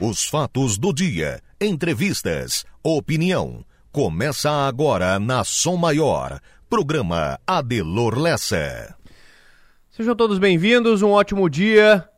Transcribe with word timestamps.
Os 0.00 0.24
fatos 0.24 0.76
do 0.76 0.92
dia, 0.92 1.40
entrevistas, 1.60 2.64
opinião. 2.82 3.64
Começa 3.92 4.50
agora 4.50 5.20
na 5.20 5.44
Som 5.44 5.76
Maior. 5.76 6.40
Programa 6.68 7.38
Adelor 7.46 8.18
Lessa. 8.18 8.96
Sejam 9.92 10.16
todos 10.16 10.40
bem-vindos, 10.40 11.00
um 11.00 11.12
ótimo 11.12 11.48
dia. 11.48 12.10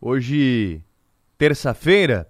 Hoje, 0.00 0.82
terça-feira, 1.36 2.26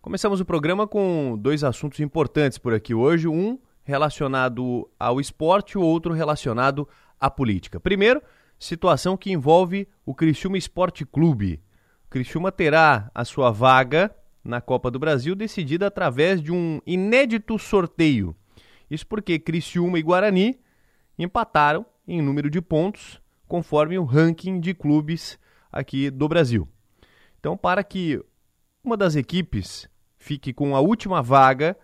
começamos 0.00 0.40
o 0.40 0.44
programa 0.44 0.86
com 0.86 1.36
dois 1.36 1.64
assuntos 1.64 1.98
importantes 1.98 2.58
por 2.58 2.72
aqui 2.72 2.94
hoje. 2.94 3.26
Um 3.26 3.58
relacionado 3.82 4.88
ao 5.00 5.20
esporte, 5.20 5.76
o 5.76 5.82
outro 5.82 6.14
relacionado 6.14 6.88
à 7.18 7.28
política. 7.28 7.80
Primeiro, 7.80 8.22
situação 8.56 9.16
que 9.16 9.32
envolve 9.32 9.88
o 10.06 10.14
Criciúma 10.14 10.56
Esporte 10.56 11.04
Clube. 11.04 11.60
O 12.06 12.08
Criciúma 12.08 12.52
terá 12.52 13.10
a 13.12 13.24
sua 13.24 13.50
vaga 13.50 14.14
na 14.44 14.60
Copa 14.60 14.90
do 14.90 14.98
Brasil 14.98 15.34
decidida 15.34 15.86
através 15.86 16.42
de 16.42 16.52
um 16.52 16.80
inédito 16.86 17.58
sorteio. 17.58 18.34
Isso 18.90 19.06
porque 19.06 19.38
Criciúma 19.38 19.98
e 19.98 20.02
Guarani 20.02 20.58
empataram 21.18 21.84
em 22.06 22.22
número 22.22 22.48
de 22.50 22.60
pontos 22.60 23.20
conforme 23.46 23.98
o 23.98 24.04
ranking 24.04 24.60
de 24.60 24.74
clubes 24.74 25.38
aqui 25.70 26.10
do 26.10 26.28
Brasil. 26.28 26.68
Então, 27.38 27.56
para 27.56 27.84
que 27.84 28.22
uma 28.82 28.96
das 28.96 29.16
equipes 29.16 29.88
fique 30.16 30.52
com 30.52 30.74
a 30.74 30.80
última 30.80 31.22
vaga 31.22 31.76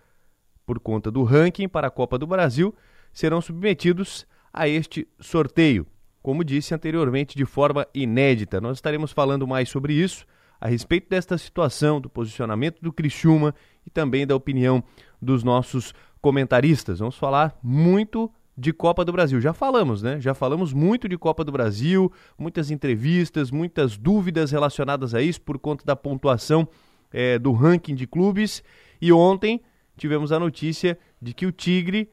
por 0.67 0.81
conta 0.81 1.11
do 1.11 1.23
ranking 1.23 1.69
para 1.69 1.89
a 1.89 1.91
Copa 1.91 2.19
do 2.19 2.27
Brasil, 2.27 2.75
serão 3.13 3.41
submetidos 3.41 4.27
a 4.53 4.67
este 4.67 5.07
sorteio. 5.21 5.87
Como 6.23 6.43
disse 6.43 6.75
anteriormente, 6.75 7.37
de 7.37 7.45
forma 7.45 7.87
inédita. 7.95 8.61
Nós 8.61 8.79
estaremos 8.79 9.13
falando 9.13 9.47
mais 9.47 9.69
sobre 9.69 9.93
isso 9.93 10.25
a 10.61 10.69
respeito 10.69 11.09
desta 11.09 11.37
situação, 11.37 12.01
do 12.01 12.09
posicionamento 12.09 12.81
do 12.81 12.93
Criciúma 12.93 13.55
e 13.87 13.91
também 13.91 14.27
da 14.27 14.35
opinião 14.35 14.83
dos 15.21 15.43
nossos 15.43 15.95
comentaristas. 16.21 17.01
Vamos 17.01 17.17
falar 17.17 17.59
muito 17.63 18.31
de 18.57 18.73
Copa 18.73 19.05
do 19.05 19.13
Brasil. 19.13 19.41
Já 19.41 19.53
falamos, 19.53 20.03
né? 20.03 20.21
Já 20.21 20.33
falamos 20.33 20.73
muito 20.73 21.09
de 21.09 21.19
Copa 21.19 21.45
do 21.45 21.53
Brasil, 21.53 22.11
muitas 22.39 22.71
entrevistas, 22.71 23.51
muitas 23.51 23.97
dúvidas 23.97 24.51
relacionadas 24.53 25.15
a 25.15 25.21
isso 25.21 25.41
por 25.41 25.59
conta 25.59 25.85
da 25.85 25.97
pontuação 25.97 26.67
é, 27.13 27.39
do 27.39 27.53
ranking 27.53 27.95
de 27.95 28.07
clubes. 28.07 28.63
E 29.01 29.13
ontem 29.13 29.61
tivemos 29.97 30.33
a 30.33 30.39
notícia 30.39 30.99
de 31.21 31.35
que 31.35 31.47
o 31.47 31.53
Tigre 31.53 32.11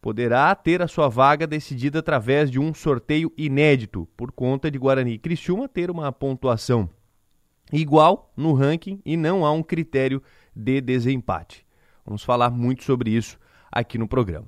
poderá 0.00 0.54
ter 0.54 0.82
a 0.82 0.88
sua 0.88 1.08
vaga 1.08 1.46
decidida 1.46 1.98
através 1.98 2.50
de 2.50 2.58
um 2.60 2.74
sorteio 2.74 3.32
inédito, 3.38 4.06
por 4.16 4.30
conta 4.30 4.70
de 4.70 4.78
Guarani 4.78 5.12
e 5.12 5.18
Criciúma 5.18 5.68
ter 5.68 5.90
uma 5.90 6.12
pontuação 6.12 6.90
igual 7.74 8.32
no 8.36 8.52
ranking 8.52 9.00
e 9.04 9.16
não 9.16 9.44
há 9.44 9.52
um 9.52 9.62
critério 9.62 10.22
de 10.54 10.80
desempate. 10.80 11.66
Vamos 12.04 12.22
falar 12.22 12.50
muito 12.50 12.84
sobre 12.84 13.10
isso 13.10 13.38
aqui 13.70 13.98
no 13.98 14.06
programa. 14.06 14.46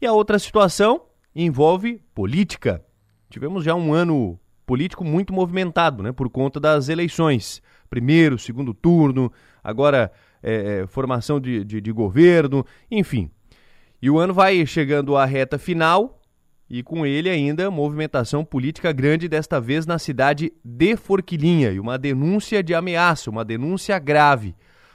E 0.00 0.06
a 0.06 0.12
outra 0.12 0.38
situação 0.38 1.02
envolve 1.34 2.02
política. 2.14 2.84
Tivemos 3.30 3.64
já 3.64 3.74
um 3.74 3.92
ano 3.92 4.38
político 4.64 5.04
muito 5.04 5.32
movimentado, 5.32 6.02
né, 6.02 6.12
por 6.12 6.28
conta 6.28 6.58
das 6.58 6.88
eleições. 6.88 7.62
Primeiro, 7.88 8.38
segundo 8.38 8.74
turno, 8.74 9.32
agora 9.62 10.10
é, 10.42 10.84
formação 10.88 11.40
de, 11.40 11.64
de, 11.64 11.80
de 11.80 11.92
governo, 11.92 12.64
enfim. 12.90 13.30
E 14.02 14.10
o 14.10 14.18
ano 14.18 14.34
vai 14.34 14.66
chegando 14.66 15.16
à 15.16 15.24
reta 15.24 15.58
final 15.58 16.15
e 16.68 16.82
com 16.82 17.06
ele 17.06 17.30
ainda 17.30 17.70
movimentação 17.70 18.44
política 18.44 18.92
grande, 18.92 19.28
desta 19.28 19.60
vez 19.60 19.86
na 19.86 19.98
cidade 19.98 20.52
de 20.64 20.96
Forquilinha, 20.96 21.70
e 21.70 21.78
uma 21.78 21.96
denúncia 21.96 22.62
de 22.62 22.74
ameaça, 22.74 23.30
uma 23.30 23.44
denúncia 23.44 23.98
grave. 23.98 24.54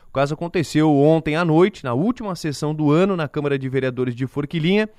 O 0.09 0.11
caso 0.11 0.33
aconteceu 0.33 0.93
ontem 0.93 1.37
à 1.37 1.45
noite, 1.45 1.83
na 1.83 1.93
última 1.93 2.35
sessão 2.35 2.75
do 2.75 2.91
ano 2.91 3.15
na 3.15 3.29
Câmara 3.29 3.57
de 3.57 3.69
Vereadores 3.69 4.13
de 4.13 4.27
Forquilinha, 4.27 4.89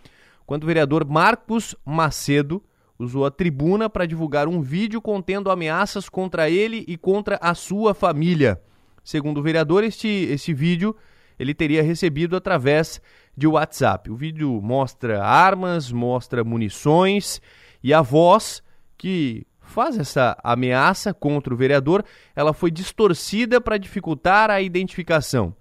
quando 0.46 0.64
o 0.64 0.66
vereador 0.66 1.04
Marcos 1.06 1.76
Macedo 1.84 2.62
usou 2.98 3.26
a 3.26 3.30
tribuna 3.30 3.90
para 3.90 4.06
divulgar 4.06 4.48
um 4.48 4.62
vídeo 4.62 5.02
contendo 5.02 5.50
ameaças 5.50 6.08
contra 6.08 6.48
ele 6.48 6.84
e 6.88 6.96
contra 6.96 7.38
a 7.42 7.54
sua 7.54 7.92
família. 7.92 8.60
Segundo 9.04 9.38
o 9.38 9.42
vereador, 9.42 9.84
este, 9.84 10.08
este 10.08 10.54
vídeo 10.54 10.96
ele 11.42 11.54
teria 11.54 11.82
recebido 11.82 12.36
através 12.36 13.02
de 13.36 13.46
WhatsApp. 13.46 14.10
O 14.10 14.16
vídeo 14.16 14.60
mostra 14.62 15.22
armas, 15.22 15.90
mostra 15.90 16.44
munições 16.44 17.42
e 17.82 17.92
a 17.92 18.00
voz 18.00 18.62
que 18.96 19.44
faz 19.60 19.98
essa 19.98 20.38
ameaça 20.44 21.12
contra 21.12 21.52
o 21.52 21.56
vereador, 21.56 22.04
ela 22.36 22.52
foi 22.52 22.70
distorcida 22.70 23.60
para 23.60 23.76
dificultar 23.76 24.50
a 24.50 24.60
identificação. 24.60 25.54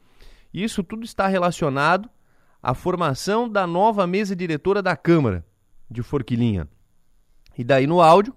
Isso 0.54 0.84
tudo 0.84 1.04
está 1.04 1.28
relacionado 1.28 2.10
à 2.62 2.76
formação 2.76 3.50
da 3.50 3.66
nova 3.66 4.06
mesa 4.06 4.36
diretora 4.36 4.82
da 4.84 4.96
Câmara 4.96 5.44
de 5.90 6.04
Forquilinha. 6.04 6.68
E 7.58 7.64
daí 7.64 7.88
no 7.88 8.02
áudio, 8.02 8.36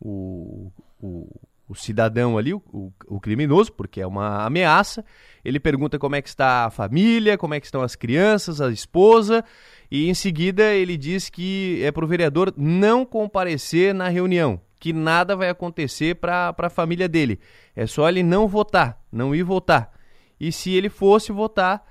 o, 0.00 0.72
o, 0.98 1.28
o 1.68 1.74
cidadão 1.74 2.38
ali, 2.38 2.52
o, 2.54 2.92
o, 3.06 3.20
criminoso, 3.20 3.72
porque 3.72 4.00
é 4.00 4.06
uma 4.06 4.44
ameaça. 4.44 5.04
Ele 5.44 5.58
pergunta 5.58 5.98
como 5.98 6.16
é 6.16 6.22
que 6.22 6.28
está 6.28 6.66
a 6.66 6.70
família, 6.70 7.38
como 7.38 7.54
é 7.54 7.60
que 7.60 7.66
estão 7.66 7.82
as 7.82 7.96
crianças, 7.96 8.60
a 8.60 8.70
esposa, 8.70 9.44
e 9.90 10.08
em 10.08 10.14
seguida 10.14 10.72
ele 10.72 10.96
diz 10.96 11.28
que 11.28 11.80
é 11.82 11.90
para 11.90 12.04
o 12.04 12.08
vereador 12.08 12.52
não 12.56 13.04
comparecer 13.04 13.94
na 13.94 14.08
reunião, 14.08 14.60
que 14.78 14.92
nada 14.92 15.34
vai 15.34 15.48
acontecer 15.48 16.16
para 16.16 16.54
a 16.56 16.70
família 16.70 17.08
dele. 17.08 17.40
É 17.74 17.86
só 17.86 18.08
ele 18.08 18.22
não 18.22 18.46
votar, 18.46 19.02
não 19.10 19.34
ir 19.34 19.42
votar. 19.42 19.92
E 20.38 20.52
se 20.52 20.72
ele 20.72 20.88
fosse 20.88 21.32
votar, 21.32 21.84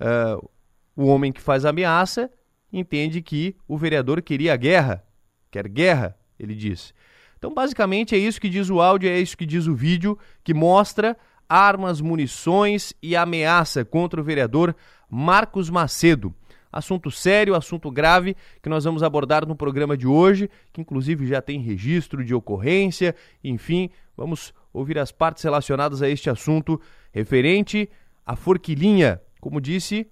uh, 0.00 0.50
o 0.96 1.06
homem 1.06 1.32
que 1.32 1.40
faz 1.40 1.64
a 1.64 1.70
ameaça 1.70 2.30
entende 2.72 3.20
que 3.20 3.56
o 3.68 3.76
vereador 3.76 4.22
queria 4.22 4.56
guerra, 4.56 5.04
quer 5.50 5.68
guerra, 5.68 6.16
ele 6.38 6.54
diz. 6.54 6.94
Então, 7.36 7.52
basicamente, 7.52 8.14
é 8.14 8.18
isso 8.18 8.40
que 8.40 8.48
diz 8.48 8.70
o 8.70 8.80
áudio, 8.80 9.10
é 9.10 9.18
isso 9.18 9.36
que 9.36 9.44
diz 9.44 9.66
o 9.66 9.74
vídeo, 9.74 10.16
que 10.44 10.54
mostra 10.54 11.16
armas, 11.52 12.00
munições 12.00 12.94
e 13.02 13.14
ameaça 13.14 13.84
contra 13.84 14.18
o 14.18 14.24
vereador 14.24 14.74
Marcos 15.10 15.68
Macedo. 15.68 16.34
Assunto 16.72 17.10
sério, 17.10 17.54
assunto 17.54 17.90
grave 17.90 18.34
que 18.62 18.68
nós 18.70 18.84
vamos 18.84 19.02
abordar 19.02 19.46
no 19.46 19.54
programa 19.54 19.94
de 19.94 20.06
hoje, 20.06 20.48
que 20.72 20.80
inclusive 20.80 21.26
já 21.26 21.42
tem 21.42 21.60
registro 21.60 22.24
de 22.24 22.34
ocorrência. 22.34 23.14
Enfim, 23.44 23.90
vamos 24.16 24.54
ouvir 24.72 24.98
as 24.98 25.12
partes 25.12 25.44
relacionadas 25.44 26.00
a 26.00 26.08
este 26.08 26.30
assunto 26.30 26.80
referente 27.12 27.90
à 28.24 28.34
forquilinha. 28.34 29.20
Como 29.38 29.60
disse, 29.60 30.10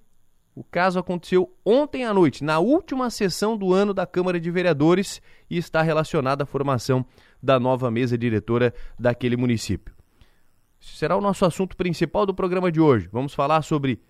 o 0.55 0.63
caso 0.63 0.99
aconteceu 0.99 1.51
ontem 1.65 2.05
à 2.05 2.13
noite, 2.13 2.45
na 2.45 2.59
última 2.59 3.09
sessão 3.09 3.57
do 3.57 3.73
ano 3.73 3.95
da 3.95 4.05
Câmara 4.05 4.39
de 4.39 4.51
Vereadores 4.51 5.23
e 5.49 5.57
está 5.57 5.81
relacionado 5.81 6.43
à 6.43 6.47
formação 6.47 7.07
da 7.43 7.59
nova 7.59 7.91
mesa 7.91 8.19
diretora 8.19 8.75
daquele 8.99 9.39
município. 9.39 10.00
Será 10.81 11.17
o 11.17 11.21
nosso 11.21 11.45
assunto 11.45 11.77
principal 11.77 12.25
do 12.25 12.35
programa 12.35 12.73
de 12.73 12.81
hoje. 12.81 13.09
Vamos 13.13 13.35
falar 13.35 13.63
sobre 13.63 14.01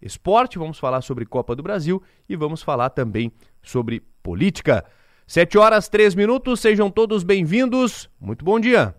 esporte, 0.00 0.58
vamos 0.58 0.78
falar 0.78 1.02
sobre 1.02 1.26
Copa 1.26 1.56
do 1.56 1.62
Brasil 1.62 2.02
e 2.28 2.36
vamos 2.36 2.62
falar 2.62 2.90
também 2.90 3.32
sobre 3.62 4.00
política. 4.22 4.84
Sete 5.26 5.58
horas, 5.58 5.88
três 5.88 6.14
minutos, 6.14 6.60
sejam 6.60 6.90
todos 6.90 7.24
bem-vindos. 7.24 8.08
Muito 8.20 8.44
bom 8.44 8.60
dia. 8.60 8.94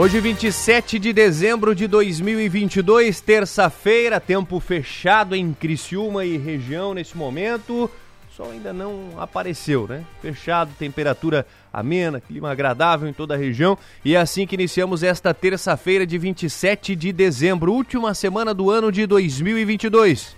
Hoje, 0.00 0.18
27 0.18 0.98
de 0.98 1.12
dezembro 1.12 1.74
de 1.74 1.86
2022, 1.86 3.20
terça-feira, 3.20 4.18
tempo 4.18 4.58
fechado 4.58 5.36
em 5.36 5.52
Criciúma 5.52 6.24
e 6.24 6.38
região 6.38 6.94
nesse 6.94 7.14
momento. 7.14 7.84
O 7.84 8.34
sol 8.34 8.50
ainda 8.50 8.72
não 8.72 9.10
apareceu, 9.18 9.86
né? 9.86 10.02
Fechado, 10.22 10.72
temperatura 10.78 11.46
amena, 11.70 12.18
clima 12.18 12.50
agradável 12.50 13.10
em 13.10 13.12
toda 13.12 13.34
a 13.34 13.36
região. 13.36 13.76
E 14.02 14.14
é 14.14 14.18
assim 14.18 14.46
que 14.46 14.54
iniciamos 14.54 15.02
esta 15.02 15.34
terça-feira 15.34 16.06
de 16.06 16.16
27 16.16 16.96
de 16.96 17.12
dezembro, 17.12 17.70
última 17.70 18.14
semana 18.14 18.54
do 18.54 18.70
ano 18.70 18.90
de 18.90 19.06
2022. 19.06 20.34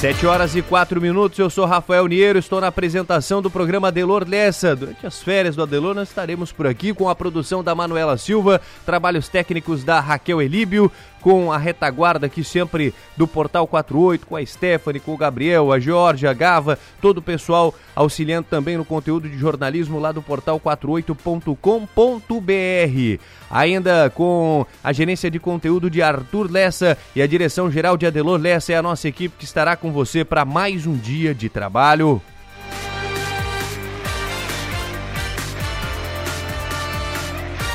Sete 0.00 0.24
horas 0.24 0.56
e 0.56 0.62
quatro 0.62 0.98
minutos, 0.98 1.38
eu 1.38 1.50
sou 1.50 1.66
Rafael 1.66 2.06
Niero, 2.06 2.38
estou 2.38 2.58
na 2.58 2.68
apresentação 2.68 3.42
do 3.42 3.50
programa 3.50 3.88
Adelor 3.88 4.26
Lessa. 4.26 4.74
Durante 4.74 5.06
as 5.06 5.22
férias 5.22 5.54
do 5.54 5.62
Adelor, 5.62 5.94
nós 5.94 6.08
estaremos 6.08 6.50
por 6.50 6.66
aqui 6.66 6.94
com 6.94 7.06
a 7.06 7.14
produção 7.14 7.62
da 7.62 7.74
Manuela 7.74 8.16
Silva, 8.16 8.62
trabalhos 8.86 9.28
técnicos 9.28 9.84
da 9.84 10.00
Raquel 10.00 10.40
Elíbio, 10.40 10.90
com 11.20 11.52
a 11.52 11.58
retaguarda 11.58 12.26
aqui 12.26 12.42
sempre 12.42 12.94
do 13.16 13.26
Portal 13.26 13.66
48, 13.66 14.26
com 14.26 14.36
a 14.36 14.44
Stephanie, 14.44 15.00
com 15.00 15.14
o 15.14 15.16
Gabriel, 15.16 15.72
a 15.72 15.78
Georgia, 15.78 16.30
a 16.30 16.34
Gava, 16.34 16.78
todo 17.00 17.18
o 17.18 17.22
pessoal 17.22 17.74
auxiliando 17.94 18.48
também 18.48 18.76
no 18.76 18.84
conteúdo 18.84 19.28
de 19.28 19.36
jornalismo 19.36 19.98
lá 19.98 20.12
do 20.12 20.22
Portal 20.22 20.58
48.com.br. 20.58 23.22
Ainda 23.50 24.10
com 24.10 24.66
a 24.82 24.92
gerência 24.92 25.30
de 25.30 25.38
conteúdo 25.38 25.90
de 25.90 26.02
Arthur 26.02 26.50
Lessa 26.50 26.96
e 27.14 27.22
a 27.22 27.26
direção 27.26 27.70
geral 27.70 27.96
de 27.96 28.06
Adelor 28.06 28.40
Lessa 28.40 28.72
é 28.72 28.76
a 28.76 28.82
nossa 28.82 29.08
equipe 29.08 29.36
que 29.38 29.44
estará 29.44 29.76
com 29.76 29.92
você 29.92 30.24
para 30.24 30.44
mais 30.44 30.86
um 30.86 30.96
dia 30.96 31.34
de 31.34 31.48
trabalho. 31.48 32.22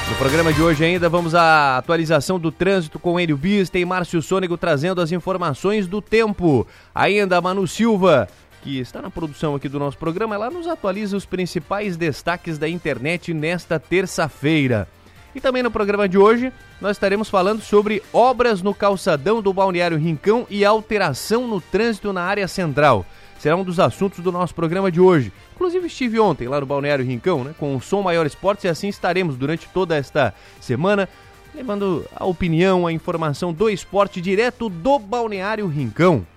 No 0.07 0.15
programa 0.17 0.53
de 0.53 0.61
hoje 0.61 0.85
ainda 0.85 1.09
vamos 1.09 1.33
à 1.33 1.77
atualização 1.77 2.39
do 2.39 2.51
trânsito 2.51 2.99
com 2.99 3.19
Enio 3.19 3.35
Bis, 3.35 3.69
tem 3.71 3.83
Márcio 3.83 4.21
Sônego 4.21 4.55
trazendo 4.55 5.01
as 5.01 5.11
informações 5.11 5.87
do 5.87 5.99
tempo. 5.99 6.65
Ainda 6.93 7.41
Manu 7.41 7.67
Silva, 7.67 8.27
que 8.61 8.79
está 8.79 9.01
na 9.01 9.09
produção 9.09 9.55
aqui 9.55 9.67
do 9.67 9.79
nosso 9.79 9.97
programa, 9.97 10.35
ela 10.35 10.51
nos 10.51 10.67
atualiza 10.67 11.17
os 11.17 11.25
principais 11.25 11.97
destaques 11.97 12.59
da 12.59 12.69
internet 12.69 13.33
nesta 13.33 13.79
terça-feira. 13.79 14.87
E 15.33 15.41
também 15.41 15.63
no 15.63 15.71
programa 15.71 16.07
de 16.07 16.17
hoje 16.17 16.53
nós 16.79 16.91
estaremos 16.91 17.27
falando 17.27 17.61
sobre 17.61 18.01
obras 18.13 18.61
no 18.61 18.75
calçadão 18.75 19.41
do 19.41 19.51
Balneário 19.51 19.97
Rincão 19.97 20.45
e 20.49 20.63
alteração 20.63 21.47
no 21.47 21.59
trânsito 21.59 22.13
na 22.13 22.21
área 22.21 22.47
central. 22.47 23.05
Será 23.39 23.55
um 23.55 23.63
dos 23.63 23.79
assuntos 23.79 24.19
do 24.19 24.31
nosso 24.31 24.55
programa 24.55 24.91
de 24.91 25.01
hoje. 25.01 25.33
Inclusive 25.55 25.87
estive 25.87 26.19
ontem 26.19 26.47
lá 26.47 26.59
no 26.59 26.65
Balneário 26.65 27.05
Rincão, 27.05 27.43
né, 27.43 27.55
com 27.57 27.75
o 27.75 27.81
Som 27.81 28.01
Maior 28.01 28.25
Esportes 28.25 28.65
e 28.65 28.67
assim 28.67 28.89
estaremos 28.89 29.37
durante 29.37 29.67
toda 29.69 29.95
esta 29.95 30.33
semana 30.59 31.07
levando 31.55 32.05
a 32.13 32.25
opinião, 32.25 32.85
a 32.85 32.91
informação 32.91 33.53
do 33.53 33.69
esporte 33.69 34.19
direto 34.19 34.67
do 34.67 34.99
Balneário 34.99 35.65
Rincão. 35.67 36.27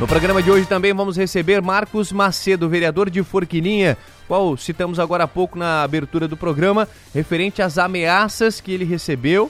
No 0.00 0.08
programa 0.08 0.42
de 0.42 0.50
hoje 0.50 0.66
também 0.66 0.92
vamos 0.92 1.16
receber 1.16 1.62
Marcos 1.62 2.10
Macedo, 2.10 2.68
vereador 2.68 3.08
de 3.08 3.22
Forquilinha, 3.22 3.96
qual 4.26 4.56
citamos 4.56 4.98
agora 4.98 5.22
há 5.22 5.28
pouco 5.28 5.56
na 5.56 5.84
abertura 5.84 6.26
do 6.26 6.36
programa, 6.36 6.88
referente 7.14 7.62
às 7.62 7.78
ameaças 7.78 8.60
que 8.60 8.72
ele 8.72 8.84
recebeu 8.84 9.48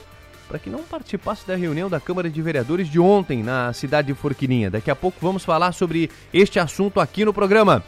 para 0.55 0.61
que 0.61 0.71
não 0.71 0.85
participasse 0.85 1.45
da 1.45 1.57
reunião 1.57 1.91
da 1.91 1.99
Câmara 1.99 2.31
de 2.31 2.41
Vereadores 2.41 2.89
de 2.89 3.01
ontem 3.01 3.43
na 3.43 3.73
cidade 3.73 4.07
de 4.07 4.15
Forquilinha. 4.15 4.71
Daqui 4.71 4.89
a 4.89 4.95
pouco 4.95 5.19
vamos 5.21 5.45
falar 5.45 5.73
sobre 5.73 6.09
este 6.33 6.61
assunto 6.61 7.01
aqui 7.01 7.25
no 7.25 7.35
programa. 7.35 7.83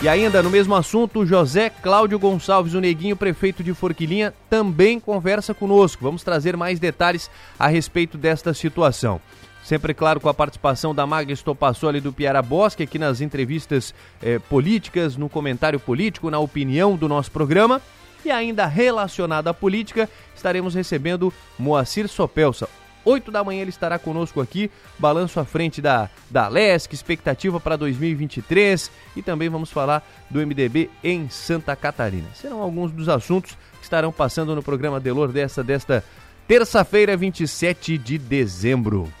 E 0.00 0.08
ainda 0.08 0.40
no 0.40 0.48
mesmo 0.48 0.72
assunto, 0.76 1.26
José 1.26 1.68
Cláudio 1.68 2.20
Gonçalves, 2.20 2.74
o 2.74 2.80
Neguinho, 2.80 3.16
prefeito 3.16 3.64
de 3.64 3.74
Forquilinha, 3.74 4.32
também 4.48 5.00
conversa 5.00 5.52
conosco. 5.52 6.04
Vamos 6.04 6.22
trazer 6.22 6.56
mais 6.56 6.78
detalhes 6.78 7.28
a 7.58 7.66
respeito 7.66 8.16
desta 8.16 8.54
situação. 8.54 9.20
Sempre, 9.64 9.92
claro, 9.92 10.20
com 10.20 10.28
a 10.28 10.34
participação 10.34 10.94
da 10.94 11.04
Magda 11.04 11.32
Estopassoli 11.32 12.00
do 12.00 12.12
Piara 12.12 12.40
Bosque 12.40 12.84
aqui 12.84 13.00
nas 13.00 13.20
entrevistas 13.20 13.92
eh, 14.22 14.38
políticas, 14.38 15.16
no 15.16 15.28
comentário 15.28 15.80
político, 15.80 16.30
na 16.30 16.38
opinião 16.38 16.94
do 16.94 17.08
nosso 17.08 17.32
programa. 17.32 17.82
E 18.24 18.30
ainda 18.30 18.66
relacionado 18.66 19.48
à 19.48 19.54
política, 19.54 20.08
estaremos 20.34 20.74
recebendo 20.74 21.32
Moacir 21.58 22.08
Sopelsa. 22.08 22.68
8 23.04 23.30
da 23.30 23.42
manhã 23.42 23.62
ele 23.62 23.70
estará 23.70 23.98
conosco 23.98 24.40
aqui, 24.40 24.70
balanço 24.98 25.40
à 25.40 25.44
frente 25.44 25.80
da, 25.80 26.08
da 26.30 26.48
LESC, 26.48 26.94
expectativa 26.94 27.58
para 27.58 27.76
2023 27.76 28.90
e 29.16 29.22
também 29.22 29.48
vamos 29.48 29.70
falar 29.70 30.06
do 30.30 30.44
MDB 30.44 30.88
em 31.02 31.28
Santa 31.28 31.74
Catarina. 31.74 32.28
Serão 32.34 32.62
alguns 32.62 32.92
dos 32.92 33.08
assuntos 33.08 33.56
que 33.78 33.84
estarão 33.84 34.12
passando 34.12 34.54
no 34.54 34.62
programa 34.62 35.00
Delor 35.00 35.32
desta, 35.32 35.62
desta 35.62 36.04
terça-feira, 36.46 37.16
27 37.16 37.98
de 37.98 38.18
dezembro. 38.18 39.12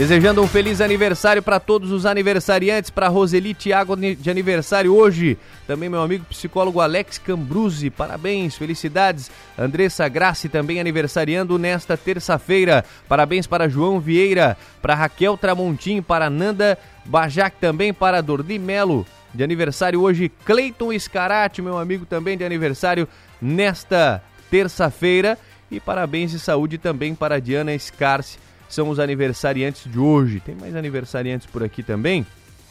Desejando 0.00 0.40
um 0.40 0.46
feliz 0.46 0.80
aniversário 0.80 1.42
para 1.42 1.60
todos 1.60 1.92
os 1.92 2.06
aniversariantes, 2.06 2.88
para 2.88 3.06
Roseli 3.08 3.52
Thiago 3.52 3.94
de 3.94 4.30
aniversário 4.30 4.96
hoje. 4.96 5.36
Também 5.66 5.90
meu 5.90 6.00
amigo 6.00 6.24
psicólogo 6.24 6.80
Alex 6.80 7.18
Cambruzzi, 7.18 7.90
parabéns, 7.90 8.56
felicidades. 8.56 9.30
Andressa 9.58 10.08
Grassi 10.08 10.48
também 10.48 10.80
aniversariando 10.80 11.58
nesta 11.58 11.98
terça-feira. 11.98 12.82
Parabéns 13.06 13.46
para 13.46 13.68
João 13.68 14.00
Vieira, 14.00 14.56
para 14.80 14.94
Raquel 14.94 15.36
Tramontim, 15.36 16.00
para 16.00 16.30
Nanda 16.30 16.78
Bajac 17.04 17.58
também, 17.60 17.92
para 17.92 18.22
Dordi 18.22 18.58
Melo. 18.58 19.06
De 19.34 19.44
aniversário 19.44 20.00
hoje, 20.00 20.32
Cleiton 20.46 20.98
Scarati, 20.98 21.60
meu 21.60 21.76
amigo 21.76 22.06
também 22.06 22.38
de 22.38 22.44
aniversário 22.44 23.06
nesta 23.38 24.22
terça-feira. 24.50 25.38
E 25.70 25.78
parabéns 25.78 26.32
e 26.32 26.38
saúde 26.38 26.78
também 26.78 27.14
para 27.14 27.38
Diana 27.38 27.78
Scarce 27.78 28.38
são 28.74 28.88
os 28.88 28.98
aniversariantes 28.98 29.90
de 29.90 29.98
hoje. 29.98 30.40
Tem 30.40 30.54
mais 30.54 30.74
aniversariantes 30.74 31.46
por 31.46 31.62
aqui 31.62 31.82
também. 31.82 32.26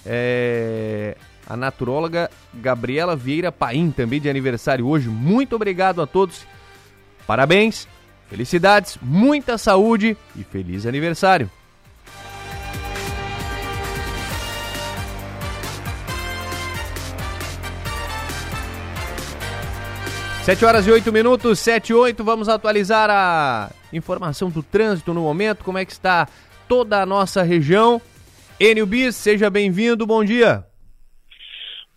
É... 0.06 1.16
A 1.48 1.58
naturóloga 1.58 2.30
Gabriela 2.54 3.16
Vieira 3.16 3.52
Paim, 3.52 3.92
também 3.92 4.22
de 4.22 4.30
aniversário 4.30 4.86
hoje. 4.86 5.10
Muito 5.10 5.56
obrigado 5.56 6.02
a 6.02 6.06
todos. 6.06 6.46
Parabéns, 7.26 7.88
felicidades, 8.30 8.98
muita 9.02 9.58
saúde 9.58 10.16
e 10.36 10.44
feliz 10.44 10.86
aniversário. 10.86 11.50
7 20.44 20.66
horas 20.66 20.88
e 20.88 20.92
8 20.92 21.12
minutos, 21.12 21.60
7 21.60 21.90
e 21.90 21.94
8, 21.94 22.24
vamos 22.24 22.50
atualizar 22.50 23.10
a 23.12 23.70
informação 23.94 24.50
do 24.50 24.64
trânsito 24.64 25.14
no 25.14 25.22
momento, 25.22 25.64
como 25.64 25.78
é 25.78 25.86
que 25.86 25.92
está 25.92 26.28
toda 26.68 27.02
a 27.02 27.06
nossa 27.06 27.44
região. 27.44 28.02
Enio 28.60 28.88
Bis, 28.88 29.16
seja 29.16 29.50
bem-vindo, 29.50 30.08
bom 30.08 30.24
dia. 30.24 30.66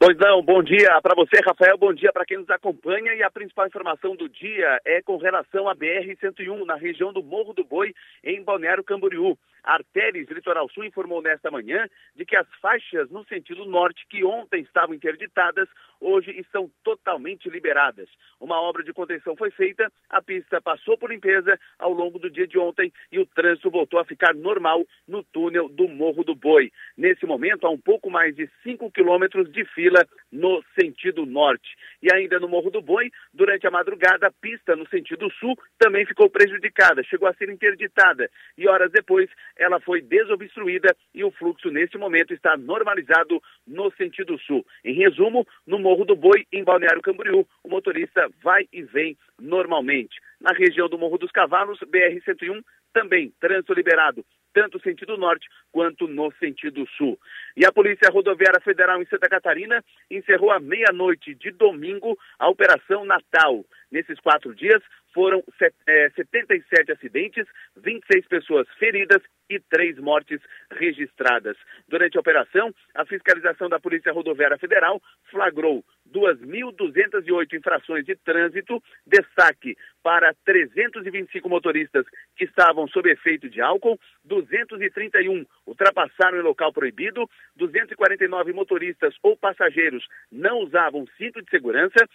Pois 0.05 0.19
não, 0.19 0.43
bom 0.43 0.61
dia 0.65 1.01
para 1.01 1.15
você, 1.15 1.41
Rafael, 1.47 1.79
bom 1.79 1.95
dia 1.95 2.13
para 2.13 2.25
quem 2.25 2.37
nos 2.37 2.51
acompanha 2.51 3.15
e 3.15 3.23
a 3.23 3.31
principal 3.31 3.69
informação 3.69 4.17
do 4.17 4.29
dia 4.29 4.81
é 4.85 5.01
com 5.01 5.17
relação 5.17 5.69
à 5.69 5.77
BR-101 5.77 6.65
na 6.67 6.75
região 6.75 7.13
do 7.13 7.23
Morro 7.23 7.53
do 7.53 7.63
Boi, 7.63 7.95
em 8.25 8.43
Balneário 8.43 8.83
Camboriú. 8.83 9.39
Artéries 9.63 10.29
Litoral 10.29 10.69
Sul 10.71 10.85
informou 10.85 11.23
nesta 11.23 11.53
manhã 11.53 11.87
de 12.17 12.25
que 12.25 12.35
as 12.35 12.49
faixas 12.61 13.09
no 13.11 13.25
sentido 13.27 13.65
norte, 13.65 14.05
que 14.11 14.25
ontem 14.25 14.63
estavam 14.63 14.93
interditadas, 14.93 15.69
hoje 16.03 16.33
estão 16.39 16.71
totalmente 16.83 17.49
liberadas. 17.49 18.09
Uma 18.41 18.61
obra 18.61 18.83
de 18.83 18.93
contenção 18.93 19.37
foi 19.37 19.51
feita, 19.51 19.91
a 20.11 20.21
pista 20.21 20.61
passou 20.61 20.99
por 20.99 21.11
limpeza 21.11 21.59
ao 21.79 21.93
longo 21.93 22.19
do 22.19 22.29
dia 22.29 22.47
de 22.47 22.59
ontem 22.59 22.93
e 23.11 23.19
o 23.19 23.27
trânsito 23.27 23.71
voltou 23.71 24.01
a 24.01 24.05
ficar 24.05 24.35
normal 24.35 24.85
no 25.07 25.23
túnel 25.23 25.69
do 25.69 25.89
Morro 25.89 26.25
do 26.25 26.35
Boi. 26.35 26.73
Nesse 26.97 27.25
momento, 27.25 27.67
há 27.67 27.71
um 27.71 27.79
pouco 27.79 28.11
mais 28.11 28.35
de 28.35 28.51
5 28.63 28.91
quilômetros 28.91 29.51
de 29.51 29.65
fila 29.67 30.05
no 30.31 30.63
sentido 30.79 31.25
norte. 31.25 31.77
E 32.03 32.13
ainda 32.13 32.41
no 32.41 32.49
Morro 32.49 32.71
do 32.71 32.83
Boi, 32.83 33.11
durante 33.33 33.67
a 33.67 33.71
madrugada, 33.71 34.27
a 34.27 34.33
pista 34.33 34.75
no 34.75 34.89
sentido 34.89 35.31
sul 35.39 35.57
também 35.79 36.05
ficou 36.05 36.29
prejudicada, 36.29 37.03
chegou 37.05 37.29
a 37.29 37.35
ser 37.35 37.49
interditada. 37.49 38.29
E 38.59 38.69
horas 38.69 38.91
depois, 38.91 39.31
ela 39.57 39.81
foi 39.81 40.01
desobstruída 40.01 40.95
e 41.15 41.23
o 41.23 41.31
fluxo 41.31 41.71
neste 41.71 41.97
momento 41.97 42.35
está 42.35 42.57
normalizado 42.57 43.41
no 43.67 43.93
sentido 43.93 44.39
sul. 44.41 44.67
Em 44.85 44.95
resumo, 44.95 45.47
no 45.67 45.79
Morro 45.79 45.92
do 46.05 46.17
Boi, 46.17 46.47
em 46.53 46.65
Balneário 46.65 47.03
Camboriú, 47.03 47.47
o 47.63 47.69
motorista 47.69 48.29
vai 48.43 48.67
e 48.73 48.83
vem 48.83 49.17
normalmente. 49.41 50.21
Na 50.41 50.53
região 50.53 50.89
do 50.89 50.99
Morro 50.99 51.19
dos 51.19 51.31
Cavalos, 51.31 51.79
BR-101, 51.81 52.63
também 52.93 53.33
trânsito 53.41 53.73
liberado 53.73 54.25
tanto 54.53 54.81
sentido 54.83 55.17
norte 55.17 55.49
quanto 55.71 56.07
no 56.07 56.33
sentido 56.39 56.87
sul. 56.97 57.19
E 57.57 57.65
a 57.65 57.73
Polícia 57.73 58.11
Rodoviária 58.11 58.61
Federal 58.61 59.01
em 59.03 59.07
Santa 59.07 59.29
Catarina 59.29 59.83
encerrou 60.11 60.51
à 60.51 60.61
meia-noite 60.61 61.35
de 61.35 61.51
domingo 61.51 62.19
a 62.39 62.49
Operação 62.49 63.05
Natal. 63.05 63.65
Nesses 63.91 64.19
quatro 64.21 64.55
dias 64.55 64.83
foram 65.15 65.43
é, 65.87 66.11
77 66.11 66.93
acidentes, 66.93 67.47
26 67.77 68.27
pessoas 68.27 68.67
feridas 68.79 69.23
e 69.49 69.61
três 69.61 69.99
mortes 69.99 70.41
registradas. 70.71 71.57
Durante 71.89 72.17
a 72.17 72.21
operação, 72.21 72.75
a 72.95 73.05
fiscalização 73.05 73.69
da 73.69 73.79
Polícia 73.79 74.13
Rodoviária 74.13 74.59
Federal 74.59 75.01
flagrou 75.31 75.85
2.208 76.13 77.55
infrações 77.55 78.05
de 78.05 78.17
trânsito, 78.17 78.83
destaque 79.07 79.77
para 80.03 80.35
325 80.45 81.49
motoristas 81.49 82.05
que 82.37 82.45
estavam 82.45 82.89
sob 82.89 83.11
efeito 83.11 83.49
de 83.49 83.61
álcool, 83.61 83.99
231 84.25 85.45
ultrapassaram 85.67 86.39
em 86.39 86.43
local 86.43 86.73
proibido, 86.73 87.29
249 87.57 88.53
motoristas 88.53 89.15
ou 89.23 89.37
passageiros 89.37 90.07
não 90.31 90.61
usavam 90.61 91.07
cinto 91.17 91.43
de 91.43 91.51
segurança, 91.51 92.09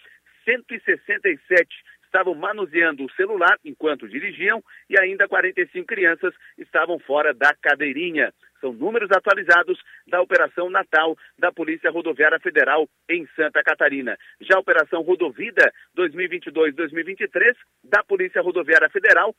167 0.44 1.68
estavam 2.08 2.34
manuseando 2.34 3.04
o 3.04 3.10
celular 3.12 3.56
enquanto 3.64 4.08
dirigiam 4.08 4.62
e 4.90 4.98
ainda 4.98 5.28
45 5.28 5.86
crianças 5.86 6.34
estavam 6.56 6.98
fora 6.98 7.32
da 7.32 7.54
cadeirinha. 7.54 8.32
São 8.60 8.72
números 8.72 9.10
atualizados 9.12 9.78
da 10.08 10.20
Operação 10.20 10.68
Natal 10.68 11.16
da 11.38 11.52
Polícia 11.52 11.90
Rodoviária 11.90 12.40
Federal 12.40 12.88
em 13.08 13.26
Santa 13.36 13.62
Catarina. 13.62 14.18
Já 14.40 14.56
a 14.56 14.60
Operação 14.60 15.02
Rodovida 15.02 15.72
2022-2023 15.96 17.54
da 17.84 18.02
Polícia 18.02 18.42
Rodoviária 18.42 18.88
Federal 18.88 19.34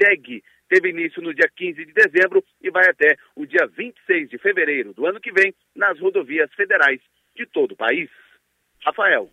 segue. 0.00 0.42
Teve 0.68 0.90
início 0.90 1.22
no 1.22 1.32
dia 1.32 1.48
15 1.56 1.86
de 1.86 1.92
dezembro 1.92 2.44
e 2.60 2.70
vai 2.70 2.90
até 2.90 3.16
o 3.34 3.46
dia 3.46 3.66
26 3.66 4.28
de 4.28 4.36
fevereiro 4.36 4.92
do 4.92 5.06
ano 5.06 5.20
que 5.20 5.32
vem 5.32 5.54
nas 5.74 5.98
rodovias 5.98 6.52
federais 6.54 7.00
de 7.34 7.46
todo 7.46 7.72
o 7.72 7.76
país. 7.76 8.10
Rafael. 8.84 9.30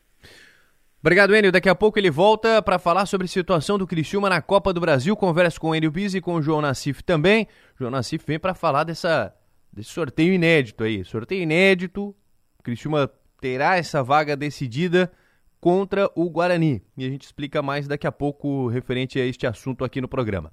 Obrigado, 1.05 1.35
Enio. 1.35 1.51
Daqui 1.51 1.69
a 1.69 1.75
pouco 1.75 1.99
ele 1.99 2.09
volta 2.09 2.63
para 2.63 2.79
falar 2.79 3.05
sobre 3.05 3.25
a 3.25 3.27
situação 3.27 3.77
do 3.77 3.85
Criciúma 3.85 4.27
na 4.27 4.41
Copa 4.41 4.73
do 4.73 4.81
Brasil. 4.81 5.15
Converso 5.15 5.61
com 5.61 5.69
o 5.69 5.75
Enio 5.75 5.91
Bis 5.91 6.15
e 6.15 6.19
com 6.19 6.33
o 6.33 6.41
João 6.41 6.63
Nassif 6.63 7.03
também. 7.03 7.43
O 7.75 7.77
João 7.77 7.91
Nassif 7.91 8.25
vem 8.25 8.39
para 8.39 8.55
falar 8.55 8.85
dessa, 8.85 9.31
desse 9.71 9.91
sorteio 9.91 10.33
inédito 10.33 10.83
aí. 10.83 11.05
Sorteio 11.05 11.43
inédito. 11.43 12.15
O 12.57 12.63
Criciúma 12.63 13.07
terá 13.39 13.77
essa 13.77 14.01
vaga 14.01 14.35
decidida 14.35 15.11
contra 15.61 16.09
o 16.15 16.27
Guarani. 16.27 16.81
E 16.97 17.05
a 17.05 17.09
gente 17.09 17.25
explica 17.25 17.61
mais 17.61 17.87
daqui 17.87 18.07
a 18.07 18.11
pouco 18.11 18.67
referente 18.69 19.19
a 19.19 19.25
este 19.27 19.45
assunto 19.45 19.85
aqui 19.85 20.01
no 20.01 20.07
programa. 20.07 20.51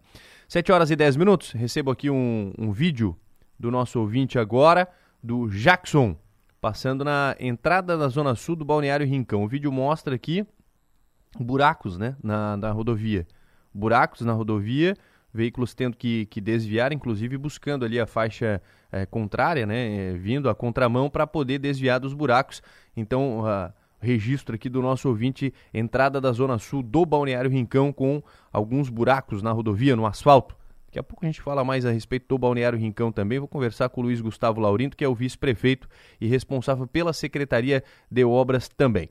7 0.49 0.71
horas 0.71 0.91
e 0.91 0.97
10 0.97 1.17
minutos. 1.17 1.53
Recebo 1.53 1.91
aqui 1.91 2.11
um, 2.11 2.53
um 2.59 2.73
vídeo 2.73 3.17
do 3.59 3.71
nosso 3.71 3.99
ouvinte 3.99 4.39
agora, 4.39 4.87
do 5.23 5.49
Jackson 5.49 6.15
passando 6.63 7.05
na 7.05 7.35
entrada 7.41 7.99
da 7.99 8.07
zona 8.07 8.37
sul 8.37 8.55
do 8.55 8.65
Balneário 8.65 9.05
Rincão. 9.05 9.43
O 9.43 9.49
vídeo 9.49 9.73
mostra 9.73 10.15
aqui 10.15 10.47
buracos 11.37 11.99
né, 11.99 12.15
na, 12.23 12.57
na 12.57 12.71
rodovia. 12.71 13.27
Buracos 13.75 14.21
na 14.21 14.33
rodovia, 14.33 14.97
veículos 15.35 15.75
tendo 15.75 15.97
que, 15.97 16.27
que 16.27 16.41
desviar, 16.41 16.93
inclusive 16.93 17.37
buscando 17.37 17.85
ali 17.85 17.99
a 17.99 18.07
faixa 18.07 18.63
é, 18.93 19.05
contrária, 19.05 19.67
né, 19.67 20.13
é, 20.13 20.13
vindo 20.13 20.49
a 20.49 20.55
contramão 20.55 21.11
para 21.11 21.27
poder 21.27 21.59
desviar 21.59 21.99
dos 21.99 22.15
buracos. 22.15 22.63
Então, 22.97 23.41
uh, 23.41 23.73
registro 24.01 24.55
aqui 24.55 24.69
do 24.69 24.81
nosso 24.81 25.09
ouvinte, 25.09 25.53
entrada 25.75 26.21
da 26.21 26.31
zona 26.31 26.59
sul 26.59 26.81
do 26.81 27.05
Balneário 27.05 27.51
Rincão 27.51 27.93
com 27.93 28.23
alguns 28.53 28.89
buracos 28.89 29.43
na 29.43 29.51
rodovia, 29.51 29.97
no 29.97 30.07
asfalto. 30.07 30.57
Daqui 30.93 30.99
a 30.99 31.03
pouco 31.03 31.25
a 31.25 31.27
gente 31.27 31.41
fala 31.41 31.65
mais 31.65 31.87
a 31.87 31.91
respeito 31.91 32.27
do 32.29 32.37
Balneário 32.37 32.79
Rincão 32.79 33.11
também. 33.11 33.39
Vou 33.39 33.49
conversar 33.49 33.89
com 33.89 34.03
o 34.03 34.05
Luiz 34.05 34.21
Gustavo 34.21 34.61
Laurindo, 34.61 34.95
que 34.95 35.03
é 35.03 35.09
o 35.09 35.15
vice-prefeito 35.15 35.89
e 36.21 36.27
responsável 36.27 36.87
pela 36.87 37.15
Secretaria 37.15 37.83
de 38.11 38.23
Obras 38.27 38.69
também. 38.69 39.09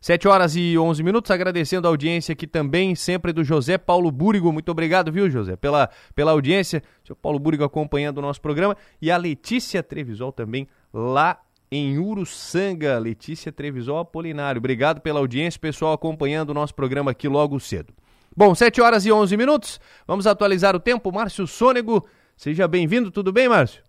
7 0.00 0.28
horas 0.28 0.54
e 0.54 0.78
11 0.78 1.02
minutos, 1.02 1.32
agradecendo 1.32 1.88
a 1.88 1.90
audiência 1.90 2.34
aqui 2.34 2.46
também, 2.46 2.94
sempre 2.94 3.32
do 3.32 3.42
José 3.42 3.76
Paulo 3.76 4.12
Búrigo. 4.12 4.52
Muito 4.52 4.68
obrigado, 4.68 5.10
viu, 5.10 5.28
José, 5.28 5.56
pela, 5.56 5.90
pela 6.14 6.30
audiência. 6.30 6.84
Seu 7.02 7.16
Paulo 7.16 7.40
Búrigo 7.40 7.64
acompanhando 7.64 8.18
o 8.18 8.22
nosso 8.22 8.40
programa. 8.40 8.76
E 9.02 9.10
a 9.10 9.16
Letícia 9.16 9.82
Trevisol 9.82 10.30
também, 10.30 10.68
lá 10.94 11.40
em 11.68 11.98
Uruçanga. 11.98 12.96
Letícia 12.96 13.50
Trevisol 13.50 13.98
Apolinário. 13.98 14.60
Obrigado 14.60 15.00
pela 15.00 15.18
audiência, 15.18 15.58
pessoal, 15.58 15.94
acompanhando 15.94 16.50
o 16.50 16.54
nosso 16.54 16.76
programa 16.76 17.10
aqui 17.10 17.26
logo 17.26 17.58
cedo. 17.58 17.92
Bom, 18.38 18.54
7 18.54 18.80
horas 18.80 19.04
e 19.04 19.10
11 19.10 19.36
minutos. 19.36 19.80
Vamos 20.06 20.24
atualizar 20.24 20.76
o 20.76 20.78
tempo. 20.78 21.10
Márcio 21.10 21.44
Sônego, 21.44 22.06
seja 22.36 22.68
bem-vindo. 22.68 23.10
Tudo 23.10 23.32
bem, 23.32 23.48
Márcio? 23.48 23.82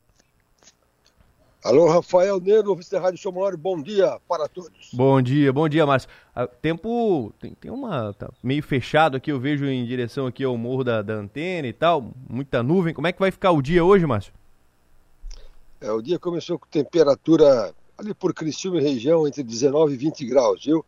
Alô, 1.64 1.88
Rafael 1.88 2.40
Negro, 2.40 2.72
ouvinte 2.72 2.90
da 2.90 3.00
Rádio 3.00 3.20
Somário, 3.20 3.56
bom 3.60 3.80
dia 3.80 4.20
para 4.28 4.48
todos. 4.48 4.90
Bom 4.92 5.22
dia, 5.22 5.54
bom 5.54 5.70
dia, 5.70 5.86
Márcio. 5.86 6.10
Ah, 6.34 6.48
tempo 6.48 7.32
tem, 7.40 7.54
tem 7.54 7.70
uma. 7.70 8.12
Tá 8.16 8.32
meio 8.42 8.64
fechado 8.64 9.18
aqui, 9.18 9.32
eu 9.32 9.40
vejo 9.40 9.68
em 9.68 9.86
direção 9.86 10.26
aqui 10.26 10.44
ao 10.44 10.58
morro 10.58 10.84
da, 10.84 11.04
da 11.04 11.14
antena 11.14 11.68
e 11.68 11.74
tal, 11.74 12.12
muita 12.28 12.64
nuvem. 12.64 12.92
Como 12.92 13.06
é 13.06 13.12
que 13.12 13.20
vai 13.20 13.30
ficar 13.30 13.52
o 13.52 13.62
dia 13.62 13.86
hoje, 13.86 14.08
Márcio? 14.08 14.34
É, 15.80 15.92
o 15.92 16.02
dia 16.02 16.18
começou 16.18 16.58
com 16.58 16.66
temperatura 16.66 17.72
ali 17.96 18.16
por 18.16 18.34
Criciúma 18.34 18.80
e 18.80 18.84
região 18.84 19.28
entre 19.28 19.44
19 19.44 19.94
e 19.94 19.98
20 19.98 20.26
graus, 20.26 20.66
viu? 20.66 20.84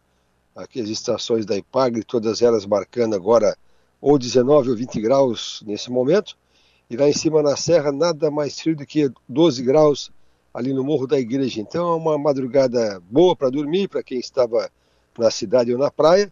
Aqui 0.56 0.82
as 0.82 0.90
estações 0.90 1.46
da 1.46 1.58
IPAGRE, 1.58 2.04
todas 2.04 2.42
elas 2.42 2.66
marcando 2.66 3.16
agora 3.16 3.56
ou 4.00 4.18
19 4.18 4.72
ou 4.72 4.76
20 4.76 5.00
graus 5.02 5.64
nesse 5.66 5.92
momento. 5.92 6.36
E 6.90 6.98
lá 6.98 7.08
em 7.08 7.14
cima 7.14 7.42
na 7.42 7.56
serra, 7.56 7.92
nada 7.92 8.30
mais 8.30 8.60
frio 8.60 8.76
do 8.76 8.86
que 8.86 9.10
12 9.30 9.64
graus 9.64 10.12
ali 10.54 10.74
no 10.74 10.84
Morro 10.84 11.08
da 11.08 11.20
Igreja. 11.20 11.62
Então 11.62 11.94
é 11.94 11.96
uma 11.96 12.18
madrugada 12.18 13.02
boa 13.10 13.36
para 13.36 13.50
dormir, 13.50 13.88
para 13.88 14.04
quem 14.04 14.20
estava 14.20 14.70
na 15.18 15.32
cidade 15.32 15.72
ou 15.72 15.80
na 15.80 15.90
praia. 15.90 16.32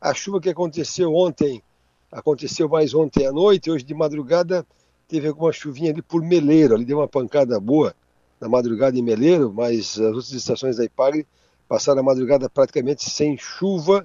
A 0.00 0.12
chuva 0.14 0.40
que 0.40 0.48
aconteceu 0.48 1.14
ontem, 1.14 1.62
aconteceu 2.10 2.68
mais 2.68 2.94
ontem 2.94 3.26
à 3.26 3.32
noite, 3.32 3.70
hoje 3.70 3.84
de 3.84 3.94
madrugada 3.94 4.66
teve 5.06 5.28
alguma 5.28 5.52
chuvinha 5.52 5.90
ali 5.90 6.02
por 6.02 6.22
Meleiro, 6.22 6.74
ali 6.74 6.84
deu 6.84 6.98
uma 6.98 7.08
pancada 7.08 7.58
boa 7.60 7.94
na 8.40 8.48
madrugada 8.48 8.98
em 8.98 9.02
Meleiro, 9.02 9.52
mas 9.52 9.98
as 9.98 9.98
outras 9.98 10.32
estações 10.32 10.76
da 10.76 10.84
IPAGRE 10.84 11.26
passaram 11.70 12.00
a 12.00 12.02
madrugada 12.02 12.50
praticamente 12.50 13.08
sem 13.08 13.38
chuva, 13.38 14.04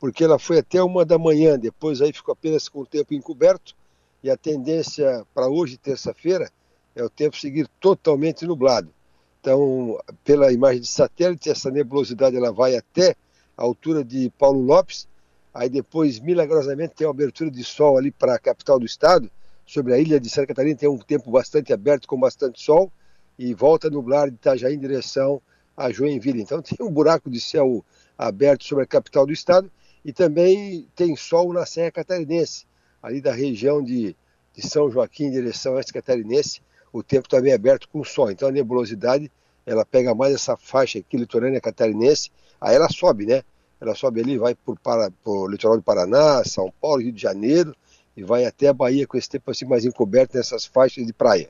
porque 0.00 0.24
ela 0.24 0.36
foi 0.36 0.58
até 0.58 0.82
uma 0.82 1.04
da 1.04 1.16
manhã, 1.16 1.56
depois 1.56 2.02
aí 2.02 2.12
ficou 2.12 2.32
apenas 2.32 2.68
com 2.68 2.80
o 2.80 2.86
tempo 2.86 3.14
encoberto, 3.14 3.72
e 4.20 4.28
a 4.28 4.36
tendência 4.36 5.24
para 5.32 5.48
hoje, 5.48 5.76
terça-feira, 5.76 6.50
é 6.92 7.04
o 7.04 7.08
tempo 7.08 7.36
seguir 7.36 7.68
totalmente 7.78 8.44
nublado. 8.44 8.92
Então, 9.40 9.96
pela 10.24 10.52
imagem 10.52 10.80
de 10.80 10.88
satélite, 10.88 11.48
essa 11.48 11.70
nebulosidade 11.70 12.36
ela 12.36 12.50
vai 12.50 12.74
até 12.74 13.14
a 13.56 13.62
altura 13.62 14.02
de 14.02 14.28
Paulo 14.36 14.60
Lopes, 14.60 15.06
aí 15.54 15.68
depois, 15.68 16.18
milagrosamente, 16.18 16.96
tem 16.96 17.06
uma 17.06 17.12
abertura 17.12 17.48
de 17.48 17.62
sol 17.62 17.96
ali 17.96 18.10
para 18.10 18.34
a 18.34 18.40
capital 18.40 18.80
do 18.80 18.86
estado, 18.86 19.30
sobre 19.64 19.94
a 19.94 19.98
ilha 20.00 20.18
de 20.18 20.28
Santa 20.28 20.48
Catarina 20.48 20.76
tem 20.76 20.88
um 20.88 20.98
tempo 20.98 21.30
bastante 21.30 21.72
aberto 21.72 22.08
com 22.08 22.18
bastante 22.18 22.60
sol, 22.60 22.90
e 23.38 23.54
volta 23.54 23.86
a 23.86 23.90
nublar 23.90 24.28
de 24.28 24.34
Itajaí 24.34 24.74
em 24.74 24.80
direção 24.80 25.40
a 25.76 25.90
Joinville. 25.90 26.42
Então 26.42 26.62
tem 26.62 26.78
um 26.80 26.90
buraco 26.90 27.30
de 27.30 27.40
céu 27.40 27.84
aberto 28.16 28.64
sobre 28.64 28.84
a 28.84 28.86
capital 28.86 29.26
do 29.26 29.32
estado 29.32 29.70
e 30.04 30.12
também 30.12 30.86
tem 30.94 31.16
sol 31.16 31.52
na 31.52 31.64
Serra 31.64 31.90
Catarinense, 31.90 32.66
ali 33.02 33.20
da 33.20 33.32
região 33.32 33.82
de, 33.82 34.14
de 34.54 34.66
São 34.66 34.90
Joaquim 34.90 35.24
em 35.24 35.30
direção 35.30 35.74
oeste 35.74 35.92
catarinense, 35.92 36.60
o 36.92 37.02
tempo 37.02 37.28
também 37.28 37.52
é 37.52 37.54
aberto 37.54 37.88
com 37.88 38.04
sol. 38.04 38.30
Então 38.30 38.48
a 38.48 38.52
nebulosidade 38.52 39.30
ela 39.66 39.84
pega 39.84 40.14
mais 40.14 40.34
essa 40.34 40.56
faixa 40.56 40.98
aqui 40.98 41.16
litorânea 41.16 41.60
catarinense, 41.60 42.30
aí 42.60 42.76
ela 42.76 42.88
sobe, 42.88 43.26
né? 43.26 43.42
Ela 43.80 43.94
sobe 43.94 44.20
ali, 44.20 44.38
vai 44.38 44.54
para, 44.82 45.10
por 45.22 45.50
litoral 45.50 45.76
do 45.76 45.82
Paraná, 45.82 46.42
São 46.44 46.72
Paulo, 46.80 47.02
Rio 47.02 47.12
de 47.12 47.20
Janeiro 47.20 47.74
e 48.16 48.22
vai 48.22 48.44
até 48.44 48.68
a 48.68 48.72
Bahia 48.72 49.06
com 49.06 49.16
esse 49.16 49.28
tempo 49.28 49.50
assim 49.50 49.64
mais 49.64 49.84
encoberto 49.84 50.36
nessas 50.36 50.64
faixas 50.64 51.06
de 51.06 51.12
praia. 51.12 51.48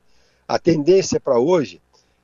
A 0.48 0.58
tendência 0.58 1.20
para 1.20 1.38
hoje 1.38 1.80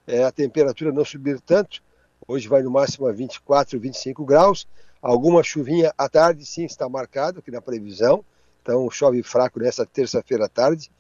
é 0.07 0.25
a 0.25 0.33
temperatura 0.33 0.93
não 0.93 1.05
subir 1.05 1.41
tanto, 1.41 1.83
Hoje 2.27 2.49
vai 2.49 2.63
no 2.63 2.71
máximo 2.71 3.07
a 3.07 3.13
24, 3.13 3.79
25 3.79 4.25
graus. 4.25 4.67
Alguma 5.03 5.43
chuvinha 5.43 5.93
à 5.97 6.09
tarde, 6.09 6.45
sim, 6.45 6.65
está 6.65 6.89
marcado 6.89 7.41
aqui 7.41 7.51
na 7.51 7.61
previsão. 7.61 8.25
Então 8.63 8.91
chove 8.91 9.23
fraco 9.23 9.59
nessa 9.59 9.87
terça-feira 9.87 10.45
à 10.45 10.49
tarde. 10.49 10.91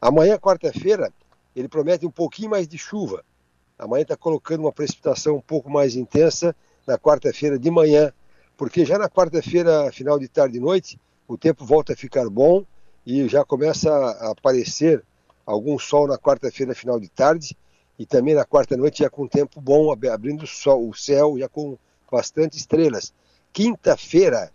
Amanhã, 0.00 0.38
quarta-feira, 0.38 1.12
ele 1.56 1.68
promete 1.68 2.06
um 2.06 2.10
pouquinho 2.10 2.50
mais 2.50 2.68
de 2.68 2.78
chuva. 2.78 3.24
Amanhã 3.78 4.02
está 4.02 4.16
colocando 4.16 4.60
uma 4.60 4.72
precipitação 4.72 5.36
um 5.36 5.40
pouco 5.40 5.70
mais 5.70 5.96
intensa 5.96 6.54
na 6.86 6.98
quarta-feira 6.98 7.58
de 7.58 7.70
manhã, 7.70 8.12
porque 8.56 8.84
já 8.84 8.98
na 8.98 9.08
quarta-feira, 9.08 9.90
final 9.92 10.18
de 10.18 10.28
tarde 10.28 10.58
e 10.58 10.60
noite, 10.60 11.00
o 11.26 11.36
tempo 11.36 11.64
volta 11.64 11.92
a 11.92 11.96
ficar 11.96 12.28
bom 12.28 12.64
e 13.06 13.28
já 13.28 13.44
começa 13.44 13.90
a 13.90 14.30
aparecer 14.30 15.04
algum 15.44 15.78
sol 15.78 16.06
na 16.06 16.18
quarta-feira, 16.18 16.74
final 16.74 17.00
de 17.00 17.08
tarde 17.08 17.56
e 17.98 18.06
também 18.06 18.34
na 18.34 18.44
quarta 18.44 18.76
noite 18.76 19.02
já 19.02 19.10
com 19.10 19.26
tempo 19.26 19.60
bom, 19.60 19.90
abrindo 19.90 20.44
o, 20.44 20.46
sol, 20.46 20.88
o 20.88 20.94
céu 20.94 21.36
já 21.38 21.48
com 21.48 21.76
bastante 22.10 22.56
estrelas. 22.56 23.12
Quinta-feira 23.52 24.52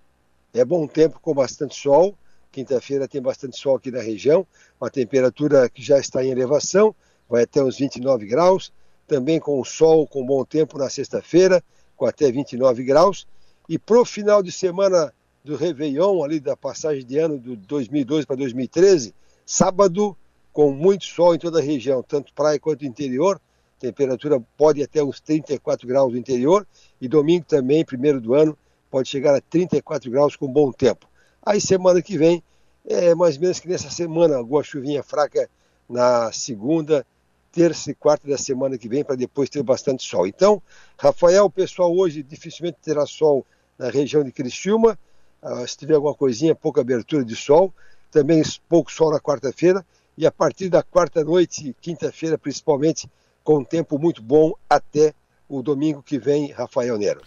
é 0.54 0.64
bom 0.64 0.88
tempo 0.88 1.20
com 1.20 1.34
bastante 1.34 1.76
sol. 1.76 2.16
Quinta-feira 2.52 3.08
tem 3.08 3.22
bastante 3.22 3.58
sol 3.58 3.76
aqui 3.76 3.92
na 3.92 4.02
região, 4.02 4.46
uma 4.80 4.90
temperatura 4.90 5.68
que 5.68 5.82
já 5.82 5.98
está 5.98 6.24
em 6.24 6.30
elevação, 6.30 6.96
vai 7.28 7.44
até 7.44 7.64
uns 7.64 7.80
29 7.80 8.28
graus. 8.28 8.72
Também 9.08 9.40
com 9.40 9.64
sol, 9.66 10.08
com 10.08 10.26
bom 10.26 10.46
tempo 10.46 10.78
na 10.78 10.90
sexta-feira, 10.90 11.62
com 11.98 12.06
até 12.06 12.32
29 12.32 12.84
graus. 12.84 13.28
E 13.68 13.78
para 13.78 14.00
o 14.00 14.06
final 14.06 14.42
de 14.42 14.52
semana 14.52 15.14
do 15.44 15.58
Réveillon, 15.58 16.24
ali 16.24 16.40
da 16.40 16.56
passagem 16.56 17.06
de 17.06 17.18
ano 17.18 17.38
do 17.38 17.56
2012 17.58 18.26
para 18.26 18.38
2013, 18.38 19.14
sábado 19.46 20.16
com 20.54 20.72
muito 20.72 21.04
sol 21.06 21.34
em 21.34 21.40
toda 21.40 21.60
a 21.60 21.62
região, 21.62 22.04
tanto 22.04 22.32
praia 22.34 22.60
quanto 22.60 22.86
interior. 22.86 23.42
Temperatura 23.80 24.40
pode 24.56 24.80
ir 24.80 24.84
até 24.84 25.04
uns 25.04 25.20
34 25.20 25.86
graus 25.88 26.14
no 26.14 26.18
interior. 26.18 26.66
E 27.02 27.08
domingo 27.08 27.46
também, 27.46 27.84
primeiro 27.84 28.22
do 28.22 28.36
ano, 28.36 28.58
pode 28.90 29.10
chegar 29.10 29.36
a 29.36 29.42
34 29.42 30.10
graus 30.10 30.36
com 30.36 30.48
bom 30.48 30.72
tempo. 30.72 31.10
Aí 31.46 31.60
semana 31.60 32.02
que 32.02 32.18
vem, 32.18 32.42
é 32.86 33.16
mais 33.16 33.36
ou 33.36 33.42
menos 33.42 33.60
que 33.60 33.68
nessa 33.68 33.90
semana, 33.90 34.38
alguma 34.38 34.64
chuvinha 34.64 35.02
fraca 35.04 35.50
na 35.90 36.32
segunda, 36.32 37.06
terça 37.52 37.92
e 37.92 37.96
quarta 37.96 38.28
da 38.28 38.38
semana 38.38 38.78
que 38.78 38.88
vem, 38.88 39.04
para 39.04 39.16
depois 39.16 39.50
ter 39.50 39.64
bastante 39.64 40.08
sol. 40.08 40.28
Então, 40.28 40.62
Rafael, 40.98 41.46
o 41.46 41.50
pessoal 41.50 41.94
hoje 41.94 42.24
dificilmente 42.24 42.78
terá 42.82 43.06
sol 43.06 43.46
na 43.78 43.90
região 43.90 44.24
de 44.24 44.32
Criciúma. 44.32 44.98
uh, 45.42 45.68
se 45.68 45.78
tiver 45.78 45.96
alguma 45.96 46.14
coisinha, 46.14 46.56
pouca 46.56 46.82
abertura 46.82 47.26
de 47.26 47.36
sol, 47.36 47.74
também 48.12 48.42
pouco 48.70 48.92
sol 48.92 49.12
na 49.12 49.20
quarta-feira, 49.20 49.86
e 50.18 50.26
a 50.26 50.32
partir 50.32 50.70
da 50.70 50.84
quarta 50.84 51.24
noite, 51.24 51.76
quinta-feira 51.82 52.38
principalmente, 52.38 53.10
com 53.44 53.64
tempo 53.64 53.98
muito 53.98 54.22
bom 54.22 54.54
até 54.70 55.14
o 55.50 55.62
domingo 55.62 56.02
que 56.02 56.18
vem, 56.18 56.52
Rafael 56.52 56.98
Nero. 56.98 57.22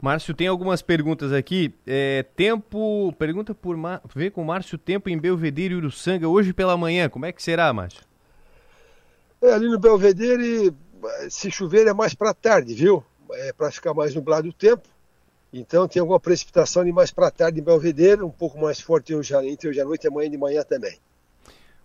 Márcio, 0.00 0.34
tem 0.34 0.46
algumas 0.46 0.82
perguntas 0.82 1.32
aqui. 1.32 1.74
É, 1.86 2.24
tempo. 2.36 3.14
Pergunta 3.18 3.54
por. 3.54 3.76
Mar... 3.76 4.02
Vê 4.14 4.30
com 4.30 4.42
o 4.42 4.44
Márcio 4.44 4.76
tempo 4.76 5.08
em 5.08 5.18
Belvedere 5.18 5.74
e 5.74 5.76
Uruçanga 5.76 6.28
hoje 6.28 6.52
pela 6.52 6.76
manhã. 6.76 7.08
Como 7.08 7.24
é 7.24 7.32
que 7.32 7.42
será, 7.42 7.72
Márcio? 7.72 8.02
É, 9.40 9.52
ali 9.52 9.68
no 9.68 9.78
Belvedere, 9.78 10.74
se 11.30 11.50
chover 11.50 11.86
é 11.86 11.94
mais 11.94 12.14
para 12.14 12.34
tarde, 12.34 12.74
viu? 12.74 13.02
É 13.32 13.52
para 13.52 13.70
ficar 13.70 13.94
mais 13.94 14.14
nublado 14.14 14.48
o 14.48 14.52
tempo. 14.52 14.88
Então 15.52 15.88
tem 15.88 16.00
alguma 16.00 16.20
precipitação 16.20 16.84
de 16.84 16.92
mais 16.92 17.10
para 17.10 17.30
tarde 17.30 17.60
em 17.60 17.62
Belvedere, 17.62 18.22
um 18.22 18.30
pouco 18.30 18.58
mais 18.60 18.80
forte 18.80 19.14
hoje, 19.14 19.34
entre 19.48 19.68
hoje 19.68 19.80
à 19.80 19.84
noite 19.84 20.04
e 20.04 20.08
amanhã 20.08 20.30
de 20.30 20.36
manhã 20.36 20.62
também. 20.62 20.98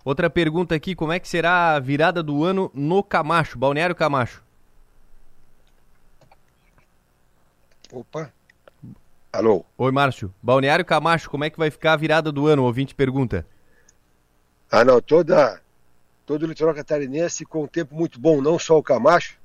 Outra 0.03 0.29
pergunta 0.29 0.74
aqui, 0.74 0.96
como 0.96 1.12
é 1.12 1.20
que 1.20 1.27
será 1.27 1.75
a 1.75 1.79
virada 1.79 2.24
do 2.24 2.43
ano 2.43 2.72
no 2.74 3.03
Camacho, 3.03 3.58
Balneário 3.58 3.96
Camacho? 3.96 4.43
Opa. 7.91 8.34
Alô? 9.31 9.63
Oi, 9.77 9.91
Márcio. 9.91 10.34
Balneário 10.41 10.84
Camacho, 10.84 11.29
como 11.29 11.43
é 11.43 11.50
que 11.50 11.60
vai 11.60 11.70
ficar 11.70 11.93
a 11.93 11.98
virada 11.98 12.31
do 12.31 12.48
ano? 12.48 12.63
O 12.63 12.65
ouvinte 12.65 12.96
pergunta. 12.96 13.46
Ah, 14.72 14.84
não. 14.84 15.00
Toda, 15.00 15.62
todo 16.25 16.43
o 16.43 16.48
litoral 16.48 16.74
catarinense 16.74 17.46
com 17.46 17.63
um 17.63 17.67
tempo 17.67 17.93
muito 17.93 18.20
bom, 18.20 18.41
não 18.41 18.58
só 18.58 18.77
o 18.77 18.84
Camacho, 18.84 19.38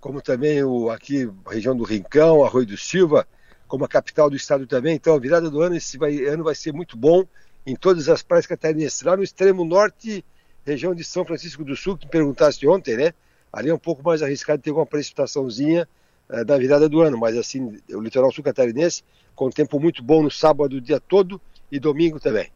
como 0.00 0.20
também 0.20 0.62
o, 0.64 0.90
aqui 0.90 1.30
a 1.46 1.52
região 1.52 1.76
do 1.76 1.84
Rincão, 1.84 2.44
Arroio 2.44 2.66
do 2.66 2.76
Silva, 2.76 3.28
como 3.68 3.84
a 3.84 3.88
capital 3.88 4.28
do 4.28 4.36
estado 4.36 4.66
também. 4.66 4.96
Então, 4.96 5.14
a 5.14 5.20
virada 5.20 5.48
do 5.48 5.60
ano, 5.60 5.76
esse 5.76 5.96
vai, 5.96 6.24
ano 6.24 6.42
vai 6.42 6.54
ser 6.54 6.72
muito 6.72 6.96
bom 6.96 7.24
em 7.66 7.74
todas 7.74 8.08
as 8.08 8.22
praias 8.22 8.46
catarinenses. 8.46 9.02
Lá 9.02 9.16
no 9.16 9.22
extremo 9.22 9.64
norte, 9.64 10.24
região 10.64 10.94
de 10.94 11.04
São 11.04 11.24
Francisco 11.24 11.64
do 11.64 11.76
Sul, 11.76 11.96
que 11.96 12.06
me 12.06 12.10
perguntaste 12.10 12.66
ontem, 12.66 12.96
né? 12.96 13.12
Ali 13.52 13.70
é 13.70 13.74
um 13.74 13.78
pouco 13.78 14.02
mais 14.02 14.22
arriscado 14.22 14.62
ter 14.62 14.70
uma 14.70 14.86
precipitaçãozinha 14.86 15.88
é, 16.28 16.44
da 16.44 16.56
virada 16.56 16.88
do 16.88 17.00
ano, 17.00 17.18
mas 17.18 17.36
assim, 17.36 17.78
o 17.90 18.00
litoral 18.00 18.30
sul 18.32 18.44
catarinense 18.44 19.02
com 19.34 19.50
tempo 19.50 19.80
muito 19.80 20.02
bom 20.02 20.22
no 20.22 20.30
sábado 20.30 20.76
o 20.76 20.80
dia 20.80 21.00
todo 21.00 21.40
e 21.70 21.78
domingo 21.78 22.20
também. 22.20 22.50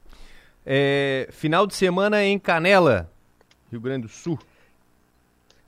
É, 0.65 1.29
final 1.31 1.67
de 1.67 1.75
semana 1.75 2.23
em 2.23 2.39
Canela, 2.39 3.11
Rio 3.71 3.81
Grande 3.81 4.07
do 4.07 4.13
Sul. 4.13 4.39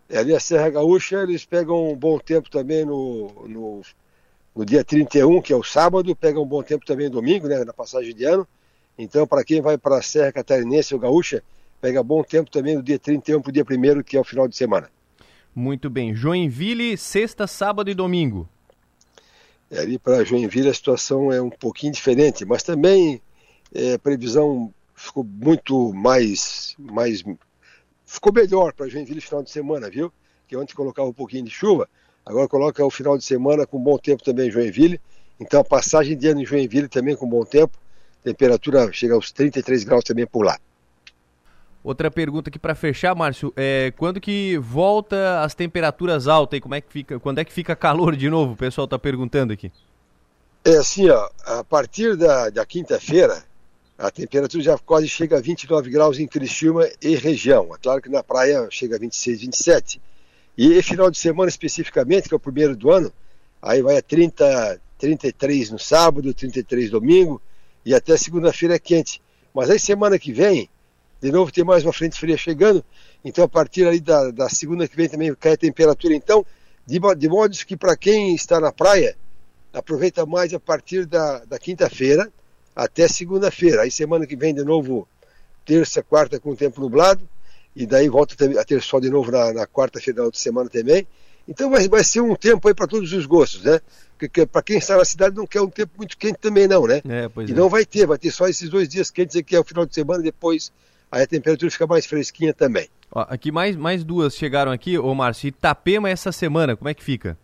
É, 0.09 0.19
ali 0.19 0.35
a 0.35 0.41
Serra 0.41 0.71
Gaúcha, 0.71 1.23
eles 1.23 1.45
pegam 1.45 1.91
um 1.91 1.97
bom 1.97 2.19
tempo 2.19 2.49
também 2.49 2.85
no, 2.85 3.47
no, 3.49 3.83
no 4.55 4.65
dia 4.65 4.85
31, 4.85 5.43
que 5.43 5.53
é 5.53 5.57
o 5.57 5.65
sábado, 5.65 6.15
pegam 6.15 6.43
um 6.43 6.47
bom 6.47 6.63
tempo 6.63 6.87
também 6.87 7.11
domingo, 7.11 7.49
né, 7.49 7.65
na 7.65 7.73
passagem 7.73 8.15
de 8.15 8.25
ano. 8.25 8.47
Então, 8.99 9.27
para 9.27 9.45
quem 9.45 9.61
vai 9.61 9.77
para 9.77 9.99
a 9.99 10.03
Serra 10.03 10.33
Catarinense 10.33 10.95
ou 10.95 11.01
Gaúcha, 11.01 11.43
pega 11.81 12.03
bom 12.03 12.23
tempo 12.23 12.51
também 12.51 12.77
no 12.77 12.83
dia 12.83 12.99
31 12.99 13.43
para 13.43 13.51
o 13.51 13.53
dia 13.53 13.65
1 13.65 14.03
que 14.03 14.17
é 14.17 14.21
o 14.21 14.25
final 14.25 14.49
de 14.49 14.57
semana. 14.57 14.91
Muito 15.55 15.89
bem. 15.89 16.15
Joinville, 16.15 16.97
sexta, 16.97 17.47
sábado 17.47 17.91
e 17.91 17.95
domingo. 17.95 18.49
É, 19.71 19.81
ali 19.81 19.99
para 19.99 20.23
Joinville 20.23 20.69
a 20.69 20.75
situação 20.75 21.33
é 21.33 21.41
um 21.41 21.51
pouquinho 21.51 21.93
diferente, 21.93 22.45
mas 22.45 22.63
também 22.63 23.21
é, 23.75 23.95
a 23.95 23.99
previsão 23.99 24.73
ficou 24.95 25.25
muito 25.25 25.93
mais, 25.93 26.75
mais 26.79 27.25
ficou 28.05 28.33
melhor 28.33 28.73
para 28.73 28.89
Joinville 28.89 29.21
final 29.21 29.43
de 29.43 29.51
semana, 29.51 29.91
viu? 29.91 30.13
Que 30.47 30.57
ontem 30.57 30.75
colocava 30.75 31.09
um 31.09 31.13
pouquinho 31.13 31.45
de 31.45 31.51
chuva, 31.51 31.89
agora 32.25 32.47
coloca 32.49 32.85
o 32.85 32.91
final 32.91 33.19
de 33.19 33.25
semana 33.25 33.67
com 33.67 33.83
bom 33.83 33.99
tempo 33.99 34.23
também 34.23 34.49
em 34.49 34.51
Joinville. 34.51 35.01
Então 35.41 35.61
a 35.61 35.65
passagem 35.65 36.17
de 36.17 36.29
ano 36.29 36.41
em 36.41 36.47
Joinville 36.47 36.89
também 36.89 37.17
com 37.17 37.29
bom 37.29 37.45
tempo, 37.45 37.77
temperatura 38.27 38.93
chega 38.93 39.15
aos 39.15 39.31
33 39.31 39.85
graus 39.85 40.03
também 40.03 40.27
por 40.27 40.45
lá. 40.45 40.59
Outra 41.85 42.11
pergunta 42.11 42.51
aqui 42.51 42.59
para 42.59 42.75
fechar, 42.75 43.15
Márcio, 43.15 43.53
é 43.57 43.93
quando 43.97 44.21
que 44.21 44.59
volta 44.59 45.43
as 45.43 45.55
temperaturas 45.55 46.27
altas 46.27 46.59
e 46.59 46.61
como 46.61 46.75
é 46.75 46.81
que 46.81 46.93
fica, 46.93 47.21
quando 47.21 47.39
é 47.39 47.45
que 47.45 47.53
fica 47.53 47.77
calor 47.77 48.17
de 48.17 48.29
novo? 48.29 48.55
O 48.55 48.57
pessoal 48.57 48.87
está 48.87 48.99
perguntando 48.99 49.53
aqui. 49.53 49.71
É 50.65 50.77
assim, 50.77 51.09
ó, 51.09 51.31
a 51.45 51.63
partir 51.63 52.17
da, 52.17 52.51
da 52.51 52.67
quinta-feira, 52.67 53.45
a 53.97 54.11
temperatura 54.11 54.65
já 54.65 54.77
quase 54.79 55.07
chega 55.07 55.39
a 55.39 55.41
29 55.41 55.89
graus 55.89 56.19
em 56.19 56.27
Criciúma 56.27 56.89
e 57.01 57.15
região. 57.15 57.73
É 57.73 57.79
claro 57.81 58.03
que 58.03 58.09
na 58.09 58.25
praia 58.25 58.67
chega 58.69 58.97
a 58.97 58.99
26, 58.99 59.43
27. 59.43 60.03
E 60.59 60.83
final 60.83 61.09
de 61.09 61.19
semana 61.19 61.49
especificamente, 61.49 62.29
que 62.29 62.35
é 62.35 62.37
o 62.37 62.41
primeiro 62.41 62.75
do 62.75 62.91
ano, 62.91 63.13
aí 63.63 63.81
vai 63.81 63.97
a 63.97 64.03
30, 64.03 64.81
33 64.99 65.71
no 65.71 65.79
sábado, 65.79 66.35
33 66.35 66.91
domingo 66.91 67.41
e 67.87 67.95
até 67.95 68.17
segunda-feira 68.17 68.75
é 68.75 68.79
quente. 68.81 69.23
Mas 69.55 69.71
aí 69.71 69.79
semana 69.79 70.19
que 70.19 70.33
vem, 70.33 70.69
de 71.23 71.31
novo 71.31 71.53
tem 71.53 71.63
mais 71.63 71.85
uma 71.85 71.93
frente 71.93 72.19
fria 72.19 72.37
chegando, 72.37 72.85
então 73.25 73.45
a 73.45 73.49
partir 73.49 73.87
ali 73.87 74.01
da, 74.01 74.33
da 74.33 74.49
segunda 74.49 74.89
que 74.89 74.97
vem 74.97 75.09
também 75.09 75.33
cai 75.37 75.53
a 75.53 75.57
temperatura. 75.57 76.13
Então, 76.13 76.45
de, 76.85 76.99
de 77.17 77.29
modo 77.29 77.57
que 77.57 77.77
para 77.77 77.97
quem 77.97 78.35
está 78.35 78.61
na 78.61 78.73
praia, 78.73 79.17
aproveita 79.73 80.27
mais 80.27 80.53
a 80.53 80.59
partir 80.59 81.07
da, 81.07 81.45
da 81.45 81.59
quinta-feira 81.61 82.31
até 82.75 83.07
segunda-feira. 83.07 83.83
Aí 83.83 83.91
semana 83.91 84.27
que 84.27 84.37
vem 84.37 84.53
de 84.53 84.65
novo, 84.65 85.07
terça, 85.65 86.03
quarta 86.03 86.41
com 86.41 86.51
o 86.51 86.57
tempo 86.57 86.81
nublado, 86.81 87.27
e 87.75 87.87
daí 87.87 88.09
volta 88.09 88.35
a 88.61 88.65
ter 88.65 88.83
sol 88.83 89.01
de 89.01 89.11
novo 89.11 89.31
na, 89.31 89.53
na 89.53 89.67
quarta-feira 89.67 90.19
da 90.19 90.25
outra 90.25 90.41
semana 90.41 90.69
também. 90.69 91.07
Então 91.47 91.71
vai, 91.71 91.89
vai 91.89 92.03
ser 92.03 92.21
um 92.21 92.35
tempo 92.35 92.67
aí 92.67 92.75
para 92.75 92.89
todos 92.89 93.13
os 93.13 93.27
gostos, 93.27 93.63
né? 93.63 93.81
Porque 94.19 94.47
para 94.47 94.63
quem 94.63 94.79
está 94.79 94.97
na 94.97 95.05
cidade 95.05 95.37
não 95.37 95.47
quer 95.47 95.61
um 95.61 95.69
tempo 95.69 95.93
muito 95.97 96.17
quente 96.17 96.39
também 96.39 96.67
não, 96.67 96.87
né? 96.87 97.03
É, 97.07 97.29
e 97.47 97.53
é. 97.53 97.55
não 97.55 97.69
vai 97.69 97.85
ter, 97.85 98.07
vai 98.07 98.17
ter 98.17 98.31
só 98.31 98.49
esses 98.49 98.69
dois 98.69 98.89
dias 98.89 99.11
quentes 99.11 99.37
aqui 99.37 99.55
é 99.55 99.61
o 99.61 99.65
final 99.65 99.85
de 99.85 99.95
semana, 99.95 100.23
depois 100.23 100.73
aí 101.11 101.23
a 101.23 101.27
temperatura 101.27 101.71
fica 101.71 101.87
mais 101.87 102.07
fresquinha 102.07 102.55
também. 102.55 102.89
Ó, 103.13 103.25
aqui 103.29 103.53
mais, 103.53 103.77
mais 103.77 104.03
duas 104.03 104.35
chegaram 104.35 104.73
aqui, 104.73 104.99
ô 104.99 105.15
Márcio. 105.15 105.49
Itapema 105.49 106.09
essa 106.09 106.33
semana, 106.33 106.77
como 106.77 106.89
é 106.89 106.95
que 106.95 107.05
fica? 107.05 107.39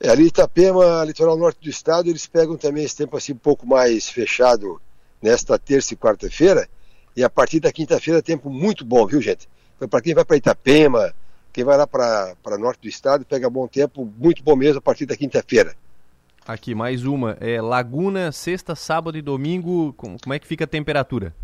É, 0.00 0.08
ali 0.08 0.26
Itapema, 0.26 1.04
litoral 1.04 1.36
norte 1.36 1.60
do 1.62 1.70
estado, 1.70 2.08
eles 2.08 2.26
pegam 2.26 2.56
também 2.56 2.84
esse 2.84 2.96
tempo 2.96 3.16
assim 3.16 3.32
um 3.32 3.36
pouco 3.36 3.66
mais 3.66 4.08
fechado 4.08 4.80
nesta 5.22 5.58
terça 5.58 5.94
e 5.94 5.96
quarta-feira. 5.96 6.68
E 7.14 7.22
a 7.22 7.30
partir 7.30 7.60
da 7.60 7.70
quinta-feira, 7.70 8.22
tempo 8.22 8.50
muito 8.50 8.84
bom, 8.84 9.06
viu, 9.06 9.20
gente? 9.20 9.48
Então, 9.76 9.88
para 9.88 10.00
quem 10.00 10.14
vai 10.14 10.24
para 10.24 10.36
Itapema, 10.36 11.14
quem 11.52 11.64
vai 11.64 11.76
lá 11.76 11.86
para 11.86 12.58
norte 12.58 12.80
do 12.80 12.88
estado, 12.88 13.24
pega 13.24 13.50
bom 13.50 13.68
tempo, 13.68 14.10
muito 14.18 14.42
bom 14.42 14.56
mesmo 14.56 14.78
a 14.78 14.82
partir 14.82 15.06
da 15.06 15.16
quinta-feira. 15.16 15.74
Aqui, 16.46 16.74
mais 16.74 17.04
uma. 17.04 17.36
É 17.40 17.60
Laguna, 17.60 18.32
sexta, 18.32 18.74
sábado 18.74 19.16
e 19.16 19.22
domingo, 19.22 19.92
como, 19.96 20.20
como 20.20 20.34
é 20.34 20.38
que 20.38 20.46
fica 20.46 20.64
a 20.64 20.66
temperatura? 20.66 21.34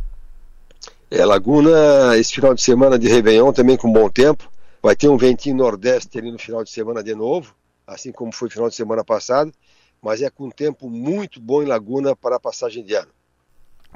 É, 1.11 1.25
Laguna, 1.25 2.16
esse 2.16 2.35
final 2.35 2.55
de 2.55 2.62
semana 2.62 2.99
de 2.99 3.09
Réveillon 3.09 3.53
também 3.53 3.77
com 3.77 3.92
bom 3.92 4.11
tempo. 4.11 4.51
Vai 4.83 4.97
ter 4.97 5.09
um 5.09 5.16
ventinho 5.16 5.57
nordeste 5.57 6.18
ali 6.18 6.31
no 6.31 6.38
final 6.38 6.64
de 6.64 6.71
semana 6.71 7.03
de 7.03 7.14
novo, 7.14 7.55
assim 7.87 8.12
como 8.12 8.33
foi 8.33 8.49
o 8.49 8.51
final 8.51 8.68
de 8.68 8.75
semana 8.75 9.05
passado, 9.05 9.53
mas 10.01 10.23
é 10.23 10.31
com 10.31 10.51
tempo 10.51 10.88
muito 10.88 11.40
bom 11.40 11.62
em 11.62 11.66
Laguna 11.66 12.14
para 12.14 12.37
a 12.37 12.40
passagem 12.40 12.85
de 12.85 12.94
ano. 12.94 13.09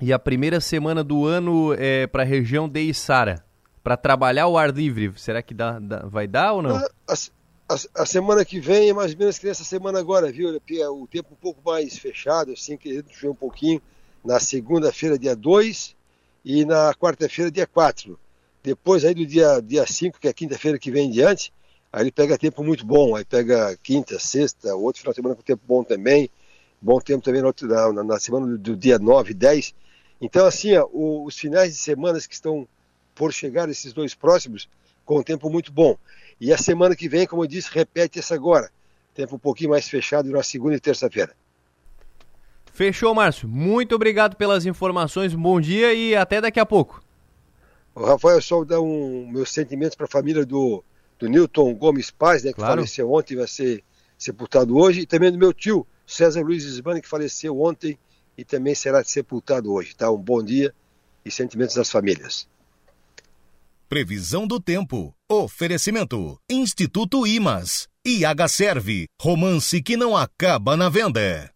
E 0.00 0.12
a 0.12 0.18
primeira 0.18 0.60
semana 0.60 1.04
do 1.04 1.26
ano 1.26 1.74
é 1.78 2.06
para 2.06 2.22
a 2.22 2.26
região 2.26 2.68
de 2.68 2.80
Içara, 2.80 3.44
para 3.82 3.96
trabalhar 3.96 4.46
o 4.46 4.56
ar 4.56 4.70
livre, 4.70 5.12
será 5.16 5.42
que 5.42 5.52
dá, 5.52 5.78
dá 5.78 6.06
vai 6.06 6.26
dar 6.26 6.52
ou 6.52 6.62
não? 6.62 6.76
A, 6.76 6.88
a, 7.08 7.76
a, 8.02 8.06
semana 8.06 8.44
que 8.44 8.60
vem 8.60 8.90
é 8.90 8.92
mais 8.92 9.12
ou 9.12 9.18
menos 9.18 9.38
que 9.38 9.46
nessa 9.46 9.64
semana 9.64 9.98
agora, 9.98 10.30
viu? 10.30 10.50
O 10.50 11.06
tempo 11.06 11.32
um 11.32 11.36
pouco 11.36 11.60
mais 11.64 11.98
fechado, 11.98 12.52
assim, 12.52 12.76
querendo 12.76 13.10
chover 13.10 13.30
um 13.30 13.34
pouquinho. 13.34 13.82
Na 14.24 14.38
segunda-feira, 14.38 15.18
dia 15.18 15.34
2, 15.34 15.96
e 16.44 16.64
na 16.64 16.94
quarta-feira, 16.94 17.50
dia 17.50 17.66
4. 17.66 18.18
Depois 18.62 19.04
aí 19.04 19.14
do 19.14 19.26
dia 19.26 19.56
5, 19.56 19.62
dia 19.62 19.86
cinco, 19.86 20.20
que 20.20 20.28
é 20.28 20.32
quinta-feira 20.32 20.78
que 20.78 20.90
vem 20.90 21.08
em 21.08 21.10
diante, 21.10 21.52
aí 21.92 22.04
ele 22.04 22.12
pega 22.12 22.38
tempo 22.38 22.62
muito 22.62 22.86
bom, 22.86 23.16
aí 23.16 23.24
pega 23.24 23.76
quinta, 23.82 24.18
sexta, 24.18 24.74
outro 24.76 25.00
final 25.00 25.12
de 25.12 25.16
semana 25.16 25.34
com 25.34 25.42
tempo 25.42 25.62
bom 25.66 25.82
também, 25.82 26.30
bom 26.80 27.00
tempo 27.00 27.24
também 27.24 27.42
na, 27.42 28.04
na 28.04 28.20
semana 28.20 28.46
do, 28.46 28.58
do, 28.58 28.76
dia 28.76 28.98
9 28.98 29.32
e 29.32 29.34
10. 29.34 29.74
Então, 30.20 30.46
assim, 30.46 30.76
ó, 30.76 30.88
os 30.92 31.36
finais 31.36 31.72
de 31.72 31.78
semanas 31.78 32.26
que 32.26 32.34
estão 32.34 32.68
por 33.14 33.32
chegar, 33.32 33.68
esses 33.68 33.92
dois 33.92 34.14
próximos, 34.14 34.68
com 35.04 35.18
um 35.18 35.22
tempo 35.22 35.50
muito 35.50 35.72
bom. 35.72 35.96
E 36.40 36.52
a 36.52 36.58
semana 36.58 36.96
que 36.96 37.08
vem, 37.08 37.26
como 37.26 37.44
eu 37.44 37.46
disse, 37.46 37.70
repete 37.72 38.18
essa 38.18 38.34
agora. 38.34 38.70
Tempo 39.14 39.36
um 39.36 39.38
pouquinho 39.38 39.70
mais 39.70 39.88
fechado 39.88 40.30
na 40.30 40.42
segunda 40.42 40.74
e 40.74 40.80
terça-feira. 40.80 41.34
Fechou, 42.72 43.14
Márcio. 43.14 43.46
Muito 43.46 43.94
obrigado 43.94 44.34
pelas 44.36 44.64
informações. 44.64 45.34
Bom 45.34 45.60
dia 45.60 45.92
e 45.92 46.16
até 46.16 46.40
daqui 46.40 46.58
a 46.58 46.64
pouco. 46.64 47.02
O 47.94 48.04
Rafael, 48.04 48.40
só 48.40 48.64
dar 48.64 48.80
um, 48.80 49.28
meus 49.30 49.50
sentimentos 49.50 49.94
para 49.94 50.06
a 50.06 50.10
família 50.10 50.46
do, 50.46 50.82
do 51.18 51.28
Newton 51.28 51.74
Gomes 51.74 52.10
Paz, 52.10 52.42
né, 52.42 52.50
que 52.50 52.56
claro. 52.56 52.76
faleceu 52.76 53.12
ontem, 53.12 53.36
vai 53.36 53.46
ser 53.46 53.84
sepultado 54.16 54.76
hoje, 54.78 55.00
e 55.00 55.06
também 55.06 55.30
do 55.30 55.38
meu 55.38 55.52
tio, 55.52 55.86
César 56.06 56.42
Luiz 56.42 56.64
Isbani, 56.64 57.02
que 57.02 57.08
faleceu 57.08 57.60
ontem 57.60 57.98
e 58.36 58.44
também 58.44 58.74
será 58.74 59.04
sepultado 59.04 59.70
hoje. 59.70 59.94
Tá? 59.94 60.10
Um 60.10 60.16
bom 60.16 60.42
dia 60.42 60.74
e 61.24 61.30
sentimentos 61.30 61.74
das 61.74 61.90
famílias. 61.90 62.48
Previsão 63.92 64.46
do 64.46 64.58
tempo. 64.58 65.14
Oferecimento. 65.30 66.38
Instituto 66.50 67.26
Imas. 67.26 67.86
IH 68.02 68.48
Serve. 68.48 69.04
Romance 69.20 69.82
que 69.82 69.98
não 69.98 70.16
acaba 70.16 70.78
na 70.78 70.88
venda. 70.88 71.52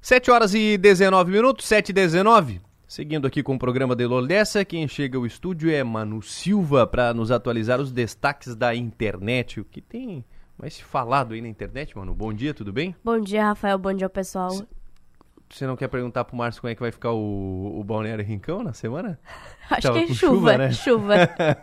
7 0.00 0.30
horas 0.30 0.54
e 0.54 0.78
19 0.78 1.32
minutos, 1.32 1.66
7 1.66 1.88
e 1.88 1.92
19. 1.92 2.60
Seguindo 2.86 3.26
aqui 3.26 3.42
com 3.42 3.56
o 3.56 3.58
programa 3.58 3.96
de 3.96 4.06
Lordessa, 4.06 4.64
quem 4.64 4.86
chega 4.86 5.18
ao 5.18 5.26
estúdio 5.26 5.72
é 5.72 5.82
Manu 5.82 6.22
Silva 6.22 6.86
para 6.86 7.12
nos 7.12 7.32
atualizar 7.32 7.80
os 7.80 7.90
destaques 7.90 8.54
da 8.54 8.72
internet. 8.72 9.58
O 9.58 9.64
que 9.64 9.80
tem 9.80 10.24
mais 10.56 10.78
falado 10.78 11.34
aí 11.34 11.40
na 11.40 11.48
internet, 11.48 11.98
Manu? 11.98 12.14
Bom 12.14 12.32
dia, 12.32 12.54
tudo 12.54 12.72
bem? 12.72 12.94
Bom 13.02 13.18
dia, 13.18 13.46
Rafael. 13.46 13.76
Bom 13.76 13.92
dia, 13.92 14.08
pessoal. 14.08 14.52
Você 15.52 15.66
não 15.66 15.76
quer 15.76 15.88
perguntar 15.88 16.24
pro 16.24 16.34
Márcio 16.34 16.62
como 16.62 16.70
é 16.70 16.74
que 16.74 16.80
vai 16.80 16.90
ficar 16.90 17.12
o, 17.12 17.78
o 17.78 17.84
Balneário 17.84 18.24
Rincão 18.24 18.62
na 18.62 18.72
semana? 18.72 19.20
Acho 19.70 19.82
Tava 19.82 19.98
que 19.98 20.04
é 20.12 20.14
chuva, 20.14 20.16
chuva, 20.16 20.58
né? 20.58 20.72
chuva. 20.72 21.14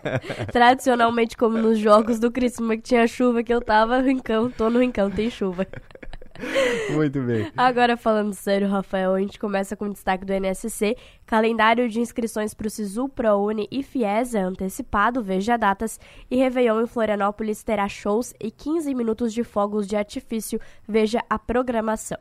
Tradicionalmente, 0.54 1.36
como 1.36 1.58
nos 1.58 1.80
jogos 1.80 2.20
do 2.20 2.32
Criciúma 2.32 2.78
que 2.78 2.84
tinha 2.84 3.08
chuva, 3.08 3.44
que 3.44 3.54
eu 3.54 3.60
tava, 3.60 4.00
Rincão, 4.00 4.50
tô 4.52 4.70
no 4.70 4.80
Rincão, 4.80 5.10
tem 5.10 5.30
chuva. 5.32 5.66
Muito 6.94 7.20
bem. 7.22 7.52
Agora, 7.58 7.98
falando 7.98 8.34
sério, 8.34 8.70
Rafael, 8.70 9.14
a 9.14 9.20
gente 9.20 9.40
começa 9.40 9.76
com 9.76 9.86
o 9.86 9.94
destaque 9.94 10.24
do 10.24 10.34
NSC. 10.34 10.96
Calendário 11.26 11.90
de 11.90 12.00
inscrições 12.00 12.54
para 12.54 12.68
o 12.68 12.70
SISU, 12.70 13.10
ProUni 13.10 13.68
e 13.72 13.84
Fiesa 13.84 14.40
antecipado, 14.40 15.24
veja 15.24 15.58
datas. 15.58 16.00
E 16.30 16.38
Réveillon 16.38 16.82
em 16.82 16.88
Florianópolis 16.88 17.64
terá 17.64 17.88
shows 17.90 18.34
e 18.40 18.52
15 18.52 18.94
minutos 18.94 19.34
de 19.34 19.44
fogos 19.44 19.88
de 19.88 19.96
artifício, 19.96 20.60
veja 20.88 21.24
a 21.30 21.38
programação. 21.38 22.20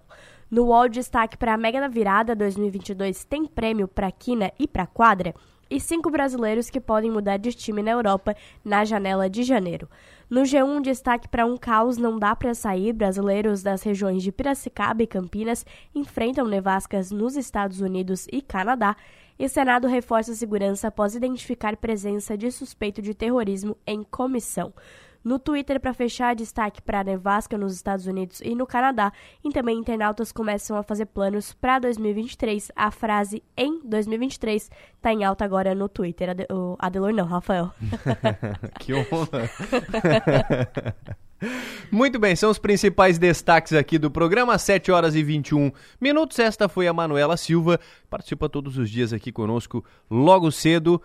No 0.51 0.65
UOL, 0.65 0.89
destaque 0.89 1.37
para 1.37 1.53
a 1.53 1.59
Mega 1.59 1.79
da 1.79 1.89
Virada 1.89 2.35
2022 2.35 3.23
tem 3.25 3.45
prêmio 3.45 3.87
para 3.87 4.11
Quina 4.11 4.51
e 4.59 4.67
para 4.67 4.87
Quadra 4.87 5.35
e 5.71 5.79
cinco 5.79 6.11
brasileiros 6.11 6.71
que 6.71 6.81
podem 6.81 7.11
mudar 7.11 7.37
de 7.37 7.53
time 7.53 7.83
na 7.83 7.91
Europa 7.91 8.35
na 8.65 8.83
janela 8.83 9.29
de 9.29 9.43
janeiro. 9.43 9.91
No 10.31 10.41
G1, 10.43 10.81
destaque 10.81 11.29
para 11.29 11.45
um 11.45 11.59
caos 11.59 11.99
não 11.99 12.19
dá 12.19 12.35
para 12.35 12.55
sair. 12.55 12.95
Brasileiros 12.95 13.63
das 13.63 13.83
regiões 13.83 14.23
de 14.23 14.33
Piracicaba 14.33 15.03
e 15.03 15.07
Campinas 15.07 15.67
enfrentam 15.95 16.47
nevascas 16.47 17.11
nos 17.11 17.37
Estados 17.37 17.83
Unidos 17.83 18.27
e 18.33 18.41
Canadá. 18.41 18.97
E 19.39 19.51
Senado 19.51 19.87
reforça 19.87 20.33
a 20.33 20.35
segurança 20.35 20.89
após 20.89 21.15
identificar 21.15 21.77
presença 21.77 22.39
de 22.39 22.51
suspeito 22.51 23.03
de 23.03 23.13
terrorismo 23.13 23.77
em 23.87 24.03
comissão. 24.03 24.73
No 25.29 25.39
Twitter, 25.39 25.79
para 25.79 25.93
fechar, 25.93 26.35
destaque 26.35 26.81
para 26.81 27.01
a 27.01 27.05
nevasca 27.05 27.59
nos 27.59 27.75
Estados 27.75 28.07
Unidos 28.07 28.41
e 28.43 28.55
no 28.55 28.67
Canadá. 28.67 29.13
E 29.45 29.51
também 29.51 29.77
internautas 29.77 30.33
começam 30.33 30.75
a 30.75 30.83
fazer 30.83 31.05
planos 31.05 31.53
para 31.53 31.79
2023. 31.81 32.73
A 32.75 32.91
frase 32.91 33.43
em 33.55 33.79
2023 33.85 34.71
está 34.97 35.13
em 35.13 35.25
alta 35.25 35.45
agora 35.45 35.75
no 35.75 35.87
Twitter. 35.87 36.35
O 36.51 36.77
Adelor 36.79 37.13
não, 37.13 37.27
Rafael. 37.27 37.71
que 38.81 38.95
honra. 38.95 39.51
Muito 41.93 42.19
bem, 42.19 42.35
são 42.35 42.51
os 42.51 42.59
principais 42.59 43.19
destaques 43.19 43.75
aqui 43.75 43.99
do 43.99 44.11
programa, 44.11 44.57
7 44.57 44.91
horas 44.91 45.15
e 45.15 45.23
21 45.23 45.71
minutos. 46.01 46.39
Esta 46.39 46.71
foi 46.71 46.89
a 46.89 46.93
Manuela 46.95 47.37
Silva, 47.37 47.79
participa 48.09 48.49
todos 48.49 48.79
os 48.79 48.89
dias 48.89 49.13
aqui 49.13 49.31
conosco 49.31 49.85
logo 50.11 50.51
cedo 50.51 51.03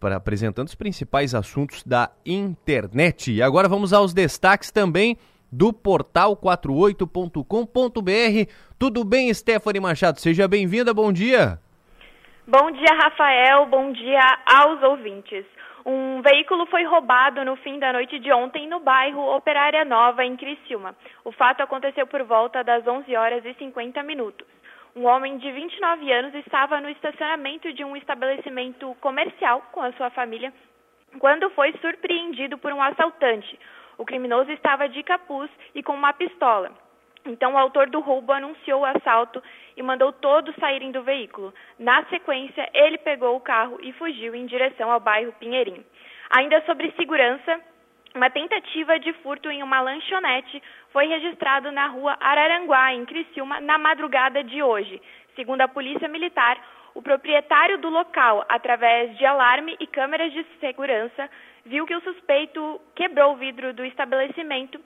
para 0.00 0.16
apresentando 0.16 0.68
os 0.68 0.74
principais 0.74 1.34
assuntos 1.34 1.82
da 1.84 2.10
internet. 2.24 3.32
E 3.32 3.42
agora 3.42 3.68
vamos 3.68 3.92
aos 3.92 4.12
destaques 4.12 4.70
também 4.70 5.16
do 5.50 5.72
portal 5.72 6.36
48.com.br. 6.36 8.50
Tudo 8.78 9.04
bem, 9.04 9.32
Stephanie 9.32 9.80
Machado? 9.80 10.18
Seja 10.18 10.48
bem-vinda, 10.48 10.94
bom 10.94 11.12
dia. 11.12 11.58
Bom 12.46 12.70
dia, 12.72 12.96
Rafael. 13.02 13.66
Bom 13.66 13.92
dia 13.92 14.38
aos 14.46 14.82
ouvintes. 14.82 15.44
Um 15.84 16.22
veículo 16.22 16.64
foi 16.66 16.84
roubado 16.84 17.44
no 17.44 17.56
fim 17.56 17.78
da 17.78 17.92
noite 17.92 18.18
de 18.18 18.32
ontem 18.32 18.68
no 18.68 18.80
bairro 18.80 19.36
Operária 19.36 19.84
Nova, 19.84 20.24
em 20.24 20.36
Criciúma. 20.36 20.94
O 21.24 21.32
fato 21.32 21.60
aconteceu 21.60 22.06
por 22.06 22.22
volta 22.22 22.62
das 22.62 22.86
11 22.86 23.14
horas 23.16 23.44
e 23.44 23.52
50 23.54 24.00
minutos. 24.04 24.46
Um 24.94 25.06
homem 25.06 25.38
de 25.38 25.50
29 25.50 26.12
anos 26.12 26.34
estava 26.34 26.78
no 26.78 26.90
estacionamento 26.90 27.72
de 27.72 27.82
um 27.82 27.96
estabelecimento 27.96 28.94
comercial 29.00 29.62
com 29.72 29.80
a 29.80 29.92
sua 29.92 30.10
família 30.10 30.52
quando 31.18 31.48
foi 31.50 31.72
surpreendido 31.80 32.58
por 32.58 32.72
um 32.72 32.82
assaltante. 32.82 33.58
O 33.96 34.04
criminoso 34.04 34.50
estava 34.52 34.88
de 34.90 35.02
capuz 35.02 35.50
e 35.74 35.82
com 35.82 35.94
uma 35.94 36.12
pistola. 36.12 36.70
Então, 37.24 37.54
o 37.54 37.58
autor 37.58 37.88
do 37.88 38.00
roubo 38.00 38.32
anunciou 38.32 38.82
o 38.82 38.84
assalto 38.84 39.42
e 39.76 39.82
mandou 39.82 40.12
todos 40.12 40.54
saírem 40.56 40.90
do 40.90 41.02
veículo. 41.02 41.54
Na 41.78 42.04
sequência, 42.06 42.68
ele 42.74 42.98
pegou 42.98 43.34
o 43.36 43.40
carro 43.40 43.78
e 43.80 43.92
fugiu 43.92 44.34
em 44.34 44.44
direção 44.44 44.90
ao 44.90 45.00
bairro 45.00 45.32
Pinheirinho. 45.40 45.84
Ainda 46.30 46.60
sobre 46.66 46.92
segurança, 46.92 47.60
uma 48.14 48.30
tentativa 48.30 48.98
de 48.98 49.12
furto 49.14 49.50
em 49.50 49.62
uma 49.62 49.80
lanchonete 49.80 50.62
foi 50.90 51.06
registrado 51.06 51.72
na 51.72 51.86
rua 51.86 52.16
Araranguá, 52.20 52.92
em 52.92 53.04
Criciúma, 53.04 53.60
na 53.60 53.78
madrugada 53.78 54.44
de 54.44 54.62
hoje. 54.62 55.00
Segundo 55.34 55.62
a 55.62 55.68
Polícia 55.68 56.08
Militar, 56.08 56.58
o 56.94 57.00
proprietário 57.00 57.78
do 57.78 57.88
local, 57.88 58.44
através 58.48 59.16
de 59.16 59.24
alarme 59.24 59.76
e 59.80 59.86
câmeras 59.86 60.32
de 60.32 60.44
segurança, 60.60 61.30
viu 61.64 61.86
que 61.86 61.94
o 61.94 62.02
suspeito 62.02 62.80
quebrou 62.94 63.32
o 63.32 63.36
vidro 63.36 63.72
do 63.72 63.84
estabelecimento 63.84 64.78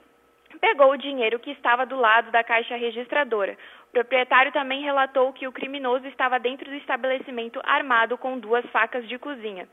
pegou 0.59 0.91
o 0.91 0.97
dinheiro 0.97 1.39
que 1.39 1.51
estava 1.51 1.85
do 1.85 1.95
lado 1.95 2.31
da 2.31 2.43
caixa 2.43 2.75
registradora. 2.75 3.57
O 3.89 3.91
proprietário 3.91 4.51
também 4.51 4.81
relatou 4.81 5.33
que 5.33 5.47
o 5.47 5.51
criminoso 5.51 6.07
estava 6.07 6.39
dentro 6.39 6.69
do 6.69 6.75
estabelecimento 6.75 7.61
armado 7.63 8.17
com 8.17 8.39
duas 8.39 8.65
facas 8.67 9.07
de 9.07 9.17
cozinha. 9.17 9.67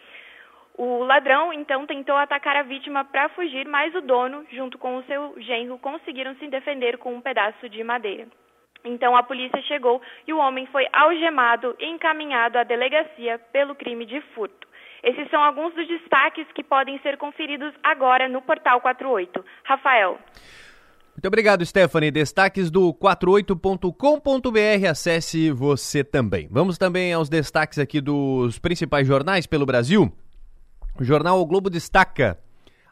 O 0.77 1.05
ladrão 1.05 1.53
então 1.53 1.87
tentou 1.87 2.17
atacar 2.17 2.57
a 2.57 2.63
vítima 2.63 3.05
para 3.05 3.29
fugir, 3.29 3.67
mas 3.67 3.95
o 3.95 4.01
dono, 4.01 4.45
junto 4.53 4.77
com 4.77 4.97
o 4.97 5.05
seu 5.05 5.35
genro, 5.41 5.79
conseguiram 5.79 6.35
se 6.37 6.49
defender 6.49 6.99
com 6.99 7.15
um 7.15 7.21
pedaço 7.21 7.69
de 7.69 7.85
madeira. 7.85 8.27
Então 8.85 9.17
a 9.17 9.23
polícia 9.23 9.63
chegou 9.63 10.03
e 10.27 10.33
o 10.33 10.39
homem 10.39 10.67
foi 10.67 10.87
algemado 10.93 11.75
e 11.79 11.87
encaminhado 11.87 12.59
à 12.59 12.65
delegacia 12.65 13.39
pelo 13.53 13.75
crime 13.75 14.05
de 14.05 14.21
furto. 14.35 14.67
Esses 15.03 15.31
são 15.31 15.43
alguns 15.43 15.75
dos 15.75 15.87
destaques 15.87 16.47
que 16.55 16.65
podem 16.65 16.99
ser 17.01 17.17
conferidos 17.19 17.73
agora 17.83 18.29
no 18.29 18.43
Portal 18.43 18.81
48. 18.81 19.45
Rafael. 19.63 20.19
Muito 21.15 21.27
obrigado, 21.27 21.65
Stephanie. 21.65 22.11
Destaques 22.11 22.71
do 22.71 22.93
48.com.br. 22.95 24.89
Acesse 24.91 25.51
você 25.53 26.03
também. 26.03 26.49
Vamos 26.51 26.77
também 26.77 27.13
aos 27.13 27.29
destaques 27.29 27.79
aqui 27.79 28.01
dos 28.01 28.59
principais 28.59 29.07
jornais 29.07 29.47
pelo 29.47 29.65
Brasil. 29.65 30.13
O 30.97 31.03
jornal 31.03 31.41
O 31.41 31.47
Globo 31.47 31.69
destaca: 31.69 32.39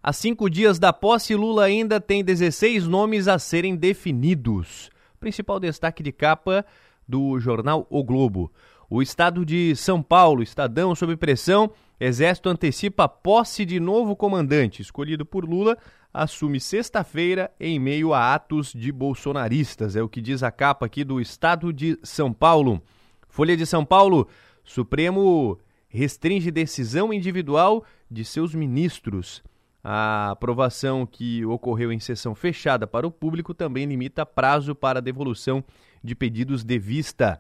há 0.03 0.12
cinco 0.12 0.51
dias 0.51 0.77
da 0.79 0.93
posse, 0.93 1.37
Lula 1.37 1.65
ainda 1.65 2.01
tem 2.01 2.25
16 2.25 2.88
nomes 2.88 3.29
a 3.29 3.38
serem 3.38 3.77
definidos. 3.77 4.91
Principal 5.21 5.61
destaque 5.61 6.03
de 6.03 6.11
capa 6.11 6.67
do 7.07 7.38
jornal 7.38 7.87
O 7.88 8.03
Globo. 8.03 8.51
O 8.91 9.01
estado 9.01 9.47
de 9.47 9.77
São 9.77 10.03
Paulo, 10.03 10.43
Estadão 10.43 10.97
sob 10.97 11.17
pressão, 11.17 11.71
Exército 12.01 12.49
antecipa 12.49 13.05
a 13.05 13.09
posse 13.09 13.65
de 13.65 13.79
novo 13.79 14.17
comandante, 14.17 14.83
escolhido 14.83 15.25
por 15.25 15.45
Lula, 15.45 15.79
assume 16.12 16.59
sexta-feira 16.59 17.53
em 17.61 17.79
meio 17.79 18.12
a 18.12 18.35
atos 18.35 18.73
de 18.73 18.91
bolsonaristas. 18.91 19.95
É 19.95 20.03
o 20.03 20.09
que 20.09 20.21
diz 20.21 20.43
a 20.43 20.51
capa 20.51 20.87
aqui 20.87 21.05
do 21.05 21.21
estado 21.21 21.73
de 21.73 21.97
São 22.03 22.33
Paulo. 22.33 22.83
Folha 23.29 23.57
de 23.57 23.65
São 23.65 23.85
Paulo, 23.85 24.27
Supremo 24.65 25.57
restringe 25.92 26.50
decisão 26.50 27.12
individual 27.12 27.85
de 28.11 28.24
seus 28.24 28.55
ministros. 28.55 29.42
A 29.85 30.31
aprovação 30.31 31.05
que 31.05 31.44
ocorreu 31.44 31.92
em 31.92 32.00
sessão 32.00 32.35
fechada 32.35 32.87
para 32.87 33.07
o 33.07 33.11
público 33.11 33.52
também 33.52 33.85
limita 33.85 34.24
prazo 34.24 34.74
para 34.74 35.02
devolução 35.02 35.62
de 36.02 36.14
pedidos 36.14 36.64
de 36.64 36.78
vista. 36.78 37.38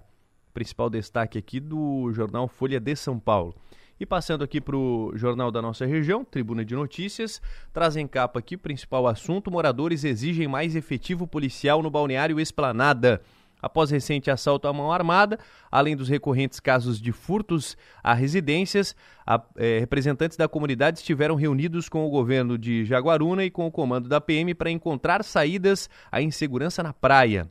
Principal 0.52 0.90
destaque 0.90 1.38
aqui 1.38 1.58
do 1.58 2.12
jornal 2.12 2.46
Folha 2.46 2.78
de 2.78 2.94
São 2.94 3.18
Paulo. 3.18 3.54
E 3.98 4.04
passando 4.04 4.44
aqui 4.44 4.60
para 4.60 4.76
o 4.76 5.12
jornal 5.14 5.50
da 5.50 5.62
nossa 5.62 5.86
região, 5.86 6.24
Tribuna 6.24 6.64
de 6.64 6.74
Notícias, 6.74 7.40
trazem 7.72 8.06
capa 8.06 8.40
aqui 8.40 8.56
principal 8.56 9.06
assunto: 9.06 9.50
moradores 9.50 10.04
exigem 10.04 10.48
mais 10.48 10.76
efetivo 10.76 11.26
policial 11.26 11.82
no 11.82 11.90
balneário 11.90 12.40
Esplanada. 12.40 13.22
Após 13.62 13.90
recente 13.90 14.30
assalto 14.30 14.66
à 14.66 14.72
mão 14.72 14.92
armada, 14.92 15.38
além 15.70 15.96
dos 15.96 16.08
recorrentes 16.08 16.58
casos 16.58 17.00
de 17.00 17.12
furtos 17.12 17.76
a 18.02 18.12
residências, 18.12 18.96
a, 19.24 19.40
é, 19.56 19.78
representantes 19.78 20.36
da 20.36 20.48
comunidade 20.48 20.98
estiveram 20.98 21.36
reunidos 21.36 21.88
com 21.88 22.04
o 22.04 22.10
governo 22.10 22.58
de 22.58 22.84
Jaguaruna 22.84 23.44
e 23.44 23.50
com 23.50 23.66
o 23.66 23.70
comando 23.70 24.08
da 24.08 24.20
PM 24.20 24.52
para 24.54 24.70
encontrar 24.70 25.22
saídas 25.22 25.88
à 26.10 26.20
insegurança 26.20 26.82
na 26.82 26.92
praia. 26.92 27.48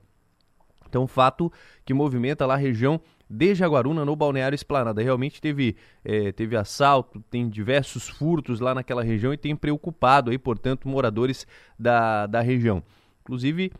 Então, 0.92 1.08
fato 1.08 1.50
que 1.86 1.94
movimenta 1.94 2.46
lá 2.46 2.56
a 2.56 2.58
região 2.58 3.00
de 3.30 3.56
Jaguaruna 3.56 4.04
no 4.04 4.14
Balneário 4.14 4.54
Esplanada. 4.54 5.02
Realmente 5.02 5.40
teve, 5.40 5.78
é, 6.04 6.34
teve 6.34 6.58
assalto, 6.58 7.24
tem 7.30 7.48
diversos 7.48 8.10
furtos 8.10 8.60
lá 8.60 8.76
naquela 8.76 9.02
região 9.02 9.34
e 9.34 9.38
tem 9.38 9.56
preocupado 9.56 10.32
aí, 10.32 10.38
portanto, 10.38 10.90
moradores 10.90 11.48
da, 11.80 12.28
da 12.28 12.42
região. 12.42 12.84
Inclusive, 13.22 13.72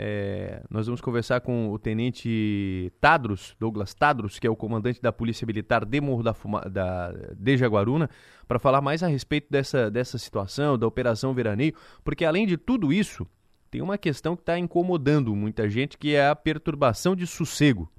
é, 0.00 0.62
nós 0.70 0.86
vamos 0.86 1.00
conversar 1.00 1.40
com 1.40 1.72
o 1.72 1.78
tenente 1.78 2.92
Tadros, 3.00 3.56
Douglas 3.58 3.92
Tadros, 3.92 4.38
que 4.38 4.46
é 4.46 4.50
o 4.50 4.54
comandante 4.54 5.02
da 5.02 5.10
Polícia 5.10 5.44
Militar 5.44 5.84
de 5.84 6.00
Morro 6.00 6.22
da, 6.22 6.32
Fuma, 6.32 6.60
da 6.60 7.12
de 7.36 7.56
Jaguaruna, 7.56 8.08
para 8.46 8.60
falar 8.60 8.80
mais 8.80 9.02
a 9.02 9.08
respeito 9.08 9.48
dessa, 9.50 9.90
dessa 9.90 10.16
situação, 10.16 10.78
da 10.78 10.86
Operação 10.86 11.34
Veraneio, 11.34 11.74
porque 12.04 12.24
além 12.24 12.46
de 12.46 12.56
tudo 12.56 12.92
isso, 12.92 13.26
tem 13.72 13.82
uma 13.82 13.98
questão 13.98 14.36
que 14.36 14.42
está 14.42 14.56
incomodando 14.56 15.34
muita 15.34 15.68
gente, 15.68 15.98
que 15.98 16.14
é 16.14 16.28
a 16.28 16.36
perturbação 16.36 17.16
de 17.16 17.26
sossego. 17.26 17.90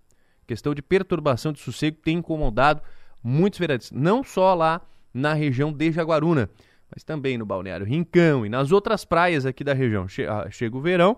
A 0.44 0.48
questão 0.48 0.74
de 0.74 0.82
perturbação 0.82 1.52
de 1.52 1.60
sossego 1.60 1.98
tem 2.02 2.20
incomodado 2.20 2.82
muitos 3.22 3.60
vereadores, 3.60 3.92
não 3.92 4.24
só 4.24 4.54
lá 4.54 4.80
na 5.14 5.34
região 5.34 5.74
de 5.74 5.92
Jaguaruna, 5.92 6.50
mas 6.90 7.04
também 7.04 7.38
no 7.38 7.46
Balneário 7.46 7.86
Rincão 7.86 8.46
e 8.46 8.50
nas 8.50 8.72
outras 8.72 9.04
praias 9.04 9.46
aqui 9.46 9.66
da 9.66 9.74
região. 9.74 10.08
Ah, 10.30 10.50
chega 10.50 10.78
o 10.78 10.82
verão 10.82 11.18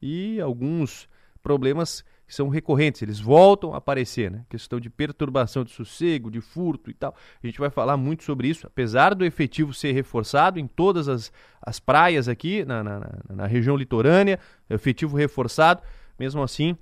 e 0.00 0.40
alguns 0.40 1.08
problemas 1.42 2.04
que 2.26 2.34
são 2.34 2.48
recorrentes, 2.48 3.02
eles 3.02 3.18
voltam 3.18 3.74
a 3.74 3.78
aparecer, 3.78 4.30
né? 4.30 4.44
Questão 4.48 4.78
de 4.78 4.88
perturbação 4.88 5.64
de 5.64 5.72
sossego, 5.72 6.30
de 6.30 6.40
furto 6.40 6.88
e 6.88 6.94
tal. 6.94 7.12
A 7.42 7.46
gente 7.46 7.58
vai 7.58 7.70
falar 7.70 7.96
muito 7.96 8.22
sobre 8.22 8.46
isso, 8.46 8.68
apesar 8.68 9.16
do 9.16 9.24
efetivo 9.24 9.74
ser 9.74 9.90
reforçado 9.90 10.60
em 10.60 10.66
todas 10.66 11.08
as, 11.08 11.32
as 11.60 11.80
praias 11.80 12.28
aqui 12.28 12.64
na, 12.64 12.84
na, 12.84 13.18
na 13.28 13.46
região 13.46 13.76
litorânea, 13.76 14.38
efetivo 14.68 15.16
reforçado, 15.16 15.82
mesmo 16.16 16.40
assim 16.40 16.76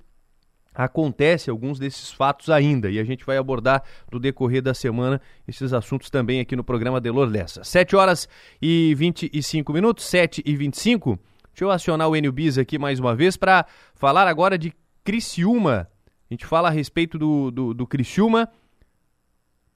acontece 0.73 1.49
alguns 1.49 1.79
desses 1.79 2.11
fatos 2.11 2.49
ainda 2.49 2.89
e 2.89 2.99
a 2.99 3.03
gente 3.03 3.25
vai 3.25 3.37
abordar 3.37 3.83
no 4.11 4.19
decorrer 4.19 4.61
da 4.61 4.73
semana 4.73 5.19
esses 5.47 5.73
assuntos 5.73 6.09
também 6.09 6.39
aqui 6.39 6.55
no 6.55 6.63
programa 6.63 7.01
Delor 7.01 7.27
Lessa. 7.27 7.63
7 7.63 7.95
horas 7.95 8.29
e 8.61 8.93
25 8.95 9.73
minutos, 9.73 10.05
7 10.05 10.43
e 10.45 10.55
25. 10.55 11.19
Deixa 11.51 11.65
eu 11.65 11.71
acionar 11.71 12.09
o 12.09 12.15
Enio 12.15 12.31
Bis 12.31 12.57
aqui 12.57 12.77
mais 12.77 12.99
uma 12.99 13.15
vez 13.15 13.35
para 13.35 13.65
falar 13.93 14.27
agora 14.27 14.57
de 14.57 14.73
Criciúma. 15.03 15.89
A 16.29 16.33
gente 16.33 16.45
fala 16.45 16.67
a 16.69 16.71
respeito 16.71 17.17
do, 17.17 17.51
do, 17.51 17.73
do 17.73 17.87
Criciúma 17.87 18.49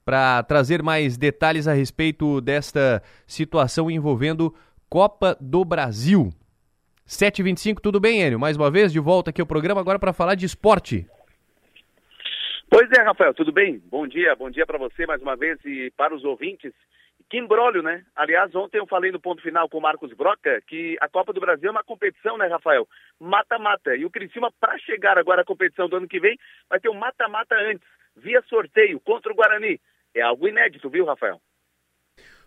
para 0.04 0.42
trazer 0.42 0.82
mais 0.82 1.16
detalhes 1.16 1.66
a 1.66 1.72
respeito 1.72 2.40
desta 2.40 3.02
situação 3.26 3.90
envolvendo 3.90 4.54
Copa 4.88 5.36
do 5.40 5.64
Brasil. 5.64 6.30
7h25, 7.06 7.80
tudo 7.80 8.00
bem, 8.00 8.22
Enio? 8.22 8.38
Mais 8.38 8.56
uma 8.56 8.70
vez, 8.70 8.92
de 8.92 9.00
volta 9.00 9.30
aqui 9.30 9.40
ao 9.40 9.46
programa, 9.46 9.80
agora 9.80 9.98
para 9.98 10.12
falar 10.12 10.34
de 10.34 10.46
esporte. 10.46 11.06
Pois 12.70 12.88
é, 12.98 13.02
Rafael, 13.02 13.34
tudo 13.34 13.52
bem? 13.52 13.80
Bom 13.90 14.06
dia, 14.06 14.34
bom 14.34 14.50
dia 14.50 14.66
para 14.66 14.78
você 14.78 15.06
mais 15.06 15.20
uma 15.20 15.36
vez 15.36 15.58
e 15.64 15.92
para 15.96 16.14
os 16.14 16.24
ouvintes. 16.24 16.72
Que 17.30 17.38
embrólio, 17.38 17.82
né? 17.82 18.04
Aliás, 18.14 18.54
ontem 18.54 18.78
eu 18.78 18.86
falei 18.86 19.10
no 19.10 19.20
ponto 19.20 19.42
final 19.42 19.68
com 19.68 19.78
o 19.78 19.82
Marcos 19.82 20.12
Broca 20.12 20.60
que 20.66 20.96
a 21.00 21.08
Copa 21.08 21.32
do 21.32 21.40
Brasil 21.40 21.68
é 21.68 21.72
uma 21.72 21.82
competição, 21.82 22.36
né, 22.36 22.46
Rafael? 22.46 22.86
Mata-mata. 23.18 23.96
E 23.96 24.04
o 24.04 24.10
Criciúma, 24.10 24.52
para 24.60 24.78
chegar 24.78 25.18
agora 25.18 25.42
à 25.42 25.44
competição 25.44 25.88
do 25.88 25.96
ano 25.96 26.08
que 26.08 26.20
vem, 26.20 26.38
vai 26.68 26.78
ter 26.78 26.90
um 26.90 26.94
mata-mata 26.98 27.54
antes, 27.56 27.86
via 28.16 28.42
sorteio, 28.42 29.00
contra 29.00 29.32
o 29.32 29.34
Guarani. 29.34 29.80
É 30.14 30.20
algo 30.20 30.46
inédito, 30.46 30.88
viu, 30.90 31.06
Rafael? 31.06 31.40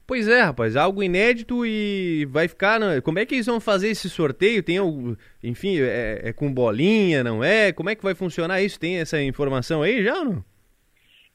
Pois 0.07 0.25
é, 0.29 0.41
rapaz, 0.41 0.77
algo 0.77 1.03
inédito 1.03 1.65
e 1.65 2.25
vai 2.29 2.47
ficar. 2.47 2.79
Né? 2.79 3.01
Como 3.01 3.19
é 3.19 3.25
que 3.25 3.35
eles 3.35 3.45
vão 3.45 3.59
fazer 3.59 3.89
esse 3.89 4.09
sorteio? 4.09 4.63
Tem 4.63 4.77
algo, 4.77 5.17
enfim, 5.43 5.81
é, 5.81 6.29
é, 6.29 6.33
com 6.33 6.53
bolinha, 6.53 7.25
não 7.25 7.43
é? 7.43 7.73
Como 7.73 7.89
é 7.89 7.95
que 7.95 8.03
vai 8.03 8.15
funcionar 8.15 8.61
isso? 8.61 8.79
Tem 8.79 8.99
essa 8.99 9.21
informação 9.21 9.81
aí 9.81 10.01
já 10.01 10.23
não? 10.23 10.45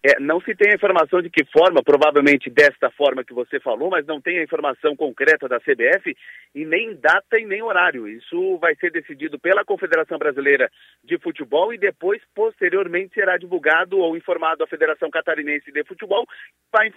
É, 0.04 0.18
não 0.18 0.40
se 0.40 0.52
tem 0.56 0.72
a 0.72 0.74
informação 0.74 1.22
de 1.22 1.30
que 1.30 1.44
forma, 1.44 1.80
provavelmente 1.80 2.50
desta 2.50 2.90
forma 2.90 3.22
que 3.22 3.32
você 3.32 3.60
falou, 3.60 3.88
mas 3.88 4.04
não 4.04 4.20
tem 4.20 4.38
a 4.38 4.42
informação 4.42 4.96
concreta 4.96 5.48
da 5.48 5.60
CBF 5.60 6.16
e 6.52 6.64
nem 6.64 6.96
data 6.96 7.38
e 7.38 7.46
nem 7.46 7.62
horário. 7.62 8.08
Isso 8.08 8.58
vai 8.58 8.74
ser 8.74 8.90
decidido 8.90 9.38
pela 9.38 9.64
Confederação 9.64 10.18
Brasileira 10.18 10.68
de 11.04 11.18
Futebol 11.18 11.72
e 11.72 11.78
depois, 11.78 12.20
posteriormente, 12.34 13.14
será 13.14 13.36
divulgado 13.36 13.98
ou 13.98 14.16
informado 14.16 14.64
a 14.64 14.66
Federação 14.66 15.08
Catarinense 15.08 15.70
de 15.70 15.84
Futebol, 15.84 16.26
vai 16.72 16.92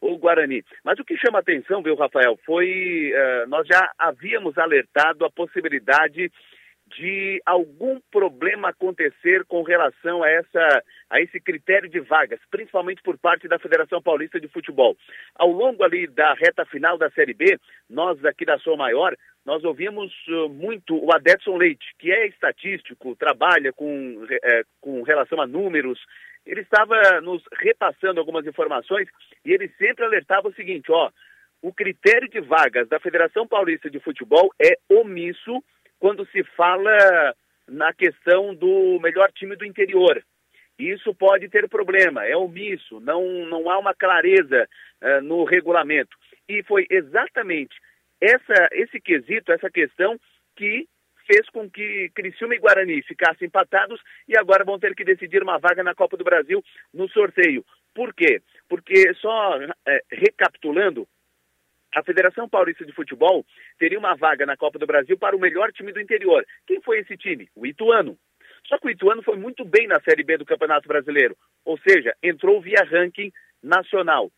o 0.00 0.16
Guarani. 0.16 0.64
Mas 0.84 0.98
o 0.98 1.04
que 1.04 1.16
chama 1.16 1.40
atenção, 1.40 1.82
viu, 1.82 1.94
Rafael, 1.94 2.38
foi 2.44 3.12
uh, 3.12 3.48
nós 3.48 3.66
já 3.66 3.90
havíamos 3.98 4.56
alertado 4.56 5.24
a 5.24 5.30
possibilidade 5.30 6.30
de 6.96 7.42
algum 7.46 8.00
problema 8.10 8.68
acontecer 8.68 9.44
com 9.46 9.62
relação 9.62 10.22
a, 10.22 10.30
essa, 10.30 10.82
a 11.10 11.20
esse 11.20 11.40
critério 11.40 11.88
de 11.88 12.00
vagas, 12.00 12.40
principalmente 12.50 13.02
por 13.02 13.18
parte 13.18 13.48
da 13.48 13.58
Federação 13.58 14.02
Paulista 14.02 14.40
de 14.40 14.48
Futebol. 14.48 14.96
Ao 15.34 15.50
longo 15.50 15.82
ali 15.82 16.06
da 16.06 16.34
reta 16.34 16.64
final 16.64 16.98
da 16.98 17.10
Série 17.10 17.34
B, 17.34 17.58
nós 17.88 18.22
aqui 18.24 18.44
da 18.44 18.58
Sou 18.58 18.76
Maior, 18.76 19.14
nós 19.44 19.64
ouvimos 19.64 20.12
uh, 20.28 20.48
muito 20.48 20.96
o 20.96 21.12
Adetson 21.12 21.56
Leite, 21.56 21.86
que 21.98 22.12
é 22.12 22.26
estatístico, 22.26 23.16
trabalha 23.16 23.72
com, 23.72 24.24
é, 24.30 24.62
com 24.80 25.02
relação 25.02 25.40
a 25.40 25.46
números, 25.46 25.98
ele 26.46 26.60
estava 26.60 27.20
nos 27.20 27.42
repassando 27.60 28.20
algumas 28.20 28.46
informações 28.46 29.08
e 29.44 29.52
ele 29.52 29.68
sempre 29.78 30.04
alertava 30.04 30.48
o 30.48 30.54
seguinte, 30.54 30.90
ó, 30.90 31.10
o 31.60 31.72
critério 31.72 32.28
de 32.28 32.40
vagas 32.40 32.88
da 32.88 32.98
Federação 32.98 33.46
Paulista 33.46 33.88
de 33.88 34.00
Futebol 34.00 34.52
é 34.60 34.76
omisso 34.88 35.62
quando 36.02 36.26
se 36.32 36.42
fala 36.56 37.32
na 37.68 37.94
questão 37.94 38.52
do 38.52 38.98
melhor 39.00 39.30
time 39.30 39.54
do 39.54 39.64
interior. 39.64 40.20
Isso 40.76 41.14
pode 41.14 41.48
ter 41.48 41.68
problema, 41.68 42.26
é 42.26 42.36
omisso, 42.36 42.98
não, 42.98 43.24
não 43.46 43.70
há 43.70 43.78
uma 43.78 43.94
clareza 43.94 44.68
uh, 45.00 45.20
no 45.22 45.44
regulamento. 45.44 46.16
E 46.48 46.64
foi 46.64 46.88
exatamente 46.90 47.76
essa, 48.20 48.68
esse 48.72 49.00
quesito, 49.00 49.52
essa 49.52 49.70
questão 49.70 50.18
que 50.56 50.88
fez 51.24 51.48
com 51.50 51.70
que 51.70 52.10
Criciúma 52.16 52.56
e 52.56 52.58
Guarani 52.58 53.00
ficassem 53.02 53.46
empatados 53.46 54.00
e 54.26 54.36
agora 54.36 54.64
vão 54.64 54.80
ter 54.80 54.96
que 54.96 55.04
decidir 55.04 55.40
uma 55.40 55.60
vaga 55.60 55.84
na 55.84 55.94
Copa 55.94 56.16
do 56.16 56.24
Brasil 56.24 56.64
no 56.92 57.08
sorteio. 57.10 57.64
Por 57.94 58.12
quê? 58.12 58.42
Porque, 58.68 59.14
só 59.20 59.56
é, 59.86 60.02
recapitulando, 60.10 61.06
a 61.94 62.02
Federação 62.02 62.48
Paulista 62.48 62.84
de 62.84 62.92
Futebol 62.92 63.44
teria 63.78 63.98
uma 63.98 64.14
vaga 64.14 64.46
na 64.46 64.56
Copa 64.56 64.78
do 64.78 64.86
Brasil 64.86 65.18
para 65.18 65.36
o 65.36 65.40
melhor 65.40 65.70
time 65.72 65.92
do 65.92 66.00
interior. 66.00 66.44
Quem 66.66 66.80
foi 66.80 67.00
esse 67.00 67.16
time? 67.16 67.48
O 67.54 67.66
Ituano. 67.66 68.16
Só 68.66 68.78
que 68.78 68.86
o 68.86 68.90
Ituano 68.90 69.22
foi 69.22 69.36
muito 69.36 69.64
bem 69.64 69.86
na 69.86 70.00
Série 70.00 70.22
B 70.22 70.38
do 70.38 70.46
Campeonato 70.46 70.88
Brasileiro, 70.88 71.36
ou 71.64 71.78
seja, 71.78 72.14
entrou 72.22 72.60
via 72.60 72.84
ranking 72.84 73.32
nacional. 73.62 74.30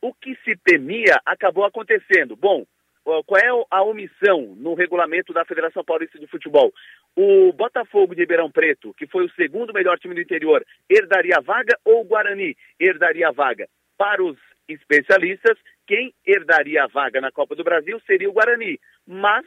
O 0.00 0.12
que 0.12 0.36
se 0.44 0.54
temia 0.64 1.18
acabou 1.24 1.64
acontecendo. 1.64 2.36
Bom, 2.36 2.64
qual 3.04 3.40
é 3.40 3.66
a 3.70 3.82
omissão 3.82 4.54
no 4.56 4.74
regulamento 4.74 5.32
da 5.32 5.44
Federação 5.44 5.84
Paulista 5.84 6.18
de 6.18 6.26
Futebol? 6.26 6.72
O 7.16 7.52
Botafogo 7.52 8.14
de 8.14 8.20
Ribeirão 8.20 8.50
Preto, 8.50 8.94
que 8.94 9.06
foi 9.06 9.24
o 9.24 9.32
segundo 9.32 9.72
melhor 9.72 9.98
time 9.98 10.14
do 10.14 10.20
interior, 10.20 10.64
herdaria 10.88 11.36
a 11.38 11.42
vaga 11.42 11.76
ou 11.84 12.02
o 12.02 12.04
Guarani 12.04 12.56
herdaria 12.78 13.28
a 13.28 13.32
vaga? 13.32 13.66
Para 13.96 14.22
os 14.22 14.36
especialistas, 14.68 15.58
quem 15.86 16.14
herdaria 16.26 16.84
a 16.84 16.86
vaga 16.86 17.20
na 17.20 17.30
Copa 17.30 17.54
do 17.54 17.64
Brasil 17.64 18.00
seria 18.06 18.28
o 18.28 18.32
Guarani. 18.32 18.78
Mas, 19.06 19.46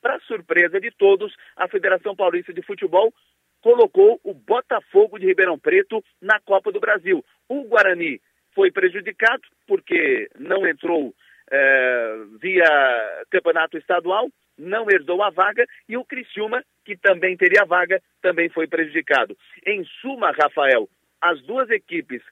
para 0.00 0.20
surpresa 0.20 0.80
de 0.80 0.90
todos, 0.90 1.34
a 1.56 1.68
Federação 1.68 2.14
Paulista 2.16 2.52
de 2.52 2.62
Futebol 2.62 3.12
colocou 3.60 4.20
o 4.22 4.34
Botafogo 4.34 5.18
de 5.18 5.26
Ribeirão 5.26 5.58
Preto 5.58 6.04
na 6.20 6.38
Copa 6.40 6.70
do 6.70 6.80
Brasil. 6.80 7.24
O 7.48 7.64
Guarani 7.64 8.20
foi 8.54 8.70
prejudicado 8.70 9.42
porque 9.66 10.28
não 10.38 10.66
entrou 10.66 11.14
é, 11.50 12.16
via 12.40 13.24
campeonato 13.30 13.76
estadual, 13.78 14.28
não 14.56 14.88
herdou 14.90 15.22
a 15.22 15.30
vaga, 15.30 15.66
e 15.88 15.96
o 15.96 16.04
Criciúma, 16.04 16.62
que 16.84 16.96
também 16.96 17.36
teria 17.36 17.62
a 17.62 17.66
vaga, 17.66 18.00
também 18.22 18.48
foi 18.48 18.66
prejudicado. 18.66 19.36
Em 19.66 19.84
suma, 20.00 20.30
Rafael, 20.30 20.88
as 21.20 21.40
duas 21.42 21.68
equipes, 21.70 22.22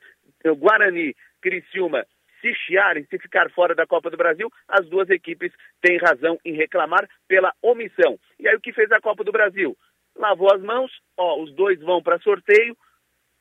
Guarani, 0.44 1.14
Criciúma, 1.40 2.06
se 2.42 2.52
chiarem, 2.54 3.06
se 3.08 3.18
ficar 3.18 3.48
fora 3.50 3.74
da 3.74 3.86
Copa 3.86 4.10
do 4.10 4.16
Brasil, 4.16 4.50
as 4.68 4.86
duas 4.88 5.08
equipes 5.08 5.52
têm 5.80 5.96
razão 5.96 6.38
em 6.44 6.54
reclamar 6.54 7.08
pela 7.28 7.54
omissão. 7.62 8.18
E 8.38 8.48
aí 8.48 8.56
o 8.56 8.60
que 8.60 8.72
fez 8.72 8.90
a 8.92 9.00
Copa 9.00 9.24
do 9.24 9.32
Brasil? 9.32 9.74
Lavou 10.16 10.52
as 10.52 10.60
mãos, 10.60 10.90
ó, 11.16 11.40
os 11.40 11.54
dois 11.54 11.80
vão 11.80 12.02
para 12.02 12.18
sorteio, 12.18 12.76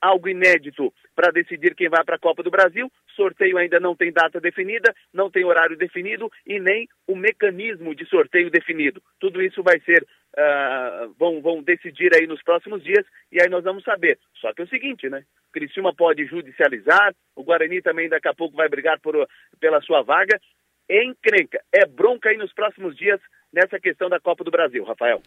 algo 0.01 0.27
inédito 0.27 0.93
para 1.15 1.31
decidir 1.31 1.75
quem 1.75 1.87
vai 1.87 2.03
para 2.03 2.15
a 2.15 2.19
Copa 2.19 2.41
do 2.41 2.49
Brasil. 2.49 2.91
Sorteio 3.15 3.57
ainda 3.57 3.79
não 3.79 3.95
tem 3.95 4.11
data 4.11 4.39
definida, 4.39 4.93
não 5.13 5.29
tem 5.29 5.45
horário 5.45 5.77
definido 5.77 6.29
e 6.45 6.59
nem 6.59 6.89
o 7.07 7.15
mecanismo 7.15 7.93
de 7.93 8.05
sorteio 8.05 8.49
definido. 8.49 9.01
Tudo 9.19 9.41
isso 9.41 9.61
vai 9.61 9.79
ser, 9.81 10.03
uh, 10.03 11.13
vão, 11.19 11.41
vão 11.41 11.61
decidir 11.61 12.15
aí 12.15 12.25
nos 12.25 12.41
próximos 12.41 12.83
dias 12.83 13.05
e 13.31 13.41
aí 13.41 13.49
nós 13.49 13.63
vamos 13.63 13.83
saber. 13.83 14.17
Só 14.39 14.51
que 14.53 14.61
é 14.61 14.65
o 14.65 14.69
seguinte, 14.69 15.07
né? 15.07 15.23
Criciúma 15.53 15.93
pode 15.93 16.25
judicializar, 16.25 17.13
o 17.35 17.43
Guarani 17.43 17.81
também 17.81 18.09
daqui 18.09 18.27
a 18.27 18.33
pouco 18.33 18.55
vai 18.55 18.69
brigar 18.69 18.99
por, 18.99 19.27
pela 19.59 19.81
sua 19.81 20.01
vaga. 20.01 20.39
Encrenca, 20.89 21.61
é 21.71 21.85
bronca 21.85 22.29
aí 22.29 22.37
nos 22.37 22.51
próximos 22.53 22.97
dias 22.97 23.19
nessa 23.53 23.79
questão 23.79 24.09
da 24.09 24.19
Copa 24.19 24.43
do 24.43 24.51
Brasil, 24.51 24.83
Rafael. 24.83 25.21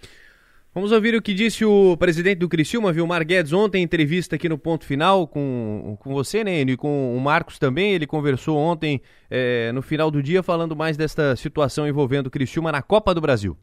Vamos 0.74 0.90
ouvir 0.90 1.14
o 1.14 1.22
que 1.22 1.32
disse 1.32 1.64
o 1.64 1.96
presidente 1.96 2.38
do 2.38 2.48
Criciúma, 2.48 2.92
Vilmar 2.92 3.24
Guedes, 3.24 3.52
ontem, 3.52 3.78
em 3.78 3.84
entrevista 3.84 4.34
aqui 4.34 4.48
no 4.48 4.58
Ponto 4.58 4.84
Final 4.84 5.28
com, 5.28 5.96
com 6.00 6.12
você, 6.12 6.42
né, 6.42 6.62
e 6.62 6.76
com 6.76 7.16
o 7.16 7.20
Marcos 7.20 7.60
também. 7.60 7.94
Ele 7.94 8.08
conversou 8.08 8.58
ontem, 8.58 9.00
é, 9.30 9.70
no 9.70 9.80
final 9.80 10.10
do 10.10 10.20
dia, 10.20 10.42
falando 10.42 10.74
mais 10.74 10.96
desta 10.96 11.36
situação 11.36 11.86
envolvendo 11.86 12.26
o 12.26 12.30
Criciúma 12.30 12.72
na 12.72 12.82
Copa 12.82 13.14
do 13.14 13.20
Brasil. 13.20 13.56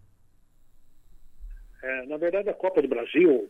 É, 1.84 2.06
na 2.06 2.16
verdade, 2.16 2.48
a 2.48 2.54
Copa 2.54 2.82
do 2.82 2.88
Brasil 2.88 3.50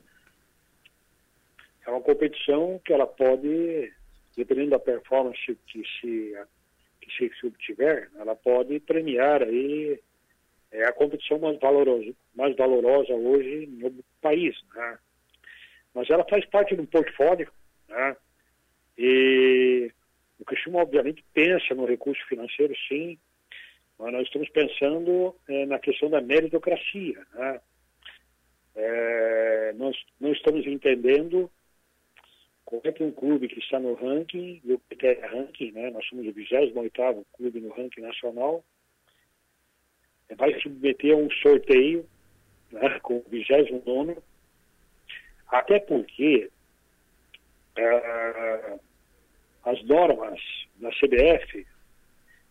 é 1.85 1.91
uma 1.91 2.01
competição 2.01 2.81
que 2.83 2.91
ela 2.91 3.05
pode, 3.05 3.93
dependendo 4.35 4.71
da 4.71 4.79
performance 4.79 5.55
que 5.67 5.83
se 5.99 6.35
que 6.99 7.29
se, 7.39 7.45
obtiver, 7.45 8.09
ela 8.17 8.35
pode 8.35 8.79
premiar 8.79 9.43
aí 9.43 9.99
é 10.71 10.85
a 10.85 10.93
competição 10.93 11.37
mais 11.39 11.59
valorosa, 11.59 12.13
mais 12.33 12.55
valorosa 12.55 13.13
hoje 13.13 13.67
no 13.67 13.91
país, 14.21 14.55
né? 14.73 14.97
Mas 15.93 16.09
ela 16.09 16.25
faz 16.29 16.45
parte 16.45 16.75
de 16.75 16.81
um 16.81 16.85
portfólio, 16.85 17.51
né? 17.89 18.15
E 18.97 19.91
o 20.39 20.45
Criciúma, 20.45 20.81
obviamente, 20.81 21.23
pensa 21.33 21.75
no 21.75 21.85
recurso 21.85 22.25
financeiro, 22.27 22.73
sim, 22.87 23.19
mas 23.99 24.13
nós 24.13 24.23
estamos 24.23 24.49
pensando 24.49 25.35
é, 25.47 25.65
na 25.65 25.77
questão 25.77 26.09
da 26.09 26.21
meritocracia, 26.21 27.21
né? 27.33 27.61
É, 28.73 29.73
nós 29.75 29.97
não 30.19 30.31
estamos 30.31 30.65
entendendo 30.65 31.51
como 32.63 32.81
é 32.85 32.91
que 32.93 33.03
um 33.03 33.11
clube 33.11 33.49
que 33.49 33.59
está 33.59 33.77
no 33.79 33.93
ranking, 33.95 34.61
e 34.63 34.73
o 34.73 34.81
é 35.01 35.27
ranking, 35.27 35.71
né? 35.73 35.89
Nós 35.91 36.07
somos 36.07 36.25
o 36.25 36.33
28º 36.33 37.25
clube 37.33 37.59
no 37.59 37.69
ranking 37.73 37.99
nacional, 37.99 38.63
vai 40.35 40.59
submeter 40.61 41.13
a 41.13 41.17
um 41.17 41.29
sorteio 41.31 42.05
né, 42.71 42.99
com 43.01 43.17
o 43.17 43.25
29 43.29 44.17
até 45.47 45.79
porque 45.79 46.49
uh, 47.77 48.79
as 49.65 49.83
normas 49.83 50.39
da 50.77 50.89
CBF 50.91 51.67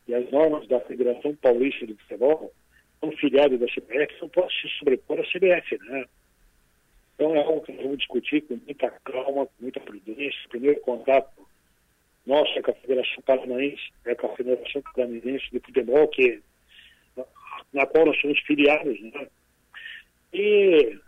e 0.06 0.14
as 0.14 0.30
normas 0.30 0.68
da 0.68 0.80
Federação 0.80 1.34
Paulista 1.36 1.86
de 1.86 1.94
Futebol 1.94 2.52
são 3.00 3.10
filiadas 3.12 3.58
da 3.58 3.66
CBF, 3.66 4.20
não 4.20 4.28
podem 4.28 4.50
se 4.50 4.68
sobrepor 4.78 5.18
à 5.18 5.22
CBF, 5.22 5.78
né? 5.78 6.04
Então 7.14 7.34
é 7.34 7.38
algo 7.38 7.62
que 7.62 7.72
nós 7.72 7.82
vamos 7.82 7.98
discutir 7.98 8.42
com 8.42 8.56
muita 8.56 8.90
calma, 9.04 9.46
com 9.46 9.52
muita 9.60 9.80
prudência. 9.80 10.48
Primeiro 10.48 10.80
contato 10.80 11.30
nosso 12.26 12.58
é 12.58 12.62
com 12.62 12.70
a 12.70 12.74
Federação 12.74 13.22
Paranaense, 13.22 13.90
é 14.04 14.14
com 14.14 14.26
a 14.26 14.36
Federação 14.36 14.82
Paranaense 14.94 15.50
de 15.50 15.60
Futebol, 15.60 16.08
que 16.08 16.42
na 17.72 17.86
qual 17.86 18.06
nós 18.06 18.20
somos 18.20 18.38
filiados. 18.40 19.00
Né? 19.00 19.28
E 20.32 20.98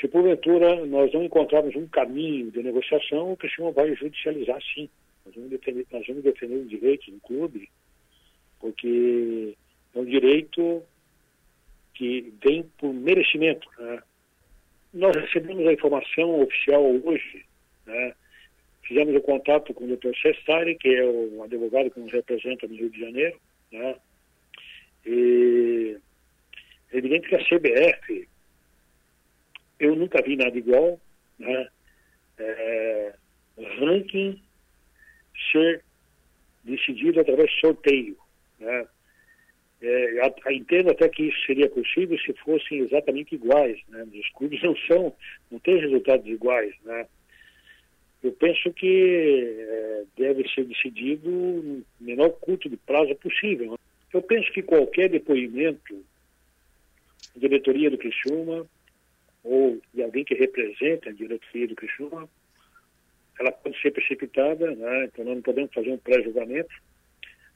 se 0.00 0.08
porventura 0.08 0.84
nós 0.86 1.12
não 1.12 1.24
encontrarmos 1.24 1.74
um 1.76 1.86
caminho 1.86 2.50
de 2.50 2.62
negociação, 2.62 3.32
o 3.32 3.36
Cristiano 3.36 3.72
vai 3.72 3.94
judicializar 3.94 4.60
sim. 4.74 4.88
Nós 5.24 5.34
vamos 5.34 5.50
defender, 5.50 5.86
nós 5.90 6.06
vamos 6.06 6.22
defender 6.22 6.56
os 6.56 6.68
direitos 6.68 7.12
do 7.12 7.20
clube, 7.20 7.68
porque 8.60 9.54
é 9.94 9.98
um 9.98 10.04
direito 10.04 10.82
que 11.94 12.32
vem 12.44 12.64
por 12.76 12.92
merecimento. 12.92 13.68
Né? 13.78 14.02
Nós 14.92 15.16
recebemos 15.16 15.66
a 15.66 15.72
informação 15.72 16.40
oficial 16.42 16.84
hoje, 16.84 17.44
né? 17.86 18.14
fizemos 18.82 19.14
o 19.16 19.20
contato 19.20 19.72
com 19.72 19.84
o 19.84 19.96
Dr. 19.96 20.14
Cestari, 20.20 20.76
que 20.76 20.88
é 20.88 21.04
o 21.04 21.42
advogado 21.42 21.90
que 21.90 22.00
nos 22.00 22.12
representa 22.12 22.66
no 22.66 22.74
Rio 22.74 22.90
de 22.90 23.00
Janeiro, 23.00 23.38
né? 23.72 23.96
E 25.06 25.98
é 26.92 26.96
evidente 26.98 27.28
que 27.28 27.36
a 27.36 27.44
CBF, 27.44 28.28
eu 29.80 29.96
nunca 29.96 30.22
vi 30.22 30.36
nada 30.36 30.56
igual, 30.56 31.00
né? 31.38 31.68
É, 32.38 33.14
ranking 33.78 34.42
ser 35.50 35.84
decidido 36.64 37.20
através 37.20 37.50
de 37.50 37.60
sorteio. 37.60 38.16
Né? 38.58 38.86
É, 39.82 40.52
entendo 40.52 40.90
até 40.90 41.08
que 41.08 41.24
isso 41.24 41.46
seria 41.46 41.68
possível 41.68 42.18
se 42.18 42.32
fossem 42.34 42.78
exatamente 42.78 43.34
iguais. 43.34 43.78
Né? 43.88 44.06
Os 44.14 44.30
clubes 44.30 44.62
não 44.62 44.76
são, 44.88 45.14
não 45.50 45.58
têm 45.58 45.78
resultados 45.78 46.26
iguais. 46.26 46.74
Né? 46.84 47.06
Eu 48.22 48.32
penso 48.32 48.72
que 48.72 49.66
é, 49.68 50.04
deve 50.16 50.48
ser 50.48 50.64
decidido 50.64 51.30
no 51.30 51.84
menor 52.00 52.30
curto 52.30 52.68
de 52.68 52.76
prazo 52.76 53.14
possível. 53.16 53.78
Eu 54.14 54.22
penso 54.22 54.50
que 54.52 54.62
qualquer 54.62 55.10
depoimento 55.10 56.04
da 57.34 57.40
diretoria 57.40 57.90
do 57.90 57.98
Criciúma 57.98 58.64
ou 59.42 59.82
de 59.92 60.04
alguém 60.04 60.24
que 60.24 60.34
representa 60.34 61.10
a 61.10 61.12
diretoria 61.12 61.66
do 61.66 61.74
Criciúma, 61.74 62.28
ela 63.40 63.50
pode 63.50 63.78
ser 63.82 63.90
precipitada, 63.90 64.70
né? 64.76 65.06
então 65.06 65.24
nós 65.24 65.34
não 65.34 65.42
podemos 65.42 65.74
fazer 65.74 65.90
um 65.90 65.98
pré-julgamento. 65.98 66.72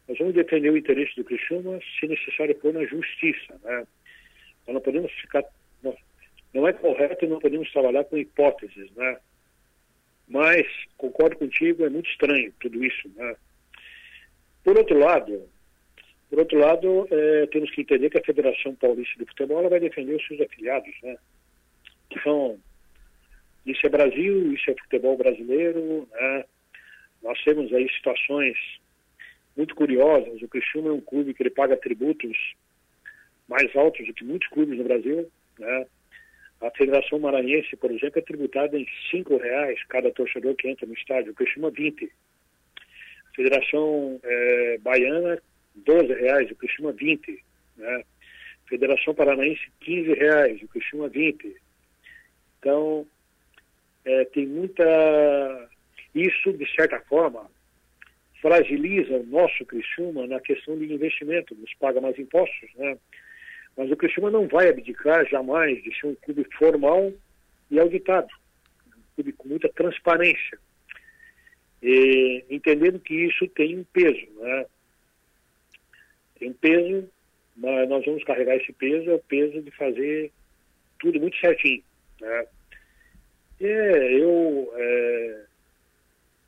Nós 0.09 0.19
vamos 0.19 0.35
defender 0.35 0.71
o 0.71 0.77
interesse 0.77 1.15
do 1.15 1.23
Criciúma, 1.23 1.79
se 2.01 2.09
necessário 2.09 2.59
for 2.59 2.75
na 2.75 2.85
justiça. 2.85 3.55
Né? 3.63 3.87
Nós 4.67 4.75
não 4.75 4.81
podemos 4.81 5.13
ficar... 5.13 5.45
Não 6.53 6.67
é 6.67 6.73
correto 6.73 7.25
e 7.25 7.29
não 7.29 7.39
podemos 7.39 7.71
trabalhar 7.71 8.03
com 8.05 8.19
hipóteses, 8.19 8.91
né? 8.97 9.19
Mas, 10.27 10.67
concordo 10.97 11.37
contigo, 11.37 11.85
é 11.85 11.91
muito 11.91 12.11
estranho 12.11 12.53
tudo 12.59 12.83
isso, 12.83 13.09
né? 13.15 13.37
Por 14.65 14.79
outro 14.79 14.99
lado, 14.99 15.47
por 16.31 16.39
outro 16.41 16.59
lado, 16.59 17.09
é, 17.11 17.47
temos 17.47 17.71
que 17.71 17.81
entender 17.81 18.11
que 18.11 18.19
a 18.19 18.25
Federação 18.25 18.75
Paulista 18.75 19.19
de 19.19 19.27
Futebol 19.27 19.69
vai 19.69 19.81
defender 19.81 20.15
os 20.15 20.27
seus 20.27 20.41
afiliados, 20.41 20.95
né? 21.03 21.17
Então, 22.11 22.59
isso 23.65 23.87
é 23.87 23.89
Brasil, 23.89 24.53
isso 24.53 24.71
é 24.71 24.75
futebol 24.75 25.17
brasileiro, 25.17 26.09
né? 26.13 26.45
Nós 27.23 27.43
temos 27.45 27.73
aí 27.73 27.89
situações 27.95 28.57
muito 29.57 29.75
curiosas. 29.75 30.41
O 30.41 30.49
Criciúma 30.49 30.91
é 30.91 30.93
um 30.93 31.01
clube 31.01 31.35
que 31.35 31.43
ele 31.43 31.51
paga 31.51 31.77
tributos 31.77 32.37
mais 33.49 33.75
altos 33.75 34.07
do 34.07 34.15
que 34.15 34.25
muitos 34.25 34.49
clubes 34.49 34.79
no 34.79 34.85
Brasil, 34.85 35.31
né? 35.59 35.87
A 36.61 36.71
Federação 36.73 37.21
Maranhense, 37.21 37.77
por 37.77 37.91
exemplo, 37.91 38.19
é 38.19 38.23
tributada 38.23 38.77
em 38.79 38.87
cinco 39.11 39.37
reais 39.37 39.83
cada 39.85 40.11
torcedor 40.11 40.55
que 40.57 40.69
entra 40.69 40.87
no 40.87 40.95
estádio. 40.95 41.33
O 41.33 41.35
Criciúma 41.35 41.71
20. 41.71 42.05
A 42.05 43.35
Federação 43.35 44.21
é, 44.25 44.79
Baiana 44.79 45.41
12 45.85 46.13
reais, 46.15 46.51
o 46.51 46.55
Criciúma 46.55 46.93
20. 46.93 47.45
Né? 47.77 48.05
Federação 48.69 49.15
Paranaense 49.15 49.63
15 49.81 50.13
reais, 50.15 50.63
o 50.63 50.69
Criciúma 50.69 51.09
20. 51.09 51.57
Então, 52.59 53.07
é, 54.05 54.25
tem 54.27 54.47
muita... 54.47 54.85
Isso, 56.15 56.53
de 56.53 56.71
certa 56.75 57.01
forma, 57.01 57.49
fragiliza 58.41 59.15
o 59.15 59.27
nosso 59.27 59.65
Criciúma 59.65 60.27
na 60.27 60.41
questão 60.41 60.79
de 60.79 60.93
investimento, 60.93 61.55
nos 61.55 61.73
paga 61.75 62.01
mais 62.01 62.19
impostos, 62.19 62.71
né? 62.77 62.97
Mas 63.77 63.91
o 63.91 63.97
Criciúma 63.97 64.31
não 64.31 64.49
vai 64.49 64.69
abdicar 64.69 65.27
jamais 65.29 65.83
de 65.83 65.95
ser 65.99 66.09
um 66.09 66.15
clube 66.17 66.45
formal 66.57 67.13
e 67.71 67.79
auditado, 67.79 68.29
um 68.89 69.15
clube 69.15 69.33
com 69.33 69.49
muita 69.49 69.69
transparência, 69.69 70.59
e, 71.83 72.45
entendendo 72.51 72.99
que 72.99 73.15
isso 73.15 73.47
tem 73.49 73.79
um 73.79 73.85
peso, 73.85 74.27
né? 74.41 74.67
Tem 76.39 76.53
peso, 76.53 77.09
mas 77.57 77.89
nós 77.89 78.05
vamos 78.05 78.25
carregar 78.25 78.57
esse 78.57 78.73
peso, 78.73 79.11
é 79.11 79.15
o 79.15 79.19
peso 79.19 79.61
de 79.61 79.71
fazer 79.73 80.31
tudo 80.99 81.21
muito 81.21 81.37
certinho. 81.39 81.83
Né? 82.21 82.47
É, 83.61 84.15
eu 84.15 84.73
é, 84.75 85.45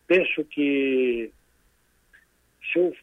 penso 0.07 0.45
que 0.45 1.31
se 2.73 2.79
eu 2.79 2.95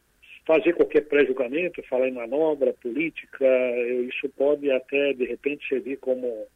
fazer 0.46 0.74
qualquer 0.74 1.02
pré-julgamento, 1.02 1.84
falar 1.84 2.08
em 2.08 2.14
manobra 2.14 2.74
política, 2.74 3.46
eu, 3.46 4.08
isso 4.08 4.30
pode 4.30 4.72
até, 4.72 5.14
de 5.14 5.26
repente, 5.26 5.68
servir 5.68 5.98
como 5.98 6.48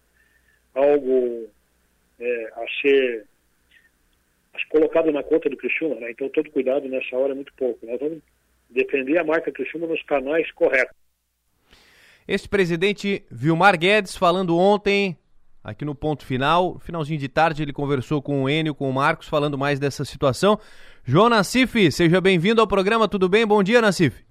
algo 0.74 1.50
é, 2.20 2.46
a 2.56 2.66
ser 2.82 3.26
colocado 4.70 5.12
na 5.12 5.22
conta 5.22 5.50
do 5.50 5.58
Criciúma, 5.58 5.96
né? 5.96 6.12
Então, 6.12 6.30
todo 6.30 6.50
cuidado 6.52 6.88
nessa 6.88 7.18
hora 7.18 7.34
é 7.34 7.36
muito 7.36 7.54
pouco. 7.56 7.86
Nós 7.86 8.00
vamos 8.00 8.22
defender 8.72 9.18
a 9.18 9.24
marca 9.24 9.52
Criciúma 9.52 9.88
nos 9.88 10.02
canais 10.04 10.52
corretos. 10.52 10.96
Este 12.28 12.48
presidente 12.48 13.26
Vilmar 13.30 13.78
Guedes 13.78 14.16
falando 14.16 14.58
ontem 14.58 15.18
aqui 15.64 15.86
no 15.86 15.94
ponto 15.94 16.26
final, 16.26 16.80
finalzinho 16.80 17.20
de 17.20 17.28
tarde 17.28 17.62
ele 17.62 17.74
conversou 17.74 18.22
com 18.22 18.44
o 18.44 18.50
Enio, 18.50 18.74
com 18.74 18.90
o 18.90 18.94
Marcos, 18.94 19.28
falando 19.28 19.58
mais 19.58 19.80
dessa 19.80 20.06
situação. 20.06 20.60
João 21.04 21.30
Nassif, 21.30 21.92
seja 21.92 22.22
bem-vindo 22.22 22.62
ao 22.62 22.68
programa, 22.68 23.08
tudo 23.08 23.28
bem? 23.28 23.46
Bom 23.46 23.62
dia, 23.62 23.82
Nassif. 23.82 24.24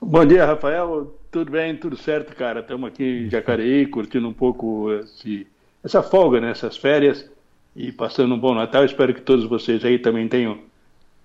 Bom 0.00 0.24
dia, 0.24 0.44
Rafael. 0.44 1.18
Tudo 1.30 1.50
bem, 1.50 1.76
tudo 1.76 1.96
certo, 1.96 2.34
cara. 2.34 2.60
Estamos 2.60 2.88
aqui 2.88 3.02
em 3.02 3.30
Jacareí, 3.30 3.86
curtindo 3.86 4.28
um 4.28 4.32
pouco 4.32 4.92
esse, 4.92 5.46
essa 5.82 6.02
folga, 6.02 6.40
né, 6.40 6.50
essas 6.50 6.76
férias 6.76 7.28
e 7.74 7.92
passando 7.92 8.34
um 8.34 8.38
bom 8.38 8.54
Natal. 8.54 8.84
Espero 8.84 9.14
que 9.14 9.20
todos 9.20 9.46
vocês 9.46 9.84
aí 9.84 9.98
também 9.98 10.28
tenham 10.28 10.60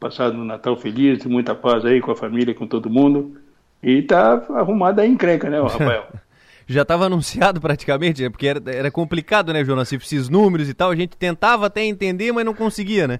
passado 0.02 0.36
um 0.36 0.44
Natal 0.44 0.76
feliz, 0.76 1.24
muita 1.26 1.54
paz 1.54 1.86
aí 1.86 2.02
com 2.02 2.10
a 2.10 2.16
família, 2.16 2.56
com 2.56 2.66
todo 2.66 2.90
mundo. 2.90 3.38
E 3.84 4.02
tá 4.02 4.44
arrumada 4.50 5.04
a 5.04 5.08
encrenca, 5.08 5.48
né, 5.48 5.62
Rafael? 5.62 6.08
Já 6.68 6.82
estava 6.82 7.06
anunciado 7.06 7.62
praticamente, 7.62 8.24
né? 8.24 8.30
porque 8.30 8.48
era, 8.48 8.62
era 8.68 8.90
complicado, 8.90 9.54
né, 9.54 9.64
Jonas? 9.64 9.92
Esses 9.92 10.30
números 10.30 10.70
e 10.70 10.74
tal, 10.74 10.90
a 10.90 10.96
gente 10.96 11.18
tentava 11.18 11.68
até 11.68 11.84
entender, 11.84 12.32
mas 12.32 12.46
não 12.46 12.54
conseguia, 12.54 13.08
né? 13.08 13.20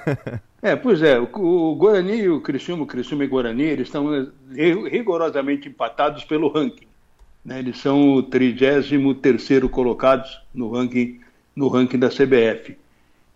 é, 0.62 0.76
pois 0.76 1.02
é, 1.02 1.18
o, 1.18 1.28
o 1.34 1.74
Guarani 1.74 2.22
e 2.22 2.28
o 2.28 2.40
Criciúma, 2.40 2.84
o 2.84 2.86
Criciúma 2.86 3.24
e 3.24 3.26
o 3.26 3.30
Guarani, 3.30 3.64
eles 3.64 3.88
estão 3.88 4.06
rigorosamente 4.90 5.68
empatados 5.68 6.24
pelo 6.24 6.48
ranking. 6.48 6.86
Né? 7.44 7.58
Eles 7.58 7.78
são 7.78 8.14
o 8.14 8.22
33º 8.22 9.68
colocados 9.68 10.40
no 10.54 10.70
ranking, 10.70 11.20
no 11.54 11.68
ranking 11.68 11.98
da 11.98 12.08
CBF. 12.08 12.78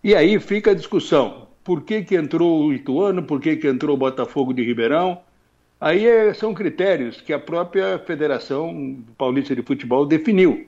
E 0.03 0.15
aí 0.15 0.39
fica 0.39 0.71
a 0.71 0.75
discussão 0.75 1.48
por 1.69 1.83
que, 1.83 2.01
que 2.01 2.15
entrou 2.15 2.65
o 2.65 2.73
Ituano, 2.73 3.21
por 3.21 3.39
que, 3.39 3.55
que 3.55 3.67
entrou 3.67 3.93
o 3.93 3.99
Botafogo 3.99 4.51
de 4.55 4.63
Ribeirão. 4.63 5.19
Aí 5.79 6.03
é, 6.03 6.33
são 6.33 6.51
critérios 6.51 7.21
que 7.21 7.31
a 7.31 7.37
própria 7.37 7.99
Federação 7.99 8.97
Paulista 9.15 9.55
de 9.55 9.61
Futebol 9.61 10.03
definiu. 10.03 10.65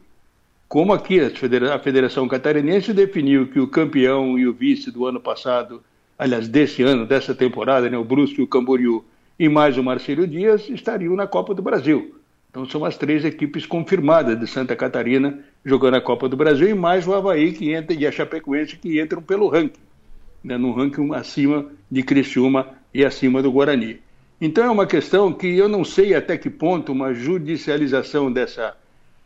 Como 0.70 0.94
aqui 0.94 1.20
a 1.20 1.32
Federação 1.80 2.28
Catarinense 2.28 2.94
definiu 2.94 3.48
que 3.48 3.60
o 3.60 3.68
campeão 3.68 4.38
e 4.38 4.48
o 4.48 4.54
vice 4.54 4.92
do 4.92 5.08
ano 5.08 5.20
passado, 5.20 5.82
aliás, 6.20 6.48
desse 6.48 6.84
ano, 6.84 7.08
dessa 7.08 7.34
temporada, 7.34 7.90
né, 7.90 7.98
o 7.98 8.06
Brusque 8.06 8.40
e 8.40 8.44
o 8.44 8.48
Camboriú, 8.48 9.04
e 9.40 9.50
mais 9.50 9.80
o 9.80 9.84
Marcelo 9.84 10.28
Dias, 10.28 10.70
estariam 10.70 11.16
na 11.16 11.26
Copa 11.26 11.56
do 11.56 11.64
Brasil. 11.64 12.14
Então 12.52 12.64
são 12.70 12.86
as 12.86 12.96
três 12.96 13.26
equipes 13.26 13.66
confirmadas 13.66 14.40
de 14.40 14.46
Santa 14.46 14.76
Catarina 14.76 15.40
jogando 15.66 15.96
a 15.96 16.02
Copa 16.02 16.30
do 16.30 16.38
Brasil 16.38 16.70
e 16.70 16.76
mais 16.76 17.08
o 17.08 17.14
Havaí 17.16 17.54
que 17.54 17.74
entra, 17.74 17.96
e 17.96 18.06
a 18.06 18.12
Chapecoense 18.12 18.78
que 18.78 19.02
entram 19.02 19.20
pelo 19.24 19.48
ranking, 19.48 19.82
né, 20.44 20.58
no 20.58 20.72
ranking 20.72 21.14
acima 21.14 21.66
de 21.90 22.04
Criciúma 22.04 22.68
e 22.94 23.06
acima 23.06 23.42
do 23.42 23.52
Guarani. 23.52 24.00
Então 24.40 24.66
é 24.66 24.70
uma 24.70 24.88
questão 24.88 25.32
que 25.32 25.48
eu 25.48 25.70
não 25.70 25.84
sei 25.84 26.16
até 26.16 26.38
que 26.38 26.50
ponto 26.50 26.92
uma 26.92 27.14
judicialização 27.14 28.32
dessa 28.32 28.76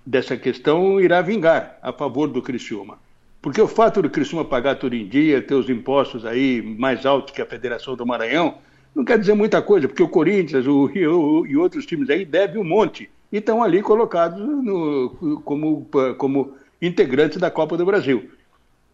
dessa 0.06 0.38
questão 0.38 1.02
irá 1.02 1.22
vingar 1.22 1.80
a 1.82 1.92
favor 1.92 2.28
do 2.28 2.42
Criciúma. 2.42 3.00
Porque 3.42 3.60
o 3.60 3.68
fato 3.68 4.02
do 4.02 4.10
Criciúma 4.10 4.46
pagar 4.46 4.76
tudo 4.76 4.96
em 4.96 5.08
dia, 5.08 5.42
ter 5.42 5.56
os 5.56 5.70
impostos 5.70 6.26
aí 6.26 6.62
mais 6.62 7.06
altos 7.06 7.34
que 7.34 7.42
a 7.42 7.46
Federação 7.46 7.96
do 7.96 8.06
Maranhão, 8.06 8.56
não 8.94 9.04
quer 9.04 9.20
dizer 9.20 9.34
muita 9.34 9.62
coisa, 9.62 9.88
porque 9.88 10.04
o 10.04 10.08
Corinthians 10.08 10.66
o, 10.68 10.86
o, 10.86 11.46
e 11.46 11.58
outros 11.58 11.86
times 11.86 12.10
aí 12.10 12.24
devem 12.24 12.62
um 12.62 12.64
monte 12.64 13.10
e 13.32 13.38
estão 13.38 13.64
ali 13.64 13.82
colocados 13.82 14.40
no, 14.40 15.42
como, 15.44 15.88
como 16.18 16.54
integrantes 16.82 17.38
da 17.38 17.52
Copa 17.52 17.76
do 17.76 17.86
Brasil. 17.86 18.30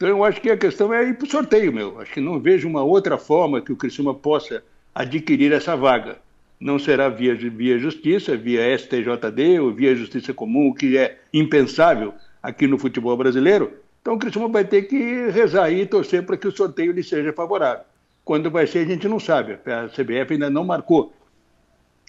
Então 0.01 0.09
eu 0.09 0.23
acho 0.23 0.41
que 0.41 0.49
a 0.49 0.57
questão 0.57 0.91
é 0.91 1.07
ir 1.07 1.15
para 1.15 1.27
o 1.27 1.29
sorteio, 1.29 1.71
meu. 1.71 2.01
Acho 2.01 2.11
que 2.11 2.19
não 2.19 2.39
vejo 2.39 2.67
uma 2.67 2.81
outra 2.81 3.19
forma 3.19 3.61
que 3.61 3.71
o 3.71 3.75
Criciúma 3.75 4.15
possa 4.15 4.63
adquirir 4.95 5.53
essa 5.53 5.77
vaga 5.77 6.17
não 6.59 6.79
será 6.79 7.07
via, 7.07 7.35
via 7.35 7.77
justiça, 7.77 8.35
via 8.35 8.75
STJD 8.75 9.59
ou 9.59 9.71
via 9.71 9.95
justiça 9.95 10.33
comum, 10.33 10.69
o 10.69 10.73
que 10.73 10.97
é 10.97 11.19
impensável 11.31 12.15
aqui 12.41 12.65
no 12.65 12.79
futebol 12.79 13.15
brasileiro. 13.15 13.73
Então 14.01 14.15
o 14.15 14.17
Criciúma 14.17 14.49
vai 14.49 14.65
ter 14.65 14.81
que 14.83 15.29
rezar 15.29 15.71
e 15.71 15.85
torcer 15.85 16.25
para 16.25 16.35
que 16.35 16.47
o 16.47 16.51
sorteio 16.51 16.93
lhe 16.93 17.03
seja 17.03 17.31
favorável. 17.31 17.83
Quando 18.25 18.49
vai 18.49 18.65
ser, 18.65 18.79
a 18.79 18.85
gente 18.85 19.07
não 19.07 19.19
sabe. 19.19 19.59
A 19.67 19.87
CBF 19.87 20.33
ainda 20.33 20.49
não 20.49 20.63
marcou 20.63 21.13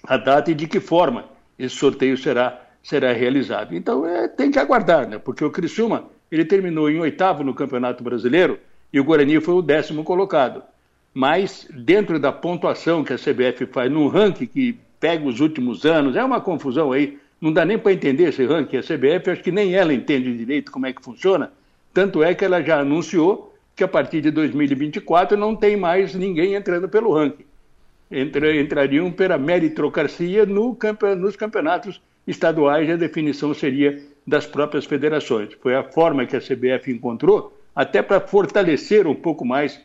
a 0.03 0.17
data 0.17 0.49
e 0.49 0.55
de 0.55 0.65
que 0.65 0.79
forma 0.79 1.25
esse 1.59 1.75
sorteio 1.75 2.17
será, 2.17 2.59
será 2.81 3.13
realizado. 3.13 3.75
Então 3.75 4.03
é, 4.03 4.27
tem 4.27 4.49
que 4.49 4.57
aguardar, 4.57 5.07
né? 5.07 5.19
porque 5.19 5.45
o 5.45 5.51
Criciúma 5.51 6.09
ele 6.33 6.45
terminou 6.45 6.89
em 6.89 6.99
oitavo 6.99 7.43
no 7.43 7.53
Campeonato 7.53 8.03
Brasileiro 8.03 8.59
e 8.91 8.99
o 8.99 9.03
Guarani 9.03 9.39
foi 9.39 9.53
o 9.53 9.61
décimo 9.61 10.03
colocado 10.03 10.63
mas 11.13 11.67
dentro 11.71 12.19
da 12.19 12.31
pontuação 12.31 13.03
que 13.03 13.13
a 13.13 13.17
CBF 13.17 13.67
faz 13.67 13.91
no 13.91 14.07
ranking 14.07 14.47
que 14.47 14.77
pega 14.99 15.25
os 15.25 15.39
últimos 15.39 15.85
anos, 15.85 16.15
é 16.15 16.23
uma 16.23 16.41
confusão 16.41 16.91
aí, 16.91 17.19
não 17.39 17.51
dá 17.51 17.63
nem 17.63 17.77
para 17.77 17.93
entender 17.93 18.29
esse 18.29 18.45
ranking. 18.45 18.77
A 18.77 18.81
CBF, 18.81 19.29
acho 19.29 19.43
que 19.43 19.51
nem 19.51 19.75
ela 19.75 19.93
entende 19.93 20.35
direito 20.35 20.71
como 20.71 20.87
é 20.87 20.93
que 20.93 21.03
funciona, 21.03 21.51
tanto 21.93 22.23
é 22.23 22.33
que 22.33 22.43
ela 22.43 22.61
já 22.61 22.79
anunciou 22.79 23.53
que 23.75 23.83
a 23.83 23.87
partir 23.87 24.21
de 24.21 24.31
2024 24.31 25.37
não 25.37 25.55
tem 25.55 25.75
mais 25.75 26.15
ninguém 26.15 26.55
entrando 26.55 26.87
pelo 26.87 27.13
ranking. 27.13 27.45
Entra, 28.09 28.55
entrariam 28.55 29.11
pela 29.11 29.37
meritocracia 29.37 30.45
no 30.45 30.77
nos 31.17 31.35
campeonatos 31.35 32.01
estaduais 32.25 32.87
e 32.87 32.91
a 32.91 32.95
definição 32.95 33.53
seria 33.53 33.99
das 34.25 34.45
próprias 34.45 34.85
federações. 34.85 35.53
Foi 35.61 35.75
a 35.75 35.83
forma 35.83 36.25
que 36.25 36.35
a 36.35 36.41
CBF 36.41 36.91
encontrou, 36.91 37.57
até 37.75 38.01
para 38.01 38.19
fortalecer 38.19 39.07
um 39.07 39.15
pouco 39.15 39.45
mais 39.45 39.79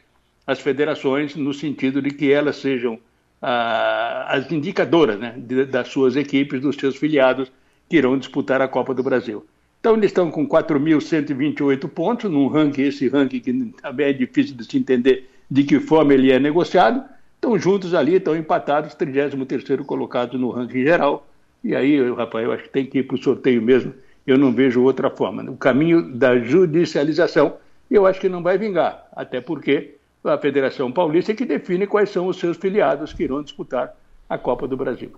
as 0.47 0.61
federações, 0.61 1.37
no 1.37 1.53
sentido 1.53 2.01
de 2.01 2.11
que 2.11 2.33
elas 2.33 2.57
sejam 2.57 2.99
ah, 3.43 4.27
as 4.29 4.51
indicadoras 4.51 5.19
né, 5.19 5.35
de, 5.37 5.65
das 5.65 5.89
suas 5.89 6.17
equipes, 6.17 6.61
dos 6.61 6.77
seus 6.77 6.97
filiados 6.97 7.53
que 7.89 7.97
irão 7.97 8.19
disputar 8.19 8.61
a 8.61 8.69
Copa 8.69 8.95
do 8.95 9.03
Brasil. 9.03 9.45
Então, 9.81 9.95
eles 9.95 10.11
estão 10.11 10.31
com 10.31 10.47
4.128 10.47 11.89
pontos, 11.89 12.31
num 12.31 12.49
ranking, 12.49 12.83
esse 12.83 13.09
ranking 13.09 13.41
que 13.41 13.53
também 13.81 14.07
é 14.07 14.13
difícil 14.13 14.57
de 14.57 14.65
se 14.65 14.77
entender 14.77 15.29
de 15.51 15.63
que 15.63 15.79
forma 15.81 16.13
ele 16.15 16.33
é 16.33 16.39
negociado. 16.39 17.05
Estão 17.35 17.59
juntos 17.59 17.95
ali, 17.95 18.17
estão 18.17 18.37
empatados, 18.37 18.95
33º 18.95 19.85
colocados 19.85 20.39
no 20.39 20.51
ranking 20.51 20.83
geral. 20.83 21.27
E 21.63 21.75
aí, 21.75 22.11
Rafael, 22.13 22.53
acho 22.53 22.65
que 22.65 22.71
tem 22.71 22.85
que 22.85 22.99
ir 22.99 23.03
para 23.05 23.15
o 23.15 23.23
sorteio 23.23 23.63
mesmo. 23.63 23.95
Eu 24.29 24.37
não 24.37 24.53
vejo 24.53 24.83
outra 24.83 25.09
forma. 25.09 25.43
O 25.51 25.57
caminho 25.57 26.03
da 26.03 26.39
judicialização, 26.39 27.57
eu 27.91 28.05
acho 28.05 28.21
que 28.21 28.29
não 28.29 28.43
vai 28.43 28.59
vingar. 28.59 29.09
Até 29.17 29.41
porque 29.41 29.95
a 30.23 30.37
Federação 30.37 30.93
Paulista 30.93 31.35
que 31.35 31.47
define 31.47 31.87
quais 31.87 32.11
são 32.11 32.27
os 32.27 32.39
seus 32.39 32.59
filiados 32.59 33.15
que 33.15 33.23
irão 33.23 33.43
disputar 33.43 33.97
a 34.29 34.37
Copa 34.37 34.69
do 34.69 34.77
Brasil. 34.77 35.13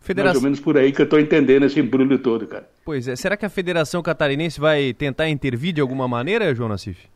Federação... 0.00 0.34
Mais 0.34 0.42
ou 0.42 0.42
menos 0.42 0.58
por 0.58 0.76
aí 0.76 0.90
que 0.90 1.00
eu 1.00 1.04
estou 1.04 1.20
entendendo 1.20 1.64
esse 1.64 1.78
embrulho 1.78 2.18
todo, 2.18 2.44
cara. 2.48 2.68
Pois 2.84 3.06
é. 3.06 3.14
Será 3.14 3.36
que 3.36 3.46
a 3.46 3.48
Federação 3.48 4.02
Catarinense 4.02 4.58
vai 4.58 4.92
tentar 4.92 5.28
intervir 5.28 5.72
de 5.72 5.80
alguma 5.80 6.08
maneira, 6.08 6.52
João 6.52 6.68
Nassif? 6.68 7.06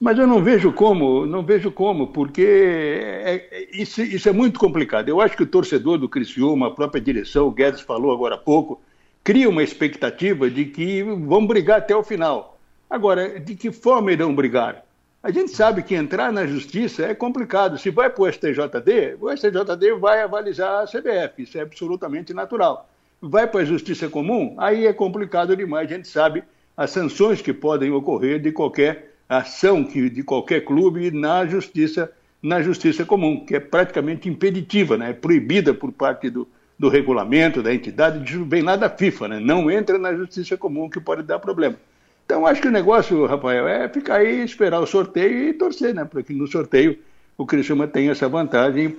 Mas 0.00 0.18
eu 0.18 0.26
não 0.26 0.42
vejo 0.42 0.72
como, 0.72 1.24
não 1.24 1.44
vejo 1.44 1.70
como, 1.70 2.08
porque 2.08 2.42
é, 2.42 3.48
é, 3.52 3.68
isso, 3.80 4.02
isso, 4.02 4.28
é 4.28 4.32
muito 4.32 4.58
complicado. 4.58 5.08
Eu 5.08 5.20
acho 5.20 5.36
que 5.36 5.44
o 5.44 5.46
torcedor 5.46 5.98
do 5.98 6.08
Criciúma, 6.08 6.66
a 6.66 6.70
própria 6.72 7.00
direção, 7.00 7.46
o 7.46 7.52
Guedes 7.52 7.80
falou 7.80 8.12
agora 8.12 8.34
há 8.34 8.38
pouco, 8.38 8.82
cria 9.24 9.48
uma 9.48 9.62
expectativa 9.62 10.50
de 10.50 10.66
que 10.66 11.02
vão 11.02 11.46
brigar 11.46 11.78
até 11.78 11.96
o 11.96 12.04
final. 12.04 12.60
Agora, 12.90 13.40
de 13.40 13.56
que 13.56 13.72
forma 13.72 14.12
irão 14.12 14.34
brigar? 14.34 14.84
A 15.22 15.30
gente 15.30 15.52
sabe 15.52 15.82
que 15.82 15.94
entrar 15.94 16.30
na 16.30 16.46
justiça 16.46 17.06
é 17.06 17.14
complicado. 17.14 17.78
Se 17.78 17.88
vai 17.88 18.10
para 18.10 18.22
o 18.22 18.30
STJD, 18.30 19.16
o 19.18 19.34
STJD 19.34 19.94
vai 19.98 20.22
avalizar 20.22 20.82
a 20.82 20.86
CBF, 20.86 21.42
isso 21.42 21.56
é 21.56 21.62
absolutamente 21.62 22.34
natural. 22.34 22.86
Vai 23.22 23.46
para 23.46 23.62
a 23.62 23.64
justiça 23.64 24.06
comum, 24.10 24.54
aí 24.58 24.86
é 24.86 24.92
complicado 24.92 25.56
demais. 25.56 25.90
A 25.90 25.94
gente 25.94 26.06
sabe 26.06 26.44
as 26.76 26.90
sanções 26.90 27.40
que 27.40 27.54
podem 27.54 27.90
ocorrer 27.90 28.38
de 28.38 28.52
qualquer 28.52 29.14
ação 29.26 29.82
que, 29.82 30.10
de 30.10 30.22
qualquer 30.22 30.66
clube 30.66 31.10
na 31.10 31.46
justiça, 31.46 32.12
na 32.42 32.60
justiça 32.60 33.06
comum, 33.06 33.46
que 33.46 33.56
é 33.56 33.60
praticamente 33.60 34.28
impeditiva, 34.28 34.98
né? 34.98 35.10
é 35.10 35.12
proibida 35.14 35.72
por 35.72 35.90
parte 35.90 36.28
do, 36.28 36.46
do 36.78 36.88
regulamento, 36.88 37.62
da 37.62 37.72
entidade, 37.72 38.36
vem 38.44 38.62
lá 38.62 38.76
da 38.76 38.90
FIFA, 38.90 39.28
né? 39.28 39.40
não 39.40 39.70
entra 39.70 39.98
na 39.98 40.14
justiça 40.14 40.56
comum, 40.56 40.88
que 40.88 41.00
pode 41.00 41.22
dar 41.22 41.38
problema. 41.38 41.76
Então, 42.24 42.46
acho 42.46 42.60
que 42.60 42.68
o 42.68 42.72
negócio, 42.72 43.26
Rafael, 43.26 43.68
é 43.68 43.88
ficar 43.88 44.16
aí, 44.16 44.42
esperar 44.42 44.80
o 44.80 44.86
sorteio 44.86 45.48
e 45.48 45.52
torcer, 45.52 45.94
né? 45.94 46.04
Para 46.04 46.22
que 46.22 46.32
no 46.32 46.46
sorteio 46.46 46.98
o 47.36 47.44
Criciúma 47.44 47.86
tenha 47.86 48.12
essa 48.12 48.28
vantagem, 48.28 48.94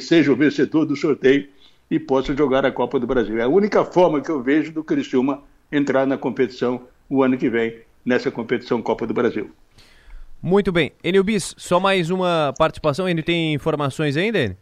seja 0.00 0.32
o 0.32 0.36
vencedor 0.36 0.84
do 0.84 0.96
sorteio 0.96 1.46
e 1.90 2.00
possa 2.00 2.34
jogar 2.36 2.66
a 2.66 2.72
Copa 2.72 2.98
do 2.98 3.06
Brasil. 3.06 3.38
É 3.38 3.42
a 3.42 3.48
única 3.48 3.84
forma 3.84 4.20
que 4.20 4.30
eu 4.30 4.42
vejo 4.42 4.72
do 4.72 4.82
Criciúma 4.82 5.42
entrar 5.70 6.06
na 6.06 6.18
competição 6.18 6.82
o 7.08 7.22
ano 7.22 7.38
que 7.38 7.48
vem, 7.48 7.76
nessa 8.04 8.30
competição 8.30 8.82
Copa 8.82 9.06
do 9.06 9.14
Brasil. 9.14 9.50
Muito 10.42 10.72
bem. 10.72 10.92
Enio 11.02 11.22
Bis, 11.22 11.54
só 11.56 11.78
mais 11.78 12.10
uma 12.10 12.52
participação. 12.58 13.08
Ele 13.08 13.22
tem 13.22 13.54
informações 13.54 14.16
ainda, 14.16 14.38
Enio? 14.38 14.56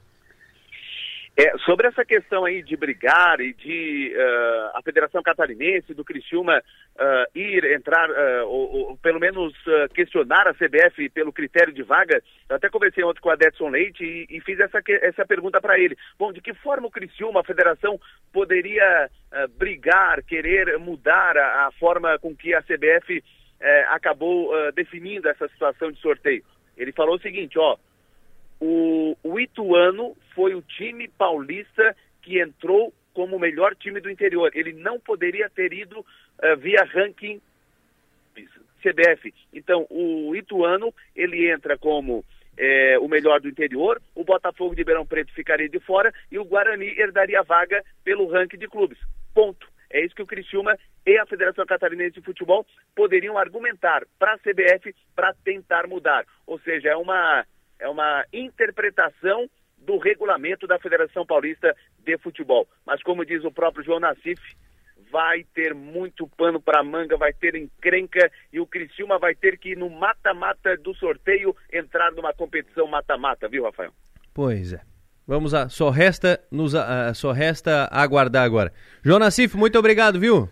É, 1.39 1.53
sobre 1.67 1.87
essa 1.87 2.03
questão 2.03 2.47
aí 2.47 2.63
de 2.63 2.75
brigar 2.79 3.43
e 3.43 3.53
de 3.53 4.11
uh, 4.17 4.79
a 4.79 4.81
Federação 4.83 5.23
Catarinense 5.23 5.93
do 5.93 6.03
Criciúma 6.03 6.57
uh, 6.59 7.39
ir 7.39 7.63
entrar, 7.75 8.09
uh, 8.09 8.47
ou, 8.47 8.89
ou, 8.89 8.97
pelo 8.97 9.21
menos 9.21 9.53
questionar 9.93 10.49
a 10.49 10.55
CBF 10.55 11.11
pelo 11.11 11.35
critério 11.35 11.75
de 11.75 11.83
vaga, 11.83 12.23
eu 12.49 12.57
até 12.57 12.71
conversei 12.71 13.05
ontem 13.05 13.21
com 13.21 13.29
o 13.29 13.33
Adetson 13.33 13.69
Leite 13.69 14.03
e, 14.03 14.27
e 14.31 14.41
fiz 14.41 14.59
essa, 14.59 14.81
essa 15.03 15.27
pergunta 15.27 15.61
para 15.61 15.79
ele. 15.79 15.95
Bom, 16.19 16.33
de 16.33 16.41
que 16.41 16.55
forma 16.55 16.87
o 16.87 16.91
Criciúma, 16.91 17.41
a 17.41 17.45
Federação, 17.45 18.01
poderia 18.33 19.11
brigar, 19.59 20.23
querer 20.23 20.79
mudar 20.79 21.37
a, 21.37 21.67
a, 21.67 21.73
forma 21.73 22.19
com 22.19 22.35
que 22.35 22.55
a 22.55 22.63
CBF 22.63 23.23
acabou 23.91 24.53
definindo 24.73 25.29
essa 25.29 25.47
situação 25.49 25.93
de 25.93 26.01
sorteio? 26.01 26.43
Ele 26.77 26.93
falou 26.93 27.17
o 27.17 27.21
seguinte, 27.21 27.59
ó, 27.59 27.77
o, 28.61 29.17
o 29.23 29.41
Ituano 29.41 30.17
foi 30.35 30.55
o 30.55 30.63
time 30.63 31.09
paulista 31.09 31.97
que 32.23 32.41
entrou 32.41 32.93
como 33.13 33.37
o 33.37 33.41
melhor 33.41 33.75
time 33.75 34.01
do 34.01 34.11
interior. 34.11 34.51
Ele 34.55 34.73
não 34.73 35.01
poderia 35.01 35.49
ter 35.49 35.73
ido 35.73 36.01
uh, 36.01 36.57
via 36.59 36.85
ranking 36.85 37.41
CBF. 38.83 39.33
Então, 39.53 39.87
o 39.91 40.35
Ituano, 40.37 40.93
ele 41.15 41.51
entra 41.51 41.77
como 41.79 42.25
é, 42.57 42.99
o 42.99 43.09
melhor 43.09 43.41
do 43.41 43.49
interior, 43.49 44.01
o 44.15 44.25
Botafogo 44.25 44.75
de 44.75 44.81
Ribeirão 44.81 45.07
Preto 45.07 45.33
ficaria 45.33 45.69
de 45.69 45.81
fora 45.81 46.13
e 46.31 46.39
o 46.39 46.45
Guarani 46.45 46.87
herdaria 46.99 47.41
a 47.41 47.43
vaga 47.43 47.83
pelo 48.05 48.27
ranking 48.29 48.59
de 48.59 48.69
clubes. 48.69 48.99
Ponto. 49.35 49.67
É 49.89 50.05
isso 50.05 50.15
que 50.15 50.23
o 50.23 50.27
Criciúma 50.27 50.77
e 51.07 51.17
a 51.17 51.27
Federação 51.27 51.65
Catarinense 51.65 52.15
de 52.15 52.21
Futebol 52.21 52.67
poderiam 52.95 53.39
argumentar 53.39 54.03
para 54.19 54.35
a 54.35 54.39
CBF 54.39 54.95
para 55.15 55.33
tentar 55.45 55.87
mudar. 55.87 56.25
Ou 56.45 56.59
seja, 56.59 56.89
é 56.89 56.97
uma 56.97 57.47
é 57.79 57.89
uma 57.89 58.25
interpretação 58.33 59.49
do 59.79 59.99
regulamento 59.99 60.67
da 60.67 60.79
Federação 60.79 61.25
Paulista 61.25 61.75
de 61.99 62.19
Futebol. 62.19 62.67
Mas 62.85 63.03
como 63.03 63.25
diz 63.25 63.45
o 63.45 63.53
próprio 63.53 63.85
João 63.85 64.01
Nassif, 64.01 64.41
vai 65.11 65.45
ter 65.55 65.75
muito 65.75 66.27
pano 66.37 66.61
para 66.61 66.83
manga, 66.83 67.17
vai 67.17 67.33
ter 67.33 67.55
encrenca 67.55 68.31
e 68.53 68.59
o 68.59 68.67
Criciúma 68.67 69.19
vai 69.19 69.35
ter 69.35 69.59
que, 69.59 69.77
no 69.77 69.89
mata-mata 69.89 70.77
do 70.77 70.95
sorteio, 70.95 71.55
entrar 71.73 72.11
numa 72.13 72.33
competição 72.33 72.87
mata-mata, 72.87 73.49
viu, 73.49 73.65
Rafael? 73.65 73.93
Pois 74.35 74.73
é. 74.73 74.81
Vamos 75.27 75.53
lá, 75.53 75.69
só 75.69 75.91
resta, 75.91 76.41
nos, 76.53 76.73
uh, 76.73 77.13
só 77.15 77.33
resta 77.33 77.89
aguardar 77.91 78.45
agora. 78.45 78.73
João 79.03 79.19
Nassif, 79.19 79.57
muito 79.57 79.77
obrigado, 79.77 80.21
viu? 80.21 80.49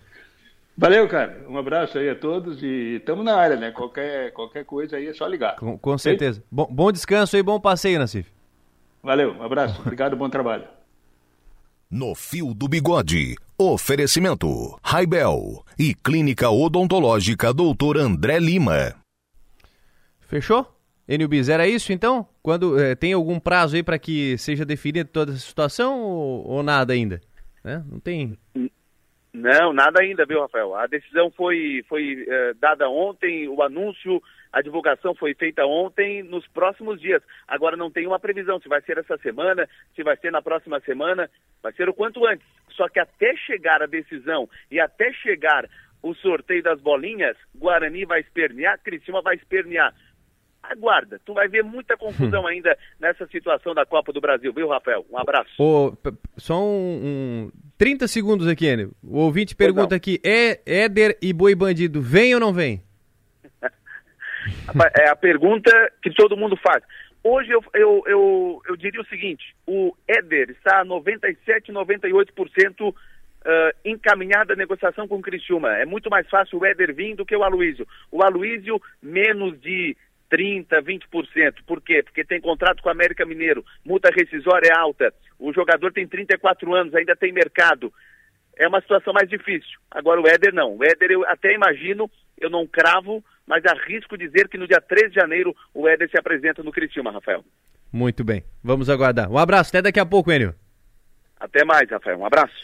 Valeu, 0.76 1.08
cara. 1.08 1.44
Um 1.48 1.56
abraço 1.56 1.98
aí 1.98 2.08
a 2.08 2.16
todos 2.16 2.62
e 2.62 2.96
estamos 2.96 3.24
na 3.24 3.36
área, 3.36 3.56
né? 3.56 3.70
Qualquer, 3.70 4.32
qualquer 4.32 4.64
coisa 4.64 4.96
aí 4.96 5.06
é 5.06 5.14
só 5.14 5.26
ligar. 5.26 5.56
Com, 5.56 5.78
com 5.78 5.96
certeza. 5.96 6.42
Bom, 6.50 6.66
bom 6.70 6.90
descanso 6.90 7.36
e 7.36 7.42
bom 7.42 7.60
passeio, 7.60 7.98
Nassif. 7.98 8.28
Valeu, 9.02 9.32
um 9.34 9.42
abraço. 9.42 9.80
Obrigado, 9.82 10.16
bom 10.16 10.28
trabalho. 10.28 10.64
No 11.90 12.14
Fio 12.14 12.52
do 12.52 12.66
Bigode, 12.66 13.36
oferecimento 13.56 14.76
Raibel 14.82 15.64
e 15.78 15.94
Clínica 15.94 16.50
Odontológica 16.50 17.52
Doutor 17.52 17.96
André 17.98 18.40
Lima. 18.40 18.96
Fechou? 20.22 20.74
NUBIS, 21.06 21.50
era 21.50 21.68
isso 21.68 21.92
então? 21.92 22.26
Quando 22.42 22.80
eh, 22.80 22.94
Tem 22.94 23.12
algum 23.12 23.38
prazo 23.38 23.76
aí 23.76 23.82
para 23.82 23.98
que 23.98 24.36
seja 24.38 24.64
definida 24.64 25.04
toda 25.04 25.32
essa 25.32 25.40
situação 25.40 26.00
ou, 26.00 26.48
ou 26.48 26.62
nada 26.62 26.94
ainda? 26.94 27.20
Né? 27.62 27.84
Não 27.88 28.00
tem... 28.00 28.36
Não, 29.34 29.72
nada 29.72 30.00
ainda, 30.00 30.24
viu, 30.24 30.40
Rafael? 30.40 30.76
A 30.76 30.86
decisão 30.86 31.28
foi, 31.28 31.84
foi 31.88 32.24
eh, 32.28 32.54
dada 32.54 32.88
ontem, 32.88 33.48
o 33.48 33.60
anúncio, 33.64 34.22
a 34.52 34.62
divulgação 34.62 35.12
foi 35.12 35.34
feita 35.34 35.66
ontem, 35.66 36.22
nos 36.22 36.46
próximos 36.46 37.00
dias. 37.00 37.20
Agora 37.48 37.76
não 37.76 37.90
tem 37.90 38.06
uma 38.06 38.20
previsão 38.20 38.60
se 38.60 38.68
vai 38.68 38.80
ser 38.82 38.96
essa 38.96 39.18
semana, 39.18 39.68
se 39.96 40.04
vai 40.04 40.16
ser 40.18 40.30
na 40.30 40.40
próxima 40.40 40.78
semana, 40.82 41.28
vai 41.60 41.72
ser 41.72 41.88
o 41.88 41.92
quanto 41.92 42.24
antes. 42.24 42.46
Só 42.76 42.88
que 42.88 43.00
até 43.00 43.34
chegar 43.34 43.82
a 43.82 43.86
decisão 43.86 44.48
e 44.70 44.78
até 44.78 45.12
chegar 45.12 45.68
o 46.00 46.14
sorteio 46.14 46.62
das 46.62 46.80
bolinhas, 46.80 47.36
Guarani 47.56 48.04
vai 48.04 48.20
espernear, 48.20 48.78
Criciúma 48.84 49.20
vai 49.20 49.34
espernear. 49.34 49.92
Aguarda, 50.70 51.20
tu 51.24 51.34
vai 51.34 51.48
ver 51.48 51.62
muita 51.62 51.96
confusão 51.96 52.46
ainda 52.46 52.76
nessa 52.98 53.26
situação 53.26 53.74
da 53.74 53.84
Copa 53.84 54.12
do 54.12 54.20
Brasil, 54.20 54.52
viu, 54.52 54.68
Rafael? 54.68 55.04
Um 55.10 55.18
abraço. 55.18 55.50
só 56.36 56.62
um, 56.62 57.50
um 57.50 57.52
30 57.76 58.08
segundos 58.08 58.48
aqui, 58.48 58.66
Enio. 58.66 58.92
O 59.02 59.18
ouvinte 59.18 59.54
pergunta 59.54 59.94
aqui: 59.94 60.20
é 60.24 60.60
Éder 60.64 61.18
e 61.20 61.32
Boi 61.32 61.54
Bandido, 61.54 62.00
vem 62.00 62.34
ou 62.34 62.40
não 62.40 62.52
vem? 62.52 62.82
é 64.98 65.08
a 65.08 65.16
pergunta 65.16 65.70
que 66.02 66.10
todo 66.10 66.36
mundo 66.36 66.56
faz. 66.56 66.82
Hoje 67.22 67.50
eu, 67.50 67.64
eu, 67.72 68.02
eu, 68.06 68.62
eu 68.68 68.76
diria 68.76 69.00
o 69.00 69.06
seguinte: 69.06 69.54
o 69.66 69.94
Éder 70.06 70.50
está 70.50 70.80
a 70.80 70.84
97, 70.84 71.72
98% 71.72 72.90
uh, 72.90 72.94
encaminhado 73.84 74.52
à 74.52 74.56
negociação 74.56 75.08
com 75.08 75.16
o 75.16 75.22
Criciúma. 75.22 75.74
É 75.76 75.84
muito 75.84 76.10
mais 76.10 76.28
fácil 76.28 76.58
o 76.58 76.64
Éder 76.66 76.94
vir 76.94 77.16
do 77.16 77.24
que 77.24 77.36
o 77.36 77.42
Aloísio. 77.42 77.86
O 78.10 78.22
Aloísio, 78.22 78.80
menos 79.02 79.60
de 79.60 79.96
30%, 80.34 80.66
20%. 80.82 81.54
Por 81.66 81.80
quê? 81.80 82.02
Porque 82.02 82.24
tem 82.24 82.40
contrato 82.40 82.82
com 82.82 82.88
o 82.88 82.92
América 82.92 83.24
Mineiro, 83.24 83.64
multa 83.84 84.10
rescisória 84.10 84.68
é 84.68 84.76
alta, 84.76 85.14
o 85.38 85.52
jogador 85.52 85.92
tem 85.92 86.06
34 86.06 86.74
anos, 86.74 86.94
ainda 86.94 87.14
tem 87.14 87.32
mercado. 87.32 87.92
É 88.56 88.66
uma 88.66 88.80
situação 88.80 89.12
mais 89.12 89.28
difícil. 89.28 89.78
Agora 89.90 90.20
o 90.20 90.26
Éder 90.28 90.52
não. 90.52 90.76
O 90.76 90.84
Éder 90.84 91.10
eu 91.10 91.26
até 91.26 91.54
imagino, 91.54 92.10
eu 92.38 92.50
não 92.50 92.66
cravo, 92.66 93.24
mas 93.46 93.64
arrisco 93.64 94.16
dizer 94.16 94.48
que 94.48 94.58
no 94.58 94.66
dia 94.66 94.80
13 94.80 95.08
de 95.08 95.14
janeiro 95.14 95.54
o 95.72 95.88
Éder 95.88 96.10
se 96.10 96.18
apresenta 96.18 96.62
no 96.62 96.72
Criciúma, 96.72 97.12
Rafael. 97.12 97.44
Muito 97.92 98.24
bem. 98.24 98.44
Vamos 98.62 98.90
aguardar. 98.90 99.30
Um 99.30 99.38
abraço, 99.38 99.70
até 99.70 99.82
daqui 99.82 100.00
a 100.00 100.06
pouco, 100.06 100.32
Enio. 100.32 100.54
Até 101.38 101.64
mais, 101.64 101.88
Rafael. 101.90 102.18
Um 102.18 102.26
abraço. 102.26 102.54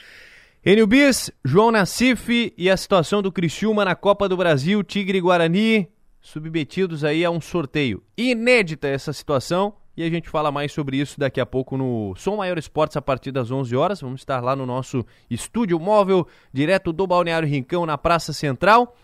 Enio 0.64 0.86
Bis, 0.86 1.32
João 1.44 1.70
Nassif 1.70 2.52
e 2.56 2.70
a 2.70 2.76
situação 2.76 3.22
do 3.22 3.32
Criciúma 3.32 3.84
na 3.84 3.94
Copa 3.94 4.28
do 4.28 4.36
Brasil, 4.36 4.82
Tigre 4.82 5.20
Guarani 5.20 5.88
submetidos 6.20 7.04
aí 7.04 7.24
a 7.24 7.30
um 7.30 7.40
sorteio. 7.40 8.02
Inédita 8.16 8.86
essa 8.88 9.12
situação 9.12 9.74
e 9.96 10.02
a 10.02 10.08
gente 10.08 10.28
fala 10.28 10.50
mais 10.52 10.72
sobre 10.72 10.96
isso 10.96 11.18
daqui 11.18 11.40
a 11.40 11.46
pouco 11.46 11.76
no 11.76 12.14
Som 12.16 12.36
Maior 12.36 12.58
Esportes 12.58 12.96
a 12.96 13.02
partir 13.02 13.32
das 13.32 13.50
11 13.50 13.74
horas. 13.76 14.00
Vamos 14.00 14.20
estar 14.20 14.42
lá 14.42 14.54
no 14.54 14.64
nosso 14.64 15.04
estúdio 15.28 15.78
móvel, 15.78 16.26
direto 16.52 16.92
do 16.92 17.06
Balneário 17.06 17.48
Rincão, 17.48 17.84
na 17.84 17.98
Praça 17.98 18.32
Central. 18.32 18.96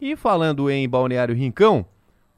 E 0.00 0.16
falando 0.16 0.70
em 0.70 0.88
Balneário 0.88 1.34
Rincão, 1.34 1.86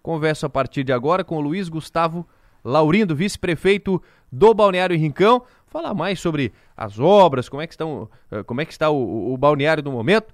converso 0.03 0.47
a 0.47 0.49
partir 0.49 0.85
de 0.85 0.93
agora 0.93 1.25
com 1.25 1.37
o 1.37 1.41
Luiz 1.41 1.69
Gustavo 1.69 2.27
Laurindo, 2.65 3.15
vice-prefeito 3.15 4.03
do 4.31 4.53
Balneário 4.53 4.97
Rincão, 4.97 5.43
falar 5.67 5.95
mais 5.95 6.19
sobre 6.19 6.53
as 6.77 6.99
obras, 6.99 7.49
como 7.49 7.63
é 7.63 7.67
que, 7.67 7.75
estão, 7.75 8.09
eh, 8.31 8.43
como 8.43 8.61
é 8.61 8.65
que 8.65 8.73
está 8.73 8.91
o, 8.91 9.33
o 9.33 9.37
balneário 9.37 9.83
no 9.85 9.93
momento. 9.93 10.33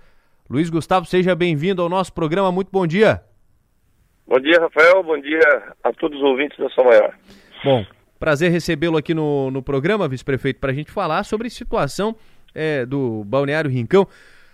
Luiz 0.48 0.70
Gustavo, 0.70 1.06
seja 1.06 1.34
bem-vindo 1.34 1.82
ao 1.82 1.88
nosso 1.88 2.12
programa. 2.12 2.50
Muito 2.50 2.70
bom 2.70 2.86
dia. 2.86 3.22
Bom 4.26 4.38
dia, 4.40 4.60
Rafael. 4.60 5.02
Bom 5.02 5.18
dia 5.20 5.74
a 5.82 5.92
todos 5.92 6.18
os 6.18 6.24
ouvintes 6.24 6.56
da 6.58 6.70
São 6.70 6.84
Maior. 6.84 7.14
Bom, 7.64 7.84
prazer 8.18 8.50
recebê-lo 8.50 8.96
aqui 8.96 9.14
no, 9.14 9.50
no 9.50 9.62
programa, 9.62 10.08
vice-prefeito, 10.08 10.60
para 10.60 10.70
a 10.70 10.74
gente 10.74 10.90
falar 10.90 11.24
sobre 11.24 11.48
a 11.48 11.50
situação 11.50 12.16
é, 12.54 12.86
do 12.86 13.24
Balneário 13.24 13.70
Rincão. 13.70 14.06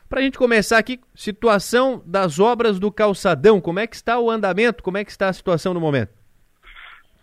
Para 0.08 0.20
a 0.20 0.22
gente 0.22 0.38
começar 0.38 0.78
aqui, 0.78 0.98
situação 1.14 2.02
das 2.06 2.40
obras 2.40 2.78
do 2.78 2.90
calçadão, 2.90 3.60
como 3.60 3.78
é 3.78 3.86
que 3.86 3.94
está 3.94 4.18
o 4.18 4.30
andamento, 4.30 4.82
como 4.82 4.96
é 4.96 5.04
que 5.04 5.10
está 5.10 5.28
a 5.28 5.32
situação 5.32 5.74
no 5.74 5.80
momento? 5.80 6.10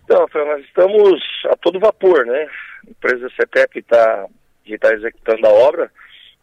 Então, 0.04 0.22
Rafael, 0.22 0.46
nós 0.46 0.64
estamos 0.64 1.20
a 1.46 1.56
todo 1.56 1.80
vapor, 1.80 2.26
né? 2.28 2.48
A 2.86 2.92
empresa 2.92 3.28
CETEP 3.36 3.80
está 3.80 4.28
tá 4.80 4.94
executando 4.94 5.48
a 5.48 5.50
obra, 5.50 5.92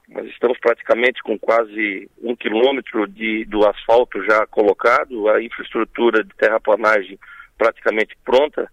nós 0.09 0.27
estamos 0.27 0.59
praticamente 0.59 1.23
com 1.23 1.39
quase 1.39 2.11
um 2.23 2.35
quilômetro 2.37 3.07
de, 3.07 3.45
do 3.47 3.67
asfalto 3.67 4.23
já 4.25 4.47
colocado, 4.47 5.29
a 5.29 5.43
infraestrutura 5.43 6.23
de 6.23 6.35
terraplanagem 6.35 7.19
praticamente 7.57 8.17
pronta, 8.25 8.69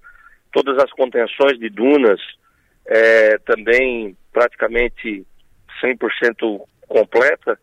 todas 0.52 0.78
as 0.84 0.92
contenções 0.92 1.60
de 1.60 1.70
dunas 1.70 2.20
é, 2.86 3.38
também 3.40 4.18
praticamente 4.34 5.26
100% 5.82 6.62
completa. 6.88 7.60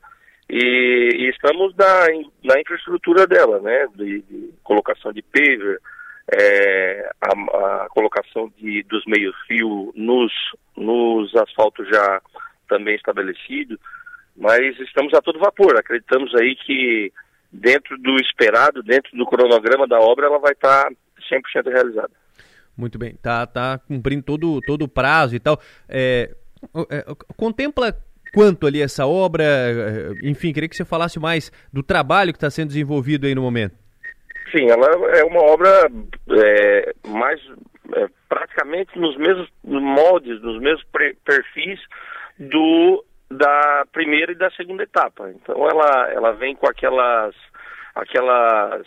E, 0.49 1.11
e, 1.17 1.29
estamos 1.29 1.75
na, 1.75 2.07
na 2.45 2.61
infraestrutura 2.61 3.27
dela, 3.27 3.61
né, 3.61 3.87
de, 3.97 4.23
de 4.23 4.55
colocação 4.63 5.13
de 5.13 5.21
paver, 5.21 5.81
é, 6.33 7.11
a, 7.21 7.85
a, 7.85 7.89
colocação 7.91 8.53
de, 8.57 8.83
dos 8.85 9.05
meios-fio 9.07 9.93
nos, 9.97 10.33
nos 10.77 11.35
asfaltos 11.37 11.89
já 11.89 12.21
também 12.67 12.95
estabelecido, 12.95 13.79
mas 14.37 14.79
estamos 14.81 15.15
a 15.15 15.23
todo 15.23 15.39
vapor. 15.39 15.77
Acreditamos 15.77 16.35
aí 16.35 16.55
que 16.57 17.13
dentro 17.51 17.97
do 17.99 18.17
esperado, 18.17 18.83
dentro 18.83 19.17
do 19.17 19.27
cronograma 19.27 19.87
da 19.87 19.99
obra, 19.99 20.27
ela 20.27 20.39
vai 20.39 20.53
estar 20.53 20.89
100% 21.31 21.73
realizada. 21.73 22.11
Muito 22.77 22.99
bem, 22.99 23.17
tá, 23.23 23.47
tá 23.47 23.81
cumprindo 23.87 24.23
todo, 24.23 24.61
todo 24.67 24.83
o 24.83 24.89
prazo 24.89 25.35
e 25.35 25.41
tal. 25.41 25.59
É, 25.89 26.35
é, 26.91 27.05
contempla 27.37 27.97
quanto 28.35 28.67
ali 28.67 28.83
essa 28.83 29.07
obra? 29.07 29.45
É, 29.45 30.29
enfim, 30.29 30.53
queria 30.53 30.69
que 30.69 30.77
você 30.77 30.85
falasse 30.85 31.19
mais 31.19 31.51
do 31.73 31.83
trabalho 31.83 32.33
que 32.33 32.37
está 32.37 32.51
sendo 32.51 32.69
desenvolvido 32.69 33.27
aí 33.27 33.35
no 33.35 33.41
momento. 33.41 33.75
Sim, 34.55 34.71
ela 34.71 34.87
é 35.17 35.25
uma 35.25 35.41
obra 35.41 35.91
é, 36.31 36.95
mais 37.09 37.41
é, 37.95 38.07
praticamente 38.29 38.99
nos 38.99 39.17
mesmos 39.17 39.49
moldes, 39.65 40.41
nos 40.43 40.61
mesmos 40.61 40.85
perfis 41.25 41.81
do 42.39 43.05
da 43.31 43.85
primeira 43.93 44.33
e 44.33 44.37
da 44.37 44.51
segunda 44.53 44.85
etapa. 44.85 45.31
Então 45.31 45.69
ela, 45.69 46.11
ela 46.13 46.33
vem 46.33 46.55
com 46.55 46.67
aquelas 46.67 47.35
aquelas 47.95 48.87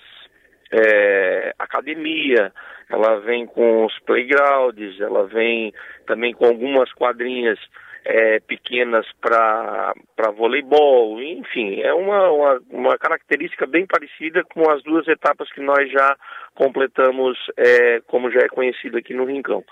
é, 0.72 1.54
academia, 1.58 2.54
ela 2.90 3.20
vem 3.20 3.46
com 3.46 3.86
os 3.86 4.00
playgrounds, 4.00 5.00
ela 5.02 5.26
vem 5.28 5.74
também 6.06 6.34
com 6.34 6.46
algumas 6.46 6.92
quadrinhas 6.94 7.60
é, 8.06 8.40
pequenas 8.40 9.06
para 9.20 9.94
voleibol, 10.36 11.22
enfim, 11.22 11.82
é 11.82 11.94
uma, 11.94 12.32
uma, 12.32 12.62
uma, 12.70 12.98
característica 12.98 13.68
bem 13.68 13.86
parecida 13.86 14.44
com 14.54 14.70
as 14.72 14.82
duas 14.84 15.08
etapas 15.08 15.52
que 15.52 15.62
nós 15.62 15.92
já 15.92 16.16
completamos, 16.56 17.38
é, 17.58 18.02
como 18.08 18.32
já 18.32 18.40
é 18.40 18.48
conhecido 18.48 18.98
aqui 18.98 19.14
no 19.14 19.26
Rincão. 19.26 19.64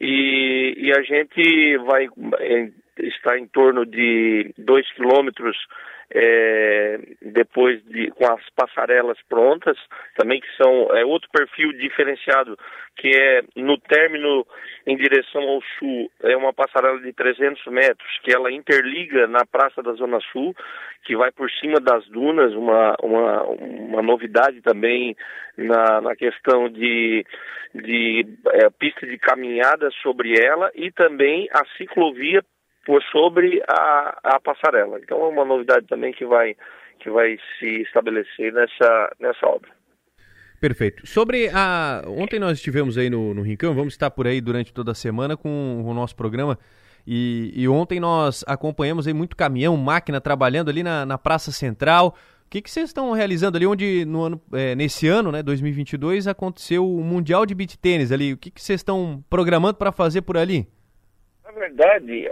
E, 0.00 0.74
e 0.76 0.92
a 0.92 1.02
gente 1.02 1.76
vai 1.78 2.08
está 2.98 3.38
em 3.38 3.46
torno 3.46 3.84
de 3.84 4.52
2 4.58 4.92
quilômetros 4.92 5.56
é, 6.10 7.00
depois 7.22 7.82
de 7.84 8.10
com 8.12 8.26
as 8.30 8.42
passarelas 8.50 9.18
prontas, 9.28 9.76
também 10.16 10.40
que 10.40 10.56
são 10.56 10.94
é 10.96 11.04
outro 11.04 11.28
perfil 11.32 11.72
diferenciado, 11.72 12.56
que 12.96 13.08
é 13.08 13.42
no 13.56 13.78
término 13.78 14.46
em 14.86 14.96
direção 14.96 15.42
ao 15.42 15.60
sul, 15.78 16.10
é 16.22 16.36
uma 16.36 16.52
passarela 16.52 17.00
de 17.00 17.12
300 17.12 17.64
metros, 17.66 18.18
que 18.22 18.32
ela 18.32 18.52
interliga 18.52 19.26
na 19.26 19.44
Praça 19.44 19.82
da 19.82 19.92
Zona 19.94 20.20
Sul, 20.32 20.54
que 21.04 21.16
vai 21.16 21.32
por 21.32 21.50
cima 21.50 21.80
das 21.80 22.06
dunas, 22.08 22.52
uma, 22.54 22.94
uma, 23.02 23.42
uma 23.44 24.02
novidade 24.02 24.60
também 24.62 25.16
na, 25.56 26.00
na 26.00 26.14
questão 26.14 26.68
de, 26.68 27.24
de 27.74 28.26
é, 28.52 28.70
pista 28.70 29.06
de 29.06 29.18
caminhada 29.18 29.90
sobre 30.02 30.34
ela 30.38 30.70
e 30.74 30.90
também 30.92 31.48
a 31.52 31.64
ciclovia 31.76 32.42
por 32.84 33.02
sobre 33.04 33.62
a, 33.68 34.18
a 34.22 34.40
passarela. 34.40 34.98
Então 35.02 35.22
é 35.22 35.28
uma 35.28 35.44
novidade 35.44 35.86
também 35.86 36.12
que 36.12 36.24
vai, 36.24 36.56
que 36.98 37.10
vai 37.10 37.38
se 37.58 37.82
estabelecer 37.82 38.52
nessa, 38.52 39.12
nessa 39.20 39.46
obra. 39.46 39.70
Perfeito. 40.60 41.06
Sobre 41.06 41.50
a. 41.52 42.02
Ontem 42.06 42.38
nós 42.38 42.58
estivemos 42.58 42.96
aí 42.96 43.10
no, 43.10 43.34
no 43.34 43.42
Rincão, 43.42 43.74
vamos 43.74 43.92
estar 43.92 44.10
por 44.10 44.26
aí 44.26 44.40
durante 44.40 44.72
toda 44.72 44.92
a 44.92 44.94
semana 44.94 45.36
com 45.36 45.82
o 45.84 45.92
nosso 45.92 46.16
programa. 46.16 46.58
E, 47.06 47.52
e 47.54 47.68
ontem 47.68 48.00
nós 48.00 48.42
acompanhamos 48.46 49.06
aí 49.06 49.12
muito 49.12 49.36
caminhão, 49.36 49.76
máquina 49.76 50.20
trabalhando 50.22 50.70
ali 50.70 50.82
na, 50.82 51.04
na 51.04 51.18
Praça 51.18 51.52
Central. 51.52 52.16
O 52.46 52.50
que, 52.50 52.62
que 52.62 52.70
vocês 52.70 52.88
estão 52.88 53.12
realizando 53.12 53.56
ali 53.56 53.66
onde 53.66 54.04
no 54.06 54.22
ano, 54.22 54.40
é, 54.52 54.74
nesse 54.74 55.06
ano, 55.06 55.30
né, 55.32 55.42
2022, 55.42 56.26
aconteceu 56.26 56.88
o 56.88 57.02
Mundial 57.02 57.44
de 57.44 57.54
Beach 57.54 57.76
Tênis 57.76 58.12
ali? 58.12 58.32
O 58.32 58.38
que, 58.38 58.50
que 58.50 58.62
vocês 58.62 58.80
estão 58.80 59.22
programando 59.28 59.74
para 59.74 59.92
fazer 59.92 60.22
por 60.22 60.38
ali? 60.38 60.66
Na 61.44 61.50
verdade, 61.52 62.30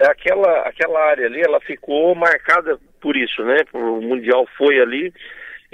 aquela, 0.00 0.60
aquela 0.62 1.00
área 1.10 1.26
ali, 1.26 1.40
ela 1.40 1.60
ficou 1.60 2.14
marcada 2.14 2.78
por 3.00 3.16
isso, 3.16 3.42
né? 3.44 3.58
O 3.72 4.00
Mundial 4.00 4.46
foi 4.56 4.80
ali 4.80 5.12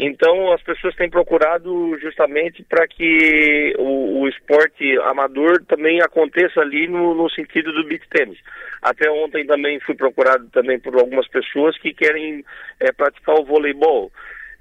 então 0.02 0.50
as 0.52 0.62
pessoas 0.62 0.96
têm 0.96 1.10
procurado 1.10 1.94
justamente 2.00 2.62
para 2.62 2.88
que 2.88 3.74
o, 3.78 4.22
o, 4.22 4.28
esporte 4.28 4.98
amador 5.02 5.62
também 5.68 6.00
aconteça 6.00 6.58
ali 6.60 6.88
no, 6.88 7.14
no 7.14 7.28
sentido 7.28 7.70
do 7.70 7.84
beach 7.84 8.08
tênis. 8.08 8.38
Até 8.80 9.10
ontem 9.10 9.44
também 9.44 9.78
fui 9.80 9.94
procurado 9.94 10.48
também 10.52 10.80
por 10.80 10.94
algumas 10.94 11.28
pessoas 11.28 11.76
que 11.76 11.92
querem 11.92 12.42
é, 12.80 12.90
praticar 12.92 13.34
o 13.38 13.44
voleibol 13.44 14.10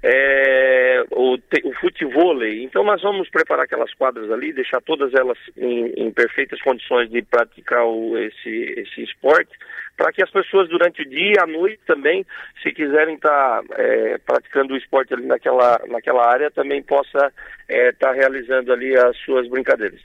é, 0.02 1.04
o, 1.10 1.34
o 1.34 1.74
futevôlei. 1.80 2.64
Então 2.64 2.82
nós 2.82 3.02
vamos 3.02 3.28
preparar 3.28 3.64
aquelas 3.64 3.92
quadras 3.94 4.30
ali, 4.30 4.52
deixar 4.52 4.80
todas 4.80 5.12
elas 5.14 5.38
em, 5.56 5.92
em 5.96 6.10
perfeitas 6.10 6.60
condições 6.62 7.10
de 7.10 7.22
praticar 7.22 7.84
o, 7.84 8.16
esse, 8.18 8.74
esse 8.78 9.02
esporte, 9.02 9.50
para 9.96 10.12
que 10.12 10.22
as 10.22 10.30
pessoas 10.30 10.68
durante 10.68 11.02
o 11.02 11.08
dia 11.08 11.34
e 11.36 11.40
à 11.40 11.46
noite 11.46 11.80
também, 11.86 12.24
se 12.62 12.72
quiserem 12.72 13.16
estar 13.16 13.62
tá, 13.62 13.74
é, 13.76 14.18
praticando 14.18 14.72
o 14.72 14.76
esporte 14.76 15.12
ali 15.12 15.26
naquela, 15.26 15.78
naquela 15.88 16.26
área, 16.26 16.50
também 16.50 16.82
possa 16.82 17.18
estar 17.18 17.32
é, 17.68 17.92
tá 17.92 18.12
realizando 18.12 18.72
ali 18.72 18.96
as 18.96 19.16
suas 19.18 19.46
brincadeiras. 19.48 20.00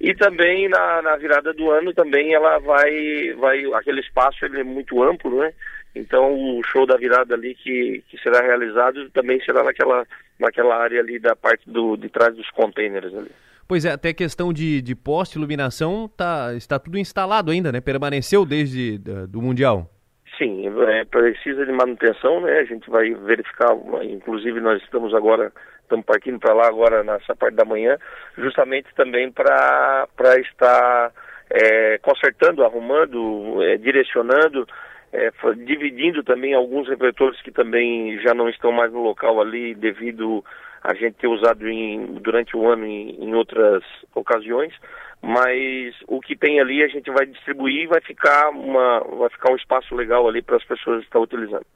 E 0.00 0.14
também 0.14 0.66
na, 0.68 1.02
na 1.02 1.16
virada 1.16 1.52
do 1.52 1.70
ano 1.70 1.92
também 1.92 2.32
ela 2.32 2.58
vai, 2.58 3.34
vai 3.34 3.64
aquele 3.74 4.00
espaço 4.00 4.44
ele 4.46 4.60
é 4.60 4.64
muito 4.64 5.02
amplo, 5.02 5.40
né? 5.40 5.52
Então 5.94 6.32
o 6.32 6.62
show 6.64 6.86
da 6.86 6.96
virada 6.96 7.34
ali 7.34 7.54
que, 7.54 8.02
que 8.08 8.18
será 8.18 8.40
realizado 8.40 9.10
também 9.10 9.40
será 9.44 9.64
naquela, 9.64 10.06
naquela 10.38 10.76
área 10.76 11.00
ali 11.00 11.18
da 11.18 11.34
parte 11.34 11.68
do, 11.68 11.96
de 11.96 12.08
trás 12.08 12.34
dos 12.34 12.48
containers 12.50 13.14
ali. 13.14 13.30
Pois 13.66 13.84
é, 13.84 13.92
até 13.92 14.12
questão 14.12 14.52
de, 14.52 14.82
de 14.82 14.96
poste, 14.96 15.38
iluminação, 15.38 16.08
tá, 16.16 16.52
está 16.54 16.78
tudo 16.78 16.98
instalado 16.98 17.52
ainda, 17.52 17.70
né? 17.70 17.80
Permaneceu 17.80 18.44
desde 18.44 18.98
da, 18.98 19.26
do 19.26 19.40
Mundial. 19.40 19.88
Sim, 20.36 20.66
é, 20.88 21.04
precisa 21.04 21.66
de 21.66 21.72
manutenção, 21.72 22.40
né? 22.40 22.58
A 22.58 22.64
gente 22.64 22.88
vai 22.90 23.12
verificar, 23.14 23.68
inclusive 24.02 24.58
nós 24.58 24.82
estamos 24.82 25.14
agora, 25.14 25.52
estamos 25.82 26.04
partindo 26.04 26.40
para 26.40 26.54
lá 26.54 26.66
agora 26.66 27.04
nessa 27.04 27.36
parte 27.36 27.54
da 27.54 27.64
manhã, 27.64 27.96
justamente 28.38 28.88
também 28.96 29.30
para 29.30 30.08
estar 30.40 31.12
é, 31.50 31.98
consertando, 31.98 32.64
arrumando, 32.64 33.62
é, 33.62 33.76
direcionando 33.76 34.66
é, 35.12 35.30
dividindo 35.64 36.22
também 36.22 36.54
alguns 36.54 36.88
refletores 36.88 37.40
que 37.42 37.50
também 37.50 38.18
já 38.20 38.32
não 38.34 38.48
estão 38.48 38.70
mais 38.70 38.92
no 38.92 39.02
local 39.02 39.40
ali 39.40 39.74
devido 39.74 40.44
a 40.82 40.94
gente 40.94 41.14
ter 41.14 41.26
usado 41.26 41.68
em, 41.68 42.06
durante 42.20 42.56
o 42.56 42.66
ano 42.66 42.86
em, 42.86 43.22
em, 43.22 43.34
outras 43.34 43.82
ocasiões, 44.14 44.72
mas 45.20 45.94
o 46.06 46.20
que 46.20 46.34
tem 46.34 46.58
ali 46.58 46.82
a 46.82 46.88
gente 46.88 47.10
vai 47.10 47.26
distribuir 47.26 47.84
e 47.84 47.86
vai 47.86 48.00
ficar, 48.00 48.48
uma, 48.50 49.00
vai 49.00 49.28
ficar 49.28 49.52
um 49.52 49.56
espaço 49.56 49.94
legal 49.94 50.26
ali 50.26 50.40
para 50.40 50.56
as 50.56 50.64
pessoas 50.64 51.02
estar 51.02 51.20
utilizando. 51.20 51.66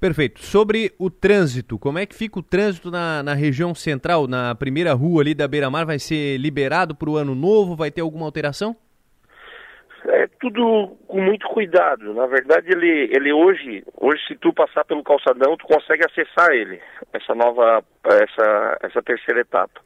Perfeito. 0.00 0.40
Sobre 0.40 0.92
o 0.96 1.10
trânsito, 1.10 1.76
como 1.76 1.98
é 1.98 2.06
que 2.06 2.14
fica 2.14 2.38
o 2.38 2.42
trânsito 2.42 2.90
na, 2.90 3.22
na 3.22 3.34
região 3.34 3.74
central, 3.74 4.28
na 4.28 4.54
primeira 4.54 4.94
rua 4.94 5.22
ali 5.22 5.34
da 5.34 5.48
Beira-Mar? 5.48 5.84
Vai 5.84 5.98
ser 5.98 6.38
liberado 6.38 6.94
para 6.94 7.10
o 7.10 7.16
ano 7.16 7.34
novo? 7.34 7.74
Vai 7.74 7.90
ter 7.90 8.00
alguma 8.00 8.24
alteração? 8.24 8.76
É 10.06 10.26
tudo 10.40 10.96
com 11.06 11.20
muito 11.20 11.46
cuidado. 11.48 12.14
Na 12.14 12.26
verdade, 12.26 12.68
ele, 12.70 13.10
ele 13.14 13.32
hoje, 13.32 13.84
hoje 13.96 14.20
se 14.26 14.36
tu 14.36 14.52
passar 14.52 14.84
pelo 14.84 15.02
calçadão, 15.02 15.56
tu 15.56 15.66
consegue 15.66 16.04
acessar 16.04 16.50
ele, 16.52 16.80
essa 17.12 17.34
nova, 17.34 17.82
essa, 18.04 18.78
essa 18.82 19.02
terceira 19.02 19.40
etapa. 19.40 19.80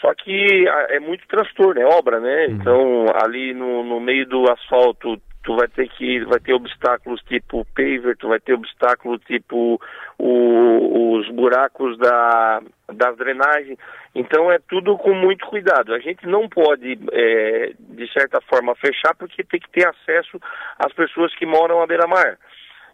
Só 0.00 0.12
que 0.14 0.66
é 0.90 1.00
muito 1.00 1.26
transtorno, 1.26 1.80
é 1.80 1.86
obra, 1.86 2.20
né? 2.20 2.46
Uhum. 2.46 2.52
Então, 2.54 3.06
ali 3.14 3.54
no, 3.54 3.82
no 3.82 4.00
meio 4.00 4.26
do 4.26 4.44
asfalto 4.50 5.20
tu 5.46 5.54
vai 5.54 5.68
ter 5.68 5.88
que 5.90 6.24
vai 6.24 6.40
ter 6.40 6.52
obstáculos 6.52 7.22
tipo 7.22 7.64
paver, 7.74 8.16
tu 8.18 8.28
vai 8.28 8.40
ter 8.40 8.54
obstáculo 8.54 9.16
tipo 9.20 9.80
o, 10.18 11.16
os 11.18 11.28
buracos 11.30 11.98
da, 11.98 12.62
da 12.92 13.12
drenagem. 13.12 13.76
Então 14.14 14.50
é 14.50 14.58
tudo 14.58 14.96
com 14.96 15.12
muito 15.14 15.46
cuidado. 15.46 15.94
A 15.94 15.98
gente 15.98 16.26
não 16.26 16.48
pode, 16.48 16.98
é, 17.12 17.72
de 17.78 18.12
certa 18.12 18.40
forma, 18.42 18.74
fechar 18.76 19.14
porque 19.14 19.44
tem 19.44 19.60
que 19.60 19.70
ter 19.70 19.86
acesso 19.86 20.40
às 20.78 20.92
pessoas 20.92 21.34
que 21.34 21.44
moram 21.44 21.82
à 21.82 21.86
beira-mar. 21.86 22.38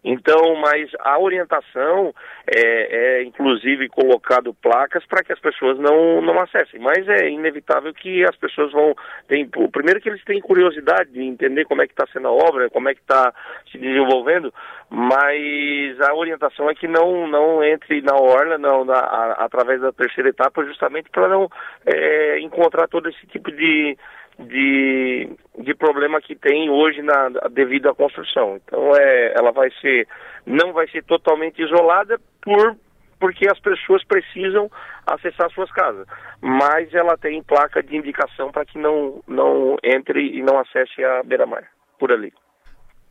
Então, 0.04 0.56
mas 0.56 0.90
a 0.98 1.18
orientação 1.18 2.12
é, 2.46 3.20
é 3.20 3.22
inclusive 3.22 3.88
colocado 3.88 4.52
placas 4.54 5.06
para 5.06 5.22
que 5.22 5.32
as 5.32 5.38
pessoas 5.38 5.78
não, 5.78 6.20
não 6.20 6.40
acessem. 6.40 6.80
Mas 6.80 7.06
é 7.08 7.28
inevitável 7.28 7.94
que 7.94 8.24
as 8.24 8.36
pessoas 8.36 8.72
vão. 8.72 8.96
Tem, 9.28 9.48
primeiro 9.70 10.00
que 10.00 10.08
eles 10.08 10.24
têm 10.24 10.40
curiosidade 10.40 11.12
de 11.12 11.22
entender 11.22 11.64
como 11.66 11.82
é 11.82 11.86
que 11.86 11.92
está 11.92 12.06
sendo 12.12 12.28
a 12.28 12.32
obra, 12.32 12.68
como 12.68 12.88
é 12.88 12.94
que 12.94 13.00
está 13.00 13.32
se 13.70 13.78
desenvolvendo, 13.78 14.52
mas 14.90 16.00
a 16.00 16.14
orientação 16.14 16.68
é 16.68 16.74
que 16.74 16.88
não, 16.88 17.28
não 17.28 17.62
entre 17.62 18.02
na 18.02 18.16
orla, 18.16 18.58
não, 18.58 18.84
na, 18.84 18.98
a, 18.98 19.44
através 19.44 19.80
da 19.80 19.92
terceira 19.92 20.30
etapa, 20.30 20.64
justamente 20.64 21.10
para 21.10 21.28
não 21.28 21.48
é, 21.86 22.40
encontrar 22.40 22.88
todo 22.88 23.08
esse 23.08 23.26
tipo 23.28 23.52
de 23.52 23.96
de, 24.42 25.28
de 25.58 25.74
problema 25.74 26.20
que 26.20 26.34
tem 26.34 26.70
hoje 26.70 27.02
na, 27.02 27.28
devido 27.50 27.88
à 27.88 27.94
construção. 27.94 28.60
Então 28.64 28.92
é, 28.96 29.34
ela 29.38 29.52
vai 29.52 29.70
ser, 29.80 30.06
não 30.46 30.72
vai 30.72 30.88
ser 30.88 31.04
totalmente 31.04 31.62
isolada 31.62 32.20
por 32.40 32.76
porque 33.22 33.46
as 33.46 33.60
pessoas 33.60 34.04
precisam 34.04 34.68
acessar 35.06 35.48
suas 35.52 35.70
casas. 35.70 36.08
Mas 36.40 36.92
ela 36.92 37.16
tem 37.16 37.40
placa 37.40 37.80
de 37.80 37.96
indicação 37.96 38.50
para 38.50 38.64
que 38.64 38.76
não, 38.76 39.22
não 39.28 39.76
entre 39.84 40.20
e 40.36 40.42
não 40.42 40.58
acesse 40.58 41.04
a 41.04 41.22
beira-mar 41.22 41.62
por 42.00 42.10
ali. 42.10 42.32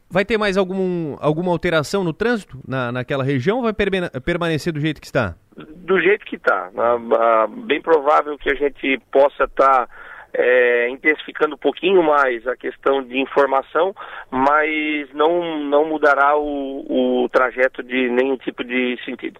Vai 0.09 0.25
ter 0.25 0.37
mais 0.37 0.57
algum, 0.57 1.15
alguma 1.21 1.49
alteração 1.49 2.03
no 2.03 2.11
trânsito 2.11 2.59
na, 2.67 2.91
naquela 2.91 3.23
região 3.23 3.59
ou 3.59 3.63
vai 3.63 3.73
permanecer 3.73 4.73
do 4.73 4.81
jeito 4.81 4.99
que 4.99 5.07
está? 5.07 5.35
Do 5.55 5.97
jeito 6.01 6.25
que 6.25 6.35
está. 6.35 6.69
Bem 7.65 7.81
provável 7.81 8.37
que 8.37 8.51
a 8.51 8.55
gente 8.55 8.99
possa 9.09 9.45
estar. 9.45 9.87
Tá 9.87 9.89
é, 10.33 10.89
intensificando 10.89 11.55
um 11.55 11.57
pouquinho 11.57 12.01
mais 12.03 12.45
a 12.47 12.55
questão 12.55 13.03
de 13.03 13.19
informação, 13.19 13.95
mas 14.29 15.11
não, 15.13 15.63
não 15.65 15.87
mudará 15.87 16.37
o, 16.37 17.23
o 17.23 17.29
trajeto 17.29 17.83
de 17.83 18.09
nenhum 18.09 18.37
tipo 18.37 18.63
de 18.63 18.97
sentido. 19.05 19.39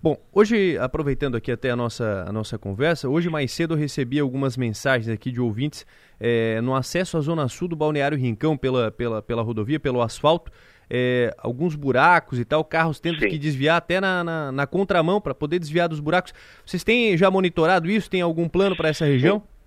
Bom, 0.00 0.16
hoje, 0.32 0.78
aproveitando 0.78 1.36
aqui 1.36 1.50
até 1.50 1.70
a 1.70 1.76
nossa, 1.76 2.24
a 2.28 2.30
nossa 2.30 2.56
conversa, 2.56 3.08
hoje 3.08 3.28
mais 3.28 3.50
cedo 3.50 3.74
eu 3.74 3.78
recebi 3.78 4.20
algumas 4.20 4.56
mensagens 4.56 5.08
aqui 5.08 5.32
de 5.32 5.40
ouvintes 5.40 5.84
é, 6.20 6.60
no 6.60 6.72
acesso 6.72 7.16
à 7.16 7.20
zona 7.20 7.48
sul 7.48 7.66
do 7.66 7.74
Balneário 7.74 8.16
Rincão 8.16 8.56
pela, 8.56 8.92
pela, 8.92 9.20
pela 9.20 9.42
rodovia, 9.42 9.80
pelo 9.80 10.00
asfalto, 10.00 10.52
é, 10.88 11.34
alguns 11.36 11.74
buracos 11.74 12.38
e 12.38 12.44
tal, 12.44 12.64
carros 12.64 13.00
tendo 13.00 13.18
Sim. 13.18 13.28
que 13.28 13.38
desviar 13.38 13.78
até 13.78 14.00
na, 14.00 14.22
na, 14.22 14.52
na 14.52 14.66
contramão 14.68 15.20
para 15.20 15.34
poder 15.34 15.58
desviar 15.58 15.88
dos 15.88 15.98
buracos. 15.98 16.32
Vocês 16.64 16.84
têm 16.84 17.16
já 17.16 17.28
monitorado 17.28 17.90
isso? 17.90 18.08
Tem 18.08 18.20
algum 18.20 18.48
plano 18.48 18.76
para 18.76 18.88
essa 18.88 19.04
região? 19.04 19.40
Sim. 19.40 19.57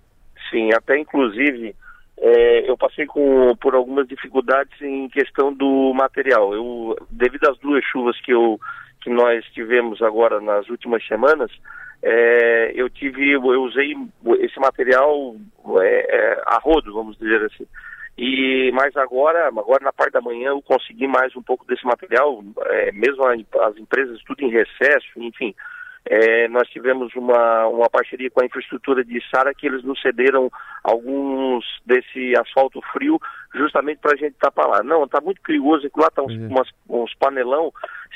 Sim, 0.52 0.70
até 0.74 0.98
inclusive 0.98 1.74
é, 2.18 2.70
eu 2.70 2.76
passei 2.76 3.06
com, 3.06 3.56
por 3.56 3.74
algumas 3.74 4.06
dificuldades 4.06 4.80
em 4.80 5.08
questão 5.08 5.52
do 5.52 5.92
material. 5.94 6.54
Eu, 6.54 6.96
devido 7.10 7.50
às 7.50 7.58
duas 7.58 7.82
chuvas 7.86 8.20
que, 8.20 8.32
eu, 8.32 8.60
que 9.00 9.10
nós 9.10 9.44
tivemos 9.46 10.00
agora 10.02 10.40
nas 10.40 10.68
últimas 10.68 11.04
semanas, 11.06 11.50
é, 12.02 12.72
eu 12.74 12.90
tive, 12.90 13.30
eu 13.30 13.42
usei 13.62 13.96
esse 14.40 14.60
material 14.60 15.34
é, 15.80 16.16
é 16.16 16.42
a 16.46 16.60
rodo, 16.60 16.92
vamos 16.92 17.16
dizer 17.16 17.42
assim. 17.46 17.66
E 18.18 18.70
mas 18.72 18.94
agora, 18.96 19.48
agora 19.48 19.82
na 19.82 19.92
parte 19.92 20.12
da 20.12 20.20
manhã 20.20 20.50
eu 20.50 20.60
consegui 20.60 21.06
mais 21.06 21.34
um 21.34 21.42
pouco 21.42 21.66
desse 21.66 21.84
material, 21.86 22.44
é, 22.66 22.92
mesmo 22.92 23.24
as 23.26 23.76
empresas 23.78 24.22
tudo 24.26 24.44
em 24.44 24.50
recesso, 24.50 25.08
enfim. 25.16 25.54
É, 26.04 26.48
nós 26.48 26.68
tivemos 26.68 27.14
uma, 27.14 27.66
uma 27.68 27.88
parceria 27.88 28.30
com 28.30 28.42
a 28.42 28.46
infraestrutura 28.46 29.04
de 29.04 29.22
Sara 29.30 29.54
que 29.54 29.66
eles 29.66 29.84
nos 29.84 30.00
cederam 30.02 30.50
alguns 30.82 31.64
desse 31.86 32.34
asfalto 32.36 32.80
frio 32.92 33.20
justamente 33.54 33.98
para 33.98 34.14
a 34.14 34.16
gente 34.16 34.34
tapar 34.40 34.66
lá. 34.66 34.82
Não, 34.82 35.04
está 35.04 35.20
muito 35.20 35.40
perigoso, 35.42 35.88
lá 35.96 36.10
tá 36.10 36.22
uns, 36.22 36.34
umas, 36.34 36.68
uns 36.88 37.14
panelão, 37.14 37.72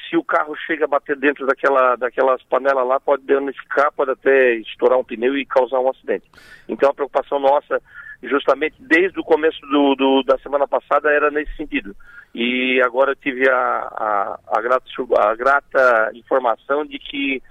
se 0.09 0.16
o 0.16 0.24
carro 0.24 0.57
chega 0.66 0.84
a 0.84 0.89
bater 0.89 1.16
dentro 1.16 1.47
daquela, 1.47 1.95
daquelas 1.97 2.43
panelas 2.45 2.87
lá, 2.87 2.99
pode 2.99 3.24
danificar, 3.24 3.93
pode 3.93 4.11
até 4.11 4.55
estourar 4.57 4.99
um 4.99 5.05
pneu 5.05 5.37
e 5.37 5.47
causar 5.47 5.78
um 5.78 5.91
acidente. 5.91 6.26
Então 6.68 6.91
a 6.91 6.95
preocupação 6.95 7.39
nossa 7.39 7.80
justamente 8.22 8.76
desde 8.80 9.18
o 9.20 9.24
começo 9.24 9.61
do, 9.61 9.95
do, 9.95 10.22
da 10.22 10.39
semana 10.39 10.66
passada 10.66 11.11
era 11.11 11.30
nesse 11.30 11.55
sentido. 11.57 11.95
E 12.34 12.80
agora 12.84 13.12
eu 13.12 13.16
tive 13.16 13.49
a, 13.49 13.55
a, 13.55 14.39
a, 14.49 14.61
grata, 14.61 14.87
a 15.18 15.34
grata 15.34 16.11
informação 16.14 16.84
de 16.84 16.99
que 16.99 17.43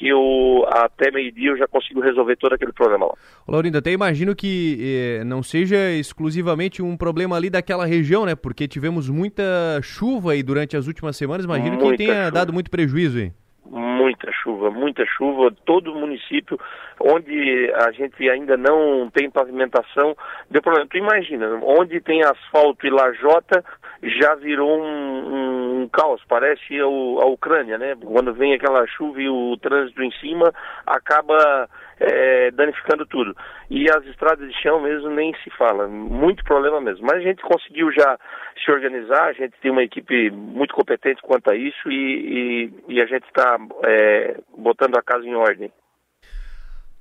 que 0.00 0.08
eu, 0.08 0.64
até 0.66 1.10
meio-dia 1.10 1.50
eu 1.50 1.58
já 1.58 1.68
consigo 1.68 2.00
resolver 2.00 2.34
todo 2.36 2.54
aquele 2.54 2.72
problema 2.72 3.04
lá. 3.04 3.12
Laurindo, 3.46 3.76
até 3.76 3.92
imagino 3.92 4.34
que 4.34 4.78
eh, 4.80 5.24
não 5.24 5.42
seja 5.42 5.90
exclusivamente 5.90 6.80
um 6.80 6.96
problema 6.96 7.36
ali 7.36 7.50
daquela 7.50 7.84
região, 7.84 8.24
né? 8.24 8.34
Porque 8.34 8.66
tivemos 8.66 9.10
muita 9.10 9.42
chuva 9.82 10.32
aí 10.32 10.42
durante 10.42 10.74
as 10.74 10.86
últimas 10.86 11.18
semanas, 11.18 11.44
imagino 11.44 11.76
muita 11.76 11.90
que 11.90 11.96
tenha 11.98 12.24
chuva. 12.24 12.30
dado 12.30 12.50
muito 12.50 12.70
prejuízo 12.70 13.18
aí. 13.18 13.32
Muita 13.66 14.32
chuva, 14.32 14.70
muita 14.70 15.04
chuva, 15.04 15.54
todo 15.66 15.92
o 15.92 16.00
município 16.00 16.58
onde 16.98 17.70
a 17.74 17.92
gente 17.92 18.28
ainda 18.28 18.56
não 18.56 19.10
tem 19.10 19.30
pavimentação, 19.30 20.16
deu 20.50 20.62
problema. 20.62 20.88
Tu 20.90 20.96
imagina, 20.96 21.60
onde 21.62 22.00
tem 22.00 22.22
asfalto 22.22 22.86
e 22.86 22.90
lajota, 22.90 23.62
já 24.02 24.34
virou 24.34 24.80
um, 24.80 25.82
um, 25.82 25.88
caos, 25.88 26.22
parece 26.28 26.80
a, 26.80 26.84
a, 26.84 27.26
Ucrânia, 27.26 27.76
né? 27.76 27.94
Quando 27.96 28.32
vem 28.32 28.54
aquela 28.54 28.86
chuva 28.86 29.20
e 29.20 29.28
o 29.28 29.56
trânsito 29.58 30.02
em 30.02 30.10
cima, 30.12 30.52
acaba 30.86 31.68
é, 31.98 32.50
danificando 32.50 33.04
tudo. 33.04 33.36
E 33.68 33.90
as 33.90 34.04
estradas 34.06 34.48
de 34.48 34.62
chão 34.62 34.80
mesmo 34.80 35.10
nem 35.10 35.34
se 35.44 35.50
fala, 35.50 35.86
muito 35.86 36.42
problema 36.44 36.80
mesmo. 36.80 37.06
Mas 37.06 37.18
a 37.18 37.20
gente 37.20 37.42
conseguiu 37.42 37.92
já 37.92 38.18
se 38.64 38.70
organizar, 38.70 39.28
a 39.28 39.32
gente 39.32 39.54
tem 39.60 39.70
uma 39.70 39.84
equipe 39.84 40.30
muito 40.30 40.74
competente 40.74 41.20
quanto 41.22 41.50
a 41.50 41.56
isso 41.56 41.90
e, 41.90 42.72
e, 42.88 42.94
e 42.94 43.00
a 43.02 43.06
gente 43.06 43.26
está 43.26 43.58
é, 43.84 44.38
botando 44.56 44.96
a 44.96 45.02
casa 45.02 45.26
em 45.26 45.34
ordem. 45.34 45.70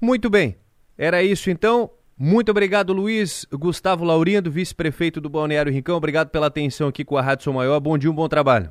Muito 0.02 0.30
bem, 0.30 0.58
era 0.98 1.24
isso 1.24 1.50
então. 1.50 1.90
Muito 2.22 2.52
obrigado, 2.52 2.92
Luiz 2.92 3.46
Gustavo 3.50 4.04
Laurindo, 4.04 4.52
vice-prefeito 4.52 5.22
do 5.22 5.30
Balneário 5.30 5.72
Rincão. 5.72 5.96
Obrigado 5.96 6.28
pela 6.28 6.48
atenção 6.48 6.90
aqui 6.90 7.06
com 7.06 7.16
a 7.16 7.22
Rádio 7.22 7.46
São 7.46 7.54
Maior. 7.54 7.80
Bom 7.80 7.98
dia, 7.98 8.12
um 8.12 8.14
bom 8.14 8.28
trabalho. 8.28 8.70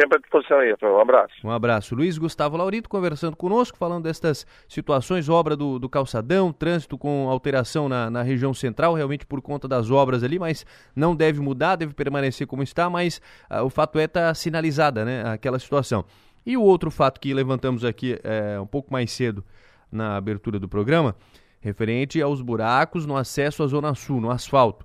Sempre 0.00 0.16
à 0.16 0.18
disposição 0.18 0.58
aí, 0.60 0.74
um 0.82 0.98
abraço. 0.98 1.34
Um 1.44 1.50
abraço. 1.50 1.94
Luiz 1.94 2.16
Gustavo 2.16 2.56
Laurindo 2.56 2.88
conversando 2.88 3.36
conosco, 3.36 3.76
falando 3.76 4.04
destas 4.04 4.46
situações, 4.66 5.28
obra 5.28 5.54
do, 5.54 5.78
do 5.78 5.90
calçadão, 5.90 6.54
trânsito 6.54 6.96
com 6.96 7.28
alteração 7.28 7.86
na, 7.86 8.08
na, 8.08 8.22
região 8.22 8.54
central, 8.54 8.94
realmente 8.94 9.26
por 9.26 9.42
conta 9.42 9.68
das 9.68 9.90
obras 9.90 10.24
ali, 10.24 10.38
mas 10.38 10.64
não 10.96 11.14
deve 11.14 11.38
mudar, 11.38 11.76
deve 11.76 11.92
permanecer 11.92 12.46
como 12.46 12.62
está, 12.62 12.88
mas 12.88 13.20
ah, 13.50 13.62
o 13.62 13.68
fato 13.68 13.98
é 13.98 14.04
estar 14.04 14.28
tá 14.28 14.34
sinalizada 14.34 15.04
né, 15.04 15.22
aquela 15.26 15.58
situação. 15.58 16.02
E 16.46 16.56
o 16.56 16.62
outro 16.62 16.90
fato 16.90 17.20
que 17.20 17.34
levantamos 17.34 17.84
aqui 17.84 18.18
é, 18.24 18.58
um 18.58 18.66
pouco 18.66 18.90
mais 18.90 19.10
cedo 19.10 19.44
na 19.92 20.16
abertura 20.16 20.58
do 20.58 20.66
programa 20.66 21.14
referente 21.60 22.20
aos 22.20 22.40
buracos 22.40 23.06
no 23.06 23.16
acesso 23.16 23.62
à 23.62 23.66
Zona 23.66 23.94
Sul, 23.94 24.20
no 24.20 24.30
asfalto. 24.30 24.84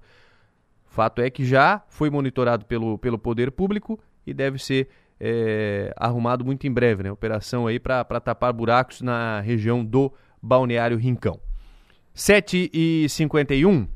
Fato 0.85 1.21
é 1.21 1.29
que 1.29 1.45
já 1.45 1.83
foi 1.87 2.09
monitorado 2.09 2.65
pelo, 2.65 2.97
pelo 2.97 3.17
poder 3.17 3.51
público 3.51 3.99
e 4.25 4.33
deve 4.33 4.59
ser 4.59 4.89
é, 5.19 5.93
arrumado 5.97 6.45
muito 6.45 6.67
em 6.67 6.71
breve, 6.71 7.03
né? 7.03 7.11
Operação 7.11 7.67
aí 7.67 7.79
para 7.79 8.03
tapar 8.19 8.53
buracos 8.53 9.01
na 9.01 9.39
região 9.41 9.83
do 9.83 10.11
Balneário 10.41 10.97
Rincão. 10.97 11.39
7 12.13 12.69
e 12.73 13.07
51 13.09 13.87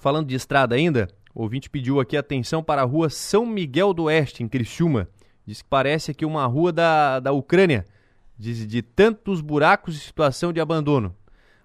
falando 0.00 0.26
de 0.26 0.34
estrada 0.34 0.74
ainda, 0.74 1.08
o 1.34 1.42
ouvinte 1.42 1.68
pediu 1.68 2.00
aqui 2.00 2.16
atenção 2.16 2.62
para 2.62 2.80
a 2.82 2.84
rua 2.84 3.10
São 3.10 3.44
Miguel 3.44 3.92
do 3.92 4.04
Oeste, 4.04 4.42
em 4.42 4.48
Criciúma. 4.48 5.06
Diz 5.46 5.62
que 5.62 5.68
parece 5.68 6.10
aqui 6.10 6.24
uma 6.24 6.46
rua 6.46 6.72
da, 6.72 7.20
da 7.20 7.32
Ucrânia, 7.32 7.86
de, 8.36 8.66
de 8.66 8.82
tantos 8.82 9.42
buracos 9.42 9.96
e 9.96 10.00
situação 10.00 10.52
de 10.52 10.60
abandono. 10.60 11.14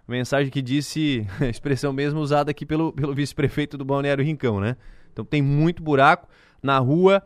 Mensagem 0.07 0.51
que 0.51 0.61
disse, 0.61 1.25
a 1.41 1.45
expressão 1.49 1.91
mesmo 1.91 2.19
usada 2.19 2.51
aqui 2.51 2.65
pelo, 2.65 2.93
pelo 2.93 3.13
vice-prefeito 3.13 3.77
do 3.77 3.83
Balneário 3.83 4.23
Rincão, 4.23 4.59
né? 4.59 4.75
Então 5.11 5.25
tem 5.25 5.41
muito 5.41 5.81
buraco 5.81 6.27
na 6.61 6.77
rua 6.77 7.23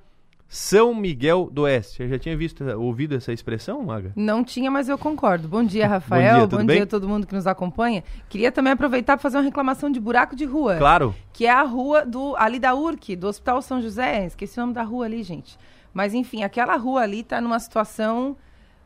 São 0.47 0.95
Miguel 0.95 1.49
do 1.51 1.63
Oeste. 1.63 2.03
Eu 2.03 2.09
já 2.09 2.17
tinha 2.17 2.37
visto, 2.37 2.63
ouvido 2.77 3.15
essa 3.15 3.33
expressão, 3.33 3.83
Maga? 3.83 4.13
Não 4.15 4.43
tinha, 4.43 4.71
mas 4.71 4.87
eu 4.87 4.97
concordo. 4.97 5.47
Bom 5.47 5.63
dia, 5.63 5.87
Rafael. 5.89 6.41
Bom 6.41 6.47
dia, 6.47 6.57
Bom 6.57 6.65
dia 6.65 6.83
a 6.83 6.87
todo 6.87 7.09
mundo 7.09 7.27
que 7.27 7.35
nos 7.35 7.47
acompanha. 7.47 8.03
Queria 8.29 8.51
também 8.51 8.71
aproveitar 8.71 9.17
para 9.17 9.21
fazer 9.21 9.37
uma 9.37 9.43
reclamação 9.43 9.91
de 9.91 9.99
buraco 9.99 10.35
de 10.35 10.45
rua. 10.45 10.77
Claro. 10.77 11.13
Que 11.33 11.45
é 11.45 11.51
a 11.51 11.63
rua 11.63 12.05
do 12.05 12.35
ali 12.37 12.59
da 12.59 12.73
URC, 12.73 13.15
do 13.15 13.27
Hospital 13.27 13.61
São 13.61 13.81
José. 13.81 14.25
Esqueci 14.25 14.57
o 14.57 14.61
nome 14.61 14.73
da 14.73 14.83
rua 14.83 15.05
ali, 15.05 15.21
gente. 15.23 15.57
Mas 15.93 16.13
enfim, 16.13 16.43
aquela 16.43 16.77
rua 16.77 17.01
ali 17.01 17.21
está 17.21 17.41
numa 17.41 17.59
situação 17.59 18.37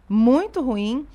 muito 0.07 0.61
ruim. 0.61 1.05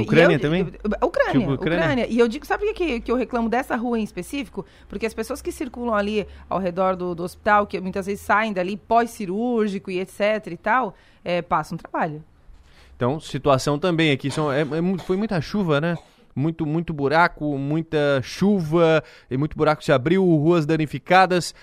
Ucrânia 0.00 0.36
eu, 0.36 0.40
também? 0.40 0.62
Ucrânia, 1.02 1.32
tipo, 1.32 1.52
Ucrânia, 1.52 1.54
Ucrânia. 1.54 2.06
E 2.08 2.18
eu 2.18 2.28
digo, 2.28 2.46
sabe 2.46 2.66
por 2.66 2.74
que, 2.74 3.00
que 3.00 3.10
eu 3.10 3.16
reclamo 3.16 3.48
dessa 3.48 3.76
rua 3.76 3.98
em 3.98 4.02
específico? 4.04 4.64
Porque 4.88 5.06
as 5.06 5.14
pessoas 5.14 5.42
que 5.42 5.50
circulam 5.50 5.94
ali 5.94 6.26
ao 6.48 6.58
redor 6.58 6.94
do, 6.96 7.14
do 7.14 7.22
hospital, 7.22 7.66
que 7.66 7.80
muitas 7.80 8.06
vezes 8.06 8.20
saem 8.20 8.52
dali 8.52 8.76
pós-cirúrgico 8.76 9.90
e 9.90 10.00
etc 10.00 10.46
e 10.50 10.56
tal, 10.56 10.94
é, 11.24 11.42
passam 11.42 11.76
trabalho. 11.76 12.22
Então, 12.96 13.20
situação 13.20 13.78
também 13.78 14.10
aqui, 14.10 14.30
são, 14.30 14.50
é, 14.50 14.62
é, 14.62 14.98
foi 15.04 15.16
muita 15.16 15.40
chuva, 15.40 15.80
né? 15.80 15.96
Muito, 16.34 16.64
muito 16.66 16.92
buraco, 16.92 17.56
muita 17.58 18.20
chuva, 18.22 19.02
e 19.30 19.36
muito 19.36 19.56
buraco 19.56 19.82
se 19.82 19.90
abriu, 19.90 20.22
ruas 20.24 20.66
danificadas. 20.66 21.54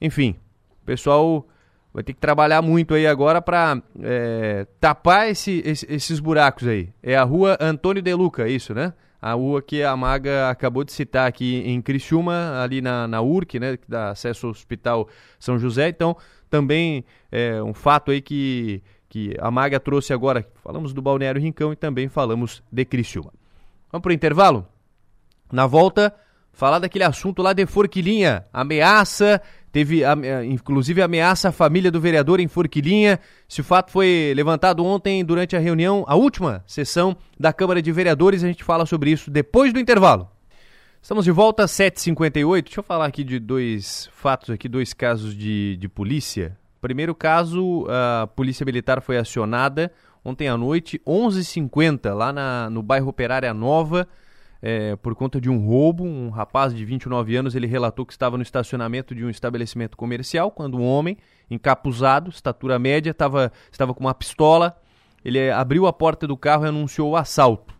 Enfim, 0.00 0.36
pessoal 0.84 1.46
vai 1.92 2.02
ter 2.02 2.12
que 2.12 2.20
trabalhar 2.20 2.62
muito 2.62 2.94
aí 2.94 3.06
agora 3.06 3.40
para 3.40 3.82
é, 4.00 4.66
tapar 4.80 5.28
esse, 5.28 5.62
esse, 5.64 5.86
esses 5.88 6.20
buracos 6.20 6.66
aí. 6.66 6.90
É 7.02 7.16
a 7.16 7.24
rua 7.24 7.56
Antônio 7.60 8.02
de 8.02 8.14
Luca, 8.14 8.48
é 8.48 8.50
isso, 8.50 8.74
né? 8.74 8.92
A 9.20 9.32
rua 9.32 9.60
que 9.60 9.82
a 9.82 9.96
Maga 9.96 10.48
acabou 10.48 10.84
de 10.84 10.92
citar 10.92 11.26
aqui 11.26 11.62
em 11.66 11.82
Criciúma, 11.82 12.62
ali 12.62 12.80
na, 12.80 13.08
na 13.08 13.20
URC, 13.20 13.58
né? 13.58 13.76
Que 13.76 13.90
dá 13.90 14.10
acesso 14.10 14.46
ao 14.46 14.52
Hospital 14.52 15.08
São 15.40 15.58
José. 15.58 15.88
Então, 15.88 16.16
também 16.48 17.04
é 17.30 17.60
um 17.62 17.74
fato 17.74 18.12
aí 18.12 18.20
que, 18.20 18.80
que 19.08 19.34
a 19.40 19.50
Maga 19.50 19.80
trouxe 19.80 20.12
agora. 20.12 20.46
Falamos 20.62 20.92
do 20.92 21.02
Balneário 21.02 21.40
Rincão 21.40 21.72
e 21.72 21.76
também 21.76 22.08
falamos 22.08 22.62
de 22.70 22.84
Criciúma. 22.84 23.32
Vamos 23.90 24.02
para 24.02 24.10
o 24.10 24.14
intervalo? 24.14 24.66
Na 25.50 25.66
volta, 25.66 26.14
falar 26.52 26.78
daquele 26.78 27.04
assunto 27.04 27.42
lá 27.42 27.52
de 27.52 27.66
Forquilinha. 27.66 28.44
Ameaça 28.52 29.42
Teve, 29.70 30.02
inclusive, 30.46 31.02
ameaça 31.02 31.50
à 31.50 31.52
família 31.52 31.90
do 31.90 32.00
vereador 32.00 32.40
em 32.40 32.48
Forquilinha. 32.48 33.20
Esse 33.48 33.62
fato 33.62 33.90
foi 33.90 34.32
levantado 34.34 34.84
ontem 34.84 35.24
durante 35.24 35.54
a 35.54 35.58
reunião, 35.58 36.04
a 36.08 36.14
última 36.14 36.64
sessão 36.66 37.16
da 37.38 37.52
Câmara 37.52 37.82
de 37.82 37.92
Vereadores. 37.92 38.42
A 38.42 38.46
gente 38.46 38.64
fala 38.64 38.86
sobre 38.86 39.10
isso 39.10 39.30
depois 39.30 39.72
do 39.72 39.78
intervalo. 39.78 40.28
Estamos 41.02 41.24
de 41.24 41.30
volta 41.30 41.64
às 41.64 41.70
7h58. 41.72 42.64
Deixa 42.64 42.80
eu 42.80 42.84
falar 42.84 43.06
aqui 43.06 43.22
de 43.22 43.38
dois 43.38 44.08
fatos, 44.12 44.50
aqui, 44.50 44.68
dois 44.68 44.92
casos 44.92 45.36
de, 45.36 45.76
de 45.76 45.88
polícia. 45.88 46.56
Primeiro 46.80 47.14
caso, 47.14 47.86
a 47.88 48.26
Polícia 48.26 48.64
Militar 48.64 49.02
foi 49.02 49.18
acionada 49.18 49.92
ontem 50.24 50.48
à 50.48 50.56
noite, 50.56 51.00
11h50, 51.06 52.12
lá 52.14 52.32
na, 52.32 52.70
no 52.70 52.82
bairro 52.82 53.08
Operária 53.08 53.52
Nova 53.54 54.08
é, 54.60 54.96
por 54.96 55.14
conta 55.14 55.40
de 55.40 55.48
um 55.48 55.58
roubo. 55.58 56.04
Um 56.04 56.30
rapaz 56.30 56.74
de 56.74 56.84
29 56.84 57.36
anos 57.36 57.54
ele 57.54 57.66
relatou 57.66 58.04
que 58.04 58.12
estava 58.12 58.36
no 58.36 58.42
estacionamento 58.42 59.14
de 59.14 59.24
um 59.24 59.30
estabelecimento 59.30 59.96
comercial 59.96 60.50
quando 60.50 60.78
um 60.78 60.84
homem, 60.84 61.16
encapuzado, 61.50 62.30
estatura 62.30 62.78
média, 62.78 63.14
tava, 63.14 63.52
estava 63.70 63.94
com 63.94 64.00
uma 64.00 64.14
pistola. 64.14 64.76
Ele 65.24 65.50
abriu 65.50 65.86
a 65.86 65.92
porta 65.92 66.26
do 66.26 66.36
carro 66.36 66.64
e 66.64 66.68
anunciou 66.68 67.10
o 67.10 67.16
assalto. 67.16 67.74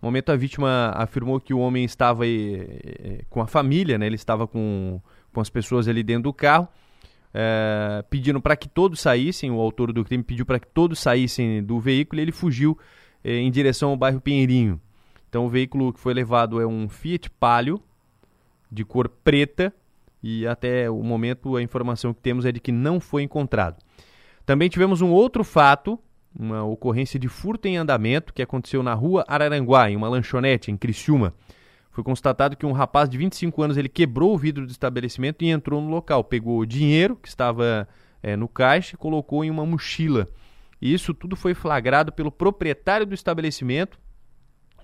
No 0.00 0.06
momento, 0.06 0.30
a 0.30 0.36
vítima 0.36 0.92
afirmou 0.94 1.40
que 1.40 1.52
o 1.52 1.58
homem 1.58 1.84
estava 1.84 2.22
aí, 2.22 3.24
com 3.28 3.40
a 3.40 3.46
família, 3.46 3.98
né? 3.98 4.06
ele 4.06 4.14
estava 4.14 4.46
com, 4.46 5.00
com 5.32 5.40
as 5.40 5.50
pessoas 5.50 5.88
ali 5.88 6.02
dentro 6.02 6.24
do 6.24 6.32
carro. 6.32 6.68
É, 7.34 8.02
pedindo 8.08 8.40
para 8.40 8.56
que 8.56 8.68
todos 8.68 9.00
saíssem, 9.00 9.50
o 9.50 9.60
autor 9.60 9.92
do 9.92 10.02
crime 10.04 10.24
pediu 10.24 10.46
para 10.46 10.58
que 10.58 10.66
todos 10.66 10.98
saíssem 10.98 11.62
do 11.62 11.78
veículo 11.78 12.20
e 12.20 12.22
ele 12.22 12.32
fugiu 12.32 12.78
é, 13.22 13.36
em 13.36 13.50
direção 13.50 13.90
ao 13.90 13.96
bairro 13.96 14.20
Pinheirinho. 14.20 14.80
Então 15.28 15.46
o 15.46 15.48
veículo 15.48 15.92
que 15.92 16.00
foi 16.00 16.14
levado 16.14 16.60
é 16.60 16.66
um 16.66 16.88
Fiat 16.88 17.30
Palio 17.30 17.80
de 18.70 18.84
cor 18.84 19.08
preta 19.08 19.72
e 20.22 20.46
até 20.46 20.90
o 20.90 21.02
momento 21.02 21.56
a 21.56 21.62
informação 21.62 22.12
que 22.12 22.20
temos 22.20 22.44
é 22.44 22.52
de 22.52 22.60
que 22.60 22.72
não 22.72 23.00
foi 23.00 23.22
encontrado. 23.22 23.76
Também 24.44 24.68
tivemos 24.68 25.00
um 25.00 25.10
outro 25.10 25.44
fato, 25.44 25.98
uma 26.38 26.64
ocorrência 26.64 27.18
de 27.18 27.28
furto 27.28 27.68
em 27.68 27.76
andamento 27.76 28.32
que 28.32 28.42
aconteceu 28.42 28.82
na 28.82 28.94
rua 28.94 29.24
Araranguá, 29.28 29.90
em 29.90 29.96
uma 29.96 30.08
lanchonete 30.08 30.70
em 30.70 30.76
Criciúma. 30.76 31.34
Foi 31.90 32.02
constatado 32.04 32.56
que 32.56 32.64
um 32.64 32.72
rapaz 32.72 33.08
de 33.08 33.18
25 33.18 33.62
anos 33.62 33.76
ele 33.76 33.88
quebrou 33.88 34.34
o 34.34 34.38
vidro 34.38 34.64
do 34.64 34.70
estabelecimento 34.70 35.42
e 35.44 35.50
entrou 35.50 35.80
no 35.80 35.90
local, 35.90 36.22
pegou 36.24 36.58
o 36.58 36.66
dinheiro 36.66 37.16
que 37.16 37.28
estava 37.28 37.88
é, 38.22 38.36
no 38.36 38.48
caixa 38.48 38.94
e 38.94 38.98
colocou 38.98 39.44
em 39.44 39.50
uma 39.50 39.66
mochila. 39.66 40.28
Isso 40.80 41.12
tudo 41.12 41.34
foi 41.34 41.54
flagrado 41.54 42.12
pelo 42.12 42.30
proprietário 42.30 43.04
do 43.04 43.14
estabelecimento, 43.14 43.98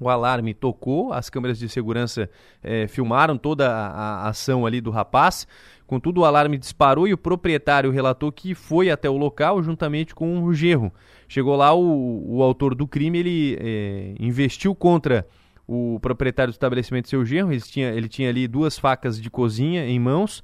o 0.00 0.08
alarme 0.08 0.52
tocou, 0.52 1.12
as 1.12 1.30
câmeras 1.30 1.58
de 1.58 1.68
segurança 1.68 2.28
eh, 2.62 2.86
filmaram 2.88 3.38
toda 3.38 3.70
a, 3.70 3.88
a, 3.88 4.28
ação 4.28 4.66
ali 4.66 4.80
do 4.80 4.90
rapaz. 4.90 5.46
Contudo, 5.86 6.22
o 6.22 6.24
alarme 6.24 6.58
disparou 6.58 7.06
e 7.06 7.12
o 7.12 7.18
proprietário 7.18 7.90
relatou 7.90 8.32
que 8.32 8.54
foi 8.54 8.90
até 8.90 9.08
o 9.08 9.16
local 9.16 9.62
juntamente 9.62 10.14
com 10.14 10.42
o 10.42 10.52
gerro. 10.52 10.92
Chegou 11.28 11.54
lá, 11.56 11.74
o, 11.74 12.36
o 12.36 12.42
autor 12.42 12.74
do 12.74 12.88
crime 12.88 13.18
ele 13.18 13.58
eh, 13.60 14.14
investiu 14.18 14.74
contra 14.74 15.26
o 15.66 15.98
proprietário 16.00 16.52
do 16.52 16.54
estabelecimento 16.54 17.08
seu 17.08 17.24
gerro. 17.24 17.52
Ele 17.52 17.60
tinha, 17.60 17.90
ele 17.90 18.08
tinha 18.08 18.28
ali 18.28 18.48
duas 18.48 18.78
facas 18.78 19.20
de 19.20 19.30
cozinha 19.30 19.86
em 19.86 19.98
mãos 19.98 20.42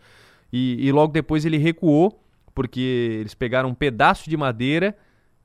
e, 0.53 0.77
e 0.87 0.93
logo 0.93 1.13
depois 1.13 1.45
ele 1.45 1.59
recuou 1.59 2.21
porque 2.55 3.19
eles 3.21 3.35
pegaram 3.35 3.71
um 3.71 3.75
pedaço 3.75 4.29
de 4.29 4.37
madeira 4.37 4.97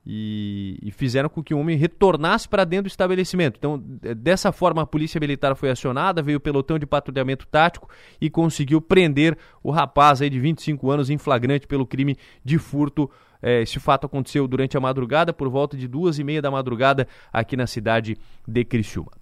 e, 0.06 0.78
e 0.82 0.90
fizeram 0.92 1.28
com 1.28 1.42
que 1.42 1.52
o 1.52 1.58
homem 1.58 1.76
retornasse 1.76 2.48
para 2.48 2.64
dentro 2.64 2.84
do 2.84 2.88
estabelecimento. 2.88 3.56
Então, 3.58 3.82
dessa 4.16 4.52
forma, 4.52 4.82
a 4.82 4.86
polícia 4.86 5.18
militar 5.18 5.56
foi 5.56 5.70
acionada, 5.70 6.22
veio 6.22 6.38
o 6.38 6.40
pelotão 6.40 6.78
de 6.78 6.86
patrulhamento 6.86 7.46
tático 7.46 7.90
e 8.20 8.30
conseguiu 8.30 8.80
prender 8.80 9.36
o 9.62 9.70
rapaz 9.70 10.22
aí 10.22 10.30
de 10.30 10.38
25 10.38 10.90
anos 10.90 11.10
em 11.10 11.18
flagrante 11.18 11.66
pelo 11.66 11.84
crime 11.84 12.16
de 12.44 12.56
furto 12.56 13.10
é, 13.42 13.62
esse 13.62 13.78
fato 13.78 14.06
aconteceu 14.06 14.48
durante 14.48 14.76
a 14.76 14.80
madrugada, 14.80 15.32
por 15.32 15.48
volta 15.48 15.76
de 15.76 15.86
duas 15.86 16.18
e 16.18 16.24
meia 16.24 16.40
da 16.42 16.50
madrugada, 16.50 17.06
aqui 17.32 17.56
na 17.56 17.66
cidade 17.66 18.16
de 18.46 18.64
Criciúma. 18.64 19.12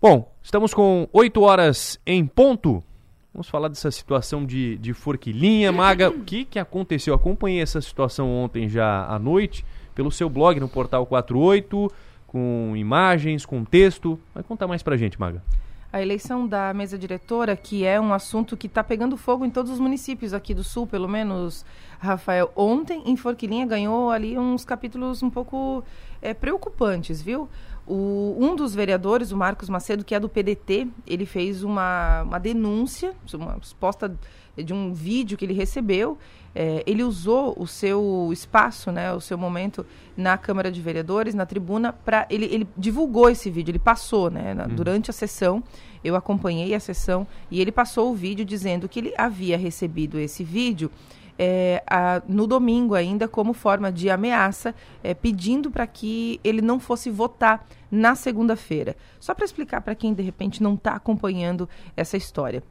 Bom, 0.00 0.32
estamos 0.42 0.72
com 0.72 1.08
8 1.12 1.40
horas 1.42 2.00
em 2.06 2.26
ponto. 2.26 2.82
Vamos 3.32 3.48
falar 3.48 3.68
dessa 3.68 3.90
situação 3.90 4.44
de, 4.44 4.78
de 4.78 4.92
Forquilinha. 4.94 5.70
Maga, 5.70 6.08
o 6.08 6.24
que, 6.24 6.44
que 6.44 6.58
aconteceu? 6.58 7.14
Acompanhei 7.14 7.60
essa 7.60 7.80
situação 7.80 8.30
ontem 8.30 8.68
já 8.68 9.06
à 9.06 9.18
noite 9.18 9.64
pelo 9.98 10.12
seu 10.12 10.30
blog 10.30 10.60
no 10.60 10.68
Portal 10.68 11.04
48, 11.04 11.90
com 12.24 12.72
imagens, 12.76 13.44
com 13.44 13.64
texto. 13.64 14.16
Vai 14.32 14.44
contar 14.44 14.68
mais 14.68 14.80
pra 14.80 14.96
gente, 14.96 15.18
Maga. 15.18 15.42
A 15.92 16.00
eleição 16.00 16.46
da 16.46 16.72
mesa 16.72 16.96
diretora, 16.96 17.56
que 17.56 17.84
é 17.84 18.00
um 18.00 18.14
assunto 18.14 18.56
que 18.56 18.68
está 18.68 18.84
pegando 18.84 19.16
fogo 19.16 19.44
em 19.44 19.50
todos 19.50 19.72
os 19.72 19.80
municípios 19.80 20.32
aqui 20.32 20.54
do 20.54 20.62
Sul, 20.62 20.86
pelo 20.86 21.08
menos, 21.08 21.66
Rafael. 21.98 22.52
Ontem, 22.54 23.02
em 23.06 23.16
Forquilinha, 23.16 23.66
ganhou 23.66 24.12
ali 24.12 24.38
uns 24.38 24.64
capítulos 24.64 25.20
um 25.20 25.30
pouco 25.30 25.82
é, 26.22 26.32
preocupantes, 26.32 27.20
viu? 27.20 27.48
O, 27.84 28.36
um 28.38 28.54
dos 28.54 28.76
vereadores, 28.76 29.32
o 29.32 29.36
Marcos 29.36 29.68
Macedo, 29.68 30.04
que 30.04 30.14
é 30.14 30.20
do 30.20 30.28
PDT, 30.28 30.86
ele 31.08 31.26
fez 31.26 31.64
uma, 31.64 32.22
uma 32.22 32.38
denúncia, 32.38 33.14
uma 33.34 33.58
exposta 33.60 34.16
de 34.62 34.72
um 34.72 34.92
vídeo 34.92 35.36
que 35.36 35.44
ele 35.44 35.54
recebeu. 35.54 36.18
É, 36.54 36.82
ele 36.86 37.02
usou 37.02 37.54
o 37.56 37.66
seu 37.66 38.30
espaço, 38.32 38.90
né, 38.90 39.12
o 39.12 39.20
seu 39.20 39.38
momento 39.38 39.86
na 40.16 40.36
Câmara 40.36 40.72
de 40.72 40.80
Vereadores, 40.80 41.34
na 41.34 41.46
tribuna, 41.46 41.92
para 41.92 42.26
ele, 42.28 42.46
ele 42.46 42.68
divulgou 42.76 43.28
esse 43.30 43.50
vídeo, 43.50 43.70
ele 43.70 43.78
passou, 43.78 44.30
né, 44.30 44.54
na, 44.54 44.64
uhum. 44.64 44.74
durante 44.74 45.10
a 45.10 45.12
sessão. 45.12 45.62
Eu 46.02 46.16
acompanhei 46.16 46.74
a 46.74 46.80
sessão 46.80 47.26
e 47.50 47.60
ele 47.60 47.70
passou 47.70 48.10
o 48.10 48.14
vídeo 48.14 48.44
dizendo 48.44 48.88
que 48.88 48.98
ele 48.98 49.14
havia 49.16 49.58
recebido 49.58 50.18
esse 50.18 50.42
vídeo 50.42 50.90
é, 51.38 51.82
a, 51.86 52.20
no 52.26 52.46
domingo 52.46 52.94
ainda 52.94 53.28
como 53.28 53.52
forma 53.52 53.92
de 53.92 54.10
ameaça, 54.10 54.74
é, 55.02 55.14
pedindo 55.14 55.70
para 55.70 55.86
que 55.86 56.40
ele 56.42 56.60
não 56.60 56.80
fosse 56.80 57.08
votar 57.10 57.64
na 57.90 58.14
segunda-feira. 58.14 58.96
Só 59.20 59.32
para 59.32 59.44
explicar 59.44 59.80
para 59.80 59.94
quem 59.94 60.12
de 60.12 60.22
repente 60.22 60.62
não 60.62 60.74
está 60.74 60.92
acompanhando 60.92 61.68
essa 61.96 62.16
história. 62.16 62.62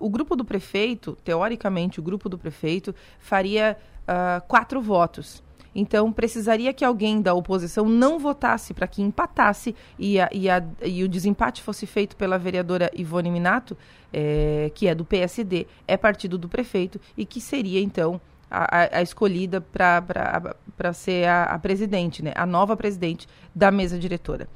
O 0.00 0.08
grupo 0.08 0.36
do 0.36 0.44
prefeito, 0.44 1.16
teoricamente, 1.24 2.00
o 2.00 2.02
grupo 2.02 2.28
do 2.28 2.38
prefeito 2.38 2.94
faria 3.18 3.76
ah, 4.06 4.42
quatro 4.46 4.80
votos. 4.80 5.42
Então, 5.74 6.12
precisaria 6.12 6.72
que 6.72 6.84
alguém 6.84 7.20
da 7.20 7.34
oposição 7.34 7.88
não 7.88 8.18
votasse 8.18 8.72
para 8.72 8.86
que 8.86 9.02
empatasse 9.02 9.74
e, 9.98 10.20
a, 10.20 10.28
e, 10.32 10.48
a, 10.48 10.62
e, 10.82 11.02
o 11.02 11.08
desempate 11.08 11.62
fosse 11.62 11.84
feito 11.84 12.14
pela 12.16 12.38
vereadora 12.38 12.90
Ivone 12.94 13.28
Minato, 13.28 13.76
é, 14.12 14.70
que 14.72 14.86
é 14.86 14.94
do 14.94 15.04
PSD, 15.04 15.66
é 15.88 15.96
partido 15.96 16.38
do 16.38 16.48
prefeito, 16.48 17.00
e 17.16 17.26
que 17.26 17.40
seria, 17.40 17.80
então, 17.80 18.20
a, 18.48 18.98
a 18.98 19.02
escolhida 19.02 19.60
para 19.60 20.92
ser 20.92 21.26
a, 21.26 21.44
a 21.44 21.58
presidente, 21.58 22.22
né, 22.22 22.32
a 22.36 22.46
nova 22.46 22.76
presidente 22.76 23.26
da 23.52 23.72
mesa 23.72 23.98
diretora. 23.98 24.48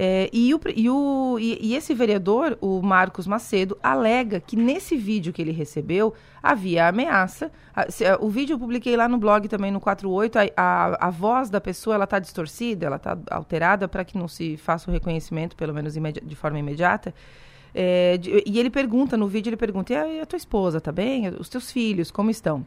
É, 0.00 0.30
e, 0.32 0.54
o, 0.54 0.60
e, 0.76 0.88
o, 0.88 1.38
e, 1.40 1.58
e, 1.60 1.74
esse 1.74 1.92
vereador, 1.92 2.56
o 2.60 2.80
Marcos 2.80 3.26
Macedo, 3.26 3.76
alega 3.82 4.38
que 4.38 4.54
nesse 4.54 4.96
vídeo 4.96 5.32
que 5.32 5.42
ele 5.42 5.50
recebeu 5.50 6.14
havia 6.40 6.86
ameaça. 6.86 7.50
A, 7.74 7.82
a, 7.82 7.86
o 8.20 8.30
vídeo 8.30 8.54
eu 8.54 8.58
publiquei 8.60 8.96
lá 8.96 9.08
no 9.08 9.18
blog 9.18 9.48
também 9.48 9.72
no 9.72 9.80
48. 9.80 10.38
A, 10.56 11.08
a 11.08 11.10
voz 11.10 11.50
da 11.50 11.60
pessoa 11.60 11.96
ela 11.96 12.04
está 12.04 12.20
distorcida, 12.20 12.86
ela 12.86 12.94
está 12.94 13.18
alterada 13.28 13.88
para 13.88 14.04
que 14.04 14.16
não 14.16 14.28
se 14.28 14.56
faça 14.56 14.88
o 14.88 14.94
reconhecimento, 14.94 15.56
pelo 15.56 15.74
menos 15.74 15.94
de 15.94 16.36
forma 16.36 16.60
imediata. 16.60 17.12
É, 17.74 18.18
de, 18.18 18.44
e 18.46 18.60
ele 18.60 18.70
pergunta, 18.70 19.16
no 19.16 19.26
vídeo 19.26 19.50
ele 19.50 19.56
pergunta, 19.56 19.92
e 19.92 20.20
a, 20.20 20.24
tua 20.24 20.36
esposa, 20.36 20.80
tá 20.80 20.92
bem? 20.92 21.28
Os 21.30 21.48
teus 21.48 21.72
filhos, 21.72 22.08
como 22.08 22.30
estão? 22.30 22.64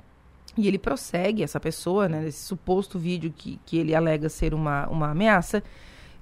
E 0.58 0.68
ele 0.68 0.78
prossegue, 0.78 1.44
essa 1.44 1.62
pessoa, 1.62 2.10
né, 2.10 2.28
esse 2.28 2.46
suposto 2.46 3.00
vídeo 3.00 3.34
que, 3.34 3.58
que 3.66 3.78
ele 3.78 3.96
alega 3.96 4.28
ser 4.28 4.54
uma, 4.54 4.86
uma 4.88 5.12
ameaça, 5.12 5.64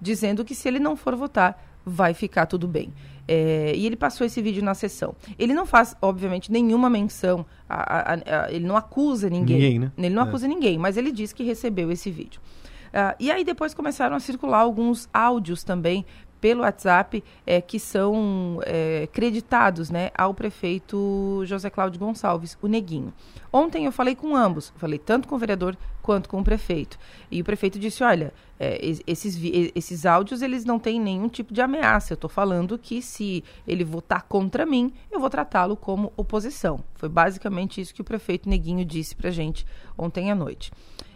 dizendo 0.02 0.46
que 0.46 0.56
se 0.56 0.68
ele 0.68 0.80
não 0.80 0.96
for 0.96 1.16
votar, 1.16 1.62
vai 1.86 2.14
ficar 2.14 2.46
tudo 2.46 2.68
bem. 2.68 2.94
É, 3.28 3.74
e 3.76 3.86
ele 3.86 3.96
passou 3.96 4.26
esse 4.26 4.42
vídeo 4.42 4.64
na 4.64 4.74
sessão. 4.74 5.16
Ele 5.38 5.54
não 5.54 5.66
faz, 5.66 5.96
obviamente, 6.02 6.52
nenhuma 6.52 6.90
menção, 6.90 7.46
a, 7.70 8.14
a, 8.14 8.14
a, 8.14 8.52
ele 8.52 8.66
não 8.66 8.76
acusa 8.76 9.30
ninguém. 9.30 9.58
Ninguém, 9.58 9.80
né? 9.80 9.92
Ele 9.98 10.16
não 10.16 10.24
é. 10.24 10.28
acusa 10.28 10.48
ninguém, 10.48 10.78
mas 10.78 10.98
ele 10.98 11.12
diz 11.12 11.32
que 11.32 11.44
recebeu 11.44 11.92
esse 11.92 12.10
vídeo. 12.10 12.42
Uh, 12.90 13.14
e 13.20 13.32
aí 13.32 13.44
depois 13.44 13.76
começaram 13.76 14.16
a 14.16 14.20
circular 14.20 14.60
alguns 14.60 15.08
áudios 15.14 15.64
também 15.64 16.04
pelo 16.40 16.62
WhatsApp 16.62 17.24
é, 17.46 17.62
que 17.62 17.80
são 17.80 18.60
é, 18.66 19.08
creditados 19.12 19.90
né, 19.90 20.10
ao 20.18 20.34
prefeito 20.34 21.44
José 21.46 21.70
Cláudio 21.70 22.00
Gonçalves, 22.00 22.58
o 22.62 22.68
Neguinho. 22.68 23.14
Ontem 23.52 23.86
eu 23.86 23.92
falei 23.92 24.16
com 24.16 24.36
ambos, 24.36 24.72
falei 24.78 25.00
tanto 25.00 25.28
com 25.28 25.36
o 25.36 25.40
vereador 25.40 25.76
quanto 26.02 26.30
com 26.30 26.40
o 26.40 26.44
prefeito. 26.44 26.98
E 27.30 27.42
o 27.42 27.44
prefeito 27.44 27.80
disse, 27.80 28.04
olha, 28.04 28.34
é, 28.60 28.80
esses, 29.08 29.40
esses 29.76 30.06
áudios 30.06 30.42
eles 30.42 30.66
não 30.66 30.80
têm 30.80 31.00
nenhum 31.00 31.28
tipo 31.28 31.54
de 31.54 31.62
ameaça. 31.62 32.14
Eu 32.14 32.16
estou 32.16 32.30
falando 32.30 32.78
que 32.78 33.02
se 33.02 33.44
ele 33.68 33.84
votar 33.84 34.24
contra 34.24 34.66
mim, 34.66 34.92
eu 35.12 35.20
vou 35.20 35.30
tratá-lo 35.30 35.76
como 35.76 36.14
oposição. 36.18 36.84
Foi 36.96 37.10
basicamente 37.10 37.82
isso 37.82 37.94
que 37.94 38.02
o 38.02 38.06
prefeito 38.06 38.50
Neguinho 38.50 38.86
disse 38.86 39.16
para 39.16 39.30
gente 39.32 39.66
ontem 39.98 40.32
à 40.32 40.36
noite. 40.36 40.72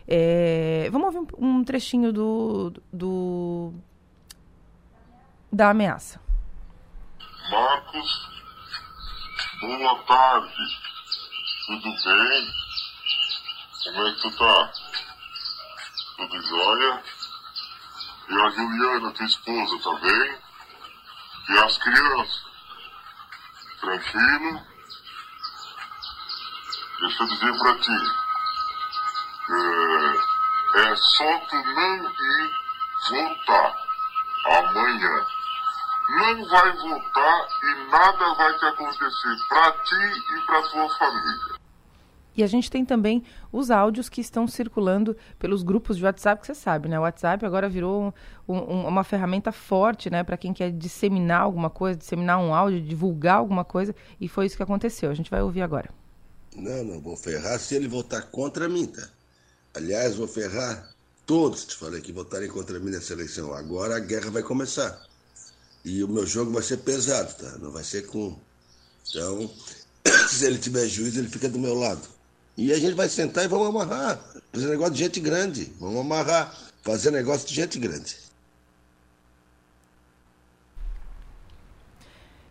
É, 0.07 0.89
vamos 0.91 1.15
ouvir 1.15 1.33
um, 1.37 1.59
um 1.59 1.63
trechinho 1.63 2.11
do, 2.11 2.73
do 2.91 3.73
da 5.53 5.69
ameaça. 5.69 6.19
Marcos, 7.51 8.29
boa 9.61 10.03
tarde. 10.03 10.53
Tudo 11.67 11.83
bem? 11.83 12.53
Como 13.83 14.07
é 14.07 14.11
que 14.13 14.21
tu 14.21 14.37
tá? 14.37 14.71
Tudo 16.17 16.41
jóia? 16.41 17.03
E 18.29 18.33
a 18.33 18.49
Juliana, 18.49 19.11
tua 19.11 19.25
esposa, 19.25 19.79
tá 19.83 19.99
bem? 19.99 20.37
E 21.49 21.59
as 21.59 21.77
crianças? 21.77 22.43
Tranquilo? 23.79 24.61
Deixa 26.99 27.23
eu 27.23 27.27
dizer 27.27 27.57
pra 27.59 27.79
ti. 27.79 27.91
É, 29.51 30.79
é 30.79 30.95
só 30.95 31.37
tu 31.39 31.55
não 31.55 32.09
ir 32.09 32.51
voltar 33.09 33.83
amanhã 34.45 35.42
não 36.09 36.47
vai 36.49 36.77
voltar 36.77 37.47
e 37.63 37.91
nada 37.91 38.33
vai 38.35 38.57
te 38.57 38.65
acontecer 38.65 39.35
para 39.49 39.71
ti 39.71 39.95
e 39.95 40.45
para 40.45 40.61
tua 40.63 40.89
família. 40.97 41.63
E 42.35 42.43
a 42.43 42.47
gente 42.47 42.69
tem 42.69 42.83
também 42.83 43.23
os 43.51 43.69
áudios 43.69 44.09
que 44.09 44.19
estão 44.19 44.47
circulando 44.47 45.15
pelos 45.37 45.61
grupos 45.61 45.97
de 45.97 46.03
WhatsApp, 46.03 46.41
que 46.41 46.47
você 46.47 46.55
sabe, 46.55 46.89
né? 46.89 46.97
O 46.97 47.03
WhatsApp 47.03 47.45
agora 47.45 47.69
virou 47.69 48.13
um, 48.47 48.55
um, 48.55 48.87
uma 48.87 49.03
ferramenta 49.03 49.51
forte, 49.51 50.09
né? 50.09 50.23
Para 50.23 50.35
quem 50.35 50.51
quer 50.51 50.71
disseminar 50.71 51.41
alguma 51.41 51.69
coisa, 51.69 51.97
disseminar 51.97 52.39
um 52.39 52.53
áudio, 52.53 52.81
divulgar 52.81 53.37
alguma 53.37 53.63
coisa. 53.63 53.95
E 54.19 54.27
foi 54.27 54.47
isso 54.47 54.57
que 54.57 54.63
aconteceu. 54.63 55.11
A 55.11 55.13
gente 55.13 55.29
vai 55.29 55.43
ouvir 55.43 55.61
agora. 55.61 55.89
Não, 56.55 56.83
não 56.83 56.99
vou 56.99 57.15
ferrar 57.15 57.59
se 57.59 57.75
ele 57.75 57.87
votar 57.87 58.23
contra 58.31 58.67
mim, 58.67 58.87
tá? 58.87 59.07
Aliás, 59.75 60.15
vou 60.15 60.27
ferrar 60.27 60.89
todos, 61.25 61.65
te 61.65 61.75
falei, 61.75 62.01
que 62.01 62.11
votarem 62.11 62.49
contra 62.49 62.79
mim 62.79 62.91
nessa 62.91 63.13
eleição. 63.13 63.53
Agora 63.53 63.97
a 63.97 63.99
guerra 63.99 64.31
vai 64.31 64.41
começar. 64.43 64.99
E 65.85 66.03
o 66.03 66.07
meu 66.07 66.25
jogo 66.25 66.51
vai 66.51 66.61
ser 66.61 66.77
pesado, 66.77 67.33
tá? 67.35 67.57
Não 67.59 67.71
vai 67.71 67.83
ser 67.83 68.07
com. 68.07 68.35
Então, 69.09 69.49
se 70.29 70.45
ele 70.45 70.57
tiver 70.57 70.87
juízo, 70.87 71.19
ele 71.19 71.27
fica 71.27 71.49
do 71.49 71.59
meu 71.59 71.73
lado. 71.73 72.07
E 72.57 72.71
a 72.71 72.77
gente 72.77 72.93
vai 72.93 73.09
sentar 73.09 73.43
e 73.43 73.47
vamos 73.47 73.67
amarrar. 73.67 74.19
Fazer 74.51 74.69
negócio 74.69 74.93
de 74.93 74.99
gente 74.99 75.19
grande. 75.19 75.71
Vamos 75.79 75.99
amarrar. 75.99 76.55
Fazer 76.83 77.11
negócio 77.11 77.47
de 77.47 77.53
gente 77.53 77.79
grande. 77.79 78.15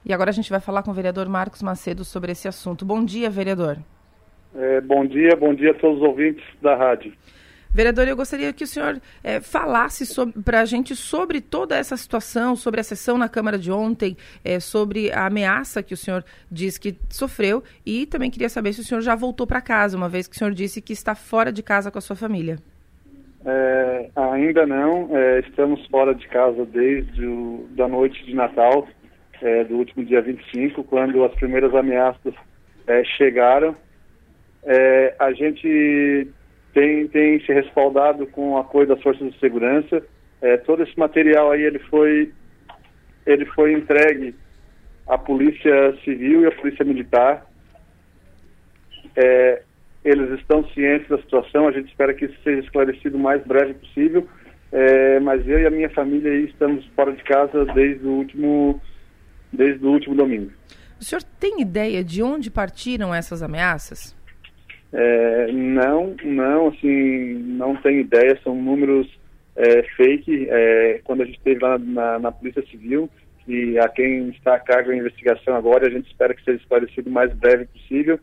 E 0.04 0.12
agora 0.12 0.30
a 0.30 0.32
gente 0.32 0.50
vai 0.50 0.60
falar 0.60 0.82
com 0.82 0.90
o 0.90 0.94
vereador 0.94 1.28
Marcos 1.28 1.62
Macedo 1.62 2.04
sobre 2.04 2.32
esse 2.32 2.48
assunto. 2.48 2.84
Bom 2.84 3.04
dia, 3.04 3.30
vereador. 3.30 3.78
É, 4.54 4.80
bom 4.80 5.06
dia, 5.06 5.36
bom 5.36 5.54
dia 5.54 5.70
a 5.70 5.74
todos 5.74 5.98
os 5.98 6.02
ouvintes 6.02 6.44
da 6.60 6.74
rádio. 6.74 7.14
Vereador, 7.74 8.06
eu 8.06 8.14
gostaria 8.14 8.52
que 8.52 8.64
o 8.64 8.66
senhor 8.66 9.00
é, 9.24 9.40
falasse 9.40 10.04
para 10.44 10.60
a 10.60 10.64
gente 10.66 10.94
sobre 10.94 11.40
toda 11.40 11.74
essa 11.74 11.96
situação, 11.96 12.54
sobre 12.54 12.80
a 12.80 12.84
sessão 12.84 13.16
na 13.16 13.30
Câmara 13.30 13.58
de 13.58 13.72
ontem, 13.72 14.14
é, 14.44 14.60
sobre 14.60 15.10
a 15.10 15.24
ameaça 15.24 15.82
que 15.82 15.94
o 15.94 15.96
senhor 15.96 16.22
diz 16.50 16.76
que 16.76 16.94
sofreu. 17.08 17.64
E 17.86 18.04
também 18.04 18.30
queria 18.30 18.50
saber 18.50 18.74
se 18.74 18.80
o 18.80 18.84
senhor 18.84 19.00
já 19.00 19.14
voltou 19.14 19.46
para 19.46 19.62
casa, 19.62 19.96
uma 19.96 20.08
vez 20.08 20.28
que 20.28 20.36
o 20.36 20.38
senhor 20.38 20.52
disse 20.52 20.82
que 20.82 20.92
está 20.92 21.14
fora 21.14 21.50
de 21.50 21.62
casa 21.62 21.90
com 21.90 21.96
a 21.96 22.02
sua 22.02 22.14
família. 22.14 22.58
É, 23.44 24.10
ainda 24.14 24.66
não, 24.66 25.16
é, 25.16 25.40
estamos 25.40 25.84
fora 25.86 26.14
de 26.14 26.28
casa 26.28 26.66
desde 26.66 27.26
o, 27.26 27.66
da 27.70 27.88
noite 27.88 28.22
de 28.24 28.34
Natal, 28.34 28.86
é, 29.40 29.64
do 29.64 29.76
último 29.76 30.04
dia 30.04 30.20
25, 30.20 30.84
quando 30.84 31.24
as 31.24 31.34
primeiras 31.34 31.74
ameaças 31.74 32.34
é, 32.86 33.02
chegaram. 33.04 33.74
A 35.18 35.32
gente 35.32 36.28
tem, 36.72 37.06
tem 37.08 37.40
se 37.44 37.52
respaldado 37.52 38.26
com 38.26 38.52
o 38.52 38.58
apoio 38.58 38.86
das 38.86 39.02
forças 39.02 39.32
de 39.32 39.38
segurança. 39.38 40.02
É, 40.40 40.56
todo 40.56 40.82
esse 40.82 40.98
material 40.98 41.50
aí 41.50 41.62
ele 41.62 41.78
foi, 41.78 42.32
ele 43.26 43.44
foi 43.46 43.72
entregue 43.72 44.34
à 45.06 45.18
Polícia 45.18 45.96
Civil 46.04 46.42
e 46.42 46.46
à 46.46 46.52
Polícia 46.52 46.84
Militar. 46.84 47.46
É, 49.14 49.62
eles 50.04 50.38
estão 50.40 50.66
cientes 50.70 51.08
da 51.08 51.18
situação, 51.18 51.68
a 51.68 51.72
gente 51.72 51.88
espera 51.88 52.12
que 52.14 52.24
isso 52.24 52.36
seja 52.42 52.60
esclarecido 52.60 53.16
o 53.16 53.20
mais 53.20 53.44
breve 53.44 53.74
possível. 53.74 54.26
É, 54.72 55.20
mas 55.20 55.46
eu 55.46 55.60
e 55.60 55.66
a 55.66 55.70
minha 55.70 55.90
família 55.90 56.34
estamos 56.40 56.84
fora 56.96 57.12
de 57.12 57.22
casa 57.24 57.66
desde 57.66 58.06
o 58.06 58.10
último, 58.10 58.80
desde 59.52 59.84
o 59.84 59.90
último 59.90 60.14
domingo. 60.14 60.50
O 60.98 61.04
senhor 61.04 61.22
tem 61.22 61.60
ideia 61.60 62.02
de 62.02 62.22
onde 62.22 62.50
partiram 62.50 63.14
essas 63.14 63.42
ameaças? 63.42 64.16
É, 64.93 65.51
não, 65.51 66.14
não, 66.22 66.68
assim, 66.68 67.34
não 67.57 67.74
tenho 67.76 68.01
ideia, 68.01 68.38
são 68.45 68.55
números 68.55 69.09
é, 69.57 69.82
fake. 69.97 70.49
É, 70.51 71.01
quando 71.05 71.22
a 71.22 71.24
gente 71.24 71.38
esteve 71.38 71.61
lá 71.61 71.78
na, 71.78 72.18
na, 72.18 72.32
Polícia 72.32 72.62
Civil, 72.70 73.09
e 73.49 73.78
a 73.78 73.88
quem 73.88 74.28
está 74.28 74.55
a 74.55 74.61
cargo 74.61 74.90
da 74.90 74.97
investigação 74.97 75.57
agora, 75.57 75.86
a 75.86 75.90
gente 75.90 76.07
espera 76.07 76.34
que 76.34 76.45
seja 76.45 76.59
esclarecido 76.59 77.09
o 77.09 77.12
mais 77.12 77.32
breve 77.34 77.64
possível. 77.66 78.18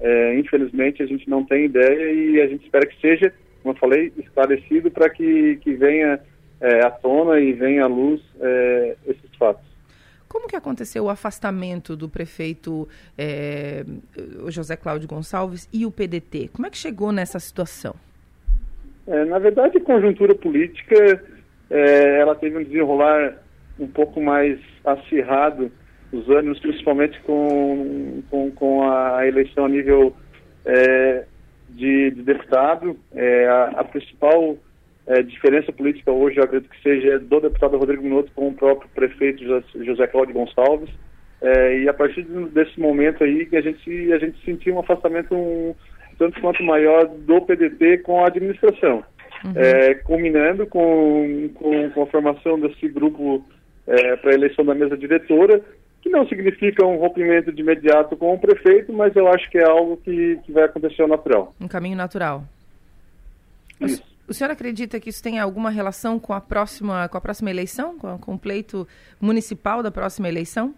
É, 0.00 0.38
infelizmente, 0.38 1.02
a 1.02 1.06
gente 1.06 1.28
não 1.28 1.44
tem 1.44 1.66
ideia 1.66 2.12
e 2.12 2.40
a 2.40 2.46
gente 2.46 2.64
espera 2.64 2.86
que 2.86 3.00
seja, 3.00 3.32
como 3.62 3.74
eu 3.74 3.78
falei, 3.78 4.12
esclarecido 4.16 4.90
para 4.90 5.08
que, 5.08 5.56
que 5.56 5.74
venha 5.74 6.18
é, 6.60 6.84
à 6.84 6.90
tona 6.90 7.38
e 7.40 7.52
venha 7.52 7.84
à 7.84 7.86
luz 7.86 8.20
é, 8.40 8.96
esses 9.06 9.34
fatos. 9.38 9.75
Como 10.28 10.48
que 10.48 10.56
aconteceu 10.56 11.04
o 11.04 11.10
afastamento 11.10 11.96
do 11.96 12.08
prefeito 12.08 12.88
é, 13.16 13.84
José 14.48 14.76
Cláudio 14.76 15.08
Gonçalves 15.08 15.68
e 15.72 15.86
o 15.86 15.90
PDT? 15.90 16.50
Como 16.52 16.66
é 16.66 16.70
que 16.70 16.76
chegou 16.76 17.12
nessa 17.12 17.38
situação? 17.38 17.94
É, 19.06 19.24
na 19.24 19.38
verdade, 19.38 19.78
a 19.78 19.80
conjuntura 19.80 20.34
política 20.34 21.22
é, 21.70 22.20
ela 22.20 22.34
teve 22.34 22.58
um 22.58 22.64
desenrolar 22.64 23.36
um 23.78 23.86
pouco 23.86 24.20
mais 24.20 24.58
acirrado, 24.84 25.70
os 26.12 26.28
ânimos, 26.28 26.58
principalmente 26.58 27.20
com, 27.22 28.22
com, 28.30 28.50
com 28.52 28.90
a 28.90 29.26
eleição 29.26 29.66
a 29.66 29.68
nível 29.68 30.14
é, 30.64 31.24
de, 31.70 32.10
de, 32.10 32.22
deputado. 32.22 32.96
A, 33.48 33.80
a, 33.80 33.84
principal 33.84 34.56
é, 35.06 35.22
diferença 35.22 35.72
política 35.72 36.10
hoje, 36.10 36.38
eu 36.38 36.44
acredito 36.44 36.68
que 36.68 36.82
seja 36.82 37.18
do 37.18 37.40
deputado 37.40 37.78
Rodrigo 37.78 38.02
Minuto 38.02 38.32
com 38.34 38.48
o 38.48 38.54
próprio 38.54 38.88
prefeito 38.94 39.44
José 39.84 40.06
Cláudio 40.08 40.34
Gonçalves. 40.34 40.90
É, 41.40 41.80
e 41.80 41.88
a 41.88 41.94
partir 41.94 42.22
desse 42.52 42.80
momento 42.80 43.22
aí 43.22 43.46
que 43.46 43.56
a 43.56 43.60
gente, 43.60 44.12
a 44.12 44.18
gente 44.18 44.42
sentiu 44.44 44.74
um 44.74 44.80
afastamento 44.80 45.34
um, 45.34 45.74
tanto 46.18 46.40
quanto 46.40 46.62
maior 46.64 47.06
do 47.06 47.40
PDT 47.42 47.98
com 47.98 48.24
a 48.24 48.26
administração. 48.26 49.04
Uhum. 49.44 49.52
É, 49.54 49.94
culminando 49.96 50.66
com, 50.66 51.50
com, 51.54 51.90
com, 51.90 52.02
a 52.02 52.06
formação 52.06 52.58
desse 52.58 52.88
grupo 52.88 53.44
é, 53.86 54.16
para 54.16 54.30
a 54.32 54.34
eleição 54.34 54.64
da 54.64 54.74
mesa 54.74 54.96
diretora, 54.96 55.60
que 56.00 56.08
não 56.08 56.26
significa 56.26 56.84
um 56.84 56.96
rompimento 56.96 57.52
de 57.52 57.60
imediato 57.60 58.16
com 58.16 58.34
o 58.34 58.38
prefeito, 58.38 58.92
mas 58.92 59.14
eu 59.14 59.28
acho 59.28 59.48
que 59.50 59.58
é 59.58 59.64
algo 59.64 59.98
que, 59.98 60.40
que 60.44 60.50
vai 60.50 60.64
acontecer 60.64 61.02
ao 61.02 61.08
natural. 61.08 61.54
Um 61.60 61.68
caminho 61.68 61.96
natural. 61.96 62.44
Isso. 63.80 64.15
O 64.28 64.34
senhor 64.34 64.50
acredita 64.50 64.98
que 64.98 65.08
isso 65.08 65.22
tem 65.22 65.38
alguma 65.38 65.70
relação 65.70 66.18
com 66.18 66.32
a 66.32 66.40
próxima, 66.40 67.08
com 67.08 67.16
a 67.16 67.20
próxima 67.20 67.50
eleição, 67.50 67.96
com, 67.96 68.18
com 68.18 68.34
o 68.34 68.38
pleito 68.38 68.86
municipal 69.20 69.82
da 69.82 69.90
próxima 69.90 70.28
eleição? 70.28 70.74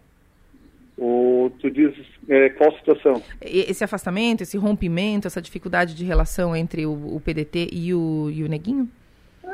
O, 0.99 1.51
tu 1.61 1.71
diz 1.71 1.95
é, 2.29 2.51
qual 2.51 2.73
situação? 2.77 3.23
Esse 3.41 3.85
afastamento, 3.85 4.43
esse 4.43 4.59
rompimento, 4.59 5.27
essa 5.27 5.41
dificuldade 5.41 5.95
de 5.95 6.05
relação 6.05 6.55
entre 6.55 6.85
o, 6.85 6.93
o 6.93 7.23
PDT 7.25 7.69
e 7.73 7.95
o, 7.95 8.31
e 8.31 8.43
o 8.43 8.49
Neguinho? 8.49 8.89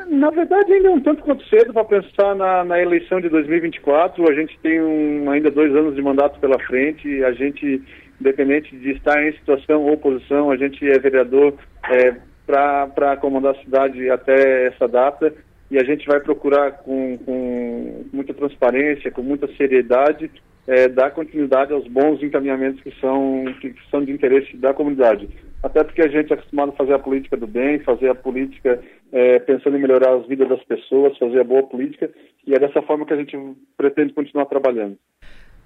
Na 0.07 0.29
verdade, 0.29 0.73
ainda 0.73 0.89
é 0.89 0.91
um 0.91 0.99
tanto 0.99 1.23
quanto 1.23 1.47
cedo 1.47 1.71
para 1.71 1.85
pensar 1.85 2.35
na, 2.35 2.63
na, 2.65 2.81
eleição 2.81 3.21
de 3.21 3.29
2024. 3.29 4.29
A 4.29 4.33
gente 4.33 4.57
tem 4.59 4.81
um, 4.81 5.29
ainda 5.29 5.49
dois 5.49 5.73
anos 5.73 5.95
de 5.95 6.01
mandato 6.01 6.39
pela 6.39 6.59
frente. 6.59 7.23
A 7.23 7.31
gente, 7.31 7.81
independente 8.19 8.75
de 8.75 8.91
estar 8.91 9.23
em 9.23 9.31
situação 9.33 9.83
ou 9.83 9.93
oposição, 9.93 10.51
a 10.51 10.57
gente 10.57 10.85
é 10.85 10.99
vereador 10.99 11.53
é, 11.89 12.15
para 12.45 13.17
comandar 13.17 13.55
a 13.55 13.63
cidade 13.63 14.09
até 14.09 14.67
essa 14.67 14.87
data 14.87 15.33
e 15.69 15.77
a 15.77 15.83
gente 15.83 16.05
vai 16.05 16.19
procurar 16.19 16.71
com, 16.71 17.17
com 17.17 18.05
muita 18.13 18.33
transparência, 18.33 19.11
com 19.11 19.21
muita 19.21 19.47
seriedade, 19.55 20.29
é, 20.67 20.87
dar 20.87 21.11
continuidade 21.11 21.73
aos 21.73 21.87
bons 21.87 22.21
encaminhamentos 22.21 22.81
que 22.81 22.91
são, 22.99 23.45
que, 23.59 23.71
que 23.71 23.89
são 23.89 24.03
de 24.03 24.11
interesse 24.11 24.55
da 24.57 24.73
comunidade. 24.73 25.29
Até 25.61 25.83
porque 25.83 26.01
a 26.01 26.07
gente 26.07 26.31
é 26.31 26.35
acostumado 26.35 26.69
a 26.69 26.75
fazer 26.75 26.93
a 26.93 26.99
política 26.99 27.35
do 27.35 27.47
bem, 27.47 27.79
fazer 27.79 28.09
a 28.09 28.15
política 28.15 28.79
é, 29.11 29.39
pensando 29.39 29.77
em 29.77 29.81
melhorar 29.81 30.13
as 30.15 30.27
vidas 30.27 30.47
das 30.47 30.63
pessoas, 30.63 31.17
fazer 31.17 31.39
a 31.39 31.43
boa 31.43 31.63
política, 31.63 32.09
e 32.45 32.53
é 32.53 32.59
dessa 32.59 32.81
forma 32.83 33.05
que 33.05 33.13
a 33.13 33.17
gente 33.17 33.37
pretende 33.75 34.13
continuar 34.13 34.45
trabalhando. 34.45 34.97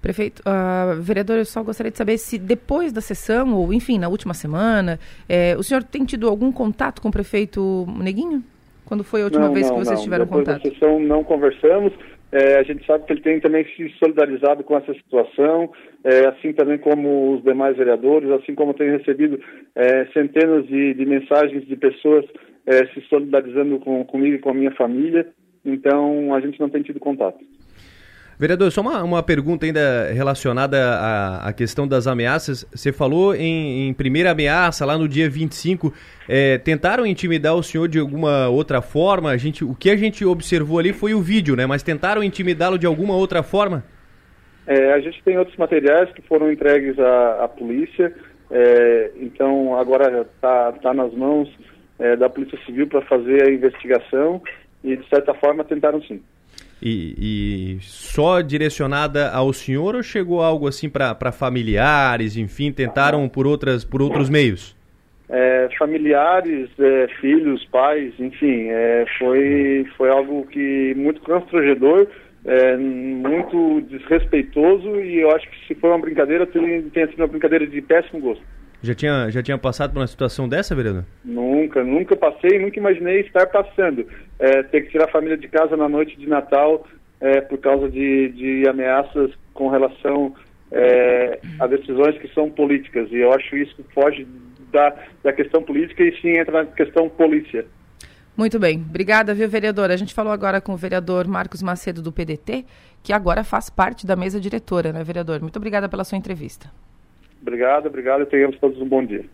Prefeito, 0.00 0.40
uh, 0.40 1.00
vereador, 1.02 1.36
eu 1.36 1.44
só 1.44 1.62
gostaria 1.62 1.92
de 1.92 1.98
saber 1.98 2.16
se 2.16 2.38
depois 2.38 2.90
da 2.90 3.02
sessão, 3.02 3.54
ou 3.54 3.70
enfim, 3.72 3.98
na 3.98 4.08
última 4.08 4.32
semana, 4.32 4.98
é, 5.28 5.54
o 5.58 5.62
senhor 5.62 5.82
tem 5.82 6.06
tido 6.06 6.26
algum 6.26 6.50
contato 6.50 7.02
com 7.02 7.08
o 7.08 7.12
prefeito 7.12 7.86
Neguinho? 8.02 8.42
Quando 8.86 9.04
foi 9.04 9.20
a 9.20 9.24
última 9.24 9.46
não, 9.46 9.52
vez 9.52 9.68
não, 9.68 9.74
que 9.74 9.84
vocês 9.84 9.98
não. 9.98 10.04
tiveram 10.04 10.24
depois 10.24 10.46
contato? 10.46 10.64
Da 10.64 10.70
sessão 10.70 10.98
não 10.98 11.22
conversamos. 11.22 11.92
É, 12.32 12.58
a 12.58 12.62
gente 12.62 12.86
sabe 12.86 13.04
que 13.04 13.12
ele 13.12 13.20
tem 13.20 13.40
também 13.40 13.66
se 13.76 13.88
solidarizado 13.98 14.64
com 14.64 14.76
essa 14.76 14.94
situação, 14.94 15.70
é, 16.04 16.28
assim 16.28 16.52
também 16.52 16.78
como 16.78 17.34
os 17.34 17.42
demais 17.42 17.76
vereadores, 17.76 18.30
assim 18.30 18.54
como 18.54 18.72
tem 18.72 18.90
recebido 18.90 19.38
é, 19.74 20.06
centenas 20.06 20.66
de, 20.66 20.94
de, 20.94 21.04
mensagens 21.04 21.66
de 21.66 21.76
pessoas 21.76 22.24
se 22.94 23.00
solidarizando 23.08 23.80
com, 23.80 24.04
comigo 24.04 24.36
e 24.36 24.38
com 24.38 24.50
a 24.50 24.54
minha 24.54 24.70
família. 24.72 25.26
Então, 25.64 26.32
a 26.32 26.40
gente 26.40 26.60
não 26.60 26.68
tem 26.68 26.82
tido 26.82 27.00
contato. 27.00 27.38
Vereador, 28.40 28.72
só 28.72 28.80
uma, 28.80 29.02
uma 29.02 29.22
pergunta 29.22 29.66
ainda 29.66 30.10
relacionada 30.14 30.78
à, 30.78 31.48
à 31.48 31.52
questão 31.52 31.86
das 31.86 32.06
ameaças. 32.06 32.66
Você 32.72 32.90
falou 32.90 33.34
em, 33.34 33.86
em 33.86 33.92
primeira 33.92 34.30
ameaça, 34.30 34.86
lá 34.86 34.96
no 34.96 35.06
dia 35.06 35.28
25, 35.28 35.92
é, 36.26 36.56
tentaram 36.56 37.04
intimidar 37.04 37.54
o 37.54 37.62
senhor 37.62 37.86
de 37.86 37.98
alguma 37.98 38.48
outra 38.48 38.80
forma? 38.80 39.30
A 39.30 39.36
gente, 39.36 39.62
o 39.62 39.74
que 39.74 39.90
a 39.90 39.96
gente 39.96 40.24
observou 40.24 40.78
ali 40.78 40.94
foi 40.94 41.12
o 41.12 41.20
vídeo, 41.20 41.54
né? 41.54 41.66
Mas 41.66 41.82
tentaram 41.82 42.24
intimidá-lo 42.24 42.78
de 42.78 42.86
alguma 42.86 43.14
outra 43.14 43.42
forma? 43.42 43.84
É, 44.66 44.94
a 44.94 45.00
gente 45.00 45.22
tem 45.22 45.36
outros 45.36 45.58
materiais 45.58 46.10
que 46.12 46.22
foram 46.22 46.50
entregues 46.50 46.98
à, 46.98 47.44
à 47.44 47.48
polícia, 47.48 48.10
é, 48.50 49.10
então 49.20 49.78
agora 49.78 50.22
está 50.22 50.72
tá 50.72 50.94
nas 50.94 51.12
mãos 51.12 51.46
é, 51.98 52.16
da 52.16 52.30
Polícia 52.30 52.58
Civil 52.64 52.86
para 52.86 53.02
fazer 53.02 53.46
a 53.46 53.52
investigação 53.52 54.40
e, 54.82 54.96
de 54.96 55.06
certa 55.10 55.34
forma, 55.34 55.62
tentaram 55.62 56.00
sim. 56.04 56.22
E, 56.82 57.76
e, 57.76 57.78
só 57.80 58.40
direcionada 58.40 59.30
ao 59.30 59.52
senhor 59.52 59.94
ou 59.94 60.02
chegou 60.02 60.42
algo 60.42 60.66
assim 60.66 60.88
para 60.88 61.30
familiares, 61.30 62.36
enfim, 62.36 62.72
tentaram 62.72 63.28
por, 63.28 63.46
outras, 63.46 63.84
por 63.84 64.00
outros 64.00 64.30
meios? 64.30 64.74
É, 65.28 65.68
familiares, 65.78 66.70
é, 66.78 67.06
filhos, 67.20 67.64
pais, 67.66 68.12
enfim, 68.18 68.68
é, 68.68 69.04
foi, 69.18 69.86
foi 69.96 70.10
algo 70.10 70.46
que 70.46 70.94
muito 70.96 71.20
constrangedor, 71.20 72.06
é, 72.44 72.76
muito 72.76 73.82
desrespeitoso 73.82 74.96
e 75.00 75.20
eu 75.20 75.30
acho 75.30 75.48
que 75.48 75.68
se 75.68 75.74
for 75.74 75.90
uma 75.90 76.00
brincadeira, 76.00 76.46
tenha 76.46 77.06
sido 77.06 77.18
uma 77.18 77.28
brincadeira 77.28 77.66
de 77.66 77.80
péssimo 77.82 78.20
gosto. 78.20 78.42
Já 78.82 78.94
tinha, 78.94 79.30
já 79.30 79.42
tinha 79.42 79.58
passado 79.58 79.92
por 79.92 80.00
uma 80.00 80.06
situação 80.06 80.48
dessa, 80.48 80.74
vereador? 80.74 81.04
Nunca, 81.24 81.84
nunca 81.84 82.16
passei, 82.16 82.58
nunca 82.58 82.78
imaginei 82.78 83.20
estar 83.20 83.46
passando. 83.46 84.06
É, 84.38 84.62
ter 84.62 84.82
que 84.82 84.90
tirar 84.90 85.04
a 85.04 85.12
família 85.12 85.36
de 85.36 85.48
casa 85.48 85.76
na 85.76 85.88
noite 85.88 86.16
de 86.16 86.26
Natal 86.26 86.86
é, 87.20 87.40
por 87.42 87.58
causa 87.58 87.90
de, 87.90 88.28
de 88.30 88.68
ameaças 88.68 89.32
com 89.52 89.68
relação 89.68 90.34
é, 90.72 91.40
a 91.58 91.66
decisões 91.66 92.16
que 92.18 92.28
são 92.32 92.50
políticas. 92.50 93.10
E 93.10 93.16
eu 93.16 93.32
acho 93.32 93.54
isso 93.56 93.76
que 93.76 93.82
foge 93.92 94.26
da, 94.72 94.94
da 95.22 95.32
questão 95.32 95.62
política 95.62 96.02
e 96.02 96.18
sim 96.20 96.38
entra 96.38 96.64
na 96.64 96.66
questão 96.70 97.08
polícia. 97.08 97.66
Muito 98.36 98.58
bem. 98.58 98.78
Obrigada, 98.88 99.34
viu, 99.34 99.48
vereador? 99.48 99.90
A 99.90 99.96
gente 99.96 100.14
falou 100.14 100.32
agora 100.32 100.60
com 100.60 100.72
o 100.72 100.76
vereador 100.76 101.26
Marcos 101.26 101.62
Macedo 101.62 102.00
do 102.00 102.10
PDT, 102.10 102.64
que 103.02 103.12
agora 103.12 103.44
faz 103.44 103.68
parte 103.68 104.06
da 104.06 104.16
mesa 104.16 104.40
diretora, 104.40 104.92
né, 104.92 105.04
vereador? 105.04 105.40
Muito 105.42 105.56
obrigada 105.56 105.88
pela 105.88 106.04
sua 106.04 106.16
entrevista. 106.16 106.70
Obrigado, 107.40 107.86
obrigado 107.86 108.22
e 108.22 108.26
tenhamos 108.26 108.58
todos 108.58 108.80
um 108.80 108.88
bom 108.88 109.04
dia. 109.04 109.24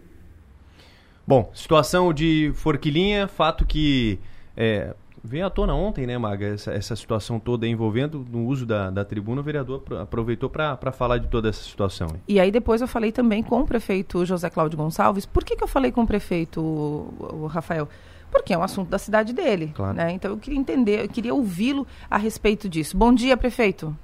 Bom, 1.27 1.51
situação 1.53 2.13
de 2.13 2.53
Forquilinha, 2.55 3.27
fato 3.27 3.67
que 3.67 4.19
é, 4.57 4.95
veio 5.27 5.45
à 5.45 5.51
tona 5.51 5.75
ontem, 5.75 6.07
né, 6.07 6.17
Maga, 6.17 6.47
essa, 6.47 6.73
essa 6.73 6.95
situação 6.95 7.41
toda 7.41 7.67
envolvendo 7.67 8.25
no 8.31 8.47
uso 8.47 8.65
da, 8.65 8.91
da 8.91 9.05
tribuna, 9.05 9.41
o 9.41 9.45
vereador 9.45 9.83
aproveitou 10.01 10.49
para 10.49 10.93
falar 10.93 11.19
de 11.19 11.27
toda 11.29 11.49
essa 11.49 11.63
situação. 11.63 12.09
Hein? 12.15 12.23
E 12.29 12.39
aí 12.39 12.51
depois 12.51 12.81
eu 12.81 12.87
falei 12.87 13.11
também 13.11 13.43
com 13.43 13.61
o 13.61 13.67
prefeito 13.67 14.25
José 14.25 14.49
Cláudio 14.49 14.79
Gonçalves. 14.79 15.27
Por 15.27 15.45
que, 15.45 15.57
que 15.57 15.65
eu 15.65 15.69
falei 15.69 15.91
com 15.91 16.03
o 16.03 16.07
prefeito, 16.07 16.61
o, 16.61 17.43
o 17.43 17.47
Rafael? 17.47 17.89
Porque 18.31 18.53
é 18.53 18.59
um 18.59 18.63
assunto 18.63 18.89
da 18.89 18.99
cidade 18.99 19.33
dele. 19.33 19.73
Claro. 19.75 19.97
Né? 19.97 20.13
Então 20.13 20.31
eu 20.31 20.39
queria 20.39 20.59
entender, 20.59 21.05
eu 21.05 21.09
queria 21.09 21.35
ouvi-lo 21.35 21.87
a 22.09 22.17
respeito 22.17 22.69
disso. 22.69 22.97
Bom 22.97 23.13
dia, 23.13 23.37
prefeito. 23.37 23.97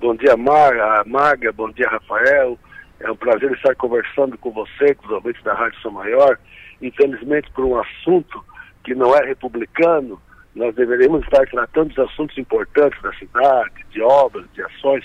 Bom 0.00 0.16
dia, 0.16 0.36
Maga, 0.36 1.04
Maga 1.06 1.52
bom 1.52 1.70
dia, 1.70 1.88
Rafael. 1.88 2.58
É 3.02 3.10
um 3.10 3.16
prazer 3.16 3.50
estar 3.52 3.74
conversando 3.74 4.38
com 4.38 4.52
você, 4.52 4.94
com 4.94 5.06
os 5.06 5.12
ouvintes 5.12 5.42
da 5.42 5.54
Rádio 5.54 5.80
São 5.80 5.90
Maior. 5.90 6.38
Infelizmente, 6.80 7.50
por 7.50 7.64
um 7.64 7.78
assunto 7.78 8.44
que 8.84 8.94
não 8.94 9.14
é 9.14 9.26
republicano, 9.26 10.20
nós 10.54 10.74
deveríamos 10.74 11.24
estar 11.24 11.44
tratando 11.48 11.88
dos 11.88 11.98
assuntos 11.98 12.38
importantes 12.38 13.00
da 13.02 13.12
cidade, 13.14 13.84
de 13.90 14.00
obras, 14.02 14.46
de 14.54 14.62
ações, 14.62 15.04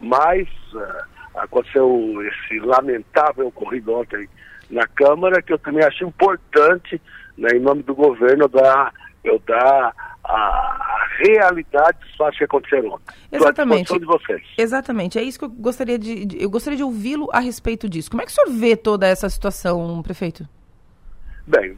mas 0.00 0.48
uh, 0.74 1.04
aconteceu 1.36 2.16
esse 2.22 2.58
lamentável 2.58 3.46
ocorrido 3.46 3.94
ontem 3.94 4.28
na 4.70 4.86
Câmara, 4.88 5.40
que 5.40 5.52
eu 5.52 5.58
também 5.58 5.84
acho 5.84 6.04
importante, 6.04 7.00
né, 7.36 7.50
em 7.54 7.60
nome 7.60 7.84
do 7.84 7.94
governo, 7.94 8.48
dar, 8.48 8.92
eu 9.24 9.38
dar 9.46 9.94
a, 10.24 10.88
realidade 11.18 11.98
dos 11.98 12.16
fatos 12.16 12.38
que 12.38 12.44
aconteceram 12.44 12.90
ontem. 12.90 13.14
Exatamente. 13.32 13.98
de 13.98 14.04
vocês. 14.04 14.42
Exatamente. 14.56 15.18
É 15.18 15.22
isso 15.22 15.38
que 15.38 15.44
eu 15.44 15.50
gostaria 15.50 15.98
de, 15.98 16.24
de 16.24 16.42
eu 16.42 16.48
gostaria 16.48 16.76
de 16.76 16.84
ouvi-lo 16.84 17.28
a 17.32 17.40
respeito 17.40 17.88
disso. 17.88 18.10
Como 18.10 18.22
é 18.22 18.24
que 18.24 18.30
o 18.30 18.34
senhor 18.34 18.50
vê 18.56 18.76
toda 18.76 19.06
essa 19.06 19.28
situação, 19.28 20.00
prefeito? 20.02 20.48
Bem, 21.46 21.76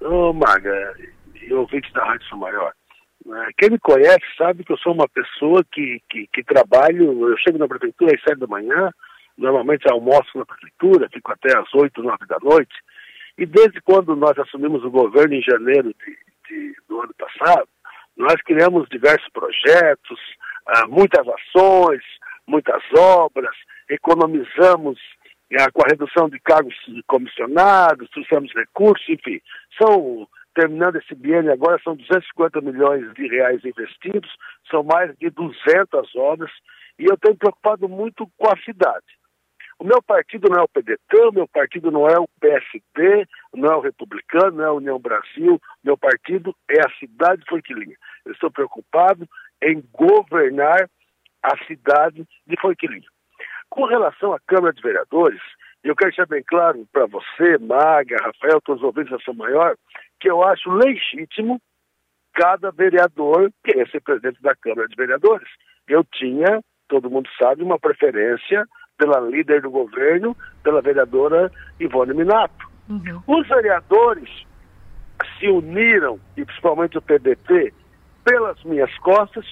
ô 0.00 0.32
Maga, 0.32 0.94
e 1.42 1.52
ouvintes 1.52 1.92
da 1.92 2.04
Rádio 2.04 2.28
São 2.28 2.38
Maior, 2.38 2.72
né, 3.24 3.48
quem 3.58 3.70
me 3.70 3.78
conhece 3.78 4.24
sabe 4.36 4.62
que 4.62 4.72
eu 4.72 4.78
sou 4.78 4.92
uma 4.92 5.08
pessoa 5.08 5.64
que, 5.72 6.00
que, 6.08 6.28
que 6.32 6.44
trabalho, 6.44 7.28
eu 7.28 7.36
chego 7.38 7.58
na 7.58 7.66
prefeitura 7.66 8.14
às 8.14 8.22
sete 8.22 8.38
da 8.38 8.46
manhã, 8.46 8.90
normalmente 9.36 9.90
almoço 9.90 10.36
na 10.36 10.44
prefeitura, 10.44 11.08
fico 11.12 11.32
até 11.32 11.58
às 11.58 11.72
oito, 11.74 12.02
nove 12.02 12.26
da 12.26 12.38
noite, 12.42 12.74
e 13.38 13.44
desde 13.44 13.80
quando 13.80 14.14
nós 14.14 14.38
assumimos 14.38 14.84
o 14.84 14.90
governo 14.90 15.34
em 15.34 15.42
janeiro 15.42 15.88
de, 15.88 16.16
de, 16.48 16.74
do 16.88 17.00
ano 17.02 17.14
passado, 17.18 17.68
nós 18.16 18.36
criamos 18.42 18.88
diversos 18.88 19.28
projetos, 19.30 20.18
ah, 20.66 20.86
muitas 20.88 21.26
ações, 21.28 22.02
muitas 22.46 22.82
obras, 22.96 23.54
economizamos 23.88 24.98
ah, 25.58 25.70
com 25.70 25.82
a 25.84 25.88
redução 25.88 26.28
de 26.28 26.40
cargos 26.40 26.74
comissionados, 27.06 28.10
trouxemos 28.10 28.52
recursos, 28.54 29.06
enfim. 29.08 29.40
São, 29.80 30.26
terminando 30.54 30.96
esse 30.96 31.14
biênio 31.14 31.52
agora, 31.52 31.80
são 31.84 31.94
250 31.94 32.60
milhões 32.62 33.12
de 33.14 33.28
reais 33.28 33.64
investidos, 33.64 34.30
são 34.70 34.82
mais 34.82 35.14
de 35.18 35.30
200 35.30 36.14
obras, 36.16 36.50
e 36.98 37.04
eu 37.04 37.16
tenho 37.18 37.36
preocupado 37.36 37.88
muito 37.88 38.26
com 38.38 38.48
a 38.48 38.56
cidade. 38.62 39.15
O 39.78 39.84
meu 39.84 40.02
partido 40.02 40.48
não 40.48 40.60
é 40.60 40.62
o 40.62 40.68
PDT, 40.68 41.16
o 41.28 41.32
meu 41.32 41.46
partido 41.48 41.90
não 41.90 42.08
é 42.08 42.18
o 42.18 42.28
PSD, 42.40 43.26
não 43.54 43.72
é 43.72 43.76
o 43.76 43.80
Republicano, 43.80 44.56
não 44.56 44.64
é 44.64 44.68
a 44.68 44.72
União 44.72 44.98
Brasil, 44.98 45.60
meu 45.84 45.98
partido 45.98 46.54
é 46.70 46.80
a 46.80 46.98
cidade 46.98 47.42
de 47.42 47.48
Forquilinha. 47.48 47.96
Eu 48.24 48.32
estou 48.32 48.50
preocupado 48.50 49.28
em 49.62 49.82
governar 49.92 50.88
a 51.42 51.64
cidade 51.66 52.26
de 52.46 52.60
Forquilinha. 52.60 53.08
Com 53.68 53.84
relação 53.84 54.32
à 54.32 54.40
Câmara 54.46 54.72
de 54.72 54.80
Vereadores, 54.80 55.42
eu 55.84 55.94
quero 55.94 56.10
deixar 56.10 56.26
bem 56.26 56.42
claro 56.42 56.86
para 56.90 57.06
você, 57.06 57.58
Maga, 57.58 58.16
Rafael, 58.22 58.60
todos 58.62 58.82
os 58.82 58.86
ouvintes 58.86 59.12
da 59.12 59.20
São 59.20 59.34
Maior, 59.34 59.76
que 60.18 60.30
eu 60.30 60.42
acho 60.42 60.70
legítimo 60.70 61.60
cada 62.32 62.70
vereador 62.70 63.50
querer 63.62 63.88
ser 63.90 64.00
presidente 64.00 64.40
da 64.42 64.54
Câmara 64.54 64.88
de 64.88 64.96
Vereadores. 64.96 65.48
Eu 65.86 66.02
tinha, 66.04 66.60
todo 66.88 67.10
mundo 67.10 67.28
sabe, 67.40 67.62
uma 67.62 67.78
preferência 67.78 68.64
pela 68.96 69.20
líder 69.20 69.62
do 69.62 69.70
governo, 69.70 70.36
pela 70.62 70.80
vereadora 70.80 71.50
Ivone 71.78 72.14
Minato. 72.14 72.66
Uhum. 72.88 73.22
Os 73.26 73.46
vereadores 73.48 74.28
se 75.38 75.48
uniram, 75.48 76.18
e 76.36 76.44
principalmente 76.44 76.98
o 76.98 77.02
PDT, 77.02 77.72
pelas 78.24 78.62
minhas 78.64 78.96
costas, 78.98 79.44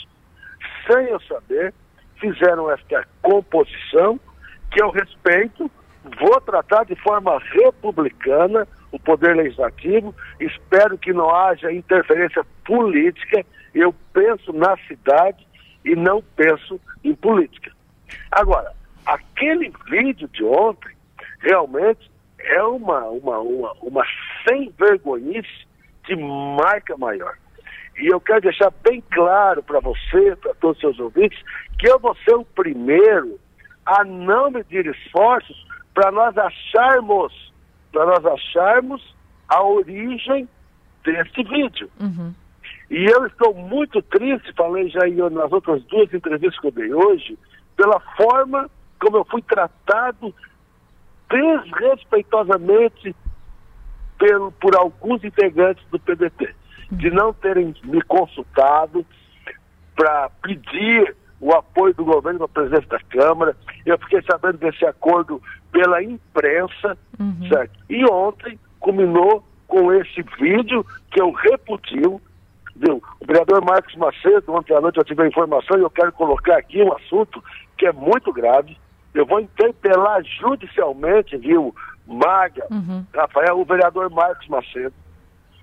sem 0.86 1.06
eu 1.06 1.20
saber, 1.20 1.74
fizeram 2.20 2.70
esta 2.70 3.06
composição 3.22 4.18
que 4.70 4.82
eu 4.82 4.90
respeito, 4.90 5.70
vou 6.18 6.40
tratar 6.40 6.84
de 6.84 6.94
forma 6.96 7.38
republicana 7.38 8.66
o 8.92 8.98
poder 8.98 9.34
legislativo, 9.36 10.14
espero 10.40 10.96
que 10.96 11.12
não 11.12 11.34
haja 11.34 11.72
interferência 11.72 12.44
política, 12.64 13.44
eu 13.74 13.94
penso 14.12 14.52
na 14.52 14.76
cidade 14.86 15.46
e 15.84 15.96
não 15.96 16.22
penso 16.36 16.80
em 17.02 17.14
política. 17.14 17.72
Agora, 18.30 18.72
aquele 19.06 19.72
vídeo 19.88 20.28
de 20.28 20.44
ontem 20.44 20.94
realmente 21.40 22.10
é 22.38 22.62
uma, 22.62 23.04
uma, 23.06 23.38
uma, 23.38 23.72
uma 23.82 24.04
sem 24.46 24.72
vergonhice 24.78 25.66
de 26.06 26.16
marca 26.16 26.96
maior. 26.96 27.36
E 27.98 28.12
eu 28.12 28.20
quero 28.20 28.42
deixar 28.42 28.72
bem 28.82 29.02
claro 29.10 29.62
para 29.62 29.80
você, 29.80 30.36
para 30.36 30.54
todos 30.54 30.76
os 30.76 30.80
seus 30.80 30.98
ouvintes, 30.98 31.38
que 31.78 31.88
eu 31.88 31.98
vou 31.98 32.14
ser 32.16 32.34
o 32.34 32.44
primeiro 32.44 33.38
a 33.86 34.04
não 34.04 34.50
medir 34.50 34.86
esforços 34.86 35.56
para 35.92 36.10
nós 36.10 36.36
acharmos, 36.36 37.52
para 37.92 38.06
nós 38.06 38.26
acharmos 38.26 39.14
a 39.48 39.62
origem 39.62 40.48
desse 41.04 41.42
vídeo. 41.44 41.88
Uhum. 42.00 42.34
E 42.90 43.04
eu 43.06 43.26
estou 43.26 43.54
muito 43.54 44.02
triste, 44.02 44.52
falei 44.56 44.88
já 44.88 45.00
nas 45.30 45.52
outras 45.52 45.82
duas 45.84 46.12
entrevistas 46.12 46.58
que 46.60 46.66
eu 46.66 46.72
dei 46.72 46.92
hoje, 46.92 47.38
pela 47.76 48.00
forma 48.16 48.68
como 49.00 49.18
eu 49.18 49.24
fui 49.24 49.42
tratado 49.42 50.34
desrespeitosamente 51.28 53.14
pelo, 54.18 54.52
por 54.52 54.76
alguns 54.76 55.24
integrantes 55.24 55.84
do 55.90 55.98
PDT, 55.98 56.54
de 56.92 57.10
não 57.10 57.32
terem 57.32 57.74
me 57.84 58.00
consultado 58.02 59.04
para 59.96 60.30
pedir 60.42 61.16
o 61.40 61.52
apoio 61.52 61.94
do 61.94 62.04
governo 62.04 62.48
para 62.48 62.62
a 62.62 62.66
presidência 62.66 62.88
da 62.88 63.00
Câmara. 63.10 63.56
Eu 63.84 63.98
fiquei 63.98 64.22
sabendo 64.22 64.58
desse 64.58 64.84
acordo 64.86 65.42
pela 65.70 66.02
imprensa, 66.02 66.96
uhum. 67.18 67.48
certo? 67.48 67.78
E 67.88 68.04
ontem 68.10 68.58
culminou 68.80 69.44
com 69.66 69.92
esse 69.92 70.22
vídeo 70.38 70.86
que 71.10 71.20
eu 71.20 71.30
repudio. 71.32 72.20
Viu? 72.76 73.02
O 73.20 73.26
vereador 73.26 73.64
Marcos 73.64 73.94
Macedo, 73.96 74.52
ontem 74.52 74.74
à 74.74 74.80
noite 74.80 74.98
eu 74.98 75.04
tive 75.04 75.22
a 75.22 75.28
informação 75.28 75.78
e 75.78 75.82
eu 75.82 75.90
quero 75.90 76.12
colocar 76.12 76.56
aqui 76.56 76.82
um 76.82 76.92
assunto 76.92 77.42
que 77.76 77.86
é 77.86 77.92
muito 77.92 78.32
grave. 78.32 78.76
Eu 79.14 79.24
vou 79.24 79.40
interpelar 79.40 80.22
judicialmente, 80.24 81.36
viu, 81.36 81.74
Maga, 82.06 82.66
uhum. 82.70 83.06
Rafael, 83.14 83.60
o 83.60 83.64
vereador 83.64 84.10
Marcos 84.10 84.48
Macedo, 84.48 84.94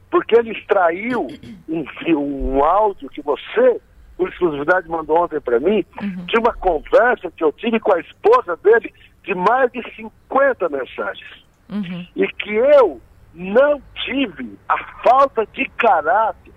porque 0.09 0.35
ele 0.35 0.51
extraiu 0.51 1.27
um, 1.67 1.85
um 2.07 2.63
áudio 2.63 3.09
que 3.09 3.21
você, 3.21 3.79
por 4.17 4.29
exclusividade, 4.29 4.87
mandou 4.87 5.21
ontem 5.21 5.39
para 5.39 5.59
mim, 5.59 5.85
uhum. 6.01 6.25
de 6.25 6.37
uma 6.39 6.53
conversa 6.53 7.29
que 7.31 7.43
eu 7.43 7.51
tive 7.51 7.79
com 7.79 7.93
a 7.93 7.99
esposa 7.99 8.57
dele 8.57 8.93
de 9.23 9.35
mais 9.35 9.71
de 9.71 9.83
50 9.95 10.69
mensagens. 10.69 11.45
Uhum. 11.69 12.07
E 12.15 12.27
que 12.27 12.55
eu 12.55 13.01
não 13.33 13.81
tive 14.05 14.57
a 14.67 14.77
falta 15.03 15.45
de 15.53 15.65
caráter 15.77 16.53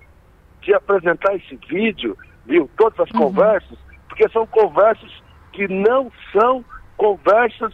de 0.62 0.74
apresentar 0.74 1.34
esse 1.36 1.56
vídeo, 1.68 2.16
viu, 2.46 2.68
todas 2.76 2.98
as 3.00 3.10
uhum. 3.10 3.20
conversas, 3.20 3.78
porque 4.08 4.28
são 4.30 4.46
conversas 4.46 5.10
que 5.52 5.68
não 5.68 6.10
são 6.32 6.64
conversas 6.96 7.72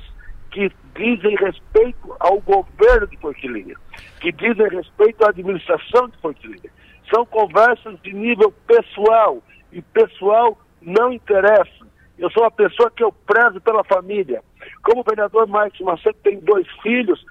que 0.50 0.70
dizem 0.94 1.36
respeito 1.36 2.14
ao 2.18 2.40
governo 2.40 3.06
de 3.06 3.16
Forquilinha, 3.18 3.76
que 4.20 4.32
dizem 4.32 4.68
respeito 4.68 5.24
à 5.24 5.28
administração 5.28 6.08
de 6.08 6.16
Forquilinha. 6.18 6.70
São 7.12 7.24
conversas 7.26 8.00
de 8.02 8.12
nível 8.12 8.52
pessoal, 8.66 9.42
e 9.72 9.80
pessoal 9.80 10.58
não 10.82 11.12
interessa. 11.12 11.86
Eu 12.18 12.30
sou 12.30 12.42
uma 12.42 12.50
pessoa 12.50 12.90
que 12.90 13.02
eu 13.02 13.12
prezo 13.12 13.60
pela 13.60 13.84
família. 13.84 14.42
Como 14.82 15.00
o 15.00 15.04
vereador 15.04 15.46
Marcos 15.46 15.80
Macedo 15.80 16.18
tem 16.22 16.38
dois 16.40 16.66
filhos, 16.82 17.24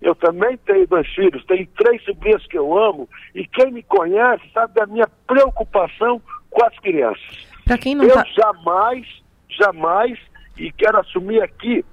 eu 0.00 0.14
também 0.16 0.56
tenho 0.58 0.86
dois 0.86 1.06
filhos, 1.14 1.44
tenho 1.46 1.66
três 1.78 2.02
sobrinhas 2.04 2.44
que 2.46 2.58
eu 2.58 2.76
amo, 2.76 3.08
e 3.34 3.46
quem 3.46 3.70
me 3.70 3.82
conhece 3.84 4.42
sabe 4.52 4.74
da 4.74 4.86
minha 4.86 5.06
preocupação 5.26 6.20
com 6.50 6.64
as 6.64 6.76
crianças. 6.80 7.46
eu 8.02 8.14
tá... 8.14 8.24
jamais, 8.36 9.06
jamais 9.48 10.18
e 10.56 10.70
quero 10.72 10.98
assumir 10.98 11.42
aqui, 11.42 11.84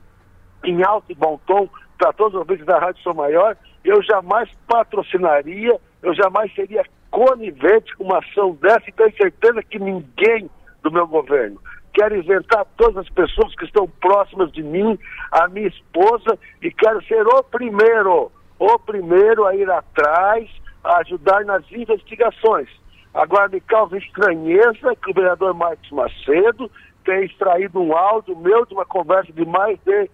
em 0.63 0.83
alto 0.83 1.11
e 1.11 1.15
bom 1.15 1.39
tom, 1.45 1.69
para 1.97 2.13
todos 2.13 2.33
os 2.33 2.39
ouvintes 2.39 2.65
da 2.65 2.79
Rádio 2.79 3.01
Sou 3.01 3.13
Maior, 3.13 3.55
eu 3.83 4.01
jamais 4.03 4.49
patrocinaria, 4.67 5.79
eu 6.01 6.13
jamais 6.13 6.53
seria 6.53 6.83
conivente 7.11 7.95
com 7.95 8.05
uma 8.05 8.19
ação 8.19 8.53
dessa 8.61 8.83
e 8.87 8.93
tenho 8.93 9.15
certeza 9.17 9.63
que 9.63 9.79
ninguém 9.79 10.49
do 10.81 10.91
meu 10.91 11.07
governo 11.07 11.59
quer 11.93 12.11
inventar 12.11 12.65
todas 12.77 12.97
as 12.97 13.09
pessoas 13.09 13.53
que 13.55 13.65
estão 13.65 13.87
próximas 13.99 14.51
de 14.51 14.63
mim, 14.63 14.97
a 15.31 15.47
minha 15.47 15.67
esposa, 15.67 16.37
e 16.61 16.71
quero 16.71 17.03
ser 17.05 17.25
o 17.27 17.43
primeiro, 17.43 18.31
o 18.57 18.79
primeiro 18.79 19.45
a 19.45 19.55
ir 19.55 19.69
atrás, 19.69 20.49
a 20.83 20.99
ajudar 20.99 21.43
nas 21.45 21.69
investigações. 21.71 22.69
Agora 23.13 23.49
me 23.49 23.59
causa 23.59 23.97
estranheza 23.97 24.95
que 25.03 25.11
o 25.11 25.13
vereador 25.13 25.53
Marcos 25.53 25.89
Macedo 25.91 26.69
ter 27.03 27.25
extraído 27.25 27.79
um 27.79 27.95
áudio 27.95 28.35
meu 28.37 28.65
de 28.65 28.73
uma 28.73 28.85
conversa 28.85 29.31
de 29.31 29.45
mais 29.45 29.79
de, 29.85 30.09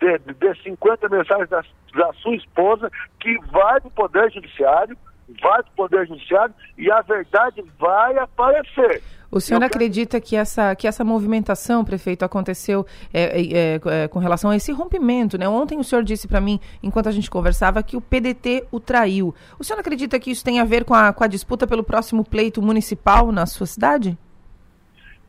de, 0.00 0.18
de 0.34 0.62
50 0.62 1.08
mensagens 1.08 1.48
da, 1.48 1.62
da 1.94 2.12
sua 2.14 2.34
esposa, 2.36 2.90
que 3.20 3.38
vai 3.50 3.80
para 3.80 3.88
o 3.88 3.90
Poder 3.90 4.30
Judiciário, 4.32 4.96
vai 5.40 5.62
para 5.62 5.72
o 5.72 5.76
Poder 5.76 6.06
Judiciário 6.06 6.54
e 6.76 6.90
a 6.90 7.00
verdade 7.02 7.64
vai 7.78 8.18
aparecer. 8.18 9.02
O 9.34 9.40
senhor 9.40 9.60
Eu 9.62 9.66
acredita 9.66 10.20
que 10.20 10.36
essa, 10.36 10.76
que 10.76 10.86
essa 10.86 11.02
movimentação, 11.02 11.84
prefeito, 11.84 12.24
aconteceu 12.24 12.86
é, 13.12 13.40
é, 13.40 13.80
é, 13.84 14.08
com 14.08 14.20
relação 14.20 14.50
a 14.50 14.56
esse 14.56 14.70
rompimento? 14.70 15.36
Né? 15.36 15.48
Ontem 15.48 15.76
o 15.76 15.82
senhor 15.82 16.04
disse 16.04 16.28
para 16.28 16.40
mim, 16.40 16.60
enquanto 16.80 17.08
a 17.08 17.12
gente 17.12 17.28
conversava, 17.28 17.82
que 17.82 17.96
o 17.96 18.00
PDT 18.00 18.68
o 18.70 18.78
traiu. 18.78 19.34
O 19.58 19.64
senhor 19.64 19.80
acredita 19.80 20.20
que 20.20 20.30
isso 20.30 20.44
tem 20.44 20.60
a 20.60 20.64
ver 20.64 20.84
com 20.84 20.94
a, 20.94 21.12
com 21.12 21.24
a 21.24 21.26
disputa 21.26 21.66
pelo 21.66 21.82
próximo 21.82 22.24
pleito 22.24 22.62
municipal 22.62 23.32
na 23.32 23.44
sua 23.44 23.66
cidade? 23.66 24.16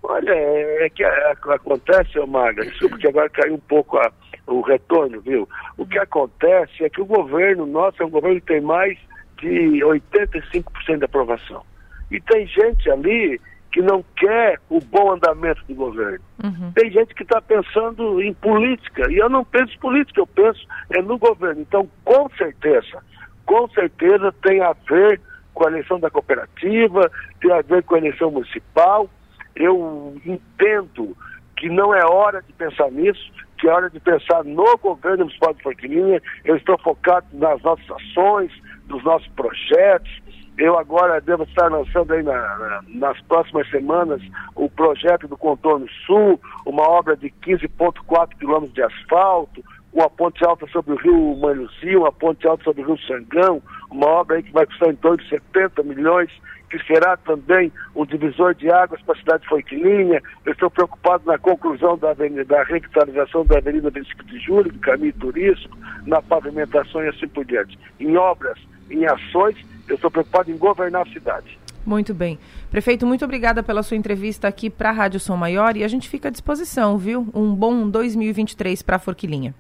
Olha, 0.08 0.32
é, 0.32 0.86
é 0.86 0.90
que 0.90 1.04
acontece, 1.04 2.20
Maga, 2.28 2.64
desculpa 2.64 2.98
que 2.98 3.08
agora 3.08 3.30
caiu 3.30 3.56
um 3.56 3.60
pouco 3.60 3.98
a, 3.98 4.12
o 4.48 4.62
retorno, 4.62 5.20
viu? 5.22 5.48
O 5.78 5.86
que 5.86 5.98
acontece 5.98 6.84
é 6.84 6.90
que 6.90 7.02
o 7.02 7.06
governo 7.06 7.66
nosso 7.66 8.02
é 8.02 8.06
um 8.06 8.10
governo 8.10 8.40
que 8.40 8.48
tem 8.48 8.62
mais 8.62 8.98
de 9.38 9.80
85% 9.84 10.98
de 10.98 11.06
aprovação. 11.06 11.64
E 12.12 12.22
tem 12.22 12.48
gente 12.48 12.90
ali 12.90 13.40
que 13.72 13.82
não 13.82 14.06
quer 14.16 14.60
o 14.70 14.80
bom 14.80 15.12
andamento 15.12 15.62
do 15.68 15.76
governo. 15.76 16.24
Uhum. 16.42 16.72
Tem 16.74 16.90
gente 16.90 17.14
que 17.14 17.24
está 17.24 17.42
pensando 17.42 18.22
em 18.22 18.34
política, 18.34 19.12
e 19.12 19.18
eu 19.18 19.28
não 19.28 19.44
penso 19.44 19.74
em 19.74 19.80
política, 19.80 20.22
eu 20.22 20.28
penso 20.28 20.66
é 20.92 21.02
no 21.02 21.18
governo. 21.18 21.62
Então, 21.62 21.90
com 22.06 22.30
certeza, 22.38 23.04
com 23.46 23.68
certeza 23.70 24.34
tem 24.42 24.62
a 24.62 24.74
ver 24.88 25.20
com 25.54 25.66
a 25.66 25.72
eleição 25.72 26.00
da 26.00 26.10
cooperativa, 26.10 27.12
tem 27.42 27.52
a 27.52 27.62
ver 27.62 27.84
com 27.84 27.96
a 27.96 27.98
eleição 27.98 28.32
municipal. 28.32 29.10
Eu 29.56 30.16
entendo 30.26 31.16
que 31.58 31.70
não 31.70 31.94
é 31.94 32.06
hora 32.06 32.42
de 32.42 32.52
pensar 32.54 32.92
nisso, 32.92 33.32
que 33.58 33.68
é 33.68 33.72
hora 33.72 33.90
de 33.90 34.00
pensar 34.00 34.44
no 34.44 34.78
governo 34.78 35.20
municipal 35.20 35.54
de 35.54 35.64
Forquilinha. 35.64 36.22
Eu 36.44 36.58
estou 36.58 36.78
focado 36.80 37.26
nas 37.34 37.62
nossas 37.62 37.90
ações, 37.90 38.52
nos 38.88 39.04
nossos 39.04 39.28
projetos. 39.30 40.12
Eu 40.58 40.78
agora 40.78 41.20
devo 41.20 41.44
estar 41.44 41.70
lançando 41.70 42.14
aí 42.14 42.24
na, 42.24 42.34
na, 42.34 42.82
nas 42.88 43.22
próximas 43.24 43.70
semanas 43.70 44.22
o 44.56 44.70
projeto 44.70 45.28
do 45.28 45.38
Contorno 45.38 45.88
Sul, 46.06 46.40
uma 46.66 46.84
obra 46.84 47.16
de 47.16 47.30
15,4 47.46 48.30
quilômetros 48.38 48.74
de 48.74 48.82
asfalto, 48.82 49.64
uma 49.96 50.10
ponte 50.10 50.46
alta 50.46 50.68
sobre 50.68 50.94
o 50.94 50.98
rio 50.98 51.38
Manhuzi, 51.38 51.96
uma 51.96 52.12
ponte 52.12 52.46
alta 52.46 52.66
sobre 52.66 52.84
o 52.84 52.86
rio 52.86 53.00
Sangão, 53.08 53.64
uma 53.90 54.08
obra 54.08 54.44
que 54.44 54.52
vai 54.52 54.66
custar 54.66 54.90
em 54.90 54.96
torno 54.96 55.18
de 55.18 55.30
70 55.30 55.82
milhões 55.84 56.30
que 56.70 56.84
será 56.86 57.16
também 57.16 57.72
um 57.96 58.06
divisor 58.06 58.54
de 58.54 58.70
águas 58.70 59.02
para 59.04 59.16
a 59.16 59.18
cidade 59.18 59.44
de 59.44 59.50
Forquilinha. 59.50 60.22
Eu 60.46 60.52
estou 60.52 60.70
preocupado 60.70 61.24
na 61.26 61.38
conclusão 61.38 61.98
da, 61.98 62.14
da 62.14 62.64
revitalização 62.64 63.46
da 63.46 63.60
Avenida 63.60 63.90
25 63.90 64.26
de 64.26 64.40
Julho, 64.40 64.72
do 64.72 64.80
caminho 64.80 65.14
turístico, 65.14 65.78
na 66.06 66.22
pavimentação 66.22 67.04
e 67.04 67.08
assim 67.08 67.28
por 67.28 67.46
diante. 67.46 67.80
Em 68.00 68.18
obras, 68.18 68.60
em 68.90 69.06
ações, 69.06 69.56
eu 69.88 69.96
estou 69.96 70.12
preocupado 70.12 70.52
em 70.52 70.58
governar 70.58 71.04
a 71.04 71.12
cidade. 71.12 71.58
Muito 71.86 72.14
bem. 72.14 72.38
Prefeito, 72.72 73.06
muito 73.06 73.24
obrigada 73.24 73.62
pela 73.62 73.84
sua 73.84 73.96
entrevista 73.96 74.48
aqui 74.48 74.70
para 74.70 74.90
a 74.90 74.94
Rádio 74.94 75.20
Som 75.20 75.38
Maior 75.38 75.78
e 75.78 75.84
a 75.84 75.88
gente 75.88 76.10
fica 76.10 76.28
à 76.28 76.32
disposição, 76.32 76.98
viu? 76.98 77.30
Um 77.34 77.54
bom 77.54 77.88
2023 77.88 78.82
para 78.82 78.96
a 78.96 79.00
Forquilinha. 79.00 79.54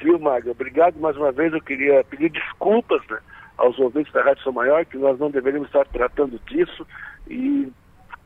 Viu, 0.00 0.18
Maga? 0.18 0.50
Obrigado 0.50 0.98
mais 0.98 1.16
uma 1.16 1.32
vez. 1.32 1.52
Eu 1.52 1.62
queria 1.62 2.04
pedir 2.04 2.30
desculpas, 2.30 3.02
né? 3.08 3.18
aos 3.58 3.78
ouvintes 3.78 4.12
da 4.12 4.22
Rádio 4.22 4.44
São 4.44 4.52
Maior 4.52 4.86
que 4.86 4.96
nós 4.96 5.18
não 5.18 5.30
deveríamos 5.30 5.68
estar 5.68 5.84
tratando 5.86 6.40
disso 6.46 6.86
e 7.28 7.70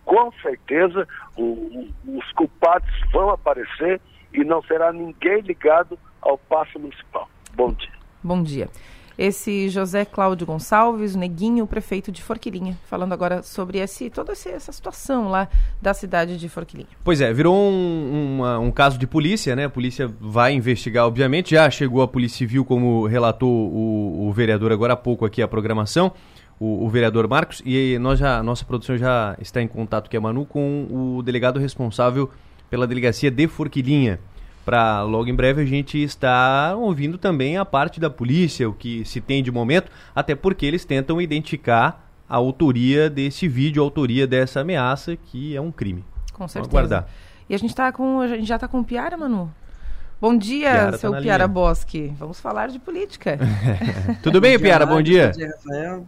com 0.05 0.31
certeza 0.43 1.09
o, 1.37 1.43
o, 1.43 2.19
os 2.19 2.33
culpados 2.33 2.91
vão 3.11 3.31
aparecer 3.31 4.01
e 4.33 4.45
não 4.45 4.63
será 4.63 4.93
ninguém 4.93 5.41
ligado 5.41 5.99
ao 6.21 6.37
passo 6.37 6.79
municipal. 6.79 7.29
Bom 7.55 7.73
dia. 7.73 7.93
Bom 8.23 8.43
dia. 8.43 8.69
Esse 9.17 9.69
José 9.69 10.05
Cláudio 10.05 10.47
Gonçalves, 10.47 11.15
Neguinho, 11.15 11.67
prefeito 11.67 12.11
de 12.11 12.23
Forquilinha, 12.23 12.79
falando 12.87 13.13
agora 13.13 13.43
sobre 13.43 13.79
esse, 13.79 14.09
toda 14.11 14.33
essa 14.33 14.73
situação 14.73 15.29
lá 15.29 15.49
da 15.81 15.93
cidade 15.93 16.39
de 16.39 16.49
Forquilinha. 16.49 16.89
Pois 17.05 17.21
é, 17.21 17.33
virou 17.33 17.55
um, 17.55 18.37
uma, 18.37 18.59
um 18.59 18.71
caso 18.71 18.99
de 18.99 19.07
polícia, 19.07 19.55
né? 19.55 19.67
A 19.67 19.71
polícia 19.71 20.11
vai 20.21 20.55
investigar, 20.55 21.07
obviamente. 21.07 21.51
Já 21.51 21.71
chegou 21.71 22.03
a 22.03 22.09
Polícia 22.09 22.39
Civil, 22.39 22.65
como 22.65 23.07
relatou 23.07 23.51
o, 23.51 24.29
o 24.29 24.33
vereador 24.33 24.73
agora 24.73 24.95
há 24.95 24.97
pouco 24.97 25.25
aqui 25.25 25.43
a 25.43 25.49
programação. 25.49 26.13
O, 26.59 26.85
o, 26.85 26.89
vereador 26.89 27.27
Marcos, 27.29 27.61
e 27.67 27.99
nós 27.99 28.19
já, 28.19 28.41
nossa 28.43 28.65
produção 28.65 28.97
já 28.97 29.37
está 29.41 29.61
em 29.61 29.67
contato 29.67 30.07
aqui, 30.07 30.17
a 30.17 30.21
Manu, 30.21 30.47
com 30.47 30.87
o 30.91 31.23
delegado 31.23 31.59
responsável 31.59 32.31
pela 32.71 32.87
delegacia 32.87 33.31
de 33.31 33.49
Forquilinha 33.49 34.21
para 34.65 35.03
logo 35.03 35.29
em 35.29 35.35
breve 35.35 35.63
a 35.63 35.65
gente 35.65 36.03
estar 36.03 36.77
ouvindo 36.77 37.19
também 37.19 37.57
a 37.57 37.65
parte 37.65 37.99
da 38.01 38.09
polícia, 38.09 38.69
o 38.69 38.73
que 38.73 39.05
se 39.05 39.21
tem 39.21 39.43
de 39.43 39.51
momento, 39.51 39.91
até 40.15 40.35
porque 40.35 40.65
eles 40.65 40.85
tentam 40.85 41.21
identificar 41.21 42.11
a 42.29 42.37
autoria 42.37 43.11
desse 43.11 43.47
vídeo, 43.49 43.83
a 43.83 43.85
autoria 43.85 44.27
dessa 44.27 44.61
ameaça, 44.61 45.17
que 45.17 45.55
é 45.57 45.61
um 45.61 45.71
crime. 45.71 46.05
Com 46.33 46.49
certeza. 46.49 46.71
Vamos 46.71 46.93
aguardar. 46.93 47.09
E 47.49 47.55
a 47.55 47.59
gente 47.59 47.75
tá 47.75 47.93
com. 47.93 48.21
A 48.21 48.29
gente 48.29 48.47
já 48.47 48.55
está 48.55 48.67
com 48.67 48.81
o 48.81 48.85
Piara, 48.85 49.17
Manu? 49.17 49.53
Bom 50.21 50.37
dia, 50.37 50.71
Piara 50.71 50.93
tá 50.93 50.99
seu 50.99 51.11
tá 51.11 51.21
Piara 51.21 51.45
linha. 51.45 51.53
Bosque. 51.53 52.15
Vamos 52.17 52.41
falar 52.41 52.69
de 52.69 52.79
política. 52.79 53.39
Tudo 54.23 54.41
bem, 54.41 54.59
Piara? 54.59 54.87
Bom 54.87 55.03
dia. 55.03 55.29
Bom 55.29 55.39
dia, 55.39 55.51
Rafael. 55.57 56.07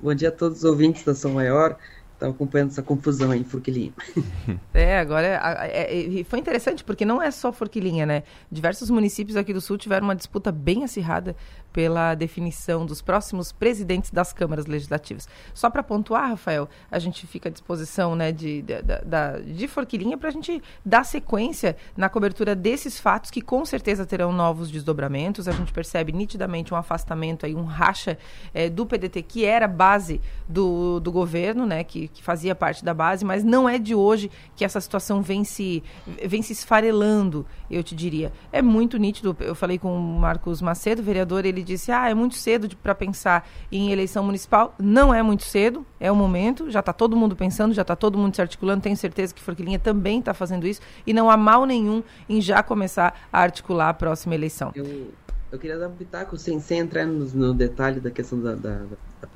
Bom 0.00 0.14
dia 0.14 0.28
a 0.28 0.32
todos 0.32 0.58
os 0.58 0.64
ouvintes 0.64 1.04
da 1.04 1.14
São 1.14 1.32
Maior 1.32 1.76
estava 2.22 2.32
acompanhando 2.32 2.70
essa 2.70 2.82
confusão 2.82 3.30
aí 3.30 3.40
em 3.40 3.44
Forquilinha. 3.44 3.92
É, 4.74 4.98
agora 4.98 5.26
é, 5.66 6.20
é, 6.20 6.24
foi 6.24 6.38
interessante 6.38 6.82
porque 6.82 7.04
não 7.04 7.20
é 7.20 7.30
só 7.30 7.52
Forquilinha, 7.52 8.06
né? 8.06 8.22
Diversos 8.50 8.90
municípios 8.90 9.36
aqui 9.36 9.52
do 9.52 9.60
sul 9.60 9.76
tiveram 9.76 10.06
uma 10.06 10.16
disputa 10.16 10.50
bem 10.50 10.82
acirrada 10.82 11.36
pela 11.72 12.14
definição 12.14 12.84
dos 12.84 13.00
próximos 13.00 13.52
presidentes 13.52 14.10
das 14.10 14.32
câmaras 14.32 14.66
legislativas. 14.66 15.28
Só 15.54 15.70
para 15.70 15.82
pontuar, 15.82 16.30
Rafael, 16.30 16.68
a 16.90 16.98
gente 16.98 17.26
fica 17.26 17.48
à 17.48 17.52
disposição 17.52 18.14
né, 18.14 18.30
de, 18.30 18.62
de, 18.62 18.74
de, 18.82 19.52
de 19.54 19.68
Forquilinha 19.68 20.18
para 20.18 20.28
a 20.28 20.32
gente 20.32 20.62
dar 20.84 21.04
sequência 21.04 21.76
na 21.96 22.08
cobertura 22.08 22.54
desses 22.54 23.00
fatos 23.00 23.30
que 23.30 23.40
com 23.40 23.64
certeza 23.64 24.04
terão 24.04 24.32
novos 24.32 24.70
desdobramentos. 24.70 25.48
A 25.48 25.52
gente 25.52 25.72
percebe 25.72 26.12
nitidamente 26.12 26.74
um 26.74 26.76
afastamento 26.76 27.46
aí, 27.46 27.54
um 27.54 27.64
racha 27.64 28.18
é, 28.52 28.68
do 28.68 28.84
PDT 28.84 29.22
que 29.22 29.44
era 29.44 29.66
base 29.66 30.20
do, 30.48 31.00
do 31.00 31.10
governo, 31.10 31.64
né, 31.66 31.84
que, 31.84 32.08
que 32.08 32.22
fazia 32.22 32.54
parte 32.54 32.84
da 32.84 32.92
base, 32.92 33.24
mas 33.24 33.42
não 33.42 33.68
é 33.68 33.78
de 33.78 33.94
hoje 33.94 34.30
que 34.54 34.64
essa 34.64 34.80
situação 34.80 35.22
vem 35.22 35.44
se, 35.44 35.82
vem 36.24 36.42
se 36.42 36.52
esfarelando, 36.52 37.46
eu 37.70 37.82
te 37.82 37.94
diria. 37.94 38.32
É 38.52 38.60
muito 38.60 38.98
nítido. 38.98 39.36
Eu 39.40 39.54
falei 39.54 39.78
com 39.78 39.94
o 39.94 40.20
Marcos 40.20 40.60
Macedo, 40.60 41.02
vereador, 41.02 41.44
ele 41.44 41.61
ele 41.62 41.64
disse: 41.64 41.90
ah, 41.90 42.10
é 42.10 42.14
muito 42.14 42.34
cedo 42.34 42.68
para 42.76 42.94
pensar 42.94 43.48
em 43.70 43.90
eleição 43.90 44.22
municipal. 44.24 44.74
Não 44.78 45.14
é 45.14 45.22
muito 45.22 45.44
cedo, 45.44 45.86
é 45.98 46.10
o 46.10 46.16
momento, 46.16 46.70
já 46.70 46.80
está 46.80 46.92
todo 46.92 47.16
mundo 47.16 47.34
pensando, 47.34 47.72
já 47.72 47.82
está 47.82 47.96
todo 47.96 48.18
mundo 48.18 48.34
se 48.34 48.42
articulando. 48.42 48.82
Tenho 48.82 48.96
certeza 48.96 49.32
que 49.32 49.40
Forquilinha 49.40 49.78
também 49.78 50.18
está 50.18 50.34
fazendo 50.34 50.66
isso 50.66 50.80
e 51.06 51.14
não 51.14 51.30
há 51.30 51.36
mal 51.36 51.64
nenhum 51.64 52.02
em 52.28 52.40
já 52.40 52.62
começar 52.62 53.28
a 53.32 53.40
articular 53.40 53.88
a 53.88 53.94
próxima 53.94 54.34
eleição. 54.34 54.72
Eu, 54.74 55.12
eu 55.50 55.58
queria 55.58 55.78
dar 55.78 55.88
um 55.88 55.94
pitaco, 55.94 56.36
sem, 56.36 56.60
sem 56.60 56.80
entrar 56.80 57.06
no, 57.06 57.24
no 57.26 57.54
detalhe 57.54 58.00
da 58.00 58.10
questão 58.10 58.40
da, 58.40 58.54
da, 58.54 58.78
da, 59.20 59.28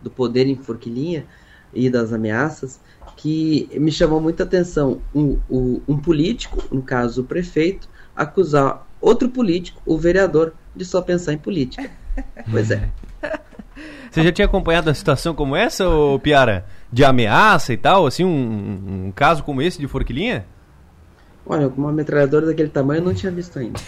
do 0.00 0.10
poder 0.10 0.46
em 0.46 0.56
Forquilinha 0.56 1.26
e 1.74 1.88
das 1.88 2.12
ameaças, 2.12 2.78
que 3.16 3.68
me 3.72 3.90
chamou 3.90 4.20
muita 4.20 4.42
atenção 4.42 5.00
um, 5.14 5.38
um, 5.50 5.80
um 5.88 5.98
político, 5.98 6.62
no 6.70 6.82
caso 6.82 7.22
o 7.22 7.24
prefeito, 7.24 7.88
acusar 8.14 8.86
outro 9.02 9.28
político, 9.28 9.82
o 9.84 9.98
vereador, 9.98 10.54
de 10.74 10.84
só 10.84 11.02
pensar 11.02 11.32
em 11.34 11.38
política. 11.38 11.90
Pois 12.50 12.70
é. 12.70 12.88
Você 14.10 14.22
já 14.22 14.30
tinha 14.30 14.46
acompanhado 14.46 14.90
a 14.90 14.94
situação 14.94 15.34
como 15.34 15.56
essa, 15.56 15.88
ô 15.88 16.18
Piara? 16.18 16.66
De 16.92 17.02
ameaça 17.02 17.72
e 17.72 17.76
tal, 17.76 18.06
assim, 18.06 18.24
um, 18.24 19.06
um 19.06 19.12
caso 19.12 19.42
como 19.42 19.62
esse 19.62 19.78
de 19.78 19.88
Forquilinha? 19.88 20.44
Olha, 21.44 21.68
com 21.68 21.80
uma 21.80 21.92
metralhadora 21.92 22.46
daquele 22.46 22.68
tamanho 22.68 23.00
eu 23.00 23.04
não 23.04 23.14
tinha 23.14 23.32
visto 23.32 23.58
ainda. 23.58 23.78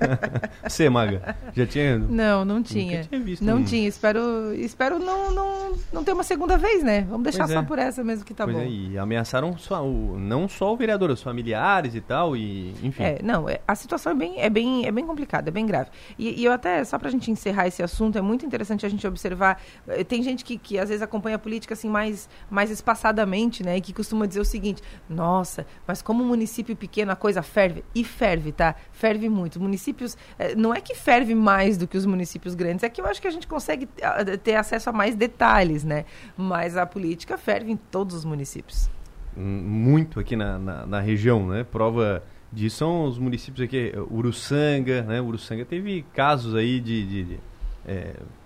Você, 0.68 0.88
Maga, 0.90 1.34
já 1.54 1.66
tinha? 1.66 1.98
Não, 1.98 2.44
não 2.44 2.62
tinha. 2.62 3.04
tinha 3.04 3.20
visto 3.20 3.42
não 3.42 3.64
tinha. 3.64 3.88
Espero, 3.88 4.52
espero 4.54 4.98
não, 4.98 5.32
não, 5.32 5.72
não 5.90 6.04
ter 6.04 6.12
uma 6.12 6.22
segunda 6.22 6.58
vez, 6.58 6.82
né? 6.82 7.06
Vamos 7.08 7.24
deixar 7.24 7.44
pois 7.44 7.54
só 7.54 7.60
é. 7.60 7.62
por 7.62 7.78
essa 7.78 8.04
mesmo 8.04 8.24
que 8.24 8.34
tá 8.34 8.44
pois 8.44 8.54
bom. 8.54 8.62
É, 8.62 8.68
e 8.68 8.98
ameaçaram 8.98 9.56
só, 9.56 9.82
o, 9.82 10.18
não 10.18 10.46
só 10.46 10.74
o 10.74 10.76
vereador, 10.76 11.10
os 11.10 11.22
familiares 11.22 11.94
e 11.94 12.02
tal, 12.02 12.36
e 12.36 12.74
enfim. 12.82 13.02
É, 13.02 13.18
não, 13.22 13.48
é, 13.48 13.60
a 13.66 13.74
situação 13.74 14.12
é 14.12 14.14
bem, 14.14 14.38
é 14.38 14.50
bem, 14.50 14.86
é 14.86 14.92
bem 14.92 15.06
complicada, 15.06 15.48
é 15.48 15.52
bem 15.52 15.64
grave. 15.64 15.88
E, 16.18 16.42
e 16.42 16.44
eu 16.44 16.52
até, 16.52 16.84
só 16.84 16.98
pra 16.98 17.08
gente 17.08 17.30
encerrar 17.30 17.66
esse 17.66 17.82
assunto, 17.82 18.18
é 18.18 18.20
muito 18.20 18.44
interessante 18.44 18.84
a 18.84 18.88
gente 18.90 19.06
observar. 19.06 19.58
Eh, 19.88 20.04
tem 20.04 20.22
gente 20.22 20.44
que, 20.44 20.58
que 20.58 20.78
às 20.78 20.90
vezes 20.90 21.02
acompanha 21.02 21.36
a 21.36 21.38
política 21.38 21.72
assim 21.72 21.88
mais, 21.88 22.28
mais 22.50 22.70
espaçadamente, 22.70 23.64
né? 23.64 23.78
E 23.78 23.80
que 23.80 23.94
costuma 23.94 24.26
dizer 24.26 24.40
o 24.40 24.44
seguinte: 24.44 24.82
nossa, 25.08 25.66
mas 25.86 26.02
como 26.02 26.22
um 26.22 26.26
município 26.26 26.76
pequeno 26.76 26.89
pequeno 26.90 27.12
a 27.12 27.16
coisa 27.16 27.40
ferve. 27.40 27.84
E 27.94 28.04
ferve, 28.04 28.50
tá? 28.50 28.74
Ferve 28.90 29.28
muito. 29.28 29.60
Municípios. 29.60 30.18
Eh, 30.38 30.54
não 30.56 30.74
é 30.74 30.80
que 30.80 30.94
ferve 30.94 31.34
mais 31.34 31.78
do 31.78 31.86
que 31.86 31.96
os 31.96 32.04
municípios 32.04 32.54
grandes, 32.54 32.82
é 32.82 32.88
que 32.88 33.00
eu 33.00 33.06
acho 33.06 33.22
que 33.22 33.28
a 33.28 33.30
gente 33.30 33.46
consegue 33.46 33.88
ah, 34.02 34.24
ter 34.36 34.56
acesso 34.56 34.90
a 34.90 34.92
mais 34.92 35.14
detalhes, 35.14 35.84
né? 35.84 36.04
Mas 36.36 36.76
a 36.76 36.84
política 36.84 37.38
ferve 37.38 37.70
em 37.70 37.76
todos 37.76 38.16
os 38.16 38.24
municípios. 38.24 38.90
Muito 39.36 40.18
aqui 40.18 40.34
na, 40.34 40.58
na, 40.58 40.86
na 40.86 41.00
região, 41.00 41.46
né? 41.46 41.64
Prova 41.64 42.22
disso 42.52 42.78
são 42.78 43.04
os 43.04 43.16
municípios 43.16 43.64
aqui, 43.64 43.92
Uruçanga, 44.10 45.02
né? 45.02 45.20
Uruçanga 45.20 45.64
teve 45.64 46.04
casos 46.12 46.56
aí 46.56 46.80
de, 46.80 47.06
de, 47.06 47.24
de 47.24 47.40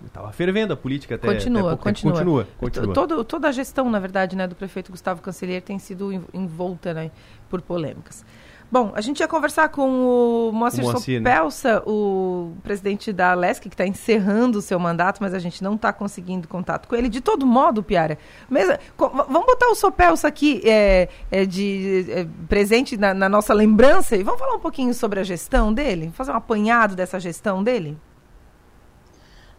estava 0.05 0.29
é, 0.29 0.31
fervendo 0.31 0.73
a 0.73 0.77
política 0.77 1.15
até 1.15 1.27
continua, 1.27 1.73
até 1.73 1.83
continua. 1.83 2.13
continua, 2.13 2.47
continua. 2.57 2.93
Todo, 2.93 3.23
toda 3.23 3.49
a 3.49 3.51
gestão, 3.51 3.89
na 3.89 3.99
verdade, 3.99 4.35
né, 4.35 4.47
do 4.47 4.55
prefeito 4.55 4.91
Gustavo 4.91 5.21
Cancelheiro 5.21 5.63
tem 5.63 5.77
sido 5.77 6.11
envolta 6.33 6.93
né, 6.93 7.11
por 7.49 7.61
polêmicas. 7.61 8.25
Bom, 8.71 8.91
a 8.95 8.99
gente 8.99 9.19
ia 9.19 9.27
conversar 9.27 9.69
com 9.69 10.49
o 10.49 10.51
Moacir, 10.51 10.83
o 10.83 10.87
Moacir 10.87 11.19
Sopelsa, 11.19 11.75
né? 11.75 11.81
o 11.85 12.51
presidente 12.63 13.13
da 13.13 13.31
Alesc, 13.31 13.61
que 13.61 13.73
está 13.73 13.85
encerrando 13.85 14.57
o 14.57 14.61
seu 14.61 14.79
mandato, 14.79 15.19
mas 15.21 15.33
a 15.33 15.39
gente 15.39 15.63
não 15.63 15.75
está 15.75 15.93
conseguindo 15.93 16.47
contato 16.47 16.87
com 16.87 16.95
ele. 16.95 17.07
De 17.07 17.21
todo 17.21 17.45
modo, 17.45 17.83
Piara, 17.83 18.17
mesmo, 18.49 18.75
vamos 18.97 19.45
botar 19.45 19.67
o 19.67 19.75
Sopelsa 19.75 20.27
aqui 20.27 20.61
é, 20.65 21.07
é 21.31 21.45
de 21.45 22.05
é, 22.09 22.27
presente 22.49 22.97
na, 22.97 23.13
na, 23.13 23.29
nossa 23.29 23.53
lembrança 23.53 24.17
e 24.17 24.23
vamos 24.23 24.39
falar 24.39 24.55
um 24.55 24.59
pouquinho 24.59 24.93
sobre 24.93 25.19
a 25.19 25.23
gestão 25.23 25.71
dele? 25.71 26.11
Fazer 26.13 26.31
um 26.31 26.35
apanhado 26.35 26.95
dessa 26.95 27.19
gestão 27.19 27.63
dele? 27.63 27.97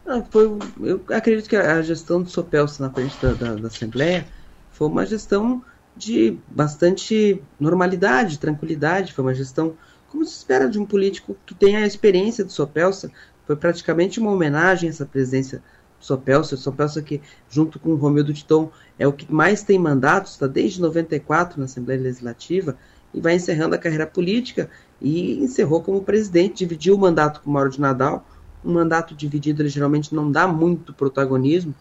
Ah, 0.05 0.23
foi, 0.31 0.59
eu 0.81 1.01
acredito 1.11 1.49
que 1.49 1.57
a 1.57 1.81
gestão 1.81 2.23
do 2.23 2.29
Sopelsa 2.29 2.83
na 2.83 2.93
frente 2.93 3.17
da, 3.23 3.33
da, 3.33 3.55
da 3.55 3.69
Assembleia 3.69 4.27
foi 4.73 4.89
uma 4.89 5.07
gestão 5.07 5.63
de 5.97 6.39
bastante 6.49 7.43
normalidade, 7.59 8.39
tranquilidade. 8.39 9.13
Foi 9.13 9.25
uma 9.25 9.35
gestão 9.35 9.75
como 10.09 10.25
se 10.25 10.37
espera 10.37 10.69
de 10.69 10.79
um 10.79 10.85
político 10.85 11.37
que 11.47 11.55
tenha 11.55 11.81
a 11.81 11.87
experiência 11.87 12.45
do 12.45 12.53
Sopelsa. 12.53 13.11
Foi 13.47 13.57
praticamente 13.57 14.21
uma 14.21 14.31
homenagem 14.31 14.89
a 14.89 14.91
essa 14.91 15.07
presença 15.07 15.63
do 15.99 16.05
Sopelsa. 16.05 16.55
O 16.55 16.59
Sopelsa 16.59 17.01
que, 17.01 17.21
junto 17.49 17.79
com 17.79 17.91
o 17.91 17.97
Romildo 17.97 18.35
Titon, 18.35 18.71
é 18.99 19.07
o 19.07 19.13
que 19.13 19.33
mais 19.33 19.63
tem 19.63 19.79
mandatos, 19.79 20.33
está 20.33 20.47
desde 20.47 20.81
94 20.81 21.59
na 21.59 21.65
Assembleia 21.65 22.01
Legislativa 22.01 22.77
e 23.15 23.21
vai 23.21 23.35
encerrando 23.35 23.75
a 23.75 23.79
carreira 23.79 24.07
política 24.07 24.69
e 25.01 25.43
encerrou 25.43 25.83
como 25.83 26.03
presidente, 26.03 26.59
dividiu 26.59 26.95
o 26.95 26.99
mandato 26.99 27.41
com 27.41 27.51
o 27.51 27.53
Mauro 27.53 27.71
de 27.71 27.81
Nadal. 27.81 28.27
Um 28.65 28.73
mandato 28.73 29.15
dividido 29.15 29.63
ele 29.63 29.69
geralmente 29.69 30.15
não 30.15 30.31
dá 30.31 30.47
muito 30.47 30.93
protagonismo, 30.93 31.75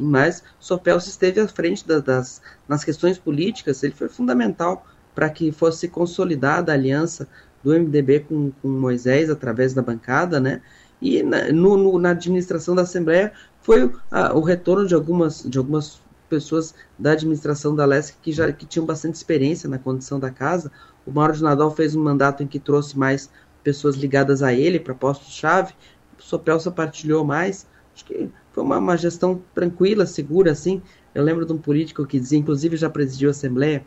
mas 0.00 0.42
Sopelso 0.58 1.08
esteve 1.08 1.40
à 1.40 1.48
frente 1.48 1.86
das, 1.86 2.02
das, 2.02 2.42
nas 2.68 2.84
questões 2.84 3.18
políticas, 3.18 3.82
ele 3.82 3.92
foi 3.92 4.08
fundamental 4.08 4.86
para 5.14 5.28
que 5.28 5.52
fosse 5.52 5.88
consolidada 5.88 6.72
a 6.72 6.74
aliança 6.74 7.28
do 7.62 7.72
MDB 7.72 8.20
com, 8.20 8.50
com 8.62 8.68
Moisés 8.68 9.28
através 9.28 9.74
da 9.74 9.82
bancada, 9.82 10.40
né? 10.40 10.62
E 11.00 11.22
na, 11.22 11.52
no, 11.52 11.76
no, 11.76 11.98
na 11.98 12.10
administração 12.10 12.74
da 12.74 12.82
Assembleia 12.82 13.32
foi 13.62 13.90
o 14.34 14.40
retorno 14.40 14.86
de 14.86 14.94
algumas, 14.94 15.42
de 15.42 15.58
algumas 15.58 16.00
pessoas 16.28 16.74
da 16.98 17.12
administração 17.12 17.74
da 17.74 17.84
LESC 17.84 18.16
que 18.22 18.32
já 18.32 18.50
que 18.52 18.64
tinham 18.64 18.86
bastante 18.86 19.16
experiência 19.16 19.68
na 19.68 19.78
condição 19.78 20.18
da 20.20 20.30
casa. 20.30 20.70
O 21.06 21.10
Mauro 21.10 21.32
de 21.32 21.42
Nadal 21.42 21.70
fez 21.74 21.94
um 21.94 22.02
mandato 22.02 22.42
em 22.42 22.46
que 22.46 22.58
trouxe 22.58 22.98
mais 22.98 23.30
pessoas 23.62 23.96
ligadas 23.96 24.42
a 24.42 24.52
ele 24.52 24.78
para 24.78 24.94
postos-chave. 24.94 25.74
O 26.18 26.22
Sopelsa 26.22 26.70
partilhou 26.70 27.24
mais. 27.24 27.66
Acho 27.94 28.04
que 28.04 28.30
foi 28.52 28.64
uma, 28.64 28.78
uma, 28.78 28.96
gestão 28.96 29.40
tranquila, 29.54 30.06
segura, 30.06 30.52
assim. 30.52 30.82
Eu 31.14 31.22
lembro 31.22 31.46
de 31.46 31.52
um 31.52 31.58
político 31.58 32.06
que 32.06 32.18
dizia, 32.18 32.38
inclusive 32.38 32.76
já 32.76 32.90
presidiu 32.90 33.28
a 33.28 33.32
Assembleia, 33.32 33.84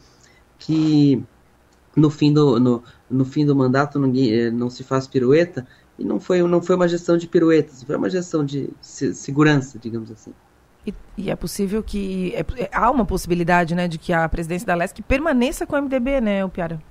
que 0.58 1.22
no 1.96 2.10
fim 2.10 2.34
do, 2.34 2.60
no, 2.60 2.84
no 3.10 3.26
fim 3.26 3.46
do 3.46 3.56
mandato 3.56 4.00
ninguém, 4.00 4.34
eh, 4.34 4.52
não 4.52 4.70
se 4.70 4.84
faz 4.84 5.08
pirueta, 5.08 5.68
e 5.98 6.04
não 6.04 6.20
foi, 6.20 6.42
não 6.42 6.62
foi 6.62 6.76
uma 6.76 6.88
gestão 6.88 7.18
de 7.18 7.28
piruetas, 7.28 7.84
foi 7.84 7.96
uma 7.96 8.10
gestão 8.10 8.44
de 8.44 8.70
se, 8.82 9.14
segurança, 9.14 9.78
digamos 9.78 10.10
assim. 10.12 10.34
E, 10.86 10.94
e, 11.18 11.30
é 11.30 11.36
possível 11.36 11.82
que. 11.84 12.34
É, 12.36 12.64
é, 12.64 12.70
há 12.74 12.90
uma 12.90 13.06
possibilidade, 13.06 13.76
né, 13.76 13.88
de 13.88 13.98
que 13.98 14.12
a 14.12 14.28
presidência 14.28 14.66
da 14.66 14.76
LESC 14.76 15.02
permaneça 15.02 15.66
com 15.66 15.76
o 15.76 15.82
MDB, 15.82 16.20
né, 16.20 16.44
o 16.44 16.50
Piara? 16.50 16.82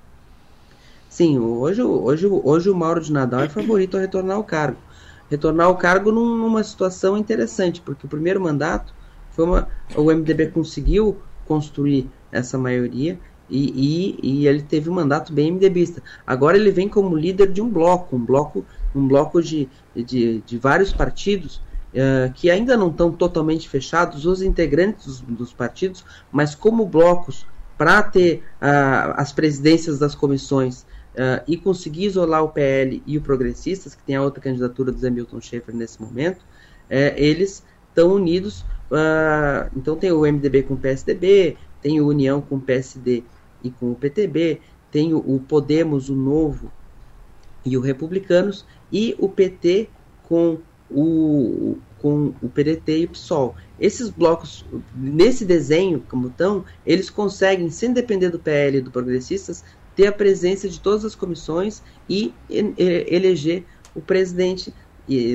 Sim, 1.09 1.37
hoje, 1.37 1.83
hoje, 1.83 2.25
hoje 2.27 2.69
o 2.69 2.75
Mauro 2.75 2.99
de 2.99 3.11
Nadal 3.11 3.41
é 3.41 3.49
favorito 3.49 3.97
a 3.97 3.99
retornar 3.99 4.37
ao 4.37 4.43
cargo 4.43 4.77
retornar 5.33 5.65
ao 5.65 5.75
cargo 5.75 6.11
num, 6.11 6.37
numa 6.37 6.63
situação 6.63 7.17
interessante, 7.17 7.81
porque 7.81 8.05
o 8.05 8.09
primeiro 8.09 8.39
mandato 8.39 8.93
foi 9.31 9.45
uma, 9.45 9.67
o 9.95 10.03
MDB 10.03 10.47
conseguiu 10.47 11.17
construir 11.45 12.07
essa 12.31 12.55
maioria 12.55 13.19
e, 13.49 14.17
e, 14.21 14.41
e, 14.41 14.47
ele 14.47 14.61
teve 14.61 14.89
um 14.89 14.93
mandato 14.93 15.33
bem 15.33 15.51
MDBista. 15.51 16.01
Agora 16.25 16.55
ele 16.55 16.71
vem 16.71 16.87
como 16.87 17.17
líder 17.17 17.51
de 17.51 17.61
um 17.61 17.69
bloco, 17.69 18.15
um 18.15 18.23
bloco, 18.23 18.63
um 18.95 19.07
bloco 19.07 19.41
de, 19.41 19.67
de, 19.95 20.41
de 20.41 20.57
vários 20.57 20.93
partidos 20.93 21.57
uh, 21.93 22.31
que 22.33 22.49
ainda 22.49 22.77
não 22.77 22.89
estão 22.89 23.11
totalmente 23.11 23.67
fechados, 23.67 24.25
os 24.25 24.41
integrantes 24.41 25.05
dos, 25.05 25.21
dos 25.21 25.53
partidos, 25.53 26.05
mas 26.31 26.53
como 26.53 26.85
blocos 26.85 27.45
para 27.75 28.03
ter 28.03 28.43
uh, 28.61 29.13
as 29.17 29.31
presidências 29.31 29.97
das 29.97 30.13
comissões 30.13 30.85
uh, 31.13 31.43
e 31.47 31.57
conseguir 31.57 32.05
isolar 32.05 32.43
o 32.43 32.49
PL 32.49 33.01
e 33.05 33.17
o 33.17 33.21
Progressistas, 33.21 33.95
que 33.95 34.03
tem 34.03 34.15
a 34.15 34.21
outra 34.21 34.41
candidatura 34.41 34.91
do 34.91 34.97
Zé 34.97 35.09
Milton 35.09 35.41
Schaefer 35.41 35.75
nesse 35.75 36.01
momento, 36.01 36.45
é, 36.89 37.13
eles 37.17 37.63
estão 37.89 38.13
unidos. 38.13 38.61
Uh, 38.91 39.69
então 39.75 39.95
tem 39.95 40.11
o 40.11 40.21
MDB 40.21 40.63
com 40.63 40.75
o 40.75 40.77
PSDB, 40.77 41.57
tem 41.81 41.99
o 41.99 42.07
União 42.07 42.41
com 42.41 42.55
o 42.55 42.61
PSD 42.61 43.23
e 43.63 43.71
com 43.71 43.91
o 43.91 43.95
PTB, 43.95 44.61
tem 44.91 45.13
o, 45.13 45.17
o 45.17 45.39
Podemos, 45.39 46.09
o 46.09 46.15
Novo 46.15 46.71
e 47.65 47.77
o 47.77 47.81
Republicanos, 47.81 48.65
e 48.91 49.15
o 49.17 49.29
PT 49.29 49.89
com 50.23 50.59
o, 50.91 51.77
com 51.99 52.33
o 52.41 52.49
PDT 52.49 52.99
e 52.99 53.05
o 53.05 53.09
PSOL. 53.09 53.55
Esses 53.79 54.09
blocos, 54.09 54.65
nesse 54.95 55.45
desenho, 55.45 56.03
como 56.09 56.27
estão, 56.27 56.63
eles 56.85 57.09
conseguem, 57.09 57.69
sem 57.69 57.91
depender 57.91 58.29
do 58.29 58.39
PL 58.39 58.77
e 58.77 58.81
do 58.81 58.91
Progressistas, 58.91 59.63
ter 59.95 60.07
a 60.07 60.11
presença 60.11 60.67
de 60.67 60.79
todas 60.79 61.05
as 61.05 61.15
comissões 61.15 61.81
e 62.09 62.33
eleger 62.49 63.63
o 63.95 64.01
presidente 64.01 64.73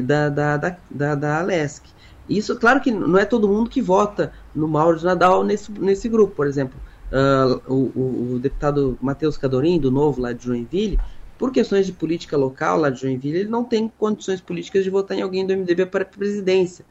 da, 0.05 0.29
da, 0.29 0.57
da, 0.57 0.77
da, 0.91 1.15
da 1.15 1.39
Alesc. 1.41 1.85
Isso, 2.29 2.57
claro 2.57 2.81
que 2.81 2.91
não 2.91 3.19
é 3.19 3.25
todo 3.25 3.49
mundo 3.49 3.71
que 3.71 3.81
vota 3.81 4.33
no 4.55 4.69
Mauro 4.69 4.99
de 4.99 5.05
Nadal 5.05 5.43
nesse, 5.45 5.73
nesse 5.73 6.09
grupo, 6.09 6.35
por 6.35 6.47
exemplo. 6.47 6.79
Uh, 7.11 7.73
o, 7.73 8.35
o, 8.35 8.39
deputado 8.39 8.99
Matheus 9.01 9.39
Cadorim, 9.39 9.81
do 9.81 9.91
Novo, 9.91 10.21
lá 10.21 10.35
de 10.35 10.45
Joinville, 10.45 10.99
por 11.39 11.51
questões 11.51 11.87
de 11.87 11.93
política 11.93 12.37
local 12.37 12.79
lá 12.79 12.91
de 12.91 13.01
Joinville, 13.01 13.39
ele 13.39 13.49
não 13.49 13.65
tem 13.65 13.91
condições 13.97 14.43
políticas 14.43 14.85
de 14.85 14.91
votar 14.91 15.17
em 15.17 15.23
alguém 15.23 15.47
do 15.47 15.57
MDB 15.57 15.87
para 15.87 16.03
a 16.03 16.07
presidência. 16.07 16.85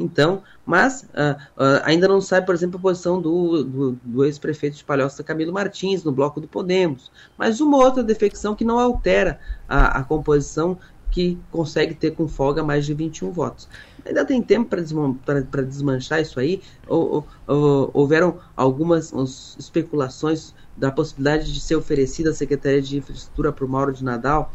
Então, 0.00 0.42
mas 0.64 1.02
uh, 1.02 1.36
uh, 1.56 1.82
ainda 1.84 2.08
não 2.08 2.20
sabe, 2.20 2.46
por 2.46 2.54
exemplo, 2.54 2.78
a 2.78 2.82
posição 2.82 3.20
do, 3.20 3.62
do, 3.62 3.92
do 4.02 4.24
ex-prefeito 4.24 4.78
de 4.78 4.84
Palhoça, 4.84 5.22
Camilo 5.22 5.52
Martins, 5.52 6.02
no 6.02 6.10
bloco 6.10 6.40
do 6.40 6.48
Podemos. 6.48 7.12
Mas 7.36 7.60
uma 7.60 7.76
outra 7.76 8.02
defecção 8.02 8.54
que 8.54 8.64
não 8.64 8.78
altera 8.78 9.38
a, 9.68 9.98
a 9.98 10.04
composição 10.04 10.78
que 11.10 11.36
consegue 11.50 11.94
ter 11.94 12.12
com 12.12 12.28
folga 12.28 12.62
mais 12.62 12.86
de 12.86 12.94
21 12.94 13.32
votos. 13.32 13.68
Ainda 14.06 14.24
tem 14.24 14.40
tempo 14.40 14.70
para 14.70 15.62
desmanchar 15.62 16.20
isso 16.20 16.38
aí. 16.38 16.62
Ou, 16.86 17.26
ou, 17.46 17.54
ou, 17.54 17.90
houveram 17.92 18.38
algumas 18.56 19.12
especulações 19.58 20.54
da 20.76 20.90
possibilidade 20.90 21.52
de 21.52 21.60
ser 21.60 21.74
oferecida 21.74 22.30
a 22.30 22.34
Secretaria 22.34 22.80
de 22.80 22.96
Infraestrutura 22.98 23.52
para 23.52 23.64
o 23.64 23.68
Mauro 23.68 23.92
de 23.92 24.04
Nadal, 24.04 24.52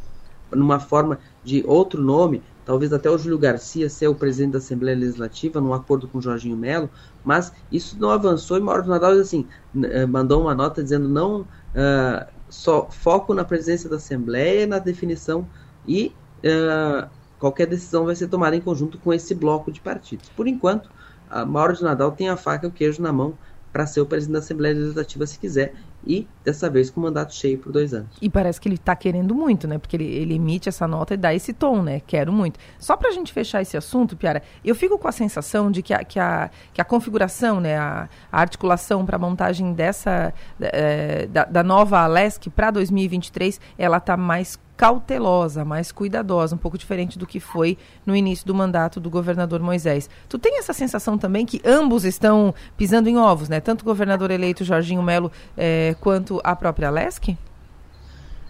numa 0.51 0.79
forma 0.79 1.19
de 1.43 1.63
outro 1.67 2.01
nome, 2.01 2.41
talvez 2.65 2.91
até 2.91 3.09
o 3.09 3.17
Júlio 3.17 3.37
Garcia 3.37 3.89
ser 3.89 4.07
o 4.07 4.15
presidente 4.15 4.53
da 4.53 4.57
Assembleia 4.57 4.97
Legislativa, 4.97 5.61
num 5.61 5.73
acordo 5.73 6.07
com 6.07 6.17
o 6.17 6.21
Jorginho 6.21 6.57
Melo, 6.57 6.89
mas 7.23 7.53
isso 7.71 7.95
não 7.99 8.09
avançou 8.09 8.57
e 8.57 8.59
Mauro 8.59 8.83
do 8.83 8.89
Nadal 8.89 9.11
assim, 9.11 9.47
eh, 9.83 10.05
mandou 10.05 10.41
uma 10.41 10.55
nota 10.55 10.81
dizendo 10.81 11.07
não 11.07 11.41
uh, 11.41 12.25
só 12.49 12.89
foco 12.89 13.33
na 13.33 13.45
presença 13.45 13.87
da 13.87 13.97
Assembleia, 13.97 14.65
na 14.65 14.79
definição 14.79 15.47
e 15.87 16.11
uh, 16.39 17.07
qualquer 17.39 17.67
decisão 17.67 18.05
vai 18.05 18.15
ser 18.15 18.27
tomada 18.27 18.55
em 18.55 18.61
conjunto 18.61 18.97
com 18.97 19.13
esse 19.13 19.35
bloco 19.35 19.71
de 19.71 19.79
partidos. 19.79 20.29
Por 20.29 20.47
enquanto, 20.47 20.89
Mauro 21.47 21.73
de 21.73 21.83
Nadal 21.83 22.11
tem 22.11 22.29
a 22.29 22.37
faca 22.37 22.65
e 22.65 22.69
o 22.69 22.71
queijo 22.71 23.01
na 23.01 23.11
mão 23.11 23.37
para 23.73 23.85
ser 23.85 23.99
o 23.99 24.05
presidente 24.05 24.33
da 24.33 24.39
Assembleia 24.39 24.73
Legislativa 24.73 25.27
se 25.27 25.37
quiser 25.37 25.73
e 26.05 26.27
dessa 26.43 26.69
vez 26.69 26.89
com 26.89 27.01
mandato 27.01 27.33
cheio 27.33 27.57
por 27.57 27.71
dois 27.71 27.93
anos. 27.93 28.09
E 28.21 28.29
parece 28.29 28.61
que 28.61 28.67
ele 28.67 28.75
está 28.75 28.95
querendo 28.95 29.33
muito, 29.33 29.67
né? 29.67 29.77
Porque 29.77 29.95
ele, 29.95 30.05
ele, 30.05 30.35
emite 30.35 30.69
essa 30.69 30.87
nota 30.87 31.15
e 31.15 31.17
dá 31.17 31.33
esse 31.33 31.53
tom, 31.53 31.81
né? 31.81 32.01
Quero 32.05 32.31
muito. 32.31 32.59
Só 32.77 32.95
para 32.95 33.09
a 33.09 33.11
gente 33.11 33.33
fechar 33.33 33.61
esse 33.61 33.75
assunto, 33.75 34.15
Piara, 34.15 34.43
eu 34.63 34.75
fico 34.75 34.97
com 34.99 35.07
a 35.07 35.11
sensação 35.11 35.71
de 35.71 35.81
que 35.81 35.93
a, 35.93 36.03
que 36.03 36.19
a, 36.19 36.51
que 36.73 36.79
a 36.79 36.85
configuração, 36.85 37.59
né? 37.59 37.77
A, 37.77 38.07
a 38.31 38.41
articulação 38.41 39.05
para 39.05 39.15
a 39.15 39.19
montagem 39.19 39.73
dessa 39.73 40.33
é, 40.59 41.25
da, 41.27 41.45
da 41.45 41.63
nova 41.63 41.99
Alesc 41.99 42.49
para 42.49 42.69
2023, 42.71 43.59
ela 43.77 43.97
está 43.97 44.15
mais 44.15 44.59
cautelosa, 44.75 45.63
mais 45.63 45.91
cuidadosa, 45.91 46.55
um 46.55 46.57
pouco 46.57 46.77
diferente 46.77 47.17
do 47.17 47.25
que 47.25 47.39
foi 47.39 47.77
no 48.05 48.15
início 48.15 48.45
do 48.45 48.53
mandato 48.53 48.99
do 48.99 49.09
governador 49.09 49.61
Moisés. 49.61 50.09
Tu 50.27 50.37
tem 50.37 50.59
essa 50.59 50.73
sensação 50.73 51.17
também 51.17 51.45
que 51.45 51.61
ambos 51.63 52.03
estão 52.03 52.53
pisando 52.75 53.07
em 53.07 53.17
ovos, 53.17 53.49
né? 53.49 53.59
Tanto 53.59 53.81
o 53.81 53.85
governador 53.85 54.31
eleito 54.31 54.63
Jorginho 54.63 55.01
Melo 55.01 55.31
é, 55.55 55.95
quanto 56.01 56.41
a 56.43 56.55
própria 56.55 56.89
Lesc? 56.89 57.37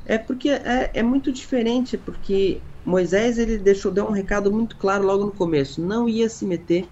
É 0.06 0.18
porque 0.18 0.50
é, 0.50 0.92
é, 0.94 1.04
muito 1.04 1.32
diferente, 1.32 1.98
porque 1.98 2.60
Moisés 2.86 3.38
ele 3.38 3.58
deixou 3.58 3.92
deu 3.92 4.06
um 4.06 4.12
recado 4.12 4.52
muito 4.52 4.76
claro 4.78 5.06
logo 5.06 5.26
no 5.26 5.32
começo, 5.32 5.82
não 5.82 6.08
ia 6.08 6.30
se 6.30 6.46
meter 6.46 6.88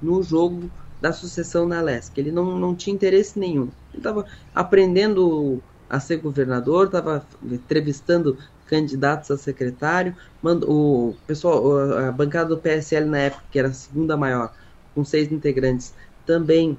no 0.00 0.22
jogo 0.22 0.70
da 1.00 1.12
sucessão 1.12 1.66
na 1.66 1.80
Lesc. 1.80 2.18
Ele 2.18 2.30
não, 2.30 2.58
não 2.58 2.74
tinha 2.74 2.94
interesse 2.94 3.38
nenhum. 3.38 3.68
Ele 3.90 3.98
estava 3.98 4.26
aprendendo 4.54 5.62
a 5.88 5.98
ser 6.00 6.18
governador, 6.18 6.86
estava 6.86 7.26
entrevistando 7.42 8.38
candidatos 8.72 9.30
a 9.30 9.36
secretário. 9.36 10.16
Mando, 10.42 10.66
o 10.70 11.14
pessoal, 11.26 11.98
a 11.98 12.10
bancada 12.10 12.48
do 12.48 12.56
PSL 12.56 13.04
na 13.04 13.18
época, 13.18 13.44
que 13.50 13.58
era 13.58 13.68
a 13.68 13.74
segunda 13.74 14.16
maior, 14.16 14.54
com 14.94 15.04
seis 15.04 15.30
integrantes, 15.30 15.92
também 16.24 16.78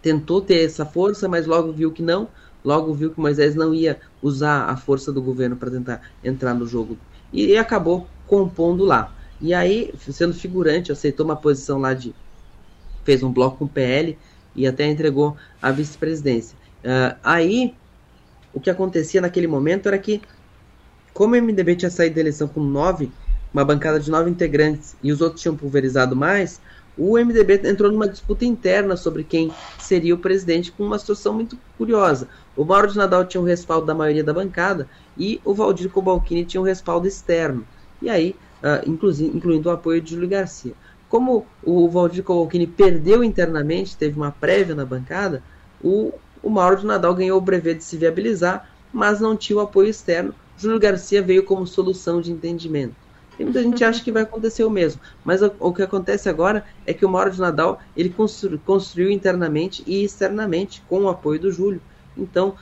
tentou 0.00 0.40
ter 0.40 0.64
essa 0.64 0.86
força, 0.86 1.28
mas 1.28 1.44
logo 1.44 1.72
viu 1.72 1.90
que 1.90 2.02
não. 2.02 2.28
Logo 2.64 2.94
viu 2.94 3.10
que 3.10 3.18
Moisés 3.18 3.56
não 3.56 3.74
ia 3.74 3.98
usar 4.22 4.66
a 4.66 4.76
força 4.76 5.12
do 5.12 5.20
governo 5.20 5.56
para 5.56 5.72
tentar 5.72 6.00
entrar 6.22 6.54
no 6.54 6.64
jogo 6.64 6.96
e, 7.32 7.46
e 7.46 7.58
acabou 7.58 8.06
compondo 8.28 8.84
lá. 8.84 9.12
E 9.40 9.52
aí, 9.52 9.92
sendo 9.98 10.32
figurante, 10.32 10.92
aceitou 10.92 11.26
uma 11.26 11.34
posição 11.34 11.80
lá 11.80 11.94
de. 11.94 12.14
fez 13.02 13.24
um 13.24 13.32
bloco 13.32 13.58
com 13.58 13.64
o 13.64 13.68
PL 13.68 14.16
e 14.54 14.68
até 14.68 14.86
entregou 14.86 15.36
a 15.60 15.72
vice-presidência. 15.72 16.56
Uh, 16.84 17.18
aí, 17.24 17.74
o 18.54 18.60
que 18.60 18.70
acontecia 18.70 19.20
naquele 19.20 19.48
momento 19.48 19.88
era 19.88 19.98
que, 19.98 20.22
como 21.14 21.34
o 21.34 21.42
MDB 21.42 21.76
tinha 21.76 21.90
saído 21.90 22.14
da 22.16 22.20
eleição 22.20 22.48
com 22.48 22.60
nove, 22.60 23.10
uma 23.52 23.64
bancada 23.64 24.00
de 24.00 24.10
nove 24.10 24.30
integrantes, 24.30 24.96
e 25.02 25.12
os 25.12 25.20
outros 25.20 25.42
tinham 25.42 25.56
pulverizado 25.56 26.16
mais, 26.16 26.60
o 26.96 27.18
MDB 27.18 27.68
entrou 27.68 27.90
numa 27.90 28.08
disputa 28.08 28.44
interna 28.44 28.96
sobre 28.96 29.24
quem 29.24 29.50
seria 29.78 30.14
o 30.14 30.18
presidente, 30.18 30.70
com 30.70 30.84
uma 30.84 30.98
situação 30.98 31.32
muito 31.32 31.58
curiosa. 31.78 32.28
O 32.54 32.64
Mauro 32.64 32.88
de 32.88 32.96
Nadal 32.96 33.24
tinha 33.24 33.40
o 33.40 33.44
respaldo 33.44 33.86
da 33.86 33.94
maioria 33.94 34.22
da 34.22 34.32
bancada 34.32 34.86
e 35.16 35.40
o 35.44 35.54
Valdir 35.54 35.90
Cobalcini 35.90 36.44
tinha 36.44 36.60
o 36.60 36.64
respaldo 36.64 37.06
externo. 37.06 37.66
E 38.00 38.10
aí, 38.10 38.36
uh, 38.62 38.88
incluindo 38.88 39.68
o 39.68 39.72
apoio 39.72 40.02
de 40.02 40.10
Júlio 40.10 40.28
Garcia. 40.28 40.74
Como 41.08 41.46
o 41.62 41.88
Valdir 41.88 42.22
Cobalcini 42.22 42.66
perdeu 42.66 43.24
internamente, 43.24 43.96
teve 43.96 44.16
uma 44.16 44.30
prévia 44.30 44.74
na 44.74 44.84
bancada, 44.84 45.42
o, 45.82 46.12
o 46.42 46.50
Mauro 46.50 46.76
de 46.76 46.86
Nadal 46.86 47.14
ganhou 47.14 47.38
o 47.38 47.40
brevet 47.40 47.78
de 47.78 47.84
se 47.84 47.96
viabilizar, 47.96 48.68
mas 48.92 49.20
não 49.20 49.36
tinha 49.36 49.56
o 49.56 49.60
apoio 49.60 49.88
externo. 49.88 50.34
Júlio 50.62 50.78
Garcia 50.78 51.20
veio 51.20 51.42
como 51.42 51.66
solução 51.66 52.20
de 52.20 52.30
entendimento. 52.30 52.94
Tem 53.36 53.46
muita 53.46 53.62
gente 53.62 53.78
que 53.78 53.84
acha 53.84 54.04
que 54.04 54.12
vai 54.12 54.22
acontecer 54.22 54.62
o 54.62 54.70
mesmo, 54.70 55.00
mas 55.24 55.42
o, 55.42 55.52
o, 55.58 55.72
que 55.72 55.82
acontece 55.82 56.28
agora 56.28 56.64
é 56.86 56.92
que 56.92 57.04
o 57.04 57.08
Mauro 57.08 57.30
de 57.30 57.40
Nadal 57.40 57.80
ele 57.96 58.10
constru, 58.10 58.58
construiu 58.58 59.10
internamente 59.10 59.82
e 59.86 60.04
externamente 60.04 60.82
com 60.88 61.02
o 61.02 61.08
apoio 61.08 61.40
do 61.40 61.50
Júlio. 61.50 61.80
Então, 62.16 62.54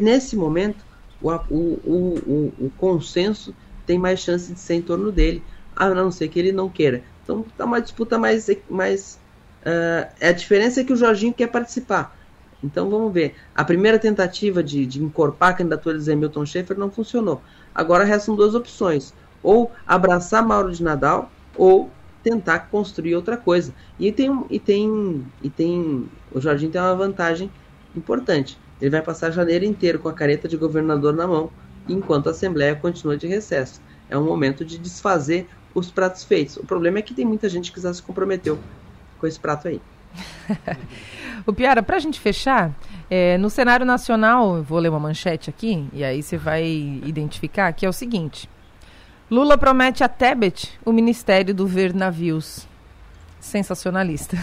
nesse 0.00 0.36
momento, 0.36 0.84
o, 1.20 1.28
o, 1.28 2.52
o, 2.58 2.72
consenso 2.78 3.54
tem 3.84 3.98
mais 3.98 4.20
chance 4.20 4.52
de 4.52 4.58
ser 4.58 4.74
em 4.74 4.82
torno 4.82 5.12
dele, 5.12 5.42
a 5.74 5.90
não 5.90 6.10
ser 6.10 6.28
que 6.28 6.38
ele 6.38 6.52
não 6.52 6.68
queira. 6.68 7.02
Então, 7.22 7.44
está 7.48 7.64
uma 7.64 7.80
disputa 7.80 8.18
mais. 8.18 8.48
mais 8.70 9.18
uh, 9.66 10.08
a 10.20 10.32
diferença 10.32 10.80
é 10.80 10.84
que 10.84 10.92
o 10.92 10.96
Jorginho 10.96 11.34
quer 11.34 11.48
participar. 11.48 12.16
Então, 12.62 12.88
vamos 12.90 13.12
ver. 13.12 13.36
A 13.54 13.64
primeira 13.64 13.98
tentativa 13.98 14.62
de, 14.62 14.86
de 14.86 15.02
encorpar 15.02 15.50
a 15.50 15.54
candidatura 15.54 15.96
de 15.98 16.04
Zé 16.04 16.14
Milton 16.14 16.46
Schaefer 16.46 16.78
não 16.78 16.90
funcionou. 16.90 17.42
Agora 17.74 18.04
restam 18.04 18.36
duas 18.36 18.54
opções 18.54 19.14
ou 19.42 19.72
abraçar 19.86 20.46
Mauro 20.46 20.72
de 20.72 20.82
Nadal 20.82 21.30
ou 21.56 21.90
tentar 22.22 22.60
construir 22.70 23.16
outra 23.16 23.36
coisa. 23.36 23.74
E 23.98 24.12
tem 24.12 24.30
e 24.48 24.58
tem 24.60 25.26
e 25.42 25.50
tem 25.50 26.08
o 26.30 26.40
Jardim 26.40 26.70
tem 26.70 26.80
uma 26.80 26.94
vantagem 26.94 27.50
importante. 27.94 28.58
Ele 28.80 28.90
vai 28.90 29.02
passar 29.02 29.30
janeiro 29.30 29.64
inteiro 29.64 29.98
com 29.98 30.08
a 30.08 30.14
careta 30.14 30.48
de 30.48 30.56
governador 30.56 31.14
na 31.14 31.26
mão, 31.26 31.52
enquanto 31.88 32.28
a 32.28 32.30
Assembleia 32.30 32.76
continua 32.76 33.16
de 33.16 33.26
recesso. 33.26 33.80
É 34.08 34.16
um 34.16 34.24
momento 34.24 34.64
de 34.64 34.78
desfazer 34.78 35.48
os 35.74 35.90
pratos 35.90 36.24
feitos. 36.24 36.56
O 36.56 36.66
problema 36.66 36.98
é 36.98 37.02
que 37.02 37.14
tem 37.14 37.24
muita 37.24 37.48
gente 37.48 37.72
que 37.72 37.80
já 37.80 37.92
se 37.92 38.02
comprometeu 38.02 38.64
com 39.18 39.26
esse 39.26 39.40
prato 39.40 39.68
aí. 39.68 39.82
o 41.46 41.52
Piara, 41.52 41.82
para 41.82 41.96
a 41.96 42.00
gente 42.00 42.20
fechar, 42.20 42.70
é, 43.10 43.36
no 43.38 43.50
cenário 43.50 43.84
nacional, 43.84 44.62
vou 44.62 44.78
ler 44.78 44.88
uma 44.88 45.00
manchete 45.00 45.50
aqui, 45.50 45.86
e 45.92 46.04
aí 46.04 46.22
você 46.22 46.36
vai 46.36 46.64
identificar, 47.04 47.72
que 47.72 47.84
é 47.84 47.88
o 47.88 47.92
seguinte. 47.92 48.48
Lula 49.30 49.56
promete 49.56 50.04
a 50.04 50.08
Tebet 50.08 50.78
o 50.84 50.92
Ministério 50.92 51.54
do 51.54 51.66
Ver 51.66 51.94
Navios. 51.94 52.68
Sensacionalista. 53.40 54.36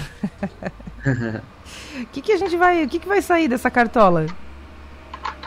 O 2.02 2.06
que, 2.12 2.22
que 2.22 2.32
a 2.32 2.38
gente 2.38 2.58
vai. 2.58 2.84
O 2.84 2.90
que, 2.90 3.00
que 3.00 3.08
vai 3.08 3.22
sair 3.22 3.48
dessa 3.48 3.70
cartola? 3.70 4.26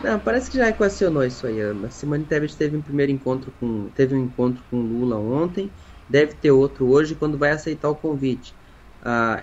Não, 0.01 0.17
parece 0.17 0.49
que 0.49 0.57
já 0.57 0.69
equacionou 0.69 1.23
isso 1.23 1.45
aí. 1.45 1.59
A 1.61 1.89
Simone 1.89 2.23
Tebet 2.23 2.55
teve 2.55 2.77
um 2.77 2.81
primeiro 2.81 3.11
encontro 3.11 3.53
com. 3.59 3.89
Teve 3.95 4.15
um 4.15 4.23
encontro 4.23 4.63
com 4.71 4.77
Lula 4.77 5.17
ontem. 5.17 5.69
Deve 6.07 6.33
ter 6.33 6.51
outro 6.51 6.89
hoje 6.89 7.13
quando 7.13 7.37
vai 7.37 7.51
aceitar 7.51 7.89
o 7.89 7.95
convite. 7.95 8.55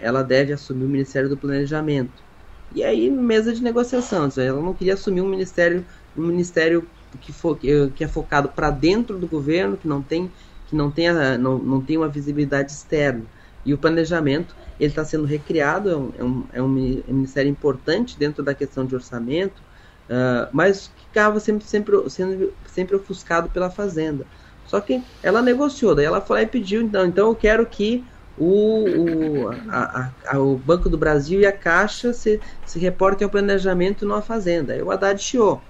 Ela 0.01 0.23
deve 0.23 0.53
assumir 0.53 0.85
o 0.85 0.89
Ministério 0.89 1.29
do 1.29 1.37
Planejamento. 1.37 2.23
E 2.75 2.85
aí, 2.85 3.11
mesa 3.11 3.53
de 3.53 3.63
negociação. 3.63 4.29
Ela 4.37 4.61
não 4.61 4.75
queria 4.75 4.95
assumir 4.95 5.21
um 5.21 5.29
ministério, 5.29 5.85
um 6.17 6.23
ministério 6.23 6.87
que, 7.21 7.33
for, 7.33 7.59
que 7.59 8.05
é 8.05 8.09
focado 8.09 8.49
para 8.49 8.71
dentro 8.71 9.19
do 9.19 9.27
governo, 9.27 9.77
que 9.77 9.89
não 9.89 10.01
tem, 10.01 10.31
que 10.69 10.77
não 10.77 10.91
tem, 10.91 11.09
a, 11.09 11.37
não, 11.37 11.59
não 11.59 11.81
tem 11.81 11.97
uma 11.97 12.09
visibilidade 12.09 12.73
externa. 12.73 13.25
E 13.65 13.75
o 13.75 13.79
planejamento 13.79 14.55
ele 14.79 14.91
está 14.91 15.05
sendo 15.05 15.25
recriado, 15.25 15.91
é 15.91 15.97
um, 15.97 16.13
é, 16.19 16.25
um, 16.25 16.45
é 16.55 16.63
um, 16.63 16.69
ministério 16.69 17.51
importante 17.51 18.19
dentro 18.19 18.43
da 18.43 18.55
questão 18.55 18.87
de 18.87 18.95
orçamento, 18.95 19.61
uh, 20.09 20.49
mas 20.53 20.89
que 20.89 21.07
acaba 21.11 21.39
sempre, 21.39 21.67
sempre, 21.67 22.09
sendo 22.09 22.53
sempre 22.67 22.97
ofuscado 22.97 23.51
pela 23.51 23.69
Fazenda. 23.69 24.27
Só 24.67 24.81
que 24.81 25.03
ela 25.23 25.43
negociou, 25.43 25.95
daí 25.95 26.07
ela 26.07 26.25
lá 26.27 26.43
e 26.43 26.47
pediu, 26.47 26.81
então, 26.81 27.05
então 27.05 27.29
eu 27.29 27.35
quero 27.35 27.67
que 27.67 28.03
o, 28.41 28.85
o, 28.85 29.51
a, 29.69 30.11
a, 30.27 30.39
o 30.39 30.57
Banco 30.57 30.89
do 30.89 30.97
Brasil 30.97 31.41
e 31.41 31.47
a 31.47 31.53
Caixa 31.53 32.15
se, 32.15 32.41
se 32.65 32.79
reportem 32.79 33.27
ao 33.27 33.31
planejamento 33.31 34.07
não 34.07 34.17
à 34.17 34.23
Fazenda. 34.23 34.73
Aí 34.73 34.83
o 34.83 34.91
Haddad 34.91 35.23
chiou. 35.23 35.61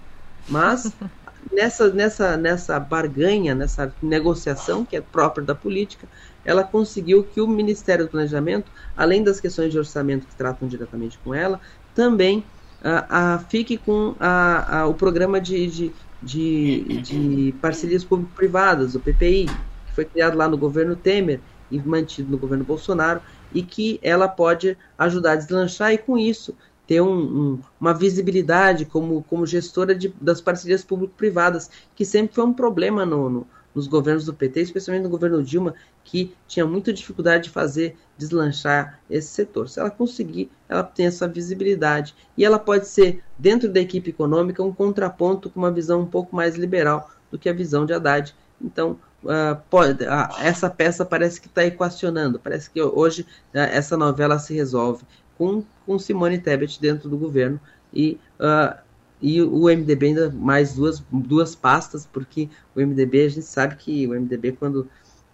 Mas 0.49 0.93
nessa, 1.53 1.91
nessa, 1.91 2.37
nessa 2.37 2.79
barganha, 2.79 3.57
nessa 3.57 3.93
negociação 4.01 4.85
que 4.85 4.95
é 4.97 5.01
própria 5.01 5.45
da 5.45 5.55
política, 5.55 6.07
ela 6.45 6.63
conseguiu 6.63 7.25
que 7.25 7.41
o 7.41 7.49
Ministério 7.49 8.05
do 8.05 8.11
Planejamento, 8.13 8.71
além 8.97 9.25
das 9.25 9.41
questões 9.41 9.73
de 9.73 9.79
orçamento 9.79 10.27
que 10.29 10.37
tratam 10.37 10.69
diretamente 10.69 11.19
com 11.25 11.35
ela, 11.35 11.61
também 11.93 12.45
a, 12.85 13.35
a 13.35 13.39
fique 13.41 13.77
com 13.77 14.15
a, 14.21 14.87
o 14.87 14.95
programa 14.95 15.41
de, 15.41 15.67
de, 15.67 15.93
de, 16.23 17.03
de 17.03 17.55
parcerias 17.61 18.05
público-privadas, 18.05 18.95
o 18.95 19.01
PPI, 19.01 19.47
que 19.47 19.95
foi 19.95 20.05
criado 20.05 20.39
lá 20.39 20.49
no 20.49 20.57
governo 20.57 20.95
Temer 20.95 21.41
mantido 21.79 22.31
no 22.31 22.39
governo 22.39 22.65
Bolsonaro, 22.65 23.21
e 23.53 23.63
que 23.63 23.99
ela 24.03 24.29
pode 24.29 24.77
ajudar 24.99 25.33
a 25.33 25.37
deslanchar 25.37 25.93
e 25.93 25.99
com 25.99 26.17
isso 26.17 26.55
ter 26.87 27.01
um, 27.01 27.13
um, 27.53 27.61
uma 27.81 27.95
visibilidade 27.95 28.85
como, 28.85 29.23
como 29.23 29.47
gestora 29.47 29.95
de, 29.95 30.13
das 30.21 30.41
parcerias 30.41 30.85
público-privadas, 30.85 31.71
que 31.95 32.05
sempre 32.05 32.35
foi 32.35 32.45
um 32.45 32.53
problema 32.53 33.07
no, 33.07 33.31
no, 33.31 33.47
nos 33.75 33.87
governos 33.87 34.25
do 34.25 34.35
PT, 34.35 34.61
especialmente 34.61 35.05
no 35.05 35.09
governo 35.09 35.43
Dilma, 35.43 35.75
que 36.03 36.35
tinha 36.49 36.67
muita 36.67 36.93
dificuldade 36.93 37.45
de 37.45 37.51
fazer 37.51 37.97
deslanchar 38.19 38.99
esse 39.09 39.29
setor. 39.29 39.69
Se 39.69 39.79
ela 39.79 39.91
conseguir, 39.91 40.51
ela 40.69 40.83
tem 40.83 41.07
essa 41.07 41.29
visibilidade. 41.29 42.15
E 42.37 42.45
ela 42.45 42.59
pode 42.59 42.89
ser, 42.89 43.23
dentro 43.39 43.69
da 43.69 43.81
equipe 43.81 44.11
econômica, 44.11 44.63
um 44.63 44.73
contraponto 44.73 45.49
com 45.49 45.61
uma 45.61 45.71
visão 45.71 46.01
um 46.01 46.07
pouco 46.07 46.35
mais 46.35 46.57
liberal 46.57 47.11
do 47.31 47.39
que 47.39 47.49
a 47.49 47.53
visão 47.53 47.87
de 47.87 47.93
Haddad. 47.93 48.35
Então, 48.61 48.99
uh, 49.25 49.61
pode, 49.69 50.05
uh, 50.05 50.29
essa 50.41 50.69
peça 50.69 51.05
parece 51.05 51.41
que 51.41 51.47
está 51.47 51.65
equacionando, 51.65 52.39
parece 52.39 52.71
que 52.71 52.81
hoje 52.83 53.23
uh, 53.55 53.59
essa 53.59 53.97
novela 53.97 54.39
se 54.39 54.55
resolve 54.55 55.05
com, 55.37 55.65
com 55.87 55.99
Simone 55.99 56.39
Tebet 56.39 56.81
dentro 56.81 57.09
do 57.09 57.17
governo 57.17 57.61
e, 57.93 58.19
uh, 58.39 58.79
e 59.21 59.43
o 59.43 59.65
MDB 59.65 60.07
ainda 60.09 60.31
mais 60.31 60.75
duas, 60.75 61.03
duas 61.11 61.55
pastas, 61.55 62.07
porque 62.07 62.49
o 62.75 62.81
MDB, 62.81 63.25
a 63.25 63.29
gente 63.29 63.47
sabe 63.47 63.77
que 63.77 64.07
o 64.07 64.11
MDB, 64.11 64.53
quando, 64.53 64.89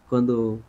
quando 0.08 0.60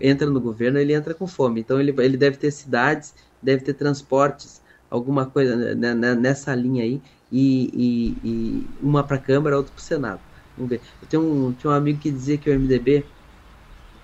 entra 0.00 0.28
no 0.28 0.40
governo, 0.40 0.78
ele 0.78 0.92
entra 0.92 1.14
com 1.14 1.26
fome. 1.26 1.60
Então, 1.60 1.80
ele, 1.80 1.94
ele 1.98 2.16
deve 2.16 2.36
ter 2.36 2.50
cidades, 2.50 3.14
deve 3.40 3.62
ter 3.62 3.74
transportes, 3.74 4.60
alguma 4.90 5.26
coisa 5.26 5.74
nessa 5.74 6.54
linha 6.54 6.82
aí, 6.82 7.00
e, 7.30 7.70
e, 7.72 8.28
e 8.28 8.66
uma 8.80 9.04
para 9.04 9.16
a 9.16 9.20
Câmara, 9.20 9.56
outra 9.56 9.72
para 9.72 9.80
o 9.80 9.82
Senado. 9.82 10.20
Vamos 10.56 10.70
ver. 10.70 10.80
Eu 11.02 11.08
tenho 11.08 11.22
um, 11.22 11.52
tinha 11.52 11.70
um 11.70 11.74
amigo 11.74 11.98
que 11.98 12.10
dizia 12.10 12.38
que 12.38 12.48
o 12.48 12.58
MDB 12.58 13.04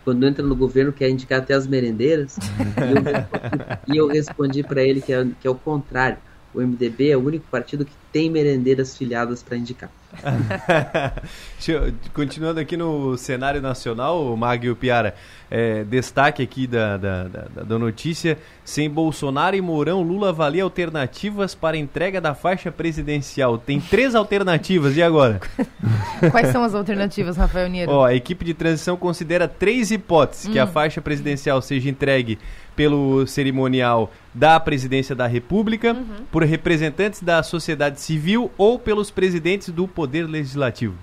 quando 0.05 0.27
entra 0.27 0.45
no 0.45 0.57
governo, 0.57 0.93
quer 0.93 1.09
indicar 1.09 1.41
até 1.41 1.55
as 1.55 1.67
merendeiras. 1.67 2.37
e 3.87 3.97
eu 3.97 4.09
respondi, 4.09 4.63
para 4.63 4.83
ele 4.83 5.01
que 5.01 5.13
é, 5.13 5.27
que 5.41 5.47
é 5.47 5.51
o 5.51 5.55
contrário. 5.55 6.19
O 6.55 6.61
MDB 6.61 7.11
é 7.11 7.17
o 7.17 7.25
único 7.25 7.47
partido 7.51 7.85
que 7.85 7.93
tem 8.13 8.31
merendeiras 8.31 8.97
filiadas 8.97 9.43
para 9.43 9.57
indicar. 9.57 9.91
Continuando 12.13 12.59
aqui 12.59 12.77
no 12.77 13.17
cenário 13.17 13.63
nacional, 13.63 14.37
Magio 14.37 14.75
Piara, 14.75 15.15
é, 15.49 15.85
destaque 15.85 16.43
aqui 16.43 16.67
da, 16.67 16.97
da, 16.97 17.25
da, 17.25 17.63
da, 17.63 17.79
notícia: 17.79 18.37
sem 18.65 18.91
Bolsonaro 18.91 19.55
e 19.55 19.61
Mourão, 19.61 20.03
Lula 20.03 20.31
avalia 20.31 20.65
alternativas 20.65 21.55
para 21.55 21.77
entrega 21.77 22.21
da 22.21 22.35
faixa 22.35 22.73
presidencial. 22.73 23.57
Tem 23.57 23.81
três 23.81 24.15
alternativas, 24.15 24.97
e 24.97 25.03
agora? 25.03 25.41
Quais 26.31 26.49
são 26.49 26.65
as 26.65 26.75
alternativas, 26.75 27.37
Rafael 27.37 27.69
Niero? 27.69 27.93
Ó, 27.93 28.05
a 28.05 28.15
equipe 28.15 28.45
de 28.45 28.55
transição 28.55 28.97
considera 28.97 29.47
três 29.47 29.91
hipóteses: 29.93 30.47
hum. 30.47 30.53
que 30.53 30.59
a 30.59 30.65
hum. 30.65 30.69
faixa 30.69 31.01
presidencial 31.01 31.63
seja 31.63 31.89
entregue 31.89 32.39
pelo 32.81 33.27
cerimonial 33.27 34.11
da 34.33 34.59
presidência 34.59 35.15
da 35.15 35.27
República, 35.27 35.93
uhum. 35.93 36.25
por 36.31 36.43
representantes 36.45 37.21
da 37.21 37.43
sociedade 37.43 38.00
sociedade 38.01 38.03
civil 38.03 38.51
ou 38.57 38.79
pelos 38.79 39.11
presidentes 39.11 39.69
do 39.69 39.87
Poder 39.87 40.25
Legislativo? 40.27 40.97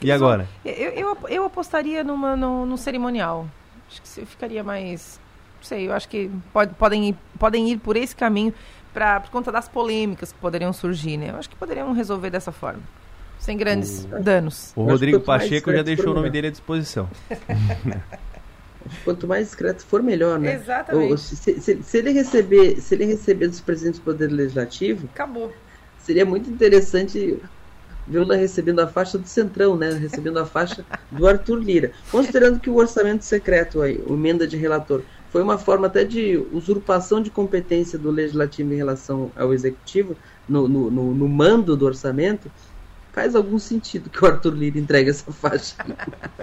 e 0.00 0.10
agora? 0.10 0.48
eu, 0.64 0.72
eu, 0.72 1.18
eu, 1.28 1.44
apostaria 1.44 2.02
numa, 2.04 2.36
no, 2.36 2.64
no 2.64 2.78
cerimonial. 2.78 3.48
Acho 3.90 4.00
que 4.02 4.26
ficaria 4.26 4.62
mais. 4.62 5.20
Não 5.56 5.64
sei, 5.64 5.88
eu 5.88 5.92
acho 5.92 6.08
que 6.08 6.30
pode, 6.52 6.74
podem, 6.74 7.10
ir, 7.10 7.16
podem 7.38 7.70
ir 7.70 7.78
por 7.78 7.96
esse 7.96 8.14
caminho 8.14 8.54
pra, 8.94 9.20
por 9.20 9.30
conta 9.30 9.50
das 9.52 9.68
polêmicas 9.68 10.32
que 10.32 10.38
poderiam 10.38 10.72
surgir, 10.72 11.16
né? 11.16 11.30
Eu 11.30 11.36
acho 11.36 11.50
que 11.50 11.56
poderiam 11.56 11.92
resolver 11.92 12.30
dessa 12.30 12.52
forma. 12.52 12.82
Sem 13.38 13.56
grandes 13.56 14.04
o, 14.04 14.22
danos. 14.22 14.72
O 14.76 14.84
Rodrigo 14.84 15.20
Pacheco 15.20 15.72
já 15.72 15.82
deixou 15.82 16.12
o 16.12 16.14
nome 16.14 16.30
dele 16.30 16.48
à 16.48 16.50
disposição. 16.50 17.08
Quanto 19.04 19.26
mais 19.26 19.46
discreto 19.46 19.84
for, 19.84 20.02
melhor, 20.02 20.38
né? 20.38 20.54
Exatamente. 20.54 21.20
Se, 21.20 21.60
se, 21.60 21.82
se, 21.82 21.98
ele 21.98 22.12
receber, 22.12 22.80
se 22.80 22.94
ele 22.94 23.04
receber 23.06 23.48
dos 23.48 23.60
presidentes 23.60 24.00
do 24.00 24.04
Poder 24.04 24.28
Legislativo, 24.28 25.08
acabou. 25.12 25.52
Seria 26.02 26.24
muito 26.24 26.50
interessante 26.50 27.38
vê-la 28.06 28.34
recebendo 28.34 28.80
a 28.80 28.86
faixa 28.86 29.16
do 29.16 29.26
Centrão, 29.26 29.76
né? 29.76 29.92
Recebendo 29.92 30.38
a 30.38 30.46
faixa 30.46 30.84
do 31.10 31.26
Arthur 31.26 31.58
Lira. 31.58 31.92
Considerando 32.10 32.58
que 32.58 32.68
o 32.68 32.76
orçamento 32.76 33.24
secreto 33.24 33.80
aí, 33.82 34.02
o 34.06 34.14
emenda 34.14 34.46
de 34.46 34.56
relator, 34.56 35.02
foi 35.30 35.42
uma 35.42 35.56
forma 35.56 35.86
até 35.86 36.04
de 36.04 36.36
usurpação 36.52 37.22
de 37.22 37.30
competência 37.30 37.98
do 37.98 38.10
legislativo 38.10 38.72
em 38.72 38.76
relação 38.76 39.30
ao 39.36 39.54
executivo 39.54 40.16
no, 40.48 40.68
no, 40.68 40.90
no, 40.90 41.14
no 41.14 41.28
mando 41.28 41.76
do 41.76 41.86
orçamento, 41.86 42.50
faz 43.12 43.36
algum 43.36 43.58
sentido 43.58 44.10
que 44.10 44.22
o 44.24 44.26
Arthur 44.26 44.54
Lira 44.54 44.78
entregue 44.78 45.10
essa 45.10 45.30
faixa. 45.30 45.76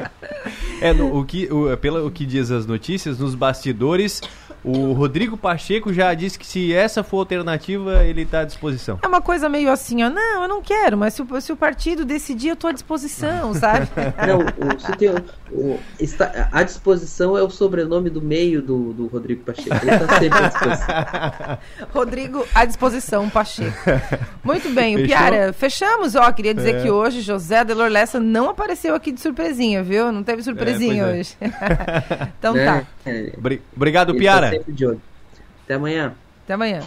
é, 0.79 0.93
no, 0.93 1.19
o 1.19 1.25
que, 1.25 1.51
o, 1.51 1.75
pelo 1.77 2.07
o 2.07 2.11
que 2.11 2.25
diz 2.25 2.49
as 2.49 2.65
notícias, 2.65 3.19
nos 3.19 3.35
bastidores, 3.35 4.21
o 4.67 4.91
Rodrigo 4.91 5.37
Pacheco 5.37 5.93
já 5.93 6.13
disse 6.13 6.37
que 6.37 6.45
se 6.45 6.73
essa 6.73 7.01
for 7.01 7.17
a 7.17 7.19
alternativa, 7.21 8.03
ele 8.03 8.23
está 8.23 8.41
à 8.41 8.43
disposição. 8.43 8.99
É 9.01 9.07
uma 9.07 9.21
coisa 9.21 9.47
meio 9.47 9.71
assim, 9.71 10.03
ó, 10.03 10.09
não, 10.09 10.43
eu 10.43 10.47
não 10.47 10.61
quero, 10.61 10.97
mas 10.97 11.13
se 11.13 11.21
o, 11.21 11.41
se 11.41 11.53
o 11.53 11.55
partido 11.55 12.03
decidir, 12.03 12.49
eu 12.49 12.53
estou 12.53 12.69
à 12.69 12.73
disposição, 12.73 13.53
sabe? 13.55 13.87
Não, 14.27 14.39
o, 14.39 14.79
se 14.79 14.91
tem, 14.97 15.09
o, 15.51 15.79
está, 15.97 16.49
à 16.51 16.63
disposição 16.63 17.37
é 17.37 17.41
o 17.41 17.49
sobrenome 17.49 18.09
do 18.09 18.21
meio 18.21 18.61
do, 18.61 18.91
do 18.91 19.07
Rodrigo 19.07 19.43
Pacheco. 19.43 19.77
Ele 19.81 19.91
está 19.91 20.19
sempre 20.19 20.37
à 20.37 20.47
disposição. 20.49 21.57
Rodrigo 21.93 22.47
à 22.53 22.65
disposição, 22.65 23.29
Pacheco. 23.29 23.77
Muito 24.43 24.69
bem, 24.71 25.01
o 25.01 25.05
Piara, 25.05 25.53
fechamos, 25.53 26.13
ó, 26.15 26.29
queria 26.33 26.53
dizer 26.53 26.75
é. 26.75 26.81
que 26.81 26.91
hoje 26.91 27.21
José 27.21 27.63
Delor 27.63 27.89
Lessa 27.89 28.19
não 28.19 28.49
apareceu 28.49 28.93
aqui 28.93 29.13
de 29.13 29.21
surpresinha, 29.21 29.81
viu? 29.81 30.11
Não 30.11 30.23
teve 30.23 30.43
surpresinha 30.43 31.03
é, 31.03 31.19
hoje. 31.19 31.35
É. 31.39 31.47
então 32.37 32.53
tá. 32.53 32.83
É. 33.05 33.31
Obrigado, 33.73 34.13
Piara. 34.13 34.56
Até 35.63 35.73
amanhã. 35.75 36.15
Até 36.43 36.53
amanhã. 36.53 36.81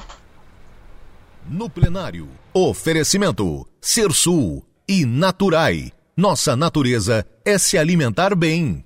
No 1.49 1.69
plenário, 1.69 2.29
oferecimento 2.53 3.67
Sul 4.13 4.65
e 4.89 5.05
Naturai. 5.05 5.93
Nossa 6.17 6.55
natureza 6.55 7.27
é 7.45 7.57
se 7.57 7.79
alimentar 7.79 8.35
bem. 8.35 8.85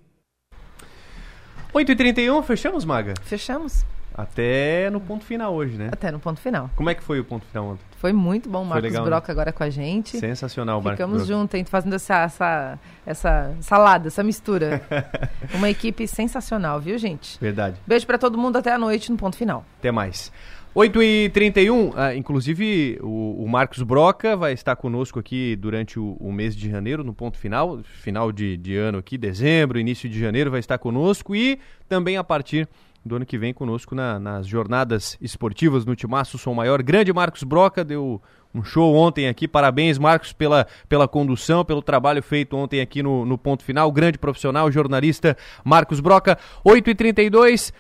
8h31, 1.75 2.45
fechamos, 2.45 2.85
Maga? 2.85 3.15
Fechamos. 3.25 3.85
Até 4.17 4.89
no 4.91 5.01
ponto 5.01 5.25
final 5.25 5.53
hoje, 5.53 5.77
né? 5.77 5.89
Até 5.91 6.13
no 6.13 6.21
ponto 6.21 6.41
final. 6.41 6.71
Como 6.77 6.89
é 6.89 6.95
que 6.95 7.03
foi 7.03 7.19
o 7.19 7.25
ponto 7.25 7.45
final 7.47 7.71
ontem? 7.71 7.85
Foi 7.97 8.13
muito 8.13 8.49
bom, 8.49 8.65
Marcos 8.65 8.85
legal, 8.85 9.05
né? 9.05 9.11
Broca 9.11 9.29
né? 9.29 9.33
agora 9.33 9.53
com 9.53 9.65
a 9.65 9.71
gente. 9.71 10.19
Sensacional, 10.19 10.81
Marcos 10.81 11.05
Ficamos 11.05 11.27
juntos, 11.27 11.61
fazendo 11.69 11.97
essa, 11.97 12.23
essa, 12.23 12.79
essa 13.05 13.57
salada, 13.61 14.07
essa 14.07 14.23
mistura. 14.23 14.83
Uma 15.53 15.69
equipe 15.69 16.07
sensacional, 16.07 16.81
viu, 16.81 16.97
gente? 16.97 17.41
Verdade. 17.41 17.77
Beijo 17.85 18.07
para 18.07 18.17
todo 18.17 18.39
mundo 18.39 18.57
até 18.57 18.73
a 18.73 18.79
noite 18.79 19.11
no 19.11 19.19
ponto 19.19 19.37
final. 19.37 19.65
Até 19.81 19.91
mais. 19.91 20.31
8h31, 20.77 21.93
ah, 21.95 22.15
inclusive 22.17 22.99
o, 23.01 23.45
o, 23.45 23.49
Marcos 23.49 23.81
Broca 23.83 24.37
vai 24.37 24.53
estar 24.53 24.75
conosco 24.75 25.21
aqui 25.21 25.55
durante 25.55 26.01
o, 26.01 26.17
o 26.19 26.33
mês 26.33 26.57
de 26.57 26.69
janeiro, 26.69 27.05
no 27.05 27.15
ponto 27.15 27.39
final, 27.39 27.79
final 27.85 28.33
de, 28.33 28.57
de 28.57 28.77
ano 28.77 28.99
aqui, 28.99 29.17
dezembro, 29.17 29.79
início 29.79 30.09
de 30.09 30.19
janeiro, 30.19 30.51
vai 30.51 30.59
estar 30.59 30.77
conosco 30.79 31.35
e 31.35 31.61
também 31.89 32.17
a 32.17 32.25
partir 32.25 32.69
do 33.05 33.17
ano 33.17 33.27
que 33.27 33.37
vem 33.37 33.53
conosco 33.53 33.95
na, 33.95 34.19
nas 34.19 34.47
jornadas 34.47 35.19
esportivas 35.21 35.85
no 35.85 35.95
Timaço 35.95 36.39
Som 36.39 36.55
Maior. 36.55 36.83
Grande 36.83 37.13
Marcos 37.13 37.43
Broca 37.43 37.85
deu 37.85 38.21
um 38.55 38.65
show 38.65 38.95
ontem 38.95 39.29
aqui. 39.29 39.47
Parabéns, 39.47 39.99
Marcos, 39.99 40.33
pela, 40.33 40.67
pela 40.89 41.07
condução, 41.07 41.65
pelo 41.65 41.83
trabalho 41.83 42.23
feito 42.23 42.57
ontem 42.57 42.81
aqui 42.81 43.03
no, 43.03 43.27
no 43.27 43.37
ponto 43.37 43.63
final. 43.63 43.91
Grande 43.93 44.17
profissional, 44.17 44.71
jornalista 44.71 45.37
Marcos 45.63 46.01
Broca. 46.01 46.39
8h32, 46.65 47.73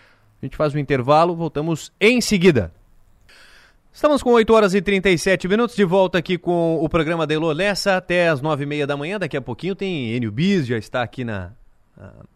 a 0.42 0.46
gente 0.46 0.56
faz 0.56 0.74
um 0.74 0.78
intervalo, 0.78 1.34
voltamos 1.34 1.90
em 1.98 2.20
seguida. 2.20 2.72
Estamos 3.92 4.24
com 4.24 4.30
8 4.30 4.52
horas 4.52 4.74
e 4.74 4.82
37 4.82 5.46
minutos 5.46 5.76
de 5.76 5.84
volta 5.84 6.18
aqui 6.18 6.36
com 6.36 6.82
o 6.82 6.88
programa 6.88 7.26
Delô 7.26 7.52
Lessa 7.52 7.96
até 7.96 8.28
as 8.28 8.42
9h30 8.42 8.86
da 8.86 8.96
manhã. 8.96 9.20
Daqui 9.20 9.36
a 9.36 9.40
pouquinho 9.40 9.76
tem 9.76 10.10
Enio 10.10 10.32
Bis, 10.32 10.66
já 10.66 10.76
está 10.76 11.00
aqui 11.00 11.22
na, 11.22 11.52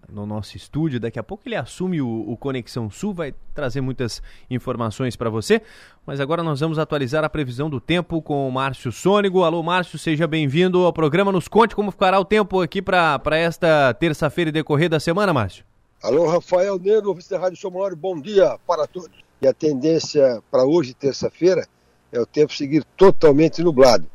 no 0.09 0.24
nosso 0.26 0.56
estúdio. 0.56 1.01
Daqui 1.01 1.18
a 1.18 1.22
pouco 1.22 1.43
ele 1.47 1.56
assume 1.56 2.01
o, 2.01 2.30
o 2.30 2.36
Conexão 2.36 2.90
Sul, 2.90 3.12
vai 3.12 3.35
trazer 3.55 3.80
muitas 3.80 4.22
informações 4.51 5.16
para 5.16 5.28
você. 5.28 5.60
Mas 6.06 6.20
agora 6.20 6.43
nós 6.43 6.60
vamos 6.60 6.78
atualizar 6.78 7.24
a 7.24 7.28
previsão 7.28 7.68
do 7.68 7.80
tempo 7.80 8.22
com 8.22 8.48
o 8.48 8.52
Márcio 8.52 8.93
Sônigo. 8.93 9.43
Alô, 9.43 9.62
Márcio, 9.62 9.98
seja 9.98 10.26
bem-vindo 10.26 10.85
ao 10.85 10.93
programa. 10.93 11.32
Nos 11.32 11.48
conte 11.48 11.74
como 11.74 11.90
ficará 11.90 12.18
o 12.18 12.24
tempo 12.24 12.60
aqui 12.60 12.80
para 12.80 13.20
esta 13.32 13.93
terça-feira 13.94 14.51
e 14.51 14.52
decorrer 14.52 14.89
da 14.89 15.01
semana, 15.01 15.32
Márcio. 15.32 15.64
Alô, 16.02 16.26
Rafael 16.26 16.78
Negro, 16.78 17.12
vice 17.12 17.30
da 17.30 17.39
Rádio 17.39 17.59
Somonório, 17.59 17.97
bom 17.97 18.20
dia 18.20 18.56
para 18.66 18.86
todos. 18.86 19.10
E 19.43 19.47
a 19.47 19.52
tendência 19.52 20.40
para 20.51 20.64
hoje, 20.64 20.94
terça-feira, 20.94 21.66
é 22.12 22.20
o 22.20 22.26
tempo 22.26 22.52
seguir 22.52 22.85
totalmente 22.97 23.62
nublado. 23.62 24.06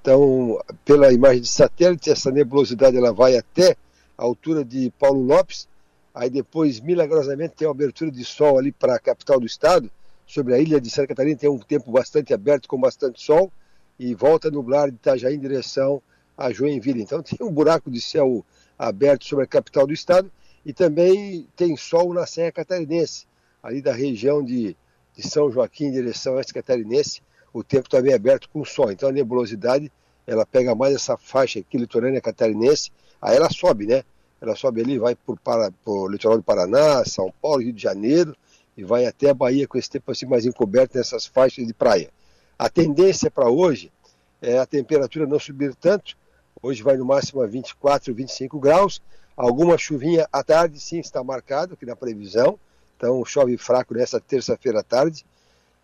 Então, 0.00 0.60
pela 0.84 1.12
imagem 1.12 1.42
de 1.42 1.48
satélite, 1.48 2.10
essa 2.10 2.30
nebulosidade 2.30 2.96
ela 2.96 3.12
vai 3.12 3.36
até 3.36 3.76
altura 4.16 4.64
de 4.64 4.90
Paulo 4.98 5.22
Lopes, 5.22 5.68
aí 6.14 6.28
depois, 6.28 6.80
milagrosamente, 6.80 7.54
tem 7.56 7.66
uma 7.66 7.74
abertura 7.74 8.10
de 8.10 8.24
sol 8.24 8.58
ali 8.58 8.72
para 8.72 8.94
a 8.94 8.98
capital 8.98 9.40
do 9.40 9.46
estado, 9.46 9.90
sobre 10.26 10.54
a 10.54 10.58
ilha 10.58 10.80
de 10.80 10.88
Santa 10.90 11.08
Catarina, 11.08 11.36
tem 11.36 11.50
um 11.50 11.58
tempo 11.58 11.90
bastante 11.90 12.32
aberto, 12.32 12.68
com 12.68 12.80
bastante 12.80 13.22
sol, 13.22 13.52
e 13.98 14.14
volta 14.14 14.48
a 14.48 14.50
nublar 14.50 14.90
de 14.90 14.96
Itajaí 14.96 15.34
em 15.34 15.40
direção 15.40 16.02
a 16.36 16.50
Joinville. 16.50 17.02
Então 17.02 17.22
tem 17.22 17.38
um 17.46 17.52
buraco 17.52 17.90
de 17.90 18.00
céu 18.00 18.44
aberto 18.78 19.24
sobre 19.26 19.44
a 19.44 19.48
capital 19.48 19.86
do 19.86 19.92
estado, 19.92 20.30
e 20.64 20.72
também 20.72 21.46
tem 21.56 21.76
sol 21.76 22.14
na 22.14 22.26
Serra 22.26 22.52
Catarinense, 22.52 23.26
ali 23.62 23.80
da 23.80 23.92
região 23.92 24.42
de, 24.42 24.76
de 25.14 25.28
São 25.28 25.50
Joaquim 25.50 25.86
em 25.86 25.92
direção 25.92 26.34
a 26.34 26.36
oeste 26.36 26.54
catarinense, 26.54 27.22
o 27.52 27.62
tempo 27.62 27.88
também 27.88 28.12
é 28.12 28.16
aberto 28.16 28.48
com 28.48 28.64
sol. 28.64 28.90
Então 28.90 29.08
a 29.08 29.12
nebulosidade 29.12 29.92
ela 30.26 30.46
pega 30.46 30.74
mais 30.74 30.94
essa 30.94 31.16
faixa 31.16 31.60
aqui 31.60 31.76
litorânea 31.76 32.20
catarinense, 32.20 32.90
aí 33.20 33.36
ela 33.36 33.50
sobe, 33.50 33.86
né? 33.86 34.04
ela 34.42 34.56
sobe 34.56 34.80
ali, 34.80 34.98
vai 34.98 35.14
por, 35.14 35.38
para, 35.38 35.70
por 35.84 36.10
litoral 36.10 36.36
do 36.36 36.42
Paraná, 36.42 37.04
São 37.04 37.32
Paulo, 37.40 37.62
Rio 37.62 37.72
de 37.72 37.80
Janeiro, 37.80 38.36
e 38.76 38.82
vai 38.82 39.06
até 39.06 39.30
a 39.30 39.34
Bahia 39.34 39.68
com 39.68 39.78
esse 39.78 39.88
tempo 39.88 40.10
assim 40.10 40.26
mais 40.26 40.44
encoberto 40.44 40.98
nessas 40.98 41.24
faixas 41.24 41.64
de 41.64 41.72
praia. 41.72 42.10
A 42.58 42.68
tendência 42.68 43.30
para 43.30 43.48
hoje 43.48 43.92
é 44.40 44.58
a 44.58 44.66
temperatura 44.66 45.26
não 45.26 45.38
subir 45.38 45.76
tanto, 45.76 46.16
hoje 46.60 46.82
vai 46.82 46.96
no 46.96 47.04
máximo 47.04 47.40
a 47.40 47.46
24, 47.46 48.12
25 48.12 48.58
graus, 48.58 49.00
alguma 49.36 49.78
chuvinha 49.78 50.26
à 50.32 50.42
tarde 50.42 50.80
sim 50.80 50.98
está 50.98 51.22
marcado 51.22 51.74
aqui 51.74 51.86
na 51.86 51.94
previsão, 51.94 52.58
então 52.96 53.24
chove 53.24 53.56
fraco 53.56 53.94
nessa 53.94 54.20
terça-feira 54.20 54.80
à 54.80 54.82
tarde. 54.82 55.24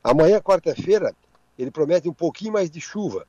Amanhã, 0.02 0.40
quarta-feira, 0.40 1.14
ele 1.56 1.70
promete 1.70 2.08
um 2.08 2.12
pouquinho 2.12 2.52
mais 2.52 2.68
de 2.68 2.80
chuva. 2.80 3.24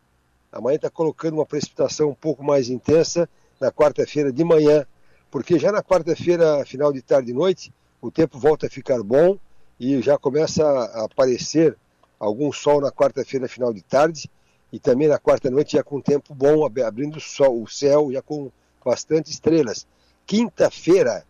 Amanhã 0.52 0.78
está 0.78 0.90
colocando 0.90 1.36
uma 1.36 1.46
precipitação 1.46 2.10
um 2.10 2.16
pouco 2.16 2.44
mais 2.44 2.70
intensa 2.70 3.30
na 3.60 3.72
quarta-feira 3.72 4.32
de 4.32 4.44
manhã, 4.44 4.86
porque 5.30 5.60
já 5.60 5.72
na 5.72 5.84
quarta-feira, 5.84 6.66
final 6.66 6.92
de 6.92 7.02
tarde 7.02 7.32
e 7.32 7.34
noite, 7.34 7.74
o 8.02 8.10
tempo 8.10 8.40
volta 8.40 8.68
a 8.68 8.70
ficar 8.70 9.04
bom 9.04 9.38
e 9.80 10.02
já 10.02 10.18
começa 10.18 10.66
a 10.66 11.06
aparecer 11.06 11.78
algum 12.20 12.52
sol 12.52 12.82
na 12.82 12.92
quarta-feira, 12.92 13.48
final 13.48 13.74
de 13.74 13.82
tarde, 13.82 14.30
e 14.72 14.80
também 14.80 15.08
na 15.08 15.20
quarta-noite 15.20 15.78
já 15.78 15.84
com 15.84 16.02
tempo 16.02 16.34
bom, 16.34 16.66
abrindo 16.66 17.18
o, 17.18 17.22
sol, 17.22 17.62
o 17.62 17.68
céu 17.68 18.12
já 18.12 18.22
com 18.22 18.52
bastante 18.84 19.32
estrelas. 19.32 19.88
Quinta-feira 20.26 21.26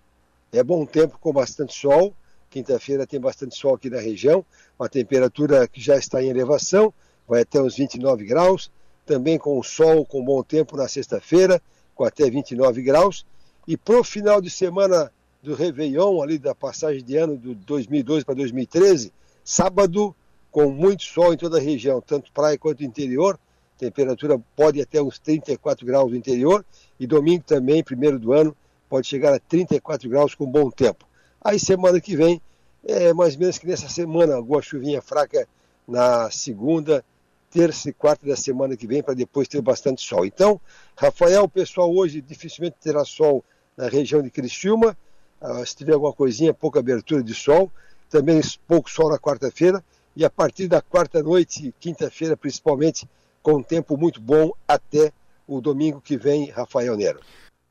é 0.51 0.63
bom 0.63 0.85
tempo 0.85 1.17
com 1.19 1.31
bastante 1.31 1.73
sol, 1.73 2.13
quinta-feira 2.49 3.05
tem 3.05 3.19
bastante 3.19 3.55
sol 3.55 3.75
aqui 3.75 3.89
na 3.89 3.99
região, 3.99 4.45
uma 4.77 4.89
temperatura 4.89 5.67
que 5.67 5.79
já 5.79 5.97
está 5.97 6.23
em 6.23 6.29
elevação, 6.29 6.93
vai 7.27 7.41
até 7.41 7.61
uns 7.61 7.75
29 7.75 8.25
graus, 8.25 8.71
também 9.09 9.39
com 9.39 9.61
sol, 9.63 10.05
com 10.05 10.23
bom 10.23 10.43
tempo 10.43 10.77
na 10.77 10.87
sexta-feira, 10.87 11.59
com 11.95 12.03
até 12.03 12.29
29 12.29 12.83
graus, 12.83 13.25
e 13.67 13.75
para 13.75 13.99
o 13.99 14.03
final 14.03 14.39
de 14.39 14.51
semana 14.51 15.11
do 15.41 15.55
Réveillon, 15.55 16.21
ali 16.21 16.37
da 16.37 16.53
passagem 16.53 17.03
de 17.03 17.17
ano 17.17 17.35
de 17.35 17.55
2012 17.55 18.23
para 18.23 18.35
2013, 18.35 19.11
sábado 19.43 20.15
com 20.51 20.69
muito 20.69 21.01
sol 21.01 21.33
em 21.33 21.37
toda 21.37 21.57
a 21.57 21.59
região, 21.59 21.99
tanto 21.99 22.31
praia 22.31 22.55
quanto 22.55 22.83
interior, 22.83 23.39
temperatura 23.79 24.39
pode 24.55 24.79
até 24.79 25.01
uns 25.01 25.17
34 25.17 25.83
graus 25.87 26.11
no 26.11 26.15
interior, 26.15 26.63
e 26.99 27.07
domingo 27.07 27.43
também, 27.43 27.83
primeiro 27.83 28.19
do 28.19 28.31
ano, 28.31 28.55
pode 28.87 29.07
chegar 29.07 29.33
a 29.33 29.39
34 29.39 30.07
graus 30.07 30.35
com 30.35 30.45
bom 30.45 30.69
tempo. 30.69 31.03
Aí 31.43 31.59
semana 31.59 31.99
que 31.99 32.15
vem, 32.15 32.39
é 32.85 33.11
mais 33.11 33.33
ou 33.33 33.39
menos 33.39 33.57
que 33.57 33.65
nessa 33.65 33.89
semana, 33.89 34.35
alguma 34.35 34.61
chuvinha 34.61 35.01
fraca 35.01 35.47
na 35.87 36.29
segunda 36.29 37.03
terça 37.49 37.89
e 37.89 37.93
quarta 37.93 38.25
da 38.25 38.35
semana 38.35 38.75
que 38.77 38.87
vem, 38.87 39.01
para 39.01 39.13
depois 39.13 39.47
ter 39.47 39.61
bastante 39.61 40.01
sol. 40.01 40.25
Então, 40.25 40.59
Rafael, 40.95 41.43
o 41.43 41.49
pessoal 41.49 41.93
hoje 41.93 42.21
dificilmente 42.21 42.77
terá 42.81 43.03
sol 43.03 43.43
na 43.75 43.87
região 43.87 44.21
de 44.21 44.29
Criciúma. 44.29 44.97
Uh, 45.41 45.65
se 45.65 45.75
tiver 45.75 45.93
alguma 45.93 46.13
coisinha, 46.13 46.53
pouca 46.53 46.79
abertura 46.79 47.23
de 47.23 47.33
sol. 47.33 47.71
Também 48.09 48.41
pouco 48.67 48.89
sol 48.89 49.09
na 49.09 49.17
quarta-feira. 49.17 49.83
E 50.15 50.25
a 50.25 50.29
partir 50.29 50.67
da 50.67 50.81
quarta 50.81 51.23
noite, 51.23 51.73
quinta-feira 51.79 52.35
principalmente, 52.35 53.07
com 53.41 53.55
um 53.55 53.63
tempo 53.63 53.97
muito 53.97 54.19
bom 54.19 54.51
até 54.67 55.13
o 55.47 55.61
domingo 55.61 56.01
que 56.01 56.17
vem, 56.17 56.49
Rafael 56.49 56.95
Nero. 56.97 57.19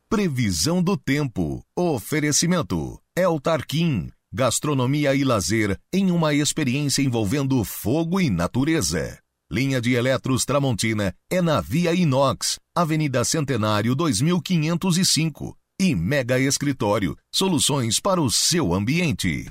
Previsão 0.08 0.82
do 0.82 0.96
tempo. 0.96 1.62
Oferecimento. 1.76 2.98
El 3.14 3.38
Tarquim. 3.38 4.10
Gastronomia 4.32 5.14
e 5.14 5.24
lazer 5.24 5.78
em 5.92 6.10
uma 6.10 6.34
experiência 6.34 7.02
envolvendo 7.02 7.62
fogo 7.64 8.20
e 8.20 8.30
natureza. 8.30 9.18
Linha 9.50 9.80
de 9.80 9.94
Eletros 9.94 10.44
Tramontina 10.44 11.14
é 11.32 11.40
na 11.40 11.58
Via 11.62 11.94
Inox, 11.94 12.58
Avenida 12.76 13.24
Centenário 13.24 13.94
2505. 13.94 15.56
E 15.80 15.94
Mega 15.94 16.38
Escritório, 16.38 17.16
soluções 17.34 17.98
para 17.98 18.20
o 18.20 18.30
seu 18.30 18.74
ambiente. 18.74 19.50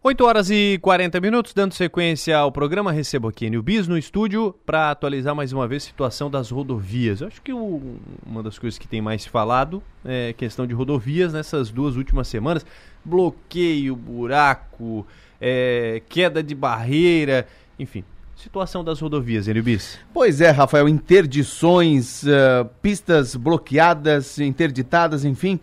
8 0.00 0.24
horas 0.24 0.48
e 0.48 0.78
40 0.80 1.20
minutos, 1.20 1.52
dando 1.52 1.74
sequência 1.74 2.38
ao 2.38 2.52
programa, 2.52 2.92
recebo 2.92 3.26
aqui 3.26 3.46
Enio 3.46 3.64
Bis 3.64 3.88
no 3.88 3.98
estúdio 3.98 4.54
para 4.64 4.92
atualizar 4.92 5.34
mais 5.34 5.52
uma 5.52 5.66
vez 5.66 5.82
a 5.82 5.86
situação 5.86 6.30
das 6.30 6.52
rodovias. 6.52 7.22
Eu 7.22 7.26
acho 7.26 7.42
que 7.42 7.52
o, 7.52 7.98
uma 8.24 8.44
das 8.44 8.60
coisas 8.60 8.78
que 8.78 8.86
tem 8.86 9.02
mais 9.02 9.26
falado 9.26 9.82
é 10.04 10.32
questão 10.34 10.68
de 10.68 10.72
rodovias 10.72 11.32
nessas 11.32 11.72
duas 11.72 11.96
últimas 11.96 12.28
semanas. 12.28 12.64
Bloqueio, 13.04 13.96
buraco, 13.96 15.04
é, 15.40 16.00
queda 16.08 16.44
de 16.44 16.54
barreira, 16.54 17.48
enfim. 17.76 18.04
Situação 18.42 18.82
das 18.82 18.98
rodovias, 18.98 19.48
Enio 19.48 19.62
Bis. 19.62 19.98
Pois 20.14 20.40
é, 20.40 20.48
Rafael, 20.50 20.88
interdições, 20.88 22.22
uh, 22.22 22.64
pistas 22.80 23.36
bloqueadas, 23.36 24.38
interditadas, 24.38 25.26
enfim. 25.26 25.60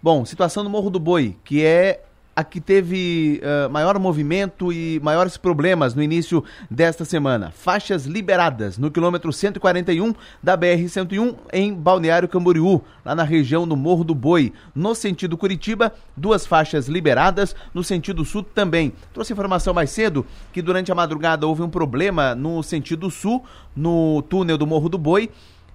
Bom, 0.00 0.24
situação 0.24 0.62
do 0.62 0.70
Morro 0.70 0.90
do 0.90 1.00
Boi, 1.00 1.36
que 1.44 1.64
é 1.64 2.04
a 2.40 2.44
que 2.44 2.60
teve 2.60 3.40
uh, 3.42 3.70
maior 3.70 3.98
movimento 3.98 4.72
e 4.72 4.98
maiores 5.02 5.36
problemas 5.36 5.94
no 5.94 6.02
início 6.02 6.42
desta 6.70 7.04
semana. 7.04 7.52
Faixas 7.54 8.06
liberadas 8.06 8.78
no 8.78 8.90
quilômetro 8.90 9.32
141 9.32 10.14
da 10.42 10.56
BR-101 10.56 11.36
em 11.52 11.74
Balneário 11.74 12.28
Camboriú, 12.28 12.82
lá 13.04 13.14
na 13.14 13.22
região 13.22 13.68
do 13.68 13.76
Morro 13.76 14.02
do 14.02 14.14
Boi. 14.14 14.52
No 14.74 14.94
sentido 14.94 15.36
Curitiba, 15.36 15.92
duas 16.16 16.46
faixas 16.46 16.88
liberadas, 16.88 17.54
no 17.74 17.84
sentido 17.84 18.24
sul 18.24 18.42
também. 18.42 18.92
Trouxe 19.12 19.32
informação 19.32 19.74
mais 19.74 19.90
cedo 19.90 20.24
que 20.52 20.62
durante 20.62 20.90
a 20.90 20.94
madrugada 20.94 21.46
houve 21.46 21.62
um 21.62 21.70
problema 21.70 22.34
no 22.34 22.62
sentido 22.62 23.10
sul, 23.10 23.44
no 23.76 24.22
túnel 24.22 24.56
do 24.56 24.66
Morro 24.66 24.88
do 24.88 24.98
Boi 24.98 25.30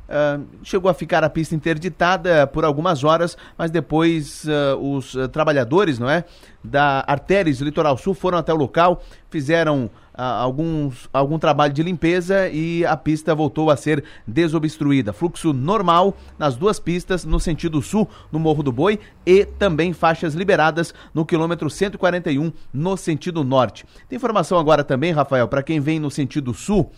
Uh, 0.06 0.46
chegou 0.64 0.90
a 0.90 0.94
ficar 0.94 1.24
a 1.24 1.30
pista 1.30 1.56
interditada 1.56 2.46
por 2.46 2.64
algumas 2.64 3.04
horas, 3.04 3.36
mas 3.58 3.72
depois 3.72 4.46
uh, 4.46 4.78
os 4.78 5.16
uh, 5.16 5.28
trabalhadores 5.28 5.98
não 5.98 6.08
é, 6.08 6.24
da 6.64 7.04
Artéries 7.08 7.60
Litoral 7.60 7.98
Sul 7.98 8.14
foram 8.14 8.38
até 8.38 8.54
o 8.54 8.56
local, 8.56 9.02
fizeram 9.32 9.90
alguns, 10.18 11.10
algum 11.12 11.38
trabalho 11.38 11.74
de 11.74 11.84
limpeza 11.84 12.48
e 12.48 12.86
a 12.86 12.96
pista 12.96 13.36
voltou 13.36 13.70
a 13.70 13.76
ser 13.76 14.04
desobstruída. 14.26 15.12
Fluxo 15.12 15.52
normal 15.52 16.16
nas 16.40 16.56
duas 16.56 16.80
pistas, 16.80 17.26
no 17.26 17.38
sentido 17.38 17.82
sul, 17.82 18.08
no 18.32 18.40
Morro 18.40 18.64
do 18.64 18.72
Boi, 18.72 18.98
e 19.26 19.44
também 19.44 19.92
faixas 19.92 20.34
liberadas 20.34 20.94
no 21.14 21.26
quilômetro 21.26 21.70
141, 21.70 22.52
no 22.74 22.96
sentido 22.96 23.44
norte. 23.44 23.86
Tem 24.08 24.16
informação 24.16 24.58
agora 24.58 24.86
também, 24.86 25.12
Rafael, 25.12 25.50
para 25.50 25.62
quem 25.62 25.82
vem 25.82 26.00
no 26.00 26.10
sentido 26.10 26.54
sul 26.54 26.90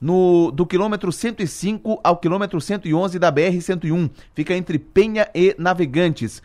no, 0.00 0.50
do 0.50 0.66
quilômetro 0.66 1.10
105 1.10 2.00
ao 2.02 2.16
quilômetro 2.16 2.60
111 2.60 3.18
da 3.18 3.32
BR-101. 3.32 4.10
Fica 4.34 4.54
entre 4.54 4.78
Penha 4.78 5.28
e 5.34 5.54
Navegantes. 5.58 6.42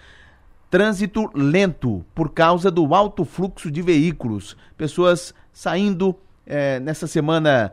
Trânsito 0.69 1.29
lento 1.33 2.05
por 2.15 2.29
causa 2.29 2.71
do 2.71 2.95
alto 2.95 3.25
fluxo 3.25 3.69
de 3.69 3.81
veículos. 3.81 4.55
Pessoas 4.77 5.33
saindo 5.51 6.15
é, 6.45 6.79
nessa 6.79 7.07
semana 7.07 7.71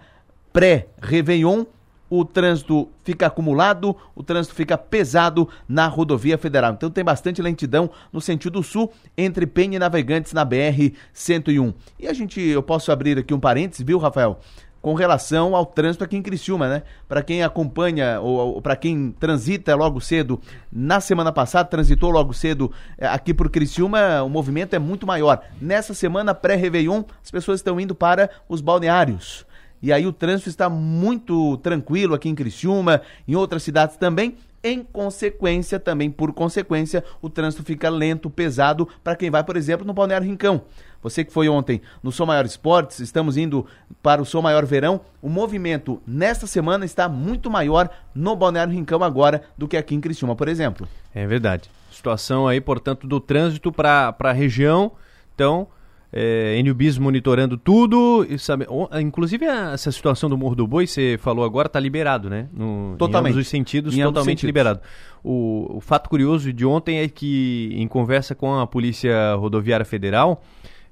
pré-Réveillon. 0.53 1.65
O 2.11 2.25
trânsito 2.25 2.89
fica 3.05 3.27
acumulado, 3.27 3.95
o 4.17 4.23
trânsito 4.23 4.55
fica 4.55 4.79
pesado 4.79 5.47
na 5.69 5.87
rodovia 5.87 6.39
federal. 6.39 6.73
Então 6.73 6.91
tem 6.91 7.05
bastante 7.05 7.43
lentidão 7.43 7.91
no 8.11 8.19
sentido 8.19 8.63
sul 8.63 8.91
entre 9.15 9.47
Penha 9.47 9.77
e 9.77 9.79
Navegantes 9.79 10.33
na 10.33 10.43
BR 10.43 10.95
101. 11.13 11.75
E 11.99 12.09
a 12.09 12.15
gente, 12.15 12.41
eu 12.41 12.63
posso 12.63 12.91
abrir 12.91 13.19
aqui 13.19 13.35
um 13.35 13.39
parênteses, 13.39 13.85
viu, 13.85 13.99
Rafael? 13.99 14.41
Com 14.81 14.95
relação 14.95 15.55
ao 15.57 15.67
trânsito 15.67 16.05
aqui 16.05 16.17
em 16.17 16.23
Criciúma, 16.23 16.69
né? 16.69 16.83
Para 17.09 17.23
quem 17.23 17.43
acompanha 17.43 18.21
ou, 18.21 18.55
ou 18.55 18.63
para 18.63 18.77
quem 18.77 19.11
transita 19.19 19.75
logo 19.75 20.01
cedo, 20.01 20.41
na 20.73 21.01
semana 21.01 21.33
passada 21.33 21.69
transitou 21.69 22.11
logo 22.11 22.33
cedo 22.33 22.71
é, 22.97 23.07
aqui 23.07 23.35
por 23.35 23.51
Criciúma, 23.51 24.23
o 24.23 24.29
movimento 24.29 24.75
é 24.75 24.79
muito 24.79 25.07
maior. 25.07 25.43
Nessa 25.61 25.95
semana 25.95 26.35
pré-Réveillon, 26.35 27.03
as 27.23 27.31
pessoas 27.31 27.61
estão 27.61 27.81
indo 27.81 27.95
para 27.95 28.31
os 28.49 28.61
balneários. 28.61 29.47
E 29.81 29.93
aí 29.93 30.07
o 30.07 30.13
trânsito 30.13 30.49
está 30.49 30.69
muito 30.69 31.57
tranquilo 31.59 32.15
aqui 32.15 32.29
em 32.29 32.35
Criciúma, 32.35 33.01
em 33.27 33.37
outras 33.37 33.63
cidades 33.63 33.97
também. 33.97 34.37
Em 34.63 34.83
consequência, 34.83 35.79
também 35.79 36.11
por 36.11 36.33
consequência, 36.33 37.05
o 37.23 37.31
trânsito 37.31 37.63
fica 37.63 37.89
lento, 37.89 38.29
pesado 38.29 38.89
para 39.05 39.15
quem 39.15 39.31
vai, 39.31 39.45
por 39.45 39.57
exemplo, 39.57 39.87
no 39.87 39.93
Balneário 39.93 40.27
Rincão. 40.27 40.63
Você 41.01 41.25
que 41.25 41.33
foi 41.33 41.49
ontem 41.49 41.81
no 42.03 42.11
Som 42.11 42.27
Maior 42.27 42.45
Esportes, 42.45 42.99
estamos 42.99 43.37
indo 43.37 43.65
para 44.03 44.21
o 44.21 44.25
Som 44.25 44.43
Maior 44.43 44.67
Verão. 44.67 45.01
O 45.23 45.29
movimento 45.29 46.03
nesta 46.05 46.47
semana 46.47 46.85
está 46.85 47.09
muito 47.09 47.49
maior 47.49 47.89
no 48.13 48.35
Balneário 48.35 48.75
Rincão 48.75 49.05
agora 49.05 49.43
do 49.57 49.69
que 49.69 49.77
aqui 49.77 49.95
em 49.95 50.01
Criciúma, 50.01 50.35
por 50.35 50.49
exemplo. 50.49 50.89
É 51.15 51.25
verdade. 51.25 51.71
Situação 51.93 52.49
aí, 52.49 52.61
portanto, 52.61 53.07
do 53.07 53.21
trânsito 53.21 53.71
para 53.71 54.15
a 54.19 54.33
região. 54.33 54.91
Então, 55.35 55.69
é, 56.13 56.61
NUBIS 56.63 56.99
monitorando 56.99 57.57
tudo, 57.57 58.27
sabe, 58.39 58.67
inclusive 59.01 59.45
essa 59.45 59.93
situação 59.93 60.31
do 60.31 60.39
Morro 60.39 60.55
do 60.55 60.67
Boi, 60.67 60.87
você 60.87 61.19
falou 61.21 61.45
agora, 61.45 61.67
está 61.67 61.79
liberado, 61.79 62.31
né? 62.31 62.49
No, 62.53 62.97
totalmente. 62.99 63.33
Em 63.33 63.35
ambos 63.35 63.47
os 63.47 63.49
sentidos, 63.49 63.97
em 63.97 64.03
totalmente 64.03 64.47
liberado. 64.47 64.81
O, 65.23 65.77
o 65.77 65.81
fato 65.81 66.09
curioso 66.09 66.53
de 66.53 66.65
ontem 66.65 67.01
é 67.01 67.09
que, 67.09 67.71
em 67.75 67.87
conversa 67.87 68.35
com 68.35 68.59
a 68.59 68.67
Polícia 68.67 69.35
Rodoviária 69.35 69.85
Federal, 69.85 70.43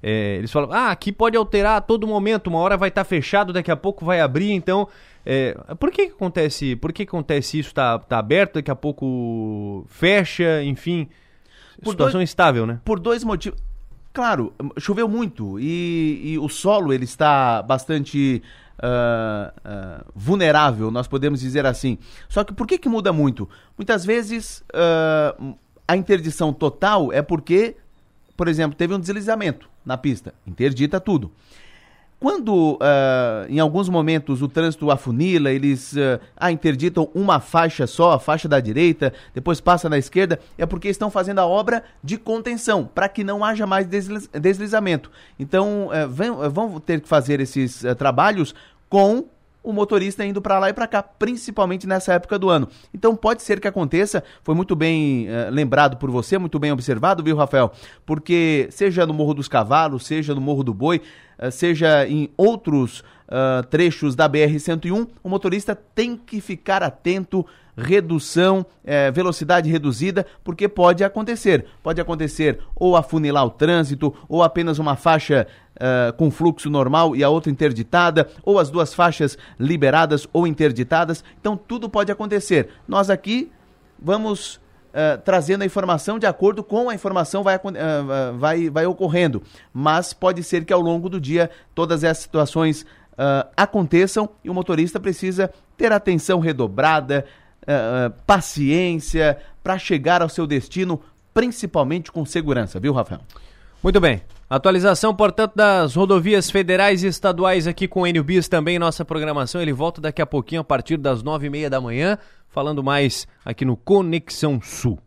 é, 0.01 0.35
eles 0.35 0.51
falam, 0.51 0.71
ah, 0.71 0.91
aqui 0.91 1.11
pode 1.11 1.35
alterar 1.35 1.77
a 1.77 1.81
todo 1.81 2.05
momento, 2.05 2.47
uma 2.47 2.59
hora 2.59 2.77
vai 2.77 2.89
estar 2.89 3.03
tá 3.03 3.09
fechado, 3.09 3.51
daqui 3.51 3.71
a 3.71 3.75
pouco 3.75 4.05
vai 4.05 4.21
abrir, 4.21 4.51
então. 4.51 4.87
É, 5.25 5.57
por 5.77 5.91
que, 5.91 6.07
que 6.07 6.13
acontece? 6.13 6.75
Por 6.77 6.93
que, 6.93 7.05
que 7.05 7.09
acontece 7.09 7.59
isso? 7.59 7.69
Está 7.69 7.99
tá 7.99 8.17
aberto, 8.19 8.53
daqui 8.55 8.71
a 8.71 8.75
pouco 8.75 9.85
fecha, 9.89 10.63
enfim. 10.63 11.09
Por 11.83 11.91
situação 11.91 12.19
dois, 12.19 12.29
estável, 12.29 12.65
né? 12.65 12.79
Por 12.85 12.99
dois 12.99 13.23
motivos. 13.23 13.59
Claro, 14.17 14.51
choveu 14.79 15.07
muito 15.07 15.59
e, 15.59 16.21
e 16.23 16.39
o 16.39 16.49
solo 16.49 16.91
ele 16.91 17.03
está 17.03 17.61
bastante 17.61 18.41
uh, 18.79 19.53
uh, 19.59 20.11
vulnerável, 20.15 20.89
nós 20.89 21.07
podemos 21.07 21.39
dizer 21.39 21.67
assim. 21.67 21.99
Só 22.27 22.43
que 22.43 22.51
por 22.51 22.65
que, 22.65 22.79
que 22.79 22.89
muda 22.89 23.13
muito? 23.13 23.47
Muitas 23.77 24.03
vezes 24.03 24.63
uh, 24.73 25.55
a 25.87 25.95
interdição 25.95 26.51
total 26.51 27.13
é 27.13 27.21
porque, 27.21 27.75
por 28.35 28.47
exemplo, 28.47 28.75
teve 28.75 28.91
um 28.91 28.99
deslizamento 28.99 29.69
na 29.85 29.99
pista, 29.99 30.33
interdita 30.47 30.99
tudo. 30.99 31.31
Quando, 32.19 32.73
uh, 32.73 33.45
em 33.47 33.59
alguns 33.59 33.87
momentos, 33.89 34.41
o 34.41 34.47
trânsito 34.47 34.89
afunila, 34.89 35.51
eles 35.51 35.93
uh, 35.93 36.19
ah, 36.35 36.51
interditam 36.51 37.09
uma 37.13 37.39
faixa 37.39 37.85
só, 37.85 38.13
a 38.13 38.19
faixa 38.19 38.47
da 38.47 38.59
direita, 38.59 39.13
depois 39.35 39.61
passa 39.61 39.87
na 39.87 39.99
esquerda, 39.99 40.39
é 40.57 40.65
porque 40.65 40.87
estão 40.87 41.11
fazendo 41.11 41.39
a 41.39 41.45
obra 41.45 41.83
de 42.03 42.17
contenção, 42.17 42.85
para 42.85 43.07
que 43.07 43.23
não 43.23 43.45
haja 43.45 43.67
mais 43.67 43.85
desliz 43.85 44.27
deslizamento. 44.33 45.11
Então, 45.37 45.89
uh, 45.89 46.09
vão, 46.09 46.49
vão 46.49 46.79
ter 46.79 47.01
que 47.01 47.07
fazer 47.07 47.39
esses 47.39 47.83
trabalhos 47.99 48.55
com 48.89 49.25
o 49.67 49.73
motorista 49.73 50.25
indo 50.25 50.41
para 50.41 50.57
lá 50.59 50.69
e 50.69 50.73
para 50.73 50.87
cá, 50.87 51.03
principalmente 51.03 51.85
nessa 51.85 52.13
época 52.13 52.39
do 52.39 52.49
ano. 52.49 52.69
Então 52.93 53.13
pode 53.17 53.43
ser 53.43 53.59
que 53.59 53.67
aconteça, 53.67 54.23
foi 54.41 54.55
muito 54.55 54.77
bem 54.77 55.27
uh, 55.27 55.51
lembrado 55.51 55.97
por 55.97 56.09
você, 56.09 56.37
muito 56.37 56.57
bem 56.57 56.71
observado, 56.71 57.21
viu, 57.21 57.35
Rafael? 57.35 57.73
Porque 58.05 58.69
seja 58.71 59.05
no 59.05 59.13
Morro 59.13 59.33
dos 59.33 59.49
Cavalos, 59.49 60.05
seja 60.05 60.33
no 60.33 60.39
Morro 60.39 60.63
do 60.63 60.73
Boi, 60.73 61.01
uh, 61.37 61.51
seja 61.51 62.07
em 62.07 62.29
outros 62.37 63.01
uh, 63.27 63.61
trechos 63.69 64.15
da 64.15 64.29
BR-101, 64.29 65.09
o 65.21 65.27
motorista 65.27 65.75
tem 65.75 66.15
que 66.15 66.39
ficar 66.39 66.81
atento 66.81 67.45
redução, 67.77 68.65
é, 68.83 69.11
velocidade 69.11 69.69
reduzida, 69.69 70.25
porque 70.43 70.67
pode 70.67 71.03
acontecer. 71.03 71.65
Pode 71.83 72.01
acontecer 72.01 72.59
ou 72.75 72.97
afunilar 72.97 73.45
o 73.45 73.51
trânsito, 73.51 74.13
ou 74.27 74.41
apenas 74.41 74.79
uma 74.79 74.95
faixa 74.95 75.45
uh, 75.77 76.13
com 76.13 76.29
fluxo 76.29 76.69
normal 76.69 77.15
e 77.15 77.23
a 77.23 77.29
outra 77.29 77.51
interditada, 77.51 78.27
ou 78.43 78.59
as 78.59 78.69
duas 78.69 78.93
faixas 78.93 79.37
liberadas 79.59 80.27
ou 80.33 80.45
interditadas. 80.45 81.23
Então 81.39 81.55
tudo 81.55 81.89
pode 81.89 82.11
acontecer. 82.11 82.69
Nós 82.87 83.09
aqui 83.09 83.51
vamos 83.99 84.59
Uh, 84.87 85.21
trazendo 85.21 85.61
a 85.61 85.65
informação 85.65 86.17
de 86.17 86.25
acordo 86.25 86.63
com 86.63 86.89
a 86.89 86.95
informação 86.95 87.43
vai, 87.43 87.57
uh, 87.57 87.59
vai, 88.39 88.67
vai 88.67 88.85
ocorrendo. 88.87 89.43
Mas 89.71 90.11
pode 90.11 90.41
ser 90.41 90.65
que 90.65 90.73
ao 90.73 90.81
longo 90.81 91.07
do 91.07 91.21
dia 91.21 91.51
todas 91.75 92.03
essas 92.03 92.23
situações 92.23 92.83
aconteçam 93.55 94.29
e 94.43 94.49
o 94.49 94.53
motorista 94.53 94.99
precisa 94.99 95.51
ter 95.75 95.91
atenção 95.91 96.39
redobrada, 96.39 97.25
paciência 98.25 99.37
para 99.63 99.77
chegar 99.77 100.21
ao 100.21 100.29
seu 100.29 100.47
destino, 100.47 101.01
principalmente 101.33 102.11
com 102.11 102.25
segurança, 102.25 102.79
viu, 102.79 102.93
Rafael? 102.93 103.21
Muito 103.83 104.01
bem. 104.01 104.21
Atualização, 104.49 105.13
portanto, 105.13 105.53
das 105.55 105.95
rodovias 105.95 106.49
federais 106.49 107.03
e 107.03 107.07
estaduais 107.07 107.67
aqui 107.67 107.87
com 107.87 108.01
o 108.01 108.07
Enio 108.07 108.23
Bis 108.23 108.47
também 108.47 108.79
nossa 108.79 109.03
programação. 109.03 109.61
Ele 109.61 109.73
volta 109.73 109.99
daqui 109.99 110.21
a 110.21 110.25
pouquinho 110.25 110.61
a 110.61 110.63
partir 110.63 110.97
das 110.97 111.21
nove 111.21 111.47
e 111.47 111.49
meia 111.49 111.69
da 111.69 111.81
manhã, 111.81 112.17
falando 112.47 112.81
mais 112.81 113.27
aqui 113.43 113.65
no 113.65 113.75
Conexão 113.75 114.61
Sul. 114.61 114.97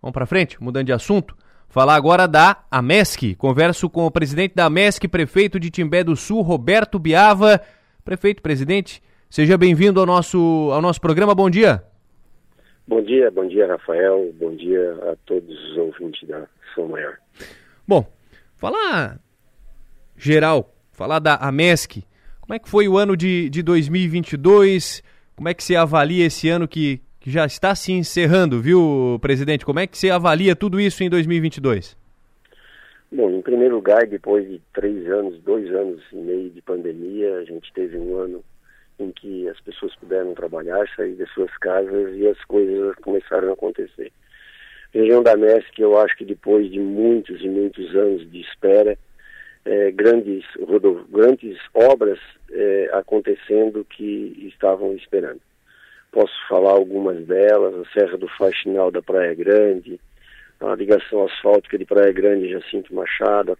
Vamos 0.00 0.14
para 0.14 0.24
frente, 0.24 0.62
mudando 0.62 0.86
de 0.86 0.92
assunto. 0.92 1.36
Falar 1.68 1.96
agora 1.96 2.26
da 2.26 2.64
AMESC. 2.70 3.34
Converso 3.34 3.90
com 3.90 4.06
o 4.06 4.10
presidente 4.10 4.54
da 4.54 4.66
AMESC, 4.66 5.06
prefeito 5.08 5.60
de 5.60 5.70
Timbé 5.70 6.02
do 6.02 6.16
Sul, 6.16 6.40
Roberto 6.40 6.98
Biava. 6.98 7.60
Prefeito, 8.04 8.40
presidente, 8.40 9.02
seja 9.28 9.58
bem-vindo 9.58 10.00
ao 10.00 10.06
nosso, 10.06 10.70
ao 10.72 10.80
nosso 10.80 11.00
programa. 11.00 11.34
Bom 11.34 11.50
dia. 11.50 11.82
Bom 12.86 13.02
dia, 13.02 13.30
bom 13.30 13.46
dia, 13.46 13.66
Rafael. 13.66 14.32
Bom 14.40 14.56
dia 14.56 14.92
a 15.12 15.16
todos 15.26 15.50
os 15.70 15.76
ouvintes 15.76 16.26
da 16.26 16.46
São 16.74 16.88
Maior. 16.88 17.18
Bom, 17.88 18.04
falar 18.54 19.18
geral, 20.14 20.70
falar 20.92 21.20
da 21.20 21.36
AMESC. 21.36 22.04
Como 22.38 22.52
é 22.52 22.58
que 22.58 22.68
foi 22.68 22.86
o 22.86 22.98
ano 22.98 23.16
de, 23.16 23.48
de 23.48 23.62
2022? 23.62 25.02
Como 25.34 25.48
é 25.48 25.54
que 25.54 25.64
você 25.64 25.74
avalia 25.74 26.26
esse 26.26 26.50
ano 26.50 26.68
que, 26.68 27.00
que 27.18 27.30
já 27.30 27.46
está 27.46 27.74
se 27.74 27.90
encerrando, 27.92 28.60
viu, 28.60 29.18
presidente? 29.22 29.64
Como 29.64 29.78
é 29.78 29.86
que 29.86 29.96
você 29.96 30.10
avalia 30.10 30.54
tudo 30.54 30.78
isso 30.78 31.02
em 31.02 31.08
2022? 31.08 31.96
Bom, 33.10 33.30
em 33.30 33.40
primeiro 33.40 33.76
lugar, 33.76 34.06
depois 34.06 34.46
de 34.46 34.60
três 34.74 35.10
anos, 35.10 35.40
dois 35.42 35.74
anos 35.74 36.02
e 36.12 36.16
meio 36.16 36.50
de 36.50 36.60
pandemia, 36.60 37.36
a 37.36 37.44
gente 37.44 37.72
teve 37.72 37.96
um 37.96 38.18
ano 38.18 38.44
em 38.98 39.10
que 39.12 39.48
as 39.48 39.58
pessoas 39.60 39.96
puderam 39.96 40.34
trabalhar, 40.34 40.86
sair 40.94 41.14
das 41.14 41.30
suas 41.30 41.56
casas 41.56 42.14
e 42.16 42.26
as 42.26 42.44
coisas 42.44 42.94
começaram 42.96 43.48
a 43.48 43.52
acontecer. 43.54 44.12
Região 44.92 45.22
da 45.22 45.36
MESC, 45.36 45.78
eu 45.78 45.98
acho 45.98 46.16
que 46.16 46.24
depois 46.24 46.70
de 46.70 46.78
muitos 46.78 47.42
e 47.42 47.48
muitos 47.48 47.94
anos 47.94 48.30
de 48.30 48.40
espera, 48.40 48.96
é, 49.64 49.90
grandes, 49.90 50.44
grandes 51.10 51.58
obras 51.74 52.18
é, 52.50 52.90
acontecendo 52.92 53.84
que 53.84 54.48
estavam 54.52 54.94
esperando. 54.94 55.40
Posso 56.10 56.32
falar 56.48 56.70
algumas 56.70 57.26
delas, 57.26 57.74
a 57.74 57.92
Serra 57.92 58.16
do 58.16 58.28
Faxinal 58.28 58.90
da 58.90 59.02
Praia 59.02 59.34
Grande, 59.34 60.00
a 60.58 60.74
ligação 60.74 61.24
asfáltica 61.24 61.76
de 61.76 61.84
Praia 61.84 62.12
Grande 62.12 62.46
e 62.46 62.52
Jacinto 62.52 62.94
Machado, 62.94 63.52
a 63.52 63.56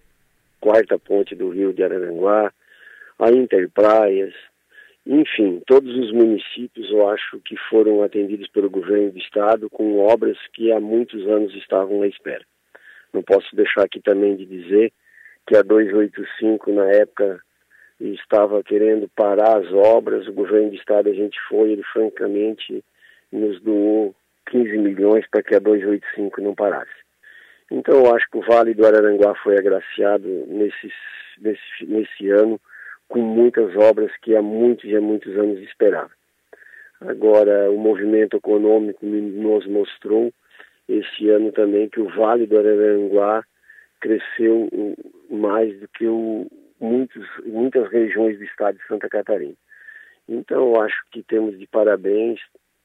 quarta 0.60 0.98
ponte 0.98 1.34
do 1.34 1.50
Rio 1.50 1.74
de 1.74 1.84
Araranguá, 1.84 2.52
a 3.18 3.30
Interpraias, 3.30 4.32
enfim, 5.10 5.62
todos 5.66 5.96
os 5.96 6.12
municípios 6.12 6.90
eu 6.90 7.08
acho 7.08 7.40
que 7.40 7.56
foram 7.70 8.02
atendidos 8.02 8.46
pelo 8.48 8.68
governo 8.68 9.10
do 9.10 9.18
estado 9.18 9.70
com 9.70 10.00
obras 10.00 10.36
que 10.52 10.70
há 10.70 10.78
muitos 10.78 11.26
anos 11.26 11.54
estavam 11.54 12.02
à 12.02 12.06
espera. 12.06 12.44
Não 13.10 13.22
posso 13.22 13.56
deixar 13.56 13.84
aqui 13.84 14.02
também 14.02 14.36
de 14.36 14.44
dizer 14.44 14.92
que 15.46 15.56
a 15.56 15.62
285 15.62 16.70
na 16.72 16.90
época 16.90 17.40
estava 17.98 18.62
querendo 18.62 19.08
parar 19.16 19.56
as 19.56 19.72
obras, 19.72 20.28
o 20.28 20.32
governo 20.34 20.68
do 20.68 20.76
estado 20.76 21.08
a 21.08 21.14
gente 21.14 21.38
foi, 21.48 21.72
ele 21.72 21.82
francamente 21.84 22.84
nos 23.32 23.58
doou 23.62 24.14
15 24.50 24.76
milhões 24.76 25.26
para 25.30 25.42
que 25.42 25.54
a 25.54 25.58
285 25.58 26.42
não 26.42 26.54
parasse. 26.54 26.92
Então 27.70 28.04
eu 28.04 28.14
acho 28.14 28.28
que 28.30 28.36
o 28.36 28.42
Vale 28.42 28.74
do 28.74 28.86
Araranguá 28.86 29.34
foi 29.36 29.56
agraciado 29.56 30.28
nesse, 30.48 30.92
nesse, 31.40 31.86
nesse 31.86 32.28
ano 32.28 32.60
com 33.08 33.20
muitas 33.20 33.74
obras 33.76 34.10
que 34.22 34.36
há 34.36 34.42
muitos 34.42 34.84
e 34.84 34.96
há 34.96 35.00
muitos 35.00 35.36
anos 35.36 35.58
esperava. 35.60 36.10
Agora, 37.00 37.70
o 37.70 37.78
movimento 37.78 38.36
econômico 38.36 39.04
nos 39.04 39.66
mostrou 39.66 40.32
esse 40.88 41.28
ano 41.28 41.52
também 41.52 41.88
que 41.88 42.00
o 42.00 42.08
Vale 42.08 42.46
do 42.46 42.58
Araranguá 42.58 43.44
cresceu 44.00 44.68
mais 45.30 45.78
do 45.78 45.88
que 45.88 46.06
o, 46.06 46.46
muitos, 46.80 47.24
muitas 47.44 47.90
regiões 47.90 48.38
do 48.38 48.44
estado 48.44 48.78
de 48.78 48.86
Santa 48.86 49.08
Catarina. 49.08 49.54
Então, 50.28 50.74
eu 50.74 50.82
acho 50.82 50.96
que 51.10 51.22
temos 51.22 51.58
de 51.58 51.66
parabéns 51.66 52.40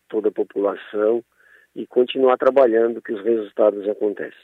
toda 0.08 0.30
a 0.30 0.32
população 0.32 1.24
e 1.76 1.88
continuar 1.88 2.38
trabalhando 2.38 3.02
que 3.02 3.14
os 3.14 3.24
resultados 3.24 3.88
acontecem. 3.90 4.40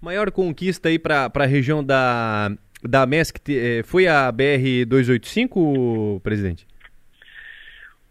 Maior 0.00 0.30
conquista 0.30 0.88
aí 0.88 0.98
para 0.98 1.30
a 1.32 1.46
região 1.46 1.84
da, 1.84 2.50
da 2.82 3.06
MESC 3.06 3.40
eh, 3.48 3.82
foi 3.84 4.06
a 4.06 4.32
BR-285, 4.32 6.20
presidente? 6.22 6.66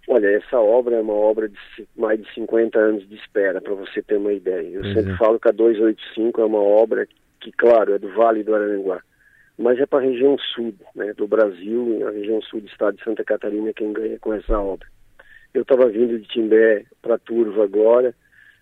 Olha, 0.08 0.28
essa 0.28 0.60
obra 0.60 0.96
é 0.96 1.02
uma 1.02 1.14
obra 1.14 1.48
de 1.48 1.58
mais 1.96 2.20
de 2.20 2.34
50 2.34 2.80
anos 2.80 3.08
de 3.08 3.16
espera, 3.16 3.62
para 3.62 3.76
você 3.76 4.02
ter 4.02 4.18
uma 4.18 4.34
ideia. 4.34 4.68
Eu 4.68 4.82
pois 4.82 4.94
sempre 4.96 5.14
é. 5.14 5.18
falo 5.18 5.40
que 5.40 5.48
a 5.48 5.52
285 5.52 6.42
é 6.42 6.46
uma 6.46 6.62
obra 6.62 7.08
que, 7.40 7.52
claro, 7.52 7.94
é 7.94 8.00
do 8.00 8.12
Vale 8.14 8.44
do 8.44 8.56
Araranguá, 8.56 9.02
mas 9.56 9.80
é 9.80 9.86
para 9.86 10.00
a 10.00 10.10
região 10.10 10.36
sul 10.38 10.74
né, 10.96 11.14
do 11.14 11.28
Brasil, 11.28 12.08
a 12.08 12.12
região 12.12 12.42
sul 12.42 12.62
do 12.62 12.68
estado 12.68 12.98
de 12.98 13.04
Santa 13.04 13.24
Catarina, 13.24 13.72
quem 13.72 13.94
ganha 13.94 14.18
com 14.20 14.34
essa 14.34 14.60
obra. 14.60 14.88
Eu 15.54 15.62
estava 15.62 15.88
vindo 15.88 16.18
de 16.20 16.28
Timbé 16.28 16.86
para 17.02 17.20
Turvo 17.20 17.62
agora, 17.62 18.14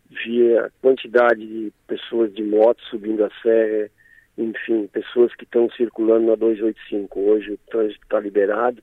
via 0.09 0.65
a 0.65 0.69
quantidade 0.81 1.45
de 1.45 1.71
pessoas 1.88 2.34
de 2.34 2.43
moto 2.43 2.81
subindo 2.89 3.23
a 3.23 3.29
serra, 3.41 3.89
enfim, 4.38 4.88
pessoas 4.88 5.34
que 5.35 5.43
estão 5.43 5.69
circulando 5.72 6.27
na 6.27 6.35
285. 6.35 7.19
Hoje 7.19 7.51
o 7.51 7.57
trânsito 7.69 8.03
está 8.03 8.19
liberado, 8.19 8.81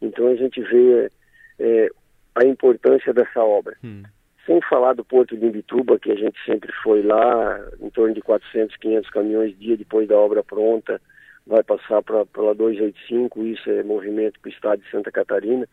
então 0.00 0.28
a 0.28 0.36
gente 0.36 0.60
vê 0.60 1.10
é, 1.58 1.88
a 2.34 2.44
importância 2.44 3.12
dessa 3.12 3.42
obra. 3.42 3.76
Hum. 3.82 4.02
Sem 4.46 4.60
falar 4.62 4.94
do 4.94 5.04
Porto 5.04 5.36
de 5.36 5.46
Imbituba, 5.46 5.98
que 5.98 6.10
a 6.10 6.16
gente 6.16 6.36
sempre 6.44 6.72
foi 6.82 7.02
lá, 7.02 7.60
em 7.80 7.90
torno 7.90 8.14
de 8.14 8.20
400, 8.20 8.76
500 8.76 9.10
caminhões 9.10 9.58
dia 9.58 9.76
depois 9.76 10.08
da 10.08 10.16
obra 10.16 10.42
pronta, 10.42 11.00
vai 11.46 11.62
passar 11.62 12.02
pela 12.02 12.54
285, 12.54 13.44
isso 13.44 13.70
é 13.70 13.82
movimento 13.82 14.38
para 14.40 14.48
o 14.48 14.52
estado 14.52 14.82
de 14.82 14.90
Santa 14.90 15.10
Catarina. 15.10 15.68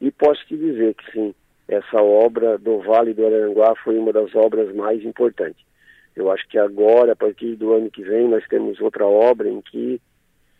E 0.00 0.10
posso 0.10 0.44
te 0.46 0.56
dizer 0.56 0.94
que 0.94 1.12
sim, 1.12 1.34
essa 1.68 2.00
obra 2.00 2.56
do 2.58 2.78
Vale 2.80 3.14
do 3.14 3.26
Aranguá 3.26 3.74
foi 3.84 3.98
uma 3.98 4.12
das 4.12 4.34
obras 4.34 4.74
mais 4.74 5.04
importantes. 5.04 5.67
Eu 6.18 6.32
acho 6.32 6.48
que 6.48 6.58
agora, 6.58 7.12
a 7.12 7.16
partir 7.16 7.54
do 7.54 7.72
ano 7.72 7.88
que 7.88 8.02
vem, 8.02 8.26
nós 8.26 8.44
temos 8.48 8.80
outra 8.80 9.06
obra 9.06 9.48
em 9.48 9.60
que 9.60 10.00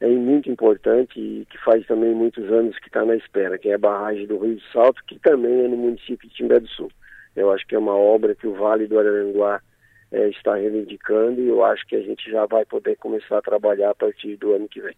é 0.00 0.06
muito 0.06 0.48
importante 0.48 1.18
e 1.18 1.44
que 1.50 1.58
faz 1.58 1.84
também 1.84 2.14
muitos 2.14 2.44
anos 2.44 2.78
que 2.78 2.86
está 2.86 3.04
na 3.04 3.16
espera, 3.16 3.58
que 3.58 3.68
é 3.68 3.74
a 3.74 3.78
barragem 3.78 4.24
do 4.24 4.38
Rio 4.38 4.54
do 4.54 4.62
Salto, 4.72 5.02
que 5.04 5.18
também 5.18 5.64
é 5.64 5.66
no 5.66 5.76
município 5.76 6.28
de 6.28 6.34
Timbé 6.36 6.60
do 6.60 6.68
Sul. 6.68 6.92
Eu 7.34 7.50
acho 7.50 7.66
que 7.66 7.74
é 7.74 7.78
uma 7.78 7.96
obra 7.96 8.36
que 8.36 8.46
o 8.46 8.54
Vale 8.54 8.86
do 8.86 9.00
Araranguá 9.00 9.60
é, 10.12 10.28
está 10.28 10.54
reivindicando 10.54 11.40
e 11.40 11.48
eu 11.48 11.64
acho 11.64 11.84
que 11.88 11.96
a 11.96 12.02
gente 12.02 12.30
já 12.30 12.46
vai 12.46 12.64
poder 12.64 12.96
começar 12.96 13.38
a 13.38 13.42
trabalhar 13.42 13.90
a 13.90 13.94
partir 13.96 14.36
do 14.36 14.52
ano 14.52 14.68
que 14.68 14.80
vem. 14.80 14.94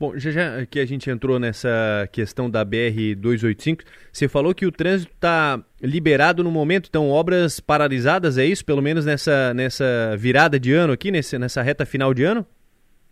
Bom, 0.00 0.16
já, 0.16 0.30
já 0.30 0.64
que 0.64 0.78
a 0.78 0.86
gente 0.86 1.10
entrou 1.10 1.40
nessa 1.40 2.08
questão 2.12 2.48
da 2.48 2.64
BR-285, 2.64 3.80
você 4.12 4.28
falou 4.28 4.54
que 4.54 4.64
o 4.64 4.70
trânsito 4.70 5.12
está 5.12 5.60
liberado 5.82 6.44
no 6.44 6.52
momento, 6.52 6.86
então 6.88 7.10
obras 7.10 7.58
paralisadas, 7.58 8.38
é 8.38 8.44
isso? 8.44 8.64
Pelo 8.64 8.80
menos 8.80 9.04
nessa, 9.04 9.52
nessa 9.52 10.16
virada 10.16 10.58
de 10.58 10.72
ano 10.72 10.92
aqui, 10.92 11.10
nesse, 11.10 11.36
nessa 11.36 11.62
reta 11.62 11.84
final 11.84 12.14
de 12.14 12.22
ano? 12.22 12.46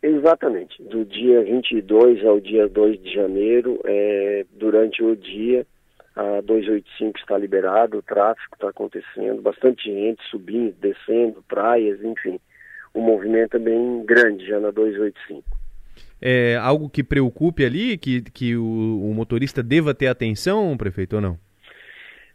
Exatamente. 0.01 0.81
Do 0.85 1.05
dia 1.05 1.43
22 1.43 2.25
ao 2.25 2.39
dia 2.39 2.69
2 2.69 3.03
de 3.03 3.13
janeiro, 3.13 3.81
é, 3.85 4.47
durante 4.53 5.03
o 5.03 5.17
dia, 5.17 5.67
a 6.15 6.41
285 6.41 7.19
está 7.19 7.37
liberado, 7.37 7.99
o 7.99 8.03
tráfego 8.03 8.55
está 8.55 8.69
acontecendo, 8.69 9.43
bastante 9.43 9.93
gente 9.93 10.23
subindo, 10.31 10.73
descendo, 10.81 11.43
praias, 11.49 12.01
enfim. 12.01 12.39
O 12.95 13.01
movimento 13.01 13.57
é 13.57 13.59
bem 13.59 14.05
grande 14.07 14.47
já 14.47 14.61
na 14.61 14.71
285 14.71 15.66
é 16.21 16.57
algo 16.57 16.89
que 16.89 17.05
preocupe 17.05 17.65
ali, 17.65 17.99
que, 17.99 18.23
que 18.23 18.57
o, 18.57 18.63
o, 18.63 19.15
motorista 19.15 19.63
deva 19.63 19.95
ter 19.95 20.07
atenção, 20.07 20.77
prefeito, 20.77 21.17
ou 21.17 21.23
não? 21.23 21.39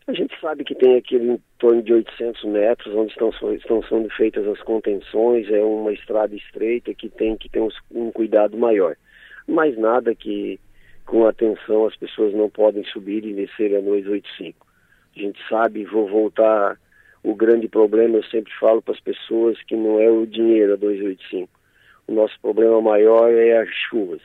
A 0.07 0.13
gente 0.13 0.33
sabe 0.39 0.63
que 0.63 0.75
tem 0.75 0.97
aquele 0.97 1.33
em 1.33 1.39
torno 1.57 1.81
de 1.81 1.93
800 1.93 2.43
metros, 2.45 2.93
onde 2.95 3.11
estão, 3.11 3.29
estão 3.53 3.83
sendo 3.83 4.09
feitas 4.09 4.47
as 4.47 4.59
contenções, 4.61 5.49
é 5.49 5.63
uma 5.63 5.93
estrada 5.93 6.35
estreita 6.35 6.93
que 6.93 7.09
tem 7.09 7.37
que 7.37 7.49
ter 7.49 7.61
um, 7.61 7.69
um 7.91 8.11
cuidado 8.11 8.57
maior. 8.57 8.95
Mas 9.47 9.77
nada 9.77 10.13
que 10.13 10.59
com 11.05 11.25
atenção 11.25 11.85
as 11.85 11.95
pessoas 11.95 12.33
não 12.33 12.49
podem 12.49 12.83
subir 12.85 13.25
e 13.25 13.33
descer 13.33 13.75
a 13.75 13.81
285. 13.81 14.67
A 15.15 15.19
gente 15.19 15.39
sabe, 15.49 15.85
vou 15.85 16.07
voltar, 16.07 16.79
o 17.23 17.35
grande 17.35 17.67
problema, 17.67 18.17
eu 18.17 18.23
sempre 18.25 18.51
falo 18.59 18.81
para 18.81 18.93
as 18.93 18.99
pessoas 18.99 19.61
que 19.63 19.75
não 19.75 19.99
é 19.99 20.09
o 20.09 20.25
dinheiro 20.25 20.73
a 20.73 20.75
285 20.77 21.60
o 22.07 22.13
nosso 22.13 22.39
problema 22.41 22.81
maior 22.81 23.31
é 23.31 23.57
as 23.57 23.69
chuvas. 23.69 24.21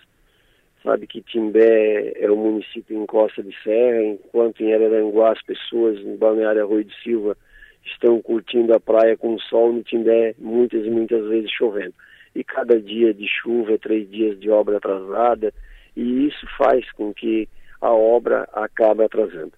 Sabe 0.83 1.07
que 1.07 1.21
Timbé 1.21 2.13
é 2.17 2.31
um 2.31 2.37
município 2.37 2.97
em 2.97 3.07
Costa 3.07 3.43
de 3.43 3.55
Serra, 3.63 4.03
enquanto 4.05 4.63
em 4.63 4.73
Araranguá 4.73 5.33
as 5.33 5.43
pessoas 5.43 6.01
no 6.05 6.17
Balneário 6.17 6.63
Arroio 6.63 6.85
de 6.85 6.95
Silva 7.03 7.37
estão 7.85 8.21
curtindo 8.21 8.75
a 8.75 8.81
praia 8.81 9.17
com 9.17 9.35
o 9.35 9.41
sol, 9.41 9.73
no 9.73 9.83
Timbé 9.83 10.35
muitas 10.39 10.85
e 10.85 10.91
muitas 10.91 11.27
vezes 11.29 11.51
chovendo. 11.51 11.95
E 12.35 12.45
cada 12.45 12.81
dia 12.81 13.13
de 13.15 13.27
chuva 13.27 13.73
é 13.73 13.79
três 13.79 14.09
dias 14.11 14.39
de 14.39 14.51
obra 14.51 14.77
atrasada, 14.77 15.53
e 15.97 16.27
isso 16.27 16.47
faz 16.57 16.91
com 16.93 17.13
que 17.13 17.49
a 17.81 17.93
obra 17.93 18.49
acabe 18.53 19.03
atrasando. 19.03 19.53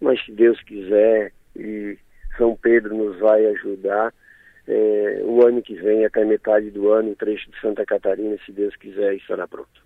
Mas 0.00 0.24
se 0.24 0.32
Deus 0.32 0.60
quiser 0.62 1.32
e 1.56 1.98
São 2.36 2.54
Pedro 2.56 2.96
nos 2.96 3.18
vai 3.18 3.46
ajudar, 3.46 4.12
é, 4.68 5.22
o 5.24 5.44
ano 5.44 5.62
que 5.62 5.74
vem, 5.74 6.04
até 6.04 6.24
metade 6.24 6.70
do 6.70 6.92
ano, 6.92 7.10
o 7.12 7.16
trecho 7.16 7.50
de 7.50 7.58
Santa 7.60 7.84
Catarina, 7.86 8.36
se 8.44 8.52
Deus 8.52 8.76
quiser, 8.76 9.14
estará 9.14 9.48
pronto. 9.48 9.82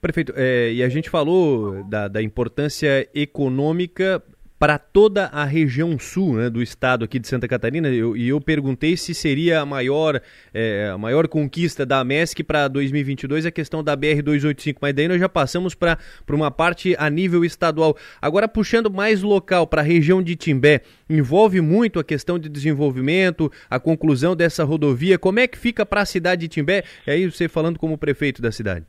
Prefeito, 0.00 0.32
é, 0.36 0.70
e 0.72 0.82
a 0.84 0.88
gente 0.88 1.10
falou 1.10 1.82
da, 1.84 2.06
da 2.06 2.22
importância 2.22 3.08
econômica 3.12 4.22
para 4.58 4.78
toda 4.78 5.26
a 5.26 5.44
região 5.44 5.98
sul 5.98 6.36
né, 6.36 6.50
do 6.50 6.60
estado 6.60 7.04
aqui 7.04 7.18
de 7.18 7.28
Santa 7.28 7.46
Catarina. 7.46 7.88
Eu, 7.88 8.16
e 8.16 8.28
eu 8.28 8.40
perguntei 8.40 8.96
se 8.96 9.14
seria 9.14 9.60
a 9.60 9.66
maior, 9.66 10.20
é, 10.52 10.90
a 10.92 10.98
maior 10.98 11.28
conquista 11.28 11.86
da 11.86 12.02
MESC 12.02 12.42
para 12.42 12.66
2022 12.66 13.46
a 13.46 13.50
questão 13.50 13.84
da 13.84 13.96
BR-285, 13.96 14.76
mas 14.80 14.94
daí 14.94 15.06
nós 15.06 15.20
já 15.20 15.28
passamos 15.28 15.74
para 15.74 15.98
uma 16.30 16.50
parte 16.50 16.96
a 16.98 17.08
nível 17.08 17.44
estadual. 17.44 17.96
Agora, 18.20 18.48
puxando 18.48 18.90
mais 18.90 19.22
local 19.22 19.66
para 19.66 19.80
a 19.80 19.84
região 19.84 20.22
de 20.22 20.34
Timbé, 20.34 20.82
envolve 21.08 21.60
muito 21.60 22.00
a 22.00 22.04
questão 22.04 22.38
de 22.38 22.48
desenvolvimento, 22.48 23.50
a 23.70 23.78
conclusão 23.78 24.34
dessa 24.34 24.64
rodovia. 24.64 25.18
Como 25.18 25.38
é 25.38 25.46
que 25.46 25.56
fica 25.56 25.86
para 25.86 26.02
a 26.02 26.06
cidade 26.06 26.42
de 26.42 26.48
Timbé? 26.48 26.82
E 27.06 27.10
aí 27.10 27.30
você 27.30 27.48
falando 27.48 27.78
como 27.78 27.96
prefeito 27.96 28.42
da 28.42 28.50
cidade. 28.50 28.84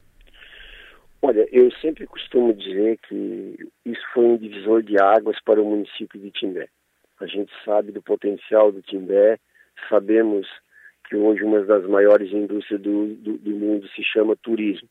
Olha, 1.21 1.45
eu 1.51 1.69
sempre 1.73 2.07
costumo 2.07 2.53
dizer 2.53 2.97
que 2.99 3.69
isso 3.85 4.01
foi 4.13 4.23
um 4.23 4.37
divisor 4.37 4.81
de 4.81 4.97
águas 5.01 5.37
para 5.43 5.61
o 5.61 5.65
município 5.65 6.19
de 6.19 6.31
Timbé. 6.31 6.69
A 7.19 7.25
gente 7.25 7.51
sabe 7.65 7.91
do 7.91 8.01
potencial 8.01 8.71
do 8.71 8.81
Timbé, 8.81 9.37
sabemos 9.89 10.47
que 11.09 11.17
hoje 11.17 11.43
uma 11.43 11.61
das 11.65 11.85
maiores 11.85 12.31
indústrias 12.31 12.81
do, 12.81 13.15
do, 13.15 13.37
do 13.37 13.51
mundo 13.51 13.87
se 13.89 14.01
chama 14.03 14.37
turismo. 14.37 14.87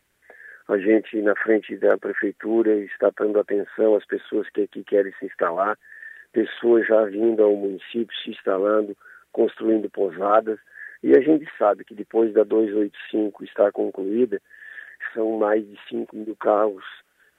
A 0.69 0.77
gente, 0.77 1.17
na 1.23 1.35
frente 1.35 1.75
da 1.79 1.97
prefeitura, 1.97 2.75
está 2.77 3.11
dando 3.19 3.39
atenção 3.41 3.95
às 3.95 4.05
pessoas 4.05 4.51
que 4.51 4.63
aqui 4.63 4.85
querem 4.85 5.13
se 5.19 5.25
instalar, 5.25 5.79
pessoas 6.31 6.87
já 6.87 7.05
vindo 7.07 7.43
ao 7.43 7.57
município, 7.57 8.15
se 8.23 8.31
instalando, 8.31 8.95
construindo 9.33 9.89
pousadas, 9.89 10.59
e 11.03 11.17
a 11.17 11.21
gente 11.21 11.49
sabe 11.57 11.85
que 11.85 11.95
depois 11.95 12.35
da 12.35 12.45
285 12.45 13.45
estar 13.45 13.73
concluída, 13.73 14.43
são 15.13 15.39
mais 15.39 15.67
de 15.67 15.79
5 15.89 16.17
mil 16.17 16.37
carros 16.37 16.85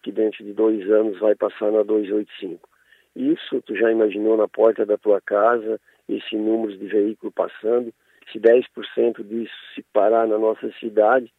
que 0.01 0.11
dentro 0.11 0.43
de 0.43 0.53
dois 0.53 0.89
anos 0.89 1.19
vai 1.19 1.35
passar 1.35 1.71
na 1.71 1.83
285. 1.83 2.67
Isso 3.15 3.61
tu 3.61 3.75
já 3.75 3.91
imaginou 3.91 4.37
na 4.37 4.47
porta 4.47 4.85
da 4.85 4.97
tua 4.97 5.19
casa, 5.19 5.79
esse 6.07 6.35
número 6.35 6.77
de 6.77 6.87
veículos 6.87 7.33
passando, 7.33 7.93
se 8.31 8.39
10% 8.39 9.23
disso 9.23 9.53
se 9.75 9.83
parar 9.93 10.27
na 10.27 10.37
nossa 10.37 10.71
cidade, 10.79 11.31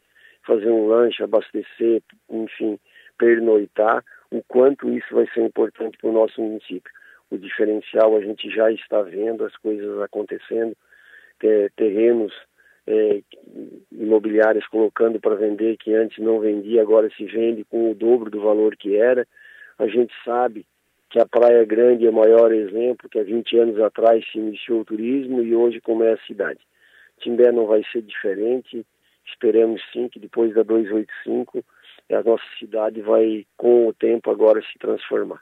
fazer 0.44 0.70
um 0.70 0.88
lanche, 0.88 1.22
abastecer, 1.22 2.02
enfim, 2.28 2.78
pernoitar, 3.18 4.04
o 4.30 4.42
quanto 4.42 4.90
isso 4.90 5.14
vai 5.14 5.26
ser 5.32 5.40
importante 5.40 5.96
para 5.98 6.10
o 6.10 6.12
nosso 6.12 6.40
município. 6.40 6.92
O 7.30 7.38
diferencial 7.38 8.16
a 8.16 8.20
gente 8.20 8.50
já 8.50 8.70
está 8.72 9.02
vendo, 9.02 9.44
as 9.44 9.56
coisas 9.56 10.00
acontecendo, 10.00 10.76
terrenos 11.76 12.32
é, 12.86 13.22
imobiliárias 13.92 14.66
colocando 14.66 15.20
para 15.20 15.34
vender 15.34 15.76
que 15.76 15.94
antes 15.94 16.18
não 16.18 16.40
vendia, 16.40 16.82
agora 16.82 17.10
se 17.16 17.24
vende 17.24 17.64
com 17.64 17.90
o 17.90 17.94
dobro 17.94 18.30
do 18.30 18.40
valor 18.40 18.76
que 18.76 18.96
era. 18.96 19.26
A 19.78 19.86
gente 19.86 20.12
sabe 20.24 20.66
que 21.10 21.18
a 21.18 21.26
Praia 21.26 21.64
Grande 21.64 22.06
é 22.06 22.10
o 22.10 22.14
maior 22.14 22.52
exemplo, 22.52 23.08
que 23.08 23.18
há 23.18 23.24
20 23.24 23.58
anos 23.58 23.80
atrás 23.80 24.24
se 24.30 24.38
iniciou 24.38 24.80
o 24.80 24.84
turismo 24.84 25.42
e 25.42 25.54
hoje 25.54 25.80
como 25.80 26.04
é 26.04 26.12
a 26.12 26.26
cidade. 26.26 26.60
Timbé 27.18 27.50
não 27.52 27.66
vai 27.66 27.82
ser 27.90 28.02
diferente, 28.02 28.86
esperamos 29.26 29.82
sim 29.92 30.08
que 30.08 30.18
depois 30.18 30.54
da 30.54 30.62
285 30.62 31.64
a 32.10 32.22
nossa 32.22 32.44
cidade 32.58 33.00
vai 33.00 33.46
com 33.56 33.88
o 33.88 33.92
tempo 33.92 34.30
agora 34.30 34.60
se 34.62 34.78
transformar. 34.78 35.40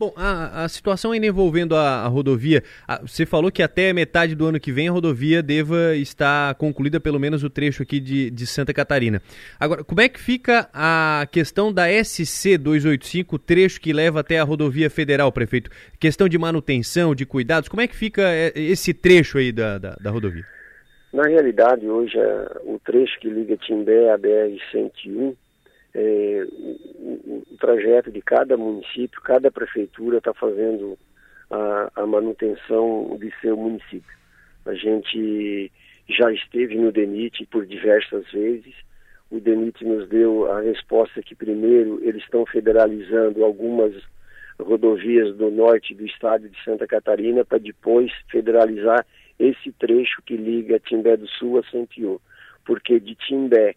Bom, 0.00 0.14
a, 0.16 0.64
a 0.64 0.68
situação 0.70 1.12
ainda 1.12 1.26
envolvendo 1.26 1.76
a, 1.76 2.06
a 2.06 2.06
rodovia, 2.06 2.62
a, 2.88 3.02
você 3.02 3.26
falou 3.26 3.52
que 3.52 3.62
até 3.62 3.92
metade 3.92 4.34
do 4.34 4.46
ano 4.46 4.58
que 4.58 4.72
vem 4.72 4.88
a 4.88 4.92
rodovia 4.92 5.42
deva 5.42 5.94
estar 5.94 6.54
concluída, 6.54 6.98
pelo 6.98 7.20
menos 7.20 7.44
o 7.44 7.50
trecho 7.50 7.82
aqui 7.82 8.00
de, 8.00 8.30
de 8.30 8.46
Santa 8.46 8.72
Catarina. 8.72 9.20
Agora, 9.60 9.84
como 9.84 10.00
é 10.00 10.08
que 10.08 10.18
fica 10.18 10.70
a 10.72 11.28
questão 11.30 11.70
da 11.70 11.84
SC 12.02 12.56
285, 12.56 13.38
trecho 13.38 13.78
que 13.78 13.92
leva 13.92 14.20
até 14.20 14.40
a 14.40 14.42
rodovia 14.42 14.88
federal, 14.88 15.30
prefeito? 15.30 15.70
Questão 15.98 16.30
de 16.30 16.38
manutenção, 16.38 17.14
de 17.14 17.26
cuidados, 17.26 17.68
como 17.68 17.82
é 17.82 17.86
que 17.86 17.94
fica 17.94 18.22
é, 18.22 18.52
esse 18.54 18.94
trecho 18.94 19.36
aí 19.36 19.52
da, 19.52 19.76
da, 19.76 19.96
da 20.00 20.10
rodovia? 20.10 20.46
Na 21.12 21.24
realidade, 21.24 21.86
hoje, 21.86 22.16
o 22.64 22.80
trecho 22.82 23.20
que 23.20 23.28
liga 23.28 23.54
Timbé 23.58 24.10
à 24.10 24.16
BR-101 24.16 25.36
é, 25.94 26.46
o, 26.52 27.42
o, 27.50 27.56
trajeto 27.58 28.10
de 28.10 28.22
cada 28.22 28.56
município, 28.56 29.20
cada 29.22 29.50
prefeitura 29.50 30.18
está 30.18 30.32
fazendo 30.32 30.98
a, 31.50 31.90
a, 31.96 32.06
manutenção 32.06 33.16
de 33.18 33.32
seu 33.40 33.56
município. 33.56 34.18
A 34.66 34.74
gente 34.74 35.70
já 36.08 36.32
esteve 36.32 36.76
no 36.76 36.92
DENIT 36.92 37.46
por 37.46 37.66
diversas 37.66 38.30
vezes. 38.30 38.74
O 39.30 39.40
DENIT 39.40 39.84
nos 39.84 40.08
deu 40.08 40.50
a 40.50 40.60
resposta 40.60 41.22
que, 41.22 41.34
primeiro, 41.34 42.00
eles 42.02 42.22
estão 42.22 42.44
federalizando 42.46 43.44
algumas 43.44 43.94
rodovias 44.60 45.34
do 45.36 45.50
norte 45.50 45.94
do 45.94 46.04
estado 46.04 46.48
de 46.48 46.64
Santa 46.64 46.86
Catarina 46.86 47.44
para 47.44 47.58
depois 47.58 48.12
federalizar 48.30 49.06
esse 49.38 49.72
trecho 49.72 50.22
que 50.22 50.36
liga 50.36 50.78
Timbé 50.78 51.16
do 51.16 51.26
Sul 51.26 51.58
a 51.58 51.62
Santiago. 51.70 52.20
Porque 52.64 53.00
de 53.00 53.14
Timbé 53.14 53.74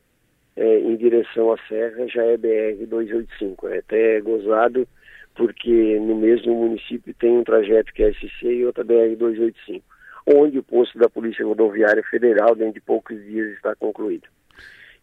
é, 0.56 0.80
em 0.80 0.96
direção 0.96 1.52
à 1.52 1.58
Serra 1.68 2.08
já 2.08 2.24
é 2.24 2.38
BR-285. 2.38 3.70
É 3.72 3.78
até 3.80 4.22
gozado 4.22 4.88
porque 5.36 6.00
no 6.00 6.16
mesmo 6.16 6.54
município 6.54 7.14
tem 7.16 7.32
um 7.32 7.44
trajeto 7.44 7.92
que 7.94 8.04
é 8.04 8.14
SC 8.14 8.46
e 8.46 8.66
outra 8.66 8.86
BR-285, 8.86 9.82
onde 10.28 10.60
o 10.60 10.64
posto 10.64 10.98
da 10.98 11.10
Polícia 11.10 11.46
Rodoviária 11.46 12.04
Federal, 12.04 12.56
dentro 12.56 12.76
de 12.76 12.82
poucos 12.82 13.22
dias, 13.24 13.54
está 13.54 13.76
concluído. 13.76 14.28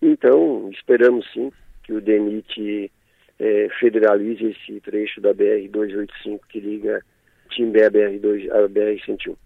Então, 0.01 0.71
esperamos 0.73 1.31
sim 1.33 1.53
que 1.83 1.93
o 1.93 2.01
DENIT 2.01 2.91
é, 3.39 3.69
federalize 3.81 4.45
esse 4.45 4.81
trecho 4.81 5.21
da 5.21 5.35
BR-285 5.35 6.41
que 6.49 6.61
liga 6.61 7.05
Timbé 7.51 7.87
a 7.87 7.91
BR-101. 7.91 9.37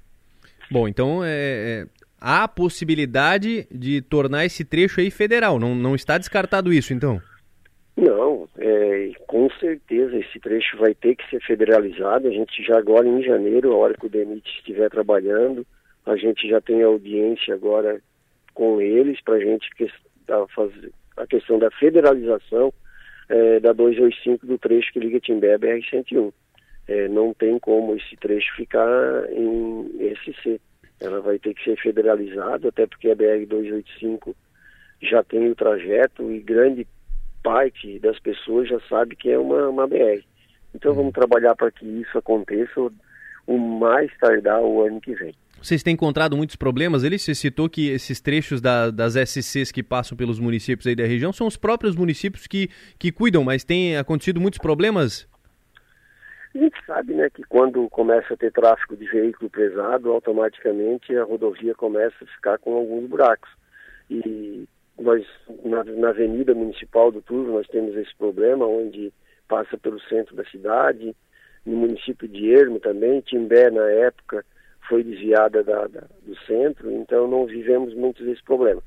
Bom, 0.71 0.87
então 0.87 1.23
é, 1.25 1.87
há 2.21 2.47
possibilidade 2.49 3.67
de 3.71 4.03
tornar 4.03 4.45
esse 4.45 4.65
trecho 4.65 5.01
aí 5.01 5.11
federal. 5.11 5.59
Não, 5.59 5.75
não 5.75 5.95
está 5.95 6.19
descartado 6.19 6.73
isso, 6.73 6.93
então? 6.93 7.21
Não, 7.97 8.49
é, 8.59 9.13
com 9.27 9.49
certeza 9.61 10.17
esse 10.17 10.41
trecho 10.41 10.77
vai 10.77 10.95
ter 10.95 11.15
que 11.15 11.29
ser 11.31 11.41
federalizado. 11.43 12.27
A 12.27 12.31
gente 12.31 12.63
já 12.63 12.79
agora 12.79 13.07
em 13.07 13.23
janeiro, 13.23 13.73
a 13.73 13.77
hora 13.77 13.95
que 13.95 14.07
o 14.07 14.11
DENIT 14.11 14.49
estiver 14.49 14.91
trabalhando, 14.91 15.65
a 16.05 16.17
gente 16.17 16.49
já 16.49 16.61
tem 16.61 16.83
audiência 16.83 17.55
agora 17.55 18.01
com 18.53 18.81
eles 18.81 19.21
para 19.23 19.35
a 19.35 19.41
gente 19.41 19.69
que, 19.77 19.89
a, 20.29 20.47
fazer 20.49 20.93
a 21.17 21.27
questão 21.27 21.59
da 21.59 21.71
federalização 21.71 22.73
é, 23.29 23.61
da 23.61 23.73
285 23.73 24.47
do 24.47 24.59
trecho 24.59 24.93
que 24.93 25.01
liga 25.01 25.21
Timbé 25.21 25.57
BR-101. 25.57 26.33
É, 26.87 27.09
não 27.09 27.33
tem 27.33 27.59
como 27.59 27.95
esse 27.97 28.17
trecho 28.17 28.55
ficar 28.57 29.25
em 29.33 30.15
SC 30.17 30.61
ela 31.01 31.21
vai 31.21 31.39
ter 31.39 31.55
que 31.55 31.65
ser 31.65 31.77
federalizada, 31.77 32.69
até 32.69 32.87
porque 32.87 33.11
a 33.11 33.17
BR-285 33.17 34.35
já 35.03 35.23
tem 35.23 35.51
o 35.51 35.55
trajeto 35.55 36.31
e 36.31 36.41
grande 36.41 36.87
parte 37.43 37.99
das 37.99 38.19
pessoas 38.19 38.69
já 38.69 38.81
sabe 38.89 39.17
que 39.17 39.31
é 39.31 39.39
uma, 39.39 39.69
uma 39.69 39.87
BR. 39.87 40.25
Então 40.75 40.93
uhum. 40.93 40.99
vamos 40.99 41.13
trabalhar 41.13 41.55
para 41.55 41.71
que 41.71 41.85
isso 41.85 42.17
aconteça 42.17 42.91
o 43.47 43.59
mais 43.59 44.11
tardar 44.19 44.63
o 44.63 44.83
ano 44.83 45.01
que 45.01 45.15
vem. 45.15 45.35
Vocês 45.61 45.83
têm 45.83 45.95
encontrado 45.95 46.37
muitos 46.37 46.57
problemas? 46.57 47.05
Ele 47.05 47.19
se 47.19 47.35
citou 47.35 47.71
que 47.71 47.89
esses 47.89 48.21
trechos 48.21 48.61
da, 48.61 48.91
das 48.91 49.15
SCs 49.15 49.73
que 49.73 49.83
passam 49.83 50.17
pelos 50.17 50.39
municípios 50.39 50.87
aí 50.87 50.95
da 50.95 51.07
região 51.07 51.33
são 51.33 51.47
os 51.47 51.57
próprios 51.57 51.97
municípios 51.97 52.47
que, 52.47 52.69
que 52.99 53.11
cuidam, 53.11 53.43
mas 53.43 53.65
tem 53.65 53.97
acontecido 53.97 54.41
muitos 54.41 54.59
problemas 54.59 55.27
a 56.55 56.59
gente 56.59 56.77
sabe 56.87 57.15
né, 57.15 57.29
que 57.31 57.43
quando 57.45 57.89
começa 57.91 58.35
a 58.35 58.37
ter 58.37 58.53
tráfego 58.53 58.97
de 58.97 59.07
veículo 59.07 59.51
pesado, 59.51 60.13
automaticamente 60.13 61.17
a 61.17 61.25
rodovia 61.25 61.75
começa 61.75 62.17
a 62.23 62.27
ficar 62.27 62.59
com 62.59 62.75
alguns 62.77 63.09
buracos. 63.09 63.51
E 64.09 64.69
nós, 64.99 65.27
na, 65.65 65.83
na 65.85 66.09
Avenida 66.11 66.55
Municipal 66.55 67.11
do 67.11 67.21
Turvo, 67.21 67.53
nós 67.53 67.67
temos 67.67 67.97
esse 67.97 68.15
problema, 68.17 68.67
onde 68.67 69.13
passa 69.49 69.77
pelo 69.77 70.01
centro 70.03 70.37
da 70.37 70.45
cidade, 70.45 71.15
no 71.67 71.77
município 71.77 72.29
de 72.29 72.53
Ermo 72.53 72.79
também, 72.79 73.21
Timbé, 73.21 73.71
na 73.71 73.89
época, 73.89 74.45
foi 74.89 75.03
desviada 75.03 75.63
da, 75.65 75.87
da, 75.87 76.05
do 76.23 76.37
centro, 76.47 76.91
então 76.91 77.27
não 77.27 77.47
vivemos 77.47 77.95
muito 77.95 78.23
desse 78.25 78.43
problema. 78.45 78.83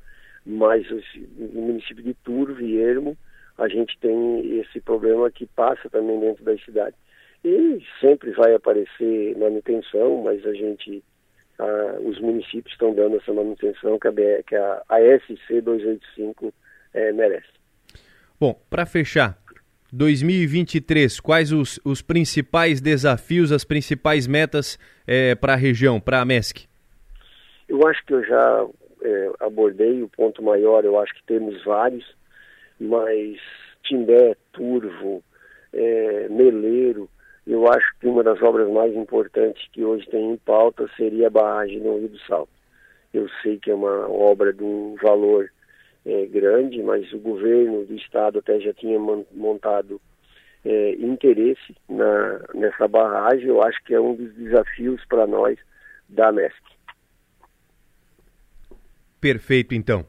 Mas 0.46 0.86
no 1.36 1.60
município 1.62 2.02
de 2.02 2.14
Turvo 2.14 2.60
e 2.62 2.80
Ermo, 2.80 3.16
a 3.58 3.68
gente 3.68 3.98
tem 3.98 4.60
esse 4.60 4.80
problema 4.80 5.30
que 5.30 5.46
passa 5.46 5.90
também 5.90 6.18
dentro 6.20 6.44
da 6.44 6.56
cidade. 6.58 6.94
E 7.44 7.82
sempre 8.00 8.32
vai 8.32 8.54
aparecer 8.54 9.36
manutenção, 9.36 10.22
mas 10.22 10.44
a 10.44 10.52
gente, 10.52 11.02
os 12.04 12.20
municípios 12.20 12.72
estão 12.72 12.94
dando 12.94 13.16
essa 13.16 13.32
manutenção 13.32 13.98
que 13.98 14.08
a, 14.08 14.12
que 14.42 14.56
a, 14.56 14.82
a 14.88 14.98
SC 15.18 15.60
285 15.60 16.52
é, 16.94 17.12
merece. 17.12 17.48
Bom, 18.40 18.60
para 18.68 18.86
fechar, 18.86 19.38
2023, 19.92 21.18
quais 21.20 21.52
os, 21.52 21.80
os 21.84 22.02
principais 22.02 22.80
desafios, 22.80 23.52
as 23.52 23.64
principais 23.64 24.26
metas 24.26 24.78
é, 25.06 25.34
para 25.34 25.54
a 25.54 25.56
região, 25.56 26.00
para 26.00 26.20
a 26.20 26.24
MESC? 26.24 26.68
Eu 27.68 27.86
acho 27.86 28.04
que 28.04 28.14
eu 28.14 28.24
já 28.24 28.66
é, 29.02 29.30
abordei 29.40 30.02
o 30.02 30.08
ponto 30.08 30.42
maior, 30.42 30.84
eu 30.84 30.98
acho 30.98 31.14
que 31.14 31.22
temos 31.24 31.62
vários, 31.64 32.04
mas 32.78 33.38
Timbé, 33.84 34.36
Turvo, 34.52 35.22
é, 35.72 36.28
Meleiro, 36.28 37.08
eu 37.48 37.66
acho 37.66 37.86
que 37.98 38.06
uma 38.06 38.22
das 38.22 38.40
obras 38.42 38.70
mais 38.70 38.94
importantes 38.94 39.66
que 39.72 39.82
hoje 39.82 40.06
tem 40.10 40.32
em 40.32 40.36
pauta 40.36 40.86
seria 40.98 41.28
a 41.28 41.30
barragem 41.30 41.80
no 41.80 41.98
Rio 41.98 42.10
do 42.10 42.18
Salto. 42.20 42.50
Eu 43.12 43.26
sei 43.42 43.58
que 43.58 43.70
é 43.70 43.74
uma 43.74 44.06
obra 44.06 44.52
de 44.52 44.62
um 44.62 44.96
valor 45.02 45.50
é, 46.04 46.26
grande, 46.26 46.82
mas 46.82 47.10
o 47.10 47.18
governo 47.18 47.86
do 47.86 47.94
estado 47.94 48.40
até 48.40 48.60
já 48.60 48.74
tinha 48.74 48.98
montado 48.98 49.98
é, 50.62 50.92
interesse 50.96 51.74
na, 51.88 52.40
nessa 52.54 52.86
barragem. 52.86 53.48
Eu 53.48 53.62
acho 53.62 53.82
que 53.82 53.94
é 53.94 54.00
um 54.00 54.14
dos 54.14 54.30
desafios 54.34 55.02
para 55.06 55.26
nós 55.26 55.58
da 56.06 56.30
MESC. 56.30 56.62
Perfeito, 59.18 59.74
então. 59.74 60.04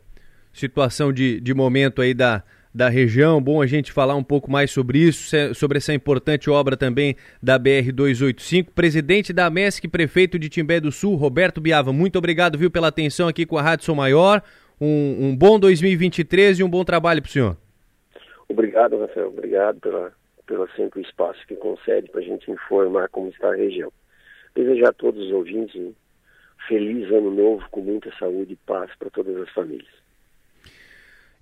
Situação 0.51 1.13
de, 1.13 1.39
de 1.39 1.53
momento 1.53 2.01
aí 2.01 2.13
da, 2.13 2.43
da 2.73 2.89
região. 2.89 3.41
Bom 3.41 3.61
a 3.61 3.67
gente 3.67 3.91
falar 3.91 4.15
um 4.15 4.23
pouco 4.23 4.49
mais 4.51 4.71
sobre 4.71 4.99
isso, 4.99 5.35
sobre 5.55 5.77
essa 5.77 5.93
importante 5.93 6.49
obra 6.49 6.77
também 6.77 7.15
da 7.41 7.59
BR-285. 7.59 8.67
Presidente 8.73 9.33
da 9.33 9.49
MESC, 9.49 9.87
prefeito 9.87 10.37
de 10.37 10.49
Timbé 10.49 10.79
do 10.79 10.91
Sul, 10.91 11.15
Roberto 11.15 11.59
Biava, 11.59 11.91
muito 11.91 12.17
obrigado, 12.17 12.57
viu, 12.57 12.71
pela 12.71 12.87
atenção 12.87 13.27
aqui 13.27 13.45
com 13.45 13.57
a 13.57 13.61
Rádio 13.61 13.85
Sou 13.85 13.95
Maior. 13.95 14.41
Um, 14.79 15.27
um 15.27 15.35
bom 15.35 15.59
2023 15.59 16.59
e 16.59 16.63
um 16.63 16.69
bom 16.69 16.85
trabalho 16.85 17.21
para 17.21 17.29
o 17.29 17.31
senhor. 17.31 17.57
Obrigado, 18.47 18.97
Rafael. 18.97 19.27
Obrigado 19.27 19.79
pela, 20.45 20.67
sempre 20.75 21.01
espaço 21.01 21.39
que 21.47 21.55
concede 21.55 22.09
para 22.09 22.21
a 22.21 22.23
gente 22.23 22.49
informar 22.49 23.09
como 23.09 23.29
está 23.29 23.49
a 23.49 23.55
região. 23.55 23.91
Desejar 24.55 24.89
a 24.89 24.93
todos 24.93 25.27
os 25.27 25.31
ouvintes 25.31 25.75
um 25.75 25.93
feliz 26.67 27.11
ano 27.11 27.31
novo 27.31 27.63
com 27.69 27.81
muita 27.81 28.11
saúde 28.17 28.53
e 28.53 28.55
paz 28.55 28.91
para 28.97 29.09
todas 29.09 29.35
as 29.37 29.49
famílias. 29.51 29.87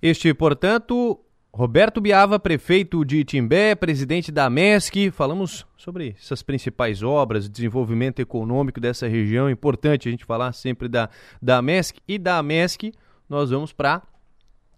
Este, 0.00 0.32
portanto, 0.32 1.20
Roberto 1.52 2.00
Biava, 2.00 2.38
prefeito 2.38 3.04
de 3.04 3.24
Timbé, 3.24 3.74
presidente 3.74 4.30
da 4.30 4.48
MESC. 4.48 5.10
Falamos 5.10 5.66
sobre 5.76 6.14
essas 6.16 6.40
principais 6.40 7.02
obras, 7.02 7.48
desenvolvimento 7.48 8.20
econômico 8.20 8.80
dessa 8.80 9.08
região. 9.08 9.50
Importante 9.50 10.08
a 10.08 10.10
gente 10.12 10.24
falar 10.24 10.52
sempre 10.52 10.86
da, 10.86 11.10
da 11.42 11.60
MESC. 11.60 11.98
E 12.06 12.16
da 12.16 12.40
MESC, 12.44 12.92
nós 13.28 13.50
vamos 13.50 13.72
para 13.72 14.02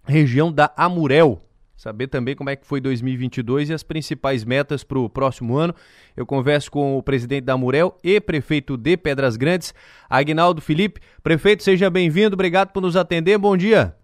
a 0.05 0.11
região 0.11 0.51
da 0.51 0.73
Amurel. 0.75 1.45
Saber 1.77 2.09
também 2.09 2.35
como 2.35 2.49
é 2.49 2.57
que 2.57 2.67
foi 2.67 2.81
2022 2.81 3.69
e 3.69 3.75
as 3.75 3.83
principais 3.83 4.43
metas 4.43 4.83
para 4.83 4.99
o 4.99 5.09
próximo 5.09 5.59
ano. 5.59 5.75
Eu 6.17 6.25
converso 6.25 6.71
com 6.71 6.97
o 6.97 7.03
presidente 7.03 7.45
da 7.45 7.55
Amurel 7.55 7.97
e 8.03 8.19
prefeito 8.21 8.77
de 8.79 8.97
Pedras 8.97 9.37
Grandes, 9.37 9.75
Agnaldo 10.09 10.63
Felipe. 10.63 11.01
Prefeito, 11.23 11.63
seja 11.63 11.91
bem-vindo. 11.91 12.35
Obrigado 12.35 12.71
por 12.73 12.81
nos 12.81 12.97
atender. 12.97 13.37
Bom 13.37 13.55
dia. 13.55 14.00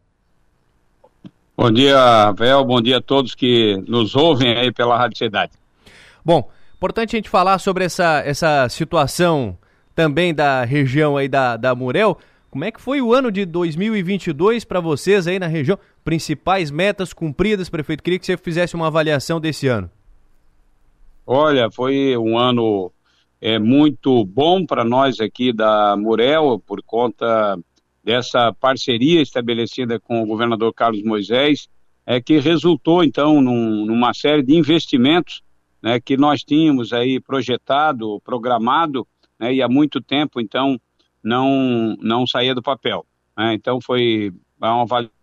Bom 1.57 1.70
dia, 1.70 1.97
Rafael. 2.27 2.62
Bom 2.66 2.83
dia 2.83 2.99
a 2.99 3.01
todos 3.01 3.35
que 3.35 3.83
nos 3.89 4.15
ouvem 4.15 4.59
aí 4.59 4.70
pela 4.70 4.99
Rádio 4.99 5.16
Cidade. 5.16 5.53
Bom, 6.23 6.51
importante 6.77 7.16
a 7.16 7.19
gente 7.19 7.31
falar 7.31 7.59
sobre 7.59 7.83
essa, 7.83 8.20
essa 8.27 8.69
situação 8.69 9.57
também 9.95 10.35
da 10.35 10.65
região 10.65 11.16
aí 11.16 11.28
da, 11.28 11.57
da 11.57 11.74
Murel. 11.74 12.19
Como 12.51 12.62
é 12.62 12.70
que 12.70 12.78
foi 12.78 13.01
o 13.01 13.15
ano 13.15 13.33
de 13.33 13.47
2022 13.47 14.66
para 14.66 14.81
vocês 14.81 15.27
aí 15.27 15.39
na 15.39 15.47
região? 15.47 15.78
Principais 16.05 16.70
metas 16.70 17.15
cumpridas, 17.15 17.70
prefeito? 17.70 18.03
Queria 18.03 18.19
que 18.19 18.27
você 18.27 18.37
fizesse 18.37 18.74
uma 18.74 18.89
avaliação 18.89 19.41
desse 19.41 19.66
ano. 19.66 19.91
Olha, 21.27 21.70
foi 21.70 22.19
um 22.19 22.39
ano 22.39 22.93
é, 23.41 23.59
muito 23.59 24.27
bom 24.27 24.66
para 24.66 24.85
nós 24.85 25.20
aqui 25.20 25.55
da 25.55 25.97
Murel, 25.97 26.62
por 26.66 26.83
conta 26.83 27.59
dessa 28.07 28.53
parceria 28.53 29.20
estabelecida 29.20 29.99
com 29.99 30.23
o 30.23 30.27
governador 30.27 30.73
Carlos 30.73 31.03
Moisés, 31.03 31.69
é 32.07 32.20
que 32.20 32.39
resultou 32.39 33.03
então 33.03 33.43
num, 33.43 33.85
numa 33.85 34.15
série 34.15 34.45
de 34.45 34.55
investimentos 34.55 35.43
né, 35.83 35.99
que 35.99 36.16
nós 36.16 36.43
tínhamos 36.43 36.93
aí 36.93 37.19
projetado, 37.19 38.20
programado, 38.20 39.05
né, 39.41 39.53
e 39.53 39.61
há 39.61 39.69
muito 39.69 40.01
tempo 40.01 40.41
então 40.41 40.81
não 41.20 41.97
não 42.01 42.24
saía 42.28 42.55
do 42.55 42.62
papel. 42.62 43.05
Né? 43.37 43.55
Então 43.55 43.81
foi 43.81 44.33
uma 44.57 44.83
avaliação 44.83 45.15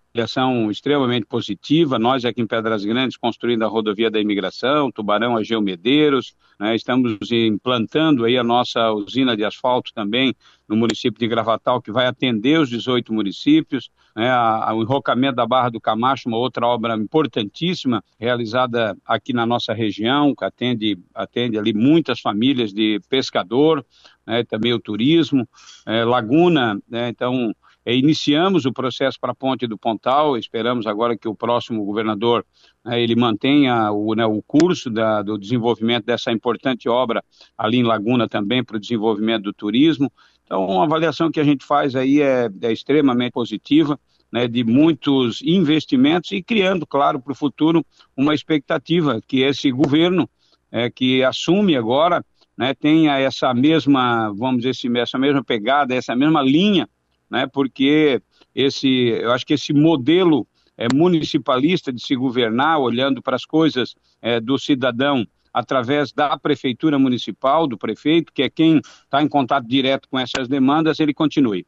extremamente 0.69 1.25
positiva. 1.25 1.97
Nós 1.97 2.23
aqui 2.23 2.39
em 2.39 2.45
Pedras 2.45 2.85
Grandes 2.85 3.17
construindo 3.17 3.63
a 3.63 3.67
rodovia 3.67 4.11
da 4.11 4.19
imigração, 4.19 4.91
Tubarão 4.91 5.35
a 5.35 5.43
Geomedeiros, 5.43 6.35
né? 6.59 6.75
estamos 6.75 7.17
implantando 7.31 8.23
aí 8.23 8.37
a 8.37 8.43
nossa 8.43 8.91
usina 8.91 9.35
de 9.35 9.43
asfalto 9.43 9.91
também 9.91 10.35
no 10.67 10.75
município 10.75 11.19
de 11.19 11.27
Gravatal, 11.27 11.81
que 11.81 11.91
vai 11.91 12.05
atender 12.05 12.59
os 12.59 12.69
18 12.69 13.11
municípios, 13.11 13.89
né? 14.15 14.29
a, 14.29 14.69
a, 14.69 14.73
o 14.75 14.83
enrocamento 14.83 15.35
da 15.35 15.47
Barra 15.47 15.69
do 15.69 15.81
Camacho, 15.81 16.29
uma 16.29 16.37
outra 16.37 16.67
obra 16.67 16.95
importantíssima 16.95 18.03
realizada 18.19 18.95
aqui 19.03 19.33
na 19.33 19.47
nossa 19.47 19.73
região, 19.73 20.35
que 20.35 20.45
atende, 20.45 20.99
atende 21.15 21.57
ali 21.57 21.73
muitas 21.73 22.19
famílias 22.19 22.71
de 22.71 23.01
pescador, 23.09 23.83
né? 24.27 24.43
também 24.43 24.73
o 24.73 24.79
turismo, 24.79 25.47
é, 25.87 26.05
Laguna, 26.05 26.79
né? 26.87 27.09
então 27.09 27.51
é, 27.85 27.95
iniciamos 27.95 28.65
o 28.65 28.71
processo 28.71 29.19
para 29.19 29.31
a 29.31 29.35
ponte 29.35 29.67
do 29.67 29.77
Pontal, 29.77 30.37
esperamos 30.37 30.87
agora 30.87 31.17
que 31.17 31.27
o 31.27 31.35
próximo 31.35 31.83
governador 31.83 32.45
né, 32.83 33.01
ele 33.01 33.15
mantenha 33.15 33.91
o, 33.91 34.13
né, 34.15 34.25
o 34.25 34.41
curso 34.41 34.89
da, 34.89 35.21
do 35.21 35.37
desenvolvimento 35.37 36.05
dessa 36.05 36.31
importante 36.31 36.87
obra 36.87 37.23
ali 37.57 37.77
em 37.77 37.83
Laguna 37.83 38.27
também 38.27 38.63
para 38.63 38.77
o 38.77 38.79
desenvolvimento 38.79 39.43
do 39.43 39.53
turismo. 39.53 40.11
Então, 40.45 40.65
uma 40.65 40.83
avaliação 40.83 41.31
que 41.31 41.39
a 41.39 41.43
gente 41.43 41.65
faz 41.65 41.95
aí 41.95 42.21
é, 42.21 42.49
é 42.61 42.71
extremamente 42.71 43.33
positiva, 43.33 43.99
né, 44.31 44.47
de 44.47 44.63
muitos 44.63 45.41
investimentos 45.41 46.31
e 46.31 46.41
criando, 46.41 46.87
claro, 46.87 47.19
para 47.19 47.33
o 47.33 47.35
futuro 47.35 47.85
uma 48.15 48.33
expectativa 48.33 49.21
que 49.27 49.41
esse 49.41 49.69
governo 49.71 50.27
é, 50.71 50.89
que 50.89 51.23
assume 51.23 51.75
agora 51.75 52.25
né, 52.57 52.73
tenha 52.73 53.19
essa 53.19 53.53
mesma, 53.53 54.31
vamos 54.33 54.63
dizer, 54.63 54.97
essa 54.97 55.19
mesma 55.19 55.43
pegada, 55.43 55.93
essa 55.93 56.15
mesma 56.15 56.41
linha 56.41 56.87
né? 57.33 57.47
Porque 57.51 58.21
esse, 58.53 58.87
eu 58.87 59.31
acho 59.31 59.43
que 59.43 59.55
esse 59.55 59.73
modelo 59.73 60.47
é, 60.77 60.87
municipalista 60.93 61.91
de 61.91 61.99
se 61.99 62.15
governar, 62.15 62.79
olhando 62.79 63.23
para 63.23 63.35
as 63.35 63.43
coisas 63.43 63.95
é, 64.21 64.39
do 64.39 64.59
cidadão 64.59 65.25
através 65.51 66.11
da 66.11 66.37
prefeitura 66.37 66.97
municipal, 66.99 67.67
do 67.67 67.77
prefeito, 67.77 68.31
que 68.31 68.43
é 68.43 68.49
quem 68.49 68.77
está 68.77 69.21
em 69.21 69.27
contato 69.27 69.67
direto 69.67 70.07
com 70.09 70.19
essas 70.19 70.47
demandas, 70.47 70.99
ele 70.99 71.13
continue. 71.13 71.65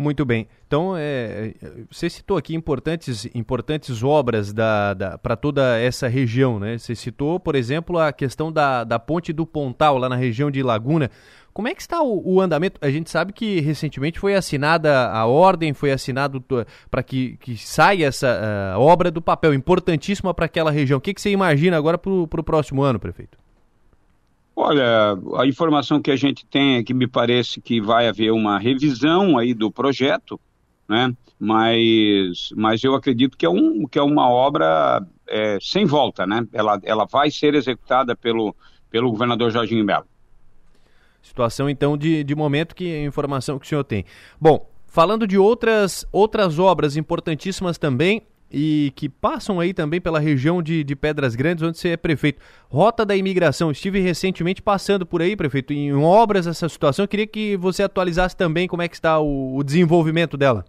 Muito 0.00 0.24
bem. 0.24 0.48
Então, 0.66 0.94
é, 0.96 1.54
você 1.90 2.08
citou 2.08 2.38
aqui 2.38 2.54
importantes, 2.54 3.28
importantes 3.34 4.02
obras 4.02 4.50
da, 4.50 4.94
da 4.94 5.18
para 5.18 5.36
toda 5.36 5.78
essa 5.78 6.08
região, 6.08 6.58
né? 6.58 6.78
Você 6.78 6.94
citou, 6.94 7.38
por 7.38 7.54
exemplo, 7.54 7.98
a 7.98 8.10
questão 8.10 8.50
da, 8.50 8.82
da 8.82 8.98
ponte 8.98 9.30
do 9.30 9.44
Pontal, 9.44 9.98
lá 9.98 10.08
na 10.08 10.16
região 10.16 10.50
de 10.50 10.62
Laguna. 10.62 11.10
Como 11.52 11.68
é 11.68 11.74
que 11.74 11.80
está 11.80 12.02
o, 12.02 12.34
o, 12.34 12.40
andamento? 12.40 12.78
A 12.80 12.90
gente 12.90 13.10
sabe 13.10 13.32
que 13.32 13.60
recentemente 13.60 14.18
foi 14.18 14.34
assinada 14.34 15.10
a 15.10 15.26
ordem, 15.26 15.74
foi 15.74 15.90
assinado 15.90 16.42
para 16.90 17.02
que, 17.02 17.36
que 17.38 17.56
saia 17.56 18.06
essa 18.06 18.76
uh, 18.76 18.80
obra 18.80 19.10
do 19.10 19.20
papel, 19.20 19.52
importantíssima 19.52 20.32
para 20.32 20.46
aquela 20.46 20.70
região. 20.70 20.98
O 20.98 21.00
que, 21.00 21.12
que 21.12 21.20
você 21.20 21.30
imagina 21.30 21.76
agora 21.76 21.98
para 21.98 22.10
o 22.10 22.44
próximo 22.44 22.82
ano, 22.82 23.00
prefeito? 23.00 23.36
Olha, 24.54 25.18
a 25.36 25.46
informação 25.46 26.02
que 26.02 26.10
a 26.10 26.16
gente 26.16 26.44
tem 26.44 26.76
é 26.76 26.82
que 26.84 26.92
me 26.92 27.06
parece 27.06 27.60
que 27.60 27.80
vai 27.80 28.06
haver 28.06 28.30
uma 28.30 28.58
revisão 28.58 29.38
aí 29.38 29.54
do 29.54 29.70
projeto, 29.70 30.38
né? 30.88 31.14
Mas, 31.38 32.50
mas 32.54 32.84
eu 32.84 32.94
acredito 32.94 33.38
que 33.38 33.46
é, 33.46 33.48
um, 33.48 33.86
que 33.86 33.98
é 33.98 34.02
uma 34.02 34.28
obra 34.28 35.02
é, 35.26 35.56
sem 35.62 35.86
volta, 35.86 36.26
né? 36.26 36.46
Ela, 36.52 36.78
ela 36.82 37.06
vai 37.06 37.30
ser 37.30 37.54
executada 37.54 38.14
pelo, 38.14 38.54
pelo 38.90 39.10
governador 39.10 39.50
Jorginho 39.50 39.84
Melo. 39.84 40.04
Situação, 41.22 41.68
então, 41.68 41.96
de, 41.96 42.24
de 42.24 42.34
momento 42.34 42.74
que 42.74 42.92
a 42.92 43.04
informação 43.04 43.58
que 43.58 43.66
o 43.66 43.68
senhor 43.68 43.84
tem. 43.84 44.04
Bom, 44.40 44.68
falando 44.86 45.26
de 45.26 45.38
outras, 45.38 46.06
outras 46.10 46.58
obras 46.58 46.96
importantíssimas 46.96 47.78
também, 47.78 48.22
e 48.52 48.92
que 48.96 49.08
passam 49.08 49.60
aí 49.60 49.72
também 49.72 50.00
pela 50.00 50.18
região 50.18 50.60
de, 50.60 50.82
de 50.82 50.96
Pedras 50.96 51.36
Grandes, 51.36 51.62
onde 51.62 51.78
você 51.78 51.90
é 51.90 51.96
prefeito. 51.96 52.40
Rota 52.68 53.06
da 53.06 53.16
imigração, 53.16 53.70
estive 53.70 54.00
recentemente 54.00 54.60
passando 54.60 55.06
por 55.06 55.22
aí, 55.22 55.36
prefeito, 55.36 55.72
em 55.72 55.92
obras 55.94 56.46
essa 56.46 56.68
situação. 56.68 57.04
Eu 57.04 57.08
queria 57.08 57.26
que 57.26 57.56
você 57.56 57.84
atualizasse 57.84 58.36
também 58.36 58.66
como 58.66 58.82
é 58.82 58.88
que 58.88 58.96
está 58.96 59.20
o, 59.20 59.56
o 59.56 59.62
desenvolvimento 59.62 60.36
dela. 60.36 60.64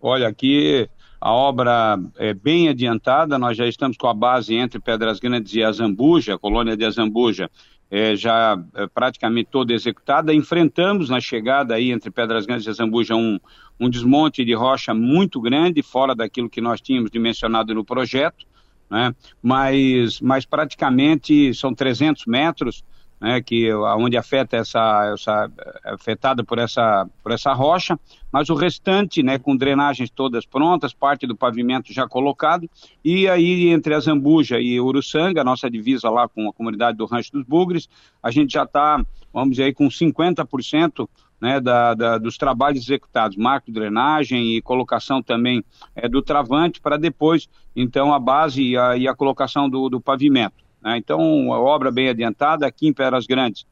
Olha, 0.00 0.28
aqui 0.28 0.88
a 1.20 1.32
obra 1.32 1.98
é 2.18 2.34
bem 2.34 2.68
adiantada, 2.68 3.38
nós 3.38 3.56
já 3.56 3.66
estamos 3.66 3.96
com 3.96 4.08
a 4.08 4.14
base 4.14 4.54
entre 4.54 4.80
Pedras 4.80 5.20
Grandes 5.20 5.54
e 5.54 5.62
Azambuja, 5.62 6.36
colônia 6.36 6.76
de 6.76 6.84
Azambuja, 6.84 7.48
é, 7.92 8.16
já 8.16 8.58
é, 8.74 8.86
praticamente 8.86 9.50
toda 9.50 9.74
executada. 9.74 10.32
Enfrentamos 10.32 11.10
na 11.10 11.20
chegada 11.20 11.74
aí 11.74 11.90
entre 11.92 12.10
Pedras 12.10 12.46
Grandes 12.46 12.66
e 12.66 12.70
Azambuja 12.70 13.14
um, 13.14 13.38
um 13.78 13.90
desmonte 13.90 14.42
de 14.46 14.54
rocha 14.54 14.94
muito 14.94 15.38
grande, 15.38 15.82
fora 15.82 16.14
daquilo 16.14 16.48
que 16.48 16.62
nós 16.62 16.80
tínhamos 16.80 17.10
dimensionado 17.10 17.74
no 17.74 17.84
projeto, 17.84 18.46
né? 18.90 19.14
mas, 19.42 20.22
mas 20.22 20.46
praticamente 20.46 21.52
são 21.52 21.74
300 21.74 22.24
metros, 22.24 22.82
né, 23.22 23.40
que 23.40 23.72
onde 23.72 24.16
afeta 24.16 24.56
essa, 24.56 25.12
essa 25.14 25.50
afetada 25.84 26.42
por 26.42 26.58
essa 26.58 27.08
por 27.22 27.30
essa 27.30 27.52
rocha, 27.52 27.96
mas 28.32 28.50
o 28.50 28.54
restante, 28.54 29.22
né, 29.22 29.38
com 29.38 29.56
drenagens 29.56 30.10
todas 30.10 30.44
prontas, 30.44 30.92
parte 30.92 31.24
do 31.24 31.36
pavimento 31.36 31.92
já 31.92 32.08
colocado, 32.08 32.68
e 33.04 33.28
aí 33.28 33.68
entre 33.68 33.94
a 33.94 34.00
Zambuja 34.00 34.58
e 34.58 34.80
Uruçanga, 34.80 35.44
nossa 35.44 35.70
divisa 35.70 36.10
lá 36.10 36.28
com 36.28 36.48
a 36.48 36.52
comunidade 36.52 36.98
do 36.98 37.06
Rancho 37.06 37.30
dos 37.30 37.44
Bugres, 37.44 37.88
a 38.20 38.32
gente 38.32 38.54
já 38.54 38.64
está, 38.64 39.00
vamos 39.32 39.50
dizer 39.50 39.64
aí, 39.64 39.72
com 39.72 39.86
50% 39.86 41.08
né, 41.40 41.60
da, 41.60 41.94
da, 41.94 42.18
dos 42.18 42.36
trabalhos 42.36 42.82
executados, 42.82 43.36
marco 43.36 43.70
drenagem 43.70 44.56
e 44.56 44.62
colocação 44.62 45.22
também 45.22 45.64
é, 45.94 46.08
do 46.08 46.22
travante, 46.22 46.80
para 46.80 46.96
depois, 46.96 47.48
então, 47.74 48.12
a 48.12 48.18
base 48.18 48.62
e 48.62 48.76
a, 48.76 48.96
e 48.96 49.06
a 49.06 49.14
colocação 49.14 49.70
do, 49.70 49.88
do 49.88 50.00
pavimento. 50.00 50.71
Né? 50.82 50.98
Então, 50.98 51.52
a 51.52 51.60
obra 51.60 51.90
bem 51.90 52.08
adiantada 52.08 52.66
aqui 52.66 52.88
em 52.88 52.92
Pedras 52.92 53.26
Grandes. 53.26 53.66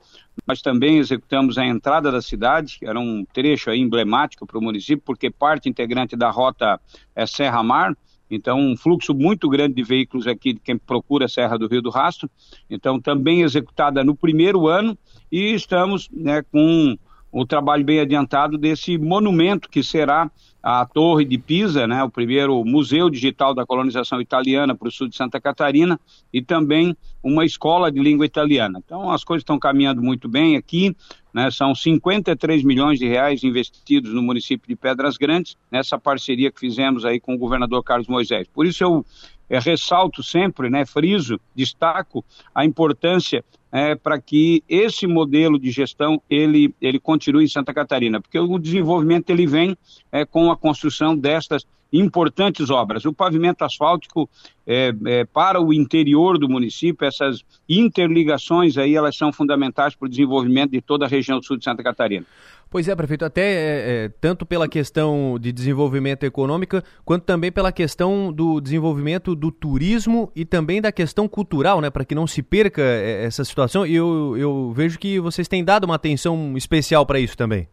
Nós 0.47 0.63
também 0.63 0.99
executamos 0.99 1.59
a 1.59 1.67
entrada 1.67 2.11
da 2.11 2.23
cidade, 2.23 2.79
que 2.79 2.87
era 2.87 2.99
um 2.99 3.25
trecho 3.33 3.71
emblemático 3.73 4.47
para 4.47 4.59
o 4.59 4.63
município, 4.63 5.03
porque 5.05 5.31
parte 5.31 5.69
integrante 5.69 6.17
da 6.17 6.31
rota 6.31 6.81
é 7.15 7.27
Serra 7.27 7.63
Mar, 7.63 7.95
então, 8.31 8.61
um 8.61 8.77
fluxo 8.77 9.13
muito 9.13 9.49
grande 9.49 9.75
de 9.75 9.83
veículos 9.83 10.27
aqui 10.27 10.53
de 10.53 10.61
quem 10.61 10.79
procura 10.79 11.25
a 11.25 11.29
Serra 11.29 11.59
do 11.59 11.67
Rio 11.67 11.83
do 11.83 11.91
Rastro. 11.91 12.31
Então, 12.71 13.01
também 13.01 13.43
executada 13.43 14.05
no 14.05 14.15
primeiro 14.15 14.69
ano 14.69 14.97
e 15.33 15.53
estamos 15.53 16.09
né, 16.13 16.43
com 16.43 16.97
o 17.33 17.47
trabalho 17.47 17.85
bem 17.85 18.01
adiantado 18.01 18.59
desse 18.59 18.99
monumento 18.99 19.69
que 19.69 19.83
será 19.83 20.31
a 20.63 20.85
Torre 20.85 21.25
de 21.25 21.39
Pisa, 21.39 21.87
né, 21.87 22.03
o 22.03 22.11
primeiro 22.11 22.63
museu 22.65 23.09
digital 23.09 23.55
da 23.55 23.65
colonização 23.65 24.21
italiana 24.21 24.75
para 24.75 24.89
o 24.89 24.91
sul 24.91 25.09
de 25.09 25.17
Santa 25.17 25.41
Catarina, 25.41 25.99
e 26.33 26.43
também 26.43 26.95
uma 27.23 27.45
escola 27.45 27.91
de 27.91 27.99
língua 27.99 28.27
italiana. 28.27 28.81
Então, 28.85 29.11
as 29.11 29.25
coisas 29.25 29.43
estão 29.43 29.59
caminhando 29.59 30.03
muito 30.03 30.29
bem 30.29 30.57
aqui, 30.57 30.95
né, 31.33 31.51
são 31.51 31.75
53 31.75 32.63
milhões 32.63 32.99
de 32.99 33.07
reais 33.07 33.43
investidos 33.43 34.13
no 34.13 34.23
município 34.23 34.69
de 34.69 34.77
Pedras 34.77 35.17
Grandes, 35.17 35.57
nessa 35.71 35.99
parceria 35.99 36.51
que 36.51 36.61
fizemos 36.61 37.05
aí 37.05 37.19
com 37.19 37.35
o 37.35 37.39
governador 37.39 37.83
Carlos 37.83 38.09
Moisés. 38.09 38.47
Por 38.53 38.67
isso 38.67 38.85
eu 38.85 39.07
é, 39.49 39.59
ressalto 39.59 40.23
sempre, 40.23 40.69
né, 40.69 40.85
friso, 40.85 41.41
destaco 41.55 42.25
a 42.55 42.65
importância 42.65 43.45
é, 43.73 43.95
para 43.95 44.21
que 44.21 44.63
esse 44.69 45.07
modelo 45.07 45.59
de 45.59 45.71
gestão 45.71 46.21
ele, 46.29 46.75
ele 46.81 46.99
continue 46.99 47.45
em 47.45 47.49
Santa 47.49 47.73
Catarina, 47.73 48.21
porque 48.21 48.39
o 48.39 48.59
desenvolvimento 48.59 49.31
ele 49.31 49.47
vem 49.47 49.77
é, 50.11 50.25
com 50.25 50.51
a 50.51 50.57
construção 50.57 51.17
destas 51.17 51.67
importantes 51.93 52.71
obras. 52.71 53.05
O 53.05 53.13
pavimento 53.13 53.65
asfáltico 53.65 54.29
é, 54.67 54.95
é, 55.07 55.25
para 55.25 55.61
o 55.61 55.73
interior 55.73 56.39
do 56.39 56.49
município, 56.49 57.07
essas 57.07 57.43
interligações 57.69 58.79
aí, 58.79 58.95
elas 58.95 59.17
são 59.17 59.33
fundamentais 59.33 59.95
para 59.95 60.07
o 60.07 60.09
desenvolvimento 60.09 60.71
de 60.71 60.81
toda 60.81 61.05
a 61.05 61.09
região 61.09 61.43
sul 61.43 61.57
de 61.57 61.65
Santa 61.65 61.83
Catarina. 61.83 62.25
Pois 62.71 62.87
é, 62.87 62.95
prefeito, 62.95 63.25
até 63.25 63.43
é, 63.43 64.05
é, 64.05 64.09
tanto 64.21 64.47
pela 64.47 64.69
questão 64.69 65.37
de 65.41 65.51
desenvolvimento 65.51 66.23
econômico, 66.23 66.81
quanto 67.05 67.25
também 67.25 67.51
pela 67.51 67.73
questão 67.73 68.33
do 68.33 68.61
desenvolvimento 68.61 69.35
do 69.35 69.51
turismo 69.51 70.31
e 70.37 70.45
também 70.45 70.81
da 70.81 70.93
questão 70.93 71.27
cultural, 71.27 71.81
né, 71.81 71.91
para 71.91 72.05
que 72.05 72.15
não 72.15 72.29
se 72.29 72.45
perca 72.45 72.81
é, 72.81 73.25
essa 73.25 73.45
situação. 73.45 73.85
E 73.85 73.97
eu, 73.97 74.37
eu 74.39 74.73
vejo 74.73 75.01
que 75.01 75.19
vocês 75.19 75.49
têm 75.49 75.65
dado 75.65 75.83
uma 75.83 75.97
atenção 75.97 76.57
especial 76.57 77.05
para 77.05 77.19
isso 77.19 77.37
também. 77.37 77.67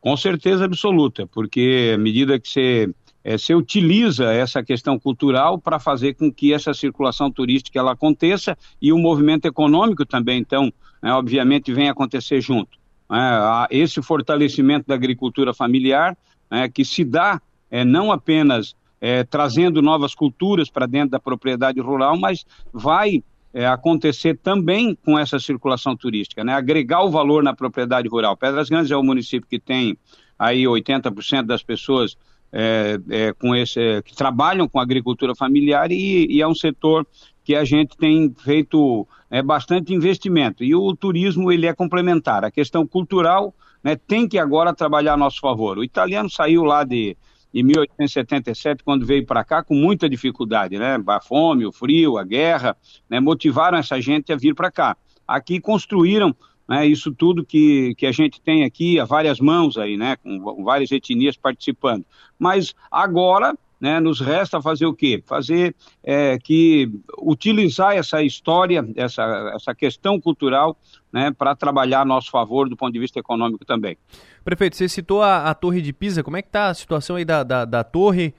Com 0.00 0.16
certeza 0.16 0.64
absoluta, 0.64 1.26
porque 1.26 1.92
à 1.94 1.98
medida 1.98 2.40
que 2.40 2.48
você, 2.48 2.88
é, 3.22 3.36
você 3.36 3.54
utiliza 3.54 4.32
essa 4.32 4.62
questão 4.62 4.98
cultural 4.98 5.58
para 5.58 5.78
fazer 5.78 6.14
com 6.14 6.32
que 6.32 6.54
essa 6.54 6.72
circulação 6.72 7.30
turística 7.30 7.78
ela 7.78 7.92
aconteça 7.92 8.56
e 8.80 8.94
o 8.94 8.98
movimento 8.98 9.44
econômico 9.44 10.06
também, 10.06 10.38
então, 10.38 10.72
né, 11.02 11.12
obviamente, 11.12 11.70
vem 11.70 11.90
acontecer 11.90 12.40
junto 12.40 12.80
né, 13.12 13.66
esse 13.70 14.00
fortalecimento 14.00 14.86
da 14.88 14.94
agricultura 14.94 15.52
familiar, 15.52 16.16
né, 16.50 16.66
que 16.66 16.82
se 16.82 17.04
dá 17.04 17.40
é, 17.70 17.84
não 17.84 18.10
apenas 18.10 18.74
é, 18.98 19.22
trazendo 19.22 19.82
novas 19.82 20.14
culturas 20.14 20.70
para 20.70 20.86
dentro 20.86 21.10
da 21.10 21.20
propriedade 21.20 21.78
rural, 21.78 22.16
mas 22.16 22.46
vai 22.72 23.22
é, 23.52 23.66
acontecer 23.66 24.38
também 24.38 24.96
com 25.04 25.18
essa 25.18 25.38
circulação 25.38 25.94
turística, 25.94 26.42
né, 26.42 26.54
agregar 26.54 27.04
o 27.04 27.10
valor 27.10 27.42
na 27.42 27.54
propriedade 27.54 28.08
rural. 28.08 28.34
Pedras 28.34 28.70
Grandes 28.70 28.90
é 28.90 28.96
o 28.96 29.02
município 29.02 29.46
que 29.48 29.58
tem 29.58 29.98
aí 30.38 30.64
80% 30.64 31.42
das 31.42 31.62
pessoas 31.62 32.16
é, 32.50 32.98
é, 33.10 33.32
com 33.32 33.54
esse, 33.54 33.80
é, 33.80 34.02
que 34.02 34.14
trabalham 34.14 34.68
com 34.68 34.80
agricultura 34.80 35.34
familiar 35.34 35.90
e, 35.90 36.26
e, 36.30 36.40
é 36.40 36.46
um 36.46 36.54
setor 36.54 37.06
que 37.44 37.54
a 37.54 37.64
gente 37.64 37.96
tem 37.96 38.32
feito 38.38 39.06
é, 39.30 39.42
bastante 39.42 39.94
investimento. 39.94 40.62
E 40.62 40.74
o 40.74 40.94
turismo 40.94 41.50
ele 41.50 41.66
é 41.66 41.74
complementar. 41.74 42.44
A 42.44 42.50
questão 42.50 42.86
cultural 42.86 43.54
né, 43.82 43.96
tem 43.96 44.28
que 44.28 44.38
agora 44.38 44.74
trabalhar 44.74 45.14
a 45.14 45.16
nosso 45.16 45.40
favor. 45.40 45.78
O 45.78 45.84
italiano 45.84 46.30
saiu 46.30 46.62
lá 46.62 46.84
de, 46.84 47.16
de 47.52 47.62
1877, 47.62 48.84
quando 48.84 49.04
veio 49.04 49.26
para 49.26 49.44
cá, 49.44 49.62
com 49.62 49.74
muita 49.74 50.08
dificuldade. 50.08 50.78
Né? 50.78 51.02
A 51.06 51.20
fome, 51.20 51.66
o 51.66 51.72
frio, 51.72 52.18
a 52.18 52.24
guerra, 52.24 52.76
né, 53.08 53.20
motivaram 53.20 53.78
essa 53.78 54.00
gente 54.00 54.32
a 54.32 54.36
vir 54.36 54.54
para 54.54 54.70
cá. 54.70 54.96
Aqui 55.26 55.60
construíram 55.60 56.34
né, 56.68 56.86
isso 56.86 57.12
tudo 57.12 57.44
que, 57.44 57.94
que 57.96 58.06
a 58.06 58.12
gente 58.12 58.40
tem 58.40 58.64
aqui, 58.64 59.00
a 59.00 59.04
várias 59.04 59.40
mãos 59.40 59.76
aí, 59.76 59.96
né, 59.96 60.16
com 60.16 60.62
várias 60.62 60.92
etnias 60.92 61.36
participando. 61.36 62.04
Mas 62.38 62.74
agora 62.90 63.54
né, 63.82 63.98
nos 63.98 64.20
resta 64.20 64.62
fazer 64.62 64.86
o 64.86 64.94
quê? 64.94 65.20
Fazer 65.26 65.74
é, 66.04 66.38
que 66.38 66.88
utilizar 67.18 67.96
essa 67.96 68.22
história, 68.22 68.88
essa, 68.94 69.50
essa 69.56 69.74
questão 69.74 70.20
cultural, 70.20 70.76
né, 71.12 71.32
para 71.36 71.56
trabalhar 71.56 72.02
a 72.02 72.04
nosso 72.04 72.30
favor 72.30 72.68
do 72.68 72.76
ponto 72.76 72.92
de 72.92 73.00
vista 73.00 73.18
econômico 73.18 73.64
também. 73.64 73.98
Prefeito, 74.44 74.76
você 74.76 74.88
citou 74.88 75.20
a, 75.20 75.50
a 75.50 75.54
Torre 75.54 75.82
de 75.82 75.92
Pisa, 75.92 76.22
como 76.22 76.36
é 76.36 76.42
que 76.42 76.48
está 76.48 76.68
a 76.68 76.74
situação 76.74 77.16
aí 77.16 77.24
da, 77.24 77.42
da, 77.42 77.64
da 77.64 77.82
torre? 77.82 78.32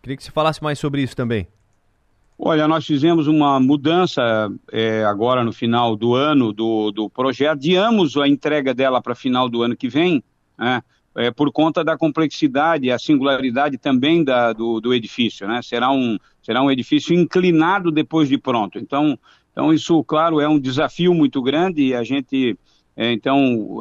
Queria 0.00 0.16
que 0.16 0.24
você 0.24 0.30
falasse 0.30 0.62
mais 0.62 0.78
sobre 0.78 1.02
isso 1.02 1.14
também. 1.14 1.46
Olha, 2.38 2.66
nós 2.66 2.86
fizemos 2.86 3.26
uma 3.26 3.60
mudança 3.60 4.50
é, 4.72 5.04
agora 5.04 5.44
no 5.44 5.52
final 5.52 5.94
do 5.94 6.14
ano 6.14 6.54
do, 6.54 6.90
do 6.90 7.10
projeto, 7.10 7.52
adiamos 7.52 8.16
a 8.16 8.26
entrega 8.26 8.72
dela 8.72 9.02
para 9.02 9.14
final 9.14 9.46
do 9.46 9.62
ano 9.62 9.76
que 9.76 9.90
vem, 9.90 10.24
né? 10.58 10.82
É, 11.16 11.30
por 11.30 11.50
conta 11.50 11.82
da 11.82 11.96
complexidade 11.96 12.90
a 12.90 12.98
singularidade 12.98 13.78
também 13.78 14.22
da, 14.22 14.52
do, 14.52 14.80
do, 14.80 14.92
edifício, 14.92 15.48
né? 15.48 15.62
Será 15.62 15.90
um, 15.90 16.18
será 16.42 16.62
um 16.62 16.70
edifício 16.70 17.14
inclinado 17.14 17.90
depois 17.90 18.28
de 18.28 18.36
pronto. 18.36 18.78
Então, 18.78 19.18
então 19.50 19.72
isso, 19.72 20.04
claro, 20.04 20.40
é 20.40 20.48
um 20.48 20.60
desafio 20.60 21.14
muito 21.14 21.40
grande 21.40 21.82
e 21.82 21.94
a 21.94 22.04
gente, 22.04 22.58
é, 22.94 23.12
então, 23.12 23.78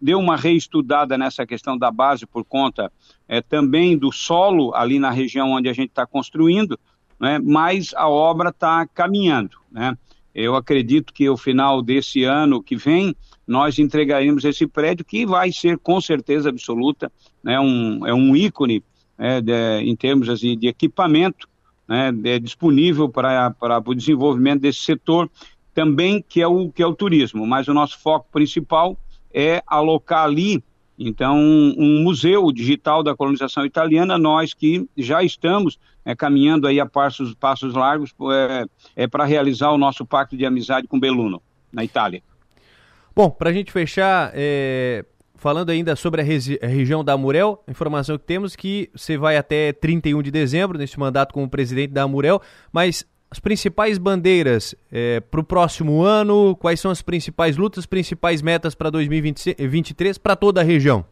deu 0.00 0.18
uma 0.18 0.36
reestudada 0.36 1.16
nessa 1.16 1.46
questão 1.46 1.78
da 1.78 1.90
base 1.90 2.26
por 2.26 2.44
conta 2.44 2.92
é, 3.26 3.40
também 3.40 3.96
do 3.96 4.12
solo 4.12 4.74
ali 4.74 4.98
na 4.98 5.10
região 5.10 5.52
onde 5.52 5.70
a 5.70 5.72
gente 5.72 5.88
está 5.88 6.06
construindo, 6.06 6.78
né? 7.18 7.38
mas 7.42 7.94
a 7.96 8.06
obra 8.06 8.50
está 8.50 8.86
caminhando, 8.86 9.56
né? 9.72 9.96
Eu 10.34 10.54
acredito 10.54 11.14
que 11.14 11.26
o 11.30 11.36
final 11.38 11.80
desse 11.80 12.22
ano 12.24 12.62
que 12.62 12.76
vem 12.76 13.16
nós 13.46 13.78
entregaremos 13.78 14.44
esse 14.44 14.66
prédio 14.66 15.04
que 15.04 15.24
vai 15.24 15.52
ser 15.52 15.78
com 15.78 16.00
certeza 16.00 16.48
absoluta, 16.48 17.10
né, 17.42 17.58
um, 17.60 18.06
é 18.06 18.12
um 18.12 18.34
ícone 18.34 18.82
né, 19.16 19.40
de, 19.40 19.80
em 19.82 19.94
termos 19.94 20.28
assim, 20.28 20.58
de 20.58 20.66
equipamento 20.66 21.48
né, 21.88 22.10
de, 22.10 22.40
disponível 22.40 23.08
para, 23.08 23.50
para 23.52 23.82
o 23.84 23.94
desenvolvimento 23.94 24.62
desse 24.62 24.80
setor 24.80 25.30
também 25.72 26.24
que 26.26 26.40
é 26.40 26.46
o 26.46 26.70
que 26.70 26.82
é 26.82 26.86
o 26.86 26.94
turismo, 26.94 27.46
mas 27.46 27.68
o 27.68 27.74
nosso 27.74 27.98
foco 28.00 28.26
principal 28.32 28.98
é 29.32 29.62
alocar 29.66 30.24
ali 30.24 30.62
então 30.98 31.36
um, 31.36 31.74
um 31.76 32.02
museu 32.02 32.50
digital 32.50 33.02
da 33.02 33.14
colonização 33.14 33.66
italiana, 33.66 34.16
nós 34.16 34.54
que 34.54 34.88
já 34.96 35.22
estamos 35.22 35.78
é, 36.04 36.14
caminhando 36.14 36.66
aí 36.66 36.80
a 36.80 36.86
passos, 36.86 37.34
passos 37.34 37.74
largos 37.74 38.14
é, 38.32 38.64
é 39.04 39.06
para 39.06 39.24
realizar 39.24 39.70
o 39.70 39.78
nosso 39.78 40.06
pacto 40.06 40.36
de 40.36 40.46
amizade 40.46 40.86
com 40.86 40.98
Belluno 40.98 41.42
na 41.70 41.84
Itália. 41.84 42.22
Bom, 43.16 43.30
para 43.30 43.48
a 43.48 43.52
gente 43.52 43.72
fechar, 43.72 44.30
é, 44.34 45.02
falando 45.36 45.70
ainda 45.70 45.96
sobre 45.96 46.20
a, 46.20 46.24
a, 46.24 46.66
região 46.68 47.02
da 47.02 47.14
Amurel, 47.14 47.64
a 47.66 47.70
informação 47.70 48.18
que 48.18 48.24
temos 48.26 48.54
que 48.54 48.90
você 48.94 49.16
vai 49.16 49.38
até 49.38 49.72
31 49.72 50.20
de 50.20 50.30
dezembro 50.30 50.76
nesse 50.76 51.00
mandato 51.00 51.32
como 51.32 51.48
presidente 51.48 51.94
da 51.94 52.02
Amurel, 52.02 52.42
mas 52.70 53.06
as 53.30 53.38
principais 53.38 53.96
bandeiras 53.96 54.74
é, 54.92 55.20
para 55.20 55.40
o 55.40 55.44
próximo 55.44 56.02
ano, 56.02 56.54
quais 56.56 56.78
são 56.78 56.90
as 56.90 57.00
principais 57.00 57.56
lutas, 57.56 57.86
principais 57.86 58.42
metas 58.42 58.74
para 58.74 58.90
2023 58.90 60.18
para 60.18 60.36
toda 60.36 60.60
a 60.60 60.64
região? 60.64 61.02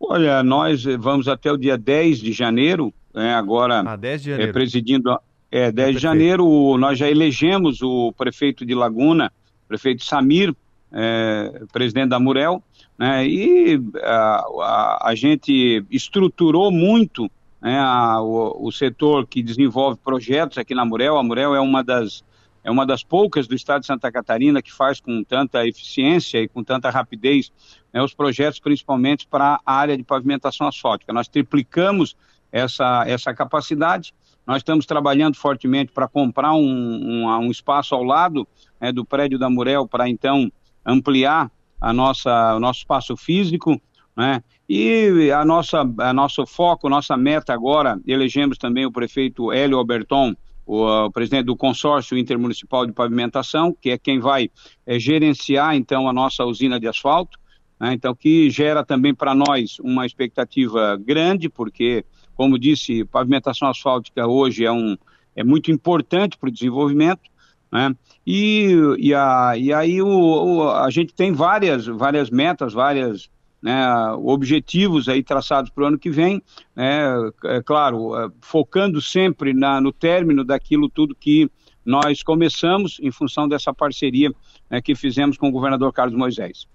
Olha, 0.00 0.42
nós 0.42 0.82
vamos 0.98 1.28
até 1.28 1.52
o 1.52 1.56
dia 1.56 1.78
10 1.78 2.18
de 2.18 2.32
janeiro, 2.32 2.92
né, 3.14 3.32
agora 3.32 3.84
ah, 3.86 3.94
10 3.94 4.22
de 4.22 4.30
janeiro. 4.30 4.50
É, 4.50 4.52
presidindo. 4.52 5.18
É, 5.52 5.70
10 5.70 5.94
de 5.94 6.02
janeiro, 6.02 6.76
nós 6.78 6.98
já 6.98 7.08
elegemos 7.08 7.80
o 7.80 8.12
prefeito 8.12 8.66
de 8.66 8.74
Laguna, 8.74 9.32
prefeito 9.68 10.04
Samir, 10.04 10.54
é, 10.92 11.62
presidente 11.72 12.08
da 12.08 12.18
Murel, 12.18 12.62
né, 12.98 13.26
e 13.26 13.80
a, 14.02 14.44
a, 14.60 15.08
a, 15.10 15.14
gente 15.14 15.84
estruturou 15.90 16.72
muito 16.72 17.30
né, 17.60 17.78
a, 17.78 18.20
o, 18.20 18.66
o, 18.66 18.72
setor 18.72 19.26
que 19.26 19.42
desenvolve 19.42 19.98
projetos 20.02 20.58
aqui 20.58 20.74
na 20.74 20.84
Murel. 20.84 21.18
A 21.18 21.22
Murel 21.22 21.54
é 21.54 21.60
uma 21.60 21.84
das 21.84 22.24
é 22.64 22.70
uma 22.70 22.84
das 22.84 23.02
poucas 23.02 23.46
do 23.46 23.54
estado 23.54 23.80
de 23.80 23.86
Santa 23.86 24.10
Catarina 24.10 24.60
que 24.60 24.72
faz 24.72 25.00
com 25.00 25.22
tanta 25.22 25.66
eficiência 25.66 26.42
e 26.42 26.48
com 26.48 26.62
tanta 26.62 26.90
rapidez 26.90 27.50
né, 27.92 28.02
os 28.02 28.12
projetos, 28.12 28.60
principalmente 28.60 29.26
para 29.26 29.60
a 29.64 29.74
área 29.74 29.96
de 29.96 30.02
pavimentação 30.02 30.66
asfáltica. 30.66 31.12
Nós 31.12 31.28
triplicamos 31.28 32.16
essa, 32.52 33.04
essa 33.06 33.32
capacidade. 33.32 34.12
Nós 34.46 34.58
estamos 34.58 34.86
trabalhando 34.86 35.36
fortemente 35.36 35.92
para 35.92 36.08
comprar 36.08 36.54
um, 36.54 36.60
um, 36.60 37.26
um, 37.26 37.50
espaço 37.50 37.94
ao 37.94 38.02
lado 38.02 38.46
né, 38.80 38.92
do 38.92 39.04
prédio 39.04 39.38
da 39.38 39.48
Murel 39.50 39.86
para 39.86 40.08
então 40.08 40.50
ampliar 40.84 41.50
a 41.80 41.92
nossa, 41.92 42.56
o 42.56 42.60
nosso 42.60 42.80
espaço 42.80 43.16
físico. 43.16 43.80
Né? 44.16 44.42
E 44.68 45.30
a 45.30 45.44
nossa, 45.44 45.80
a 45.98 46.12
nosso 46.12 46.44
foco, 46.46 46.88
nossa 46.88 47.16
meta 47.16 47.52
agora, 47.52 48.00
elegemos 48.06 48.58
também 48.58 48.84
o 48.84 48.92
prefeito 48.92 49.52
Hélio 49.52 49.78
Alberton, 49.78 50.34
o, 50.66 50.84
o, 51.06 51.10
presidente 51.10 51.44
do 51.44 51.56
consórcio 51.56 52.18
intermunicipal 52.18 52.84
de 52.84 52.92
pavimentação, 52.92 53.74
que 53.80 53.90
é 53.90 53.98
quem 53.98 54.18
vai 54.18 54.50
é, 54.84 54.98
gerenciar 54.98 55.76
então 55.76 56.08
a 56.08 56.12
nossa 56.12 56.44
usina 56.44 56.80
de 56.80 56.88
asfalto, 56.88 57.38
né? 57.80 57.92
então 57.94 58.14
que 58.14 58.50
gera 58.50 58.84
também 58.84 59.14
para 59.14 59.34
nós 59.34 59.78
uma 59.78 60.04
expectativa 60.04 60.96
grande, 60.96 61.48
porque 61.48 62.04
como 62.34 62.58
disse, 62.58 63.04
pavimentação 63.04 63.68
asfáltica 63.68 64.26
hoje 64.26 64.64
é 64.64 64.70
um 64.70 64.96
é 65.34 65.44
muito 65.44 65.70
importante 65.70 66.36
para 66.36 66.48
o 66.48 66.52
desenvolvimento, 66.52 67.22
né? 67.70 67.94
E, 68.26 68.72
e, 68.98 69.14
a, 69.14 69.54
e 69.56 69.72
aí 69.72 70.02
o, 70.02 70.08
o, 70.08 70.70
a 70.70 70.90
gente 70.90 71.14
tem 71.14 71.32
várias, 71.32 71.86
várias 71.86 72.30
metas, 72.30 72.72
várias 72.72 73.30
né, 73.62 74.12
objetivos 74.22 75.08
aí 75.08 75.22
traçados 75.22 75.70
para 75.70 75.84
o 75.84 75.86
ano 75.86 75.98
que 75.98 76.10
vem, 76.10 76.42
né, 76.74 77.08
é 77.44 77.62
claro, 77.62 78.16
é, 78.16 78.28
focando 78.40 79.00
sempre 79.00 79.52
na, 79.52 79.80
no 79.80 79.92
término 79.92 80.44
daquilo 80.44 80.88
tudo 80.88 81.14
que 81.14 81.50
nós 81.84 82.22
começamos 82.22 82.98
em 83.02 83.10
função 83.10 83.48
dessa 83.48 83.72
parceria 83.72 84.30
né, 84.70 84.80
que 84.80 84.94
fizemos 84.94 85.36
com 85.36 85.48
o 85.48 85.52
governador 85.52 85.92
Carlos 85.92 86.16
Moisés. 86.16 86.66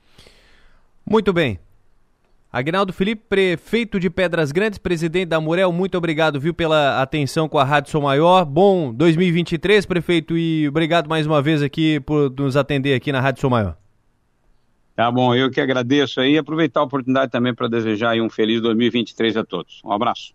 Muito 1.06 1.32
bem. 1.32 1.60
Agnaldo 2.54 2.94
Felipe, 2.94 3.24
prefeito 3.28 4.00
de 4.00 4.12
Pedras 4.12 4.52
Grandes, 4.52 4.78
presidente 4.78 5.26
da 5.26 5.42
Murel, 5.42 5.72
muito 5.72 5.98
obrigado, 5.98 6.40
viu, 6.40 6.54
pela 6.54 7.02
atenção 7.02 7.50
com 7.50 7.58
a 7.58 7.64
Rádio 7.64 7.90
Som 7.90 8.02
Maior. 8.02 8.46
Bom 8.46 8.94
2023, 8.94 9.88
prefeito, 9.88 10.38
e 10.38 10.68
obrigado 10.68 11.10
mais 11.10 11.26
uma 11.26 11.42
vez 11.42 11.64
aqui 11.64 12.00
por 12.02 12.30
nos 12.30 12.56
atender 12.56 12.94
aqui 12.94 13.12
na 13.12 13.20
Rádio 13.20 13.42
Som 13.42 13.50
Maior. 13.50 13.76
Tá 14.96 15.10
bom, 15.10 15.34
eu 15.34 15.50
que 15.50 15.60
agradeço 15.60 16.22
aí 16.22 16.34
e 16.34 16.38
aproveitar 16.38 16.82
a 16.82 16.84
oportunidade 16.84 17.32
também 17.32 17.56
para 17.56 17.68
desejar 17.68 18.16
um 18.22 18.30
feliz 18.30 18.62
2023 18.62 19.36
a 19.36 19.44
todos. 19.44 19.82
Um 19.84 19.92
abraço. 19.92 20.32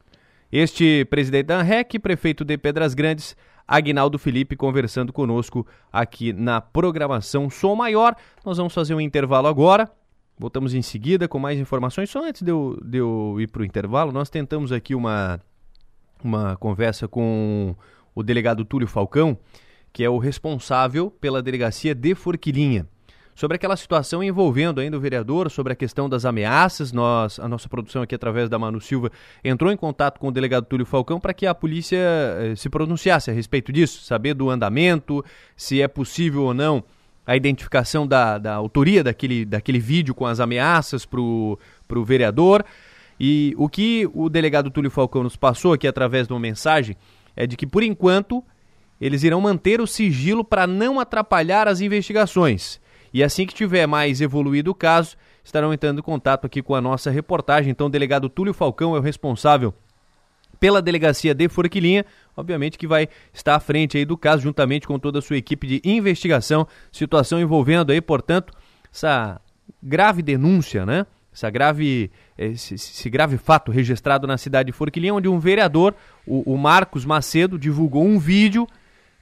Este 0.51 1.05
presidente 1.05 1.47
da 1.47 1.61
ANREC, 1.61 2.01
prefeito 2.01 2.45
de 2.45 2.59
Pedras 2.59 2.95
Grandes, 2.95 3.36
Agnaldo 3.65 4.19
Felipe, 4.19 4.57
conversando 4.57 5.12
conosco 5.12 5.65
aqui 5.93 6.32
na 6.32 6.61
programação 6.61 7.49
Som 7.49 7.77
Maior. 7.77 8.16
Nós 8.45 8.57
vamos 8.57 8.74
fazer 8.74 8.93
um 8.93 9.01
intervalo 9.01 9.47
agora. 9.47 9.89
Voltamos 10.39 10.73
em 10.73 10.82
seguida 10.82 11.27
com 11.27 11.39
mais 11.39 11.59
informações. 11.59 12.10
Só 12.10 12.24
antes 12.24 12.43
de 12.43 12.51
eu, 12.52 12.78
de 12.85 12.98
eu 12.98 13.36
ir 13.40 13.48
para 13.48 13.62
o 13.62 13.65
intervalo, 13.65 14.12
nós 14.12 14.31
tentamos 14.31 14.70
aqui 14.70 14.94
uma, 14.94 15.40
uma 16.23 16.56
conversa 16.56 17.09
com 17.09 17.74
o 18.15 18.23
delegado 18.23 18.65
Túlio 18.65 18.86
Falcão, 18.86 19.36
que 19.93 20.05
é 20.05 20.09
o 20.10 20.19
responsável 20.19 21.10
pela 21.10 21.43
delegacia 21.43 21.93
de 21.93 22.15
Forquilinha. 22.15 22.86
Sobre 23.35 23.56
aquela 23.56 23.77
situação 23.77 24.23
envolvendo 24.23 24.81
ainda 24.81 24.97
o 24.97 25.01
vereador, 25.01 25.48
sobre 25.51 25.73
a 25.73 25.77
questão 25.77 26.09
das 26.09 26.24
ameaças, 26.24 26.93
nós, 26.93 27.39
a 27.39 27.47
nossa 27.47 27.69
produção 27.69 28.02
aqui 28.02 28.12
através 28.12 28.48
da 28.48 28.59
Manu 28.59 28.81
Silva 28.81 29.12
entrou 29.44 29.70
em 29.70 29.77
contato 29.77 30.19
com 30.19 30.28
o 30.28 30.32
delegado 30.32 30.66
Túlio 30.66 30.85
Falcão 30.85 31.20
para 31.20 31.32
que 31.32 31.47
a 31.47 31.55
polícia 31.55 31.98
eh, 31.98 32.55
se 32.56 32.69
pronunciasse 32.69 33.31
a 33.31 33.32
respeito 33.32 33.73
disso, 33.73 34.02
saber 34.02 34.35
do 34.35 34.51
andamento, 34.51 35.24
se 35.56 35.81
é 35.81 35.86
possível 35.86 36.44
ou 36.44 36.55
não 36.55 36.82
a 37.29 37.37
identificação 37.37 38.07
da, 38.07 38.39
da 38.39 38.55
autoria 38.55 39.05
daquele, 39.05 39.45
daquele 39.45 39.79
vídeo 39.79 40.15
com 40.15 40.25
as 40.25 40.41
ameaças 40.41 41.05
para 41.05 41.21
o 41.21 41.59
vereador. 42.03 42.65
E 43.21 43.55
o 43.59 43.69
que 43.69 44.09
o 44.15 44.31
delegado 44.31 44.71
Túlio 44.71 44.91
Falcão 44.91 45.23
nos 45.23 45.37
passou 45.37 45.75
aqui 45.75 45.87
através 45.87 46.27
de 46.27 46.33
uma 46.33 46.41
mensagem 46.41 46.97
é 47.37 47.47
de 47.47 47.55
que, 47.55 47.67
por 47.67 47.83
enquanto, 47.83 48.43
eles 48.99 49.25
irão 49.25 49.43
manter 49.43 49.79
o 49.79 49.87
sigilo 49.87 50.43
para 50.43 50.67
não 50.67 50.99
atrapalhar 50.99 51.69
as 51.69 51.83
investigações. 51.83 52.81
E 53.13 53.23
assim 53.23 53.45
que 53.45 53.55
tiver 53.55 53.87
mais 53.87 54.23
evoluído 54.23 54.71
o 54.71 54.75
caso, 54.75 55.15
estarão 55.45 55.71
entrando 55.71 55.99
em 55.99 56.03
contato 56.03 56.47
aqui 56.47 56.63
com 56.63 56.75
a 56.75 56.81
nossa 56.81 57.11
reportagem. 57.11 57.71
Então, 57.71 57.89
o 57.89 57.91
delegado 57.91 58.31
Túlio 58.31 58.55
Falcão 58.55 58.97
é 58.97 58.99
o 58.99 59.03
responsável 59.03 59.75
pela 60.59 60.83
delegacia 60.83 61.35
de 61.35 61.49
Forquilinha, 61.49 62.05
obviamente 62.37 62.79
que 62.79 62.87
vai 62.87 63.09
estar 63.33 63.55
à 63.55 63.61
frente 63.61 63.97
aí 63.97 64.05
do 64.05 64.17
caso 64.17 64.43
juntamente 64.43 64.87
com 64.87 64.99
toda 64.99 65.19
a 65.19 65.23
sua 65.23 65.37
equipe 65.37 65.67
de 65.67 65.83
investigação, 65.85 66.67
situação 66.91 67.41
envolvendo 67.41 67.91
aí, 67.93 68.01
portanto, 68.01 68.53
essa 68.93 69.41
grave 69.83 70.23
denúncia, 70.23 70.85
né? 70.85 71.07
Essa 71.33 71.51
grave, 71.51 72.11
esse, 72.37 72.75
esse 72.75 73.09
grave 73.09 73.39
fato 73.39 73.71
registrado 73.71 74.27
na 74.27 74.37
cidade 74.37 74.69
de 74.69 74.73
Forquilinha, 74.73 75.15
onde 75.15 75.29
um 75.29 75.39
vereador, 75.39 75.95
o, 76.27 76.55
o 76.55 76.57
Marcos 76.59 77.05
Macedo, 77.05 77.59
divulgou 77.59 78.05
um 78.05 78.19
vídeo 78.19 78.67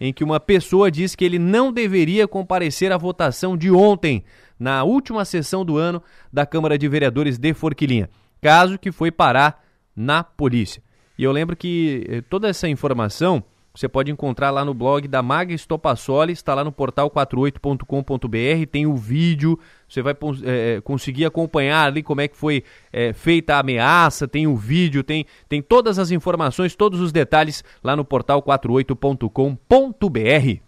em 0.00 0.12
que 0.12 0.24
uma 0.24 0.40
pessoa 0.40 0.90
diz 0.90 1.14
que 1.14 1.24
ele 1.24 1.38
não 1.38 1.72
deveria 1.72 2.28
comparecer 2.28 2.92
à 2.92 2.96
votação 2.96 3.56
de 3.56 3.70
ontem, 3.70 4.24
na 4.58 4.84
última 4.84 5.24
sessão 5.24 5.64
do 5.64 5.76
ano 5.76 6.02
da 6.32 6.46
Câmara 6.46 6.78
de 6.78 6.88
Vereadores 6.88 7.38
de 7.38 7.52
Forquilinha, 7.52 8.08
caso 8.40 8.78
que 8.78 8.90
foi 8.90 9.10
parar 9.10 9.62
na 9.94 10.24
polícia. 10.24 10.82
E 11.18 11.24
eu 11.24 11.32
lembro 11.32 11.56
que 11.56 12.04
eh, 12.08 12.22
toda 12.28 12.48
essa 12.48 12.68
informação 12.68 13.42
você 13.76 13.88
pode 13.90 14.10
encontrar 14.10 14.50
lá 14.50 14.64
no 14.64 14.72
blog 14.72 15.06
da 15.06 15.22
Maga 15.22 15.52
Estopassoli, 15.52 16.32
está 16.32 16.54
lá 16.54 16.64
no 16.64 16.72
portal 16.72 17.10
48.com.br, 17.10 18.66
tem 18.72 18.86
o 18.86 18.96
vídeo, 18.96 19.58
você 19.86 20.00
vai 20.00 20.16
é, 20.44 20.80
conseguir 20.80 21.26
acompanhar 21.26 21.88
ali 21.88 22.02
como 22.02 22.22
é 22.22 22.28
que 22.28 22.38
foi 22.38 22.64
é, 22.90 23.12
feita 23.12 23.56
a 23.56 23.58
ameaça, 23.58 24.26
tem 24.26 24.46
o 24.46 24.56
vídeo, 24.56 25.04
tem, 25.04 25.26
tem 25.46 25.60
todas 25.60 25.98
as 25.98 26.10
informações, 26.10 26.74
todos 26.74 27.00
os 27.00 27.12
detalhes 27.12 27.62
lá 27.84 27.94
no 27.94 28.02
portal 28.02 28.42
48.com.br. 28.42 30.60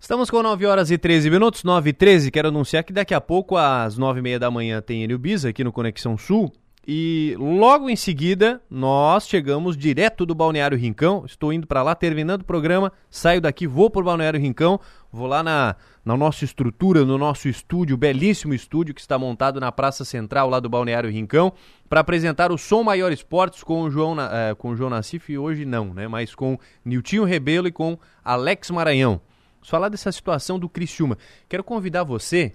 Estamos 0.00 0.28
com 0.28 0.42
9 0.42 0.66
horas 0.66 0.90
e 0.90 0.98
13 0.98 1.30
minutos, 1.30 1.62
9 1.62 1.90
e 1.90 1.92
13. 1.92 2.32
Quero 2.32 2.48
anunciar 2.48 2.82
que 2.82 2.92
daqui 2.92 3.14
a 3.14 3.20
pouco, 3.20 3.56
às 3.56 3.96
9 3.96 4.18
e 4.18 4.22
meia 4.22 4.40
da 4.40 4.50
manhã, 4.50 4.82
tem 4.82 5.04
Enio 5.04 5.20
Bisa 5.20 5.50
aqui 5.50 5.62
no 5.62 5.70
Conexão 5.70 6.18
Sul. 6.18 6.52
E 6.86 7.36
logo 7.38 7.88
em 7.88 7.94
seguida, 7.94 8.60
nós 8.68 9.28
chegamos 9.28 9.76
direto 9.76 10.26
do 10.26 10.34
Balneário 10.34 10.76
Rincão. 10.76 11.24
Estou 11.24 11.52
indo 11.52 11.64
para 11.64 11.80
lá, 11.80 11.94
terminando 11.94 12.42
o 12.42 12.44
programa, 12.44 12.92
saio 13.08 13.40
daqui, 13.40 13.68
vou 13.68 13.88
para 13.88 14.00
o 14.00 14.04
Balneário 14.04 14.40
Rincão, 14.40 14.80
vou 15.12 15.28
lá 15.28 15.44
na, 15.44 15.76
na 16.04 16.16
nossa 16.16 16.44
estrutura, 16.44 17.04
no 17.04 17.16
nosso 17.16 17.48
estúdio, 17.48 17.96
belíssimo 17.96 18.52
estúdio 18.52 18.94
que 18.94 19.00
está 19.00 19.16
montado 19.16 19.60
na 19.60 19.70
Praça 19.70 20.04
Central 20.04 20.50
lá 20.50 20.58
do 20.58 20.68
Balneário 20.68 21.08
Rincão, 21.08 21.52
para 21.88 22.00
apresentar 22.00 22.50
o 22.50 22.58
Som 22.58 22.82
Maior 22.82 23.12
Esportes 23.12 23.62
com 23.62 23.82
o 23.82 23.90
João, 23.90 24.16
eh, 24.20 24.54
com 24.58 24.70
o 24.70 24.76
João 24.76 24.90
Nassif, 24.90 25.38
hoje 25.38 25.64
não, 25.64 25.94
né? 25.94 26.08
Mas 26.08 26.34
com 26.34 26.58
Niltinho 26.84 27.22
Rebelo 27.22 27.68
e 27.68 27.72
com 27.72 27.96
Alex 28.24 28.70
Maranhão. 28.72 29.20
Vamos 29.58 29.70
falar 29.70 29.88
dessa 29.88 30.10
situação 30.10 30.58
do 30.58 30.68
Criciúma. 30.68 31.16
Quero 31.48 31.62
convidar 31.62 32.02
você 32.02 32.52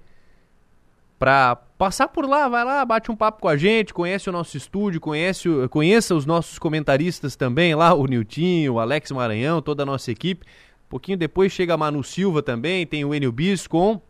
para 1.19 1.55
passar 1.77 2.07
por 2.07 2.27
lá, 2.27 2.47
vai 2.47 2.63
lá, 2.63 2.85
bate 2.85 3.11
um 3.11 3.15
papo 3.15 3.41
com 3.41 3.47
a 3.47 3.57
gente, 3.57 3.93
conhece 3.93 4.29
o 4.29 4.31
nosso 4.31 4.55
estúdio, 4.55 5.01
conhece, 5.01 5.49
conheça 5.69 6.15
os 6.15 6.25
nossos 6.25 6.59
comentaristas 6.59 7.35
também 7.35 7.73
lá, 7.75 7.93
o 7.93 8.05
Niltinho, 8.05 8.73
o 8.73 8.79
Alex 8.79 9.11
Maranhão, 9.11 9.61
toda 9.61 9.83
a 9.83 9.85
nossa 9.85 10.11
equipe. 10.11 10.45
Um 10.87 10.89
pouquinho 10.89 11.17
depois 11.17 11.51
chega 11.51 11.73
a 11.73 11.77
Manu 11.77 12.03
Silva 12.03 12.41
também, 12.41 12.85
tem 12.85 13.03
o 13.03 13.13
Enio 13.13 13.31
Bis 13.31 13.67
com 13.67 14.01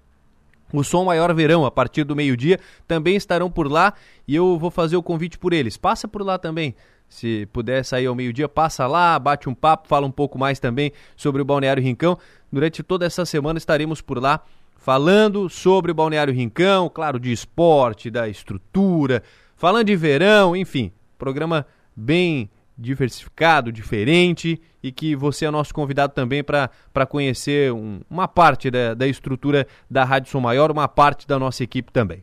o 0.74 0.84
Som 0.84 1.06
Maior 1.06 1.34
Verão, 1.34 1.66
a 1.66 1.72
partir 1.72 2.04
do 2.04 2.16
meio-dia, 2.16 2.60
também 2.88 3.16
estarão 3.16 3.50
por 3.50 3.72
lá 3.72 3.94
e 4.28 4.36
eu 4.36 4.58
vou 4.60 4.70
fazer 4.70 4.98
o 4.98 5.04
convite 5.04 5.38
por 5.38 5.54
eles. 5.54 5.78
Passa 5.78 6.08
por 6.08 6.22
lá 6.22 6.38
também. 6.38 6.76
Se 7.08 7.48
puder 7.54 7.86
sair 7.86 8.08
ao 8.08 8.16
meio-dia, 8.16 8.50
passa 8.50 8.86
lá, 8.86 9.18
bate 9.18 9.48
um 9.48 9.56
papo, 9.56 9.88
fala 9.88 10.06
um 10.06 10.12
pouco 10.12 10.38
mais 10.38 10.60
também 10.60 10.92
sobre 11.16 11.42
o 11.42 11.46
Balneário 11.46 11.82
Rincão. 11.82 12.18
Durante 12.52 12.84
toda 12.84 13.06
essa 13.06 13.26
semana 13.26 13.58
estaremos 13.58 14.02
por 14.02 14.22
lá 14.22 14.44
falando 14.78 15.50
sobre 15.50 15.92
o 15.92 15.96
Balneário 15.96 16.34
Rincão, 16.34 16.90
claro, 16.90 17.20
de 17.20 17.32
esporte, 17.32 18.10
da 18.10 18.28
estrutura, 18.28 19.24
falando 19.56 19.88
de 19.88 19.96
verão, 19.96 20.56
enfim, 20.56 20.92
programa 21.18 21.66
bem 21.96 22.50
diversificado, 22.78 23.72
diferente 23.72 24.62
e 24.84 24.92
que 24.92 25.16
você 25.16 25.46
é 25.46 25.52
nosso 25.52 25.74
convidado 25.74 26.14
também 26.14 26.44
para 26.44 27.06
conhecer 27.10 27.74
um, 27.74 28.02
uma 28.10 28.28
parte 28.28 28.70
da, 28.70 28.94
da 28.94 29.08
estrutura 29.08 29.68
da 29.90 30.04
Rádio 30.04 30.32
Som 30.32 30.42
Maior, 30.42 30.72
uma 30.72 30.88
parte 30.88 31.28
da 31.28 31.40
nossa 31.40 31.64
equipe 31.64 31.92
também. 31.92 32.22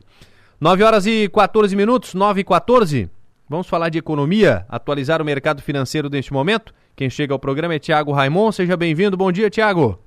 9 0.59 0.83
horas 0.83 1.05
e 1.05 1.27
14 1.27 1.75
minutos, 1.75 2.13
9 2.13 2.41
e 2.41 2.43
14. 2.43 3.09
Vamos 3.49 3.67
falar 3.67 3.89
de 3.89 3.99
economia, 3.99 4.65
atualizar 4.69 5.21
o 5.21 5.25
mercado 5.25 5.61
financeiro 5.61 6.09
neste 6.09 6.31
momento. 6.31 6.73
Quem 6.95 7.09
chega 7.09 7.33
ao 7.33 7.39
programa 7.39 7.75
é 7.75 7.79
Tiago 7.79 8.13
Raimon. 8.13 8.51
Seja 8.51 8.77
bem-vindo. 8.77 9.17
Bom 9.17 9.31
dia, 9.31 9.49
Tiago. 9.49 10.04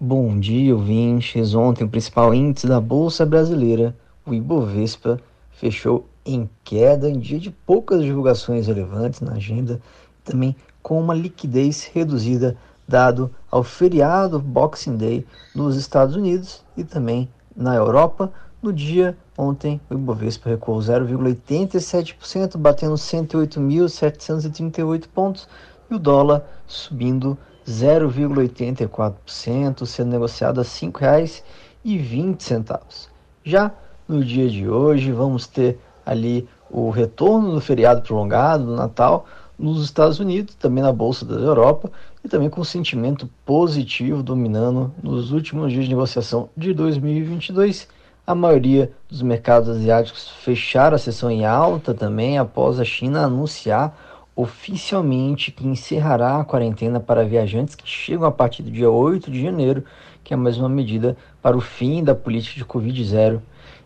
Bom 0.00 0.38
dia, 0.38 0.76
ouvintes. 0.76 1.56
Ontem, 1.56 1.82
o 1.82 1.88
principal 1.88 2.32
índice 2.32 2.68
da 2.68 2.80
Bolsa 2.80 3.26
Brasileira, 3.26 3.96
o 4.24 4.32
Ibovespa, 4.32 5.20
fechou 5.50 6.06
em 6.24 6.48
queda 6.62 7.10
em 7.10 7.18
dia 7.18 7.40
de 7.40 7.50
poucas 7.50 8.04
divulgações 8.04 8.68
relevantes 8.68 9.20
na 9.20 9.32
agenda, 9.32 9.80
também 10.24 10.54
com 10.84 11.00
uma 11.00 11.12
liquidez 11.12 11.90
reduzida 11.92 12.56
dado 12.86 13.28
ao 13.50 13.64
feriado 13.64 14.38
Boxing 14.38 14.96
Day 14.96 15.26
nos 15.52 15.74
Estados 15.74 16.14
Unidos 16.14 16.62
e 16.76 16.84
também 16.84 17.28
na 17.56 17.74
Europa. 17.74 18.32
No 18.62 18.72
dia 18.72 19.18
ontem, 19.36 19.80
o 19.90 19.94
Ibovespa 19.94 20.48
recuou 20.48 20.78
0,87%, 20.78 22.56
batendo 22.56 22.94
108.738 22.94 25.08
pontos, 25.12 25.48
e 25.90 25.96
o 25.96 25.98
dólar 25.98 26.46
subindo 26.68 27.36
0,84%, 27.68 29.84
sendo 29.84 30.10
negociado 30.10 30.60
a 30.60 30.62
R$ 30.62 30.68
5,20. 30.68 33.08
Já 33.44 33.70
no 34.08 34.24
dia 34.24 34.48
de 34.48 34.66
hoje, 34.68 35.12
vamos 35.12 35.46
ter 35.46 35.78
ali 36.04 36.48
o 36.70 36.88
retorno 36.88 37.52
do 37.52 37.60
feriado 37.60 38.02
prolongado 38.02 38.64
do 38.64 38.74
Natal 38.74 39.26
nos 39.58 39.84
Estados 39.84 40.18
Unidos, 40.18 40.54
também 40.54 40.82
na 40.82 40.92
Bolsa 40.92 41.26
da 41.26 41.34
Europa, 41.34 41.90
e 42.24 42.28
também 42.28 42.48
com 42.48 42.64
sentimento 42.64 43.28
positivo 43.44 44.22
dominando 44.22 44.94
nos 45.02 45.32
últimos 45.32 45.72
dias 45.72 45.84
de 45.84 45.90
negociação 45.90 46.48
de 46.56 46.72
2022. 46.72 47.88
A 48.26 48.34
maioria 48.34 48.92
dos 49.08 49.22
mercados 49.22 49.68
asiáticos 49.68 50.30
fecharam 50.42 50.94
a 50.94 50.98
sessão 50.98 51.30
em 51.30 51.44
alta 51.44 51.92
também 51.92 52.38
após 52.38 52.78
a 52.78 52.84
China 52.84 53.24
anunciar 53.24 53.94
oficialmente 54.38 55.50
que 55.50 55.66
encerrará 55.66 56.38
a 56.38 56.44
quarentena 56.44 57.00
para 57.00 57.24
viajantes 57.24 57.74
que 57.74 57.88
chegam 57.88 58.24
a 58.24 58.30
partir 58.30 58.62
do 58.62 58.70
dia 58.70 58.88
8 58.88 59.32
de 59.32 59.42
janeiro, 59.42 59.82
que 60.22 60.32
é 60.32 60.36
mais 60.36 60.56
uma 60.58 60.68
medida 60.68 61.16
para 61.42 61.56
o 61.56 61.60
fim 61.60 62.04
da 62.04 62.14
política 62.14 62.54
de 62.54 62.64
Covid-0. 62.64 63.40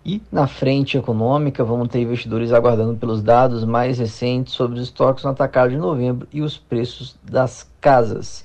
E 0.04 0.20
na 0.30 0.46
frente 0.46 0.98
econômica, 0.98 1.64
vamos 1.64 1.88
ter 1.88 2.02
investidores 2.02 2.52
aguardando 2.52 2.98
pelos 2.98 3.22
dados 3.22 3.64
mais 3.64 3.98
recentes 3.98 4.52
sobre 4.52 4.78
os 4.78 4.88
estoques 4.88 5.24
no 5.24 5.30
atacado 5.30 5.70
de 5.70 5.78
novembro 5.78 6.28
e 6.30 6.42
os 6.42 6.58
preços 6.58 7.16
das 7.22 7.66
casas. 7.80 8.44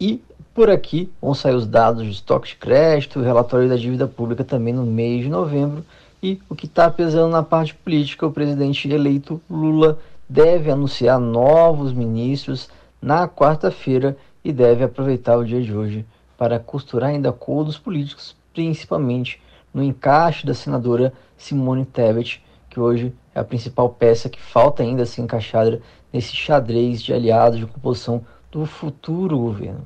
E 0.00 0.22
por 0.54 0.70
aqui 0.70 1.10
vão 1.20 1.34
sair 1.34 1.56
os 1.56 1.66
dados 1.66 2.04
de 2.04 2.12
estoque 2.12 2.50
de 2.50 2.54
crédito, 2.54 3.18
o 3.18 3.24
relatório 3.24 3.68
da 3.68 3.74
dívida 3.74 4.06
pública 4.06 4.44
também 4.44 4.72
no 4.72 4.86
mês 4.86 5.24
de 5.24 5.28
novembro. 5.28 5.84
E 6.22 6.40
o 6.48 6.54
que 6.54 6.66
está 6.66 6.88
pesando 6.88 7.32
na 7.32 7.42
parte 7.42 7.74
política, 7.74 8.24
o 8.24 8.30
presidente 8.30 8.88
eleito 8.88 9.40
Lula 9.50 9.98
deve 10.28 10.70
anunciar 10.70 11.18
novos 11.20 11.92
ministros 11.92 12.68
na 13.00 13.28
quarta-feira 13.28 14.16
e 14.44 14.52
deve 14.52 14.84
aproveitar 14.84 15.36
o 15.36 15.44
dia 15.44 15.62
de 15.62 15.72
hoje 15.72 16.06
para 16.36 16.58
costurar 16.58 17.10
ainda 17.10 17.30
acordos 17.30 17.78
políticos, 17.78 18.36
principalmente 18.52 19.40
no 19.72 19.82
encaixe 19.82 20.46
da 20.46 20.54
senadora 20.54 21.12
Simone 21.36 21.84
Tebet, 21.84 22.42
que 22.68 22.80
hoje 22.80 23.14
é 23.34 23.40
a 23.40 23.44
principal 23.44 23.90
peça 23.90 24.28
que 24.28 24.40
falta 24.40 24.82
ainda 24.82 25.06
ser 25.06 25.22
encaixada 25.22 25.80
nesse 26.12 26.34
xadrez 26.34 27.02
de 27.02 27.12
aliados 27.12 27.58
de 27.58 27.66
composição 27.66 28.24
do 28.50 28.66
futuro 28.66 29.38
governo. 29.38 29.84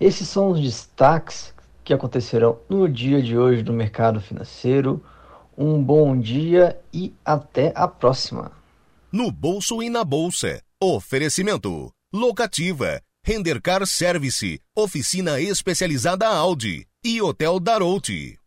Esses 0.00 0.28
são 0.28 0.50
os 0.50 0.60
destaques 0.60 1.52
que 1.84 1.92
acontecerão 1.92 2.58
no 2.68 2.88
dia 2.88 3.22
de 3.22 3.36
hoje 3.36 3.62
no 3.62 3.72
mercado 3.72 4.20
financeiro. 4.20 5.02
Um 5.56 5.82
bom 5.82 6.16
dia 6.16 6.78
e 6.92 7.12
até 7.24 7.72
a 7.74 7.88
próxima 7.88 8.57
no 9.12 9.30
bolso 9.30 9.82
e 9.82 9.88
na 9.88 10.04
bolsa. 10.04 10.62
Oferecimento: 10.80 11.90
Locativa, 12.12 13.00
Rendercar 13.24 13.86
Service, 13.86 14.60
Oficina 14.76 15.40
Especializada 15.40 16.26
Audi 16.26 16.86
e 17.04 17.20
Hotel 17.20 17.58
Darouti. 17.58 18.38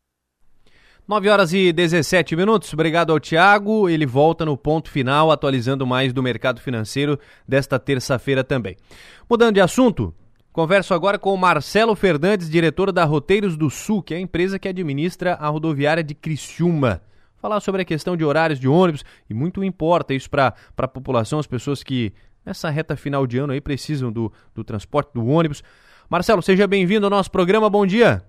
9 1.08 1.30
horas 1.30 1.52
e 1.52 1.74
17 1.74 2.36
minutos. 2.36 2.72
Obrigado 2.72 3.12
ao 3.12 3.20
Tiago. 3.20 3.90
Ele 3.90 4.06
volta 4.06 4.46
no 4.46 4.56
ponto 4.56 4.90
final, 4.90 5.32
atualizando 5.32 5.86
mais 5.86 6.14
do 6.14 6.24
mercado 6.24 6.62
financeiro 6.62 7.20
desta 7.46 7.78
terça-feira 7.78 8.44
também. 8.44 8.78
Mudando 9.30 9.56
de 9.56 9.62
assunto, 9.62 10.14
converso 10.54 10.94
agora 10.94 11.20
com 11.20 11.34
o 11.34 11.38
Marcelo 11.38 11.96
Fernandes, 11.96 12.50
diretor 12.50 12.92
da 12.92 13.04
Roteiros 13.04 13.58
do 13.58 13.70
Sul, 13.70 14.02
que 14.02 14.14
é 14.14 14.18
a 14.18 14.22
empresa 14.22 14.58
que 14.58 14.70
administra 14.70 15.34
a 15.34 15.50
rodoviária 15.50 16.04
de 16.04 16.16
Criciúma 16.16 17.02
falar 17.42 17.60
sobre 17.60 17.82
a 17.82 17.86
questão 17.86 18.16
de 18.16 18.24
horários 18.24 18.60
de 18.60 18.68
ônibus 18.68 19.04
e 19.30 19.34
muito 19.34 19.64
importa 19.64 20.14
isso 20.14 20.30
para 20.30 20.54
a 20.78 20.88
população, 20.88 21.40
as 21.40 21.48
pessoas 21.48 21.82
que 21.82 22.14
nessa 22.46 22.70
reta 22.70 22.96
final 22.96 23.26
de 23.26 23.38
ano 23.40 23.54
aí 23.54 23.60
precisam 23.60 24.12
do, 24.12 24.32
do 24.54 24.64
transporte 24.64 25.12
do 25.14 25.26
ônibus. 25.26 25.64
Marcelo, 26.10 26.42
seja 26.42 26.68
bem-vindo 26.68 27.06
ao 27.06 27.10
nosso 27.10 27.32
programa, 27.32 27.70
bom 27.70 27.86
dia. 27.86 28.22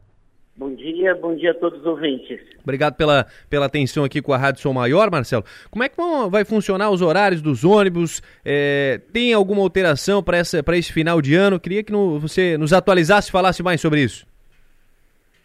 Bom 0.54 0.74
dia, 0.74 1.14
bom 1.14 1.34
dia 1.34 1.52
a 1.52 1.54
todos 1.54 1.80
os 1.80 1.86
ouvintes. 1.86 2.38
Obrigado 2.62 2.94
pela, 2.94 3.26
pela 3.48 3.66
atenção 3.66 4.04
aqui 4.04 4.20
com 4.20 4.34
a 4.34 4.36
Rádio 4.36 4.60
Som 4.60 4.74
Maior, 4.74 5.10
Marcelo. 5.10 5.44
Como 5.70 5.82
é 5.82 5.88
que 5.88 5.96
vão, 5.96 6.28
vai 6.28 6.44
funcionar 6.44 6.90
os 6.90 7.00
horários 7.00 7.40
dos 7.40 7.64
ônibus? 7.64 8.22
É, 8.44 9.00
tem 9.12 9.32
alguma 9.32 9.62
alteração 9.62 10.22
para 10.22 10.38
esse 10.40 10.92
final 10.92 11.22
de 11.22 11.34
ano? 11.34 11.58
Queria 11.58 11.82
que 11.82 11.90
no, 11.90 12.18
você 12.18 12.58
nos 12.58 12.72
atualizasse 12.72 13.30
e 13.30 13.32
falasse 13.32 13.62
mais 13.62 13.80
sobre 13.80 14.02
isso. 14.02 14.26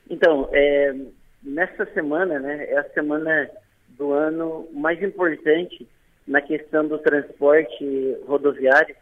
Então, 0.09 0.49
é, 0.51 0.93
nessa 1.47 1.85
semana, 1.93 2.39
né, 2.39 2.65
é 2.69 2.77
a 2.77 2.89
semana 2.89 3.49
do 3.89 4.11
ano 4.11 4.67
mais 4.73 5.01
importante 5.01 5.87
na 6.27 6.41
questão 6.41 6.85
do 6.85 6.99
transporte 6.99 8.17
rodoviário, 8.27 8.95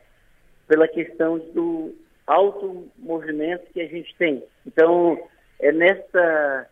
pela 0.67 0.87
questão 0.87 1.39
do 1.39 1.93
alto 2.27 2.87
movimento 2.97 3.71
que 3.73 3.81
a 3.81 3.87
gente 3.87 4.15
tem. 4.17 4.43
Então, 4.65 5.27
é 5.59 5.71
nessa, 5.71 6.69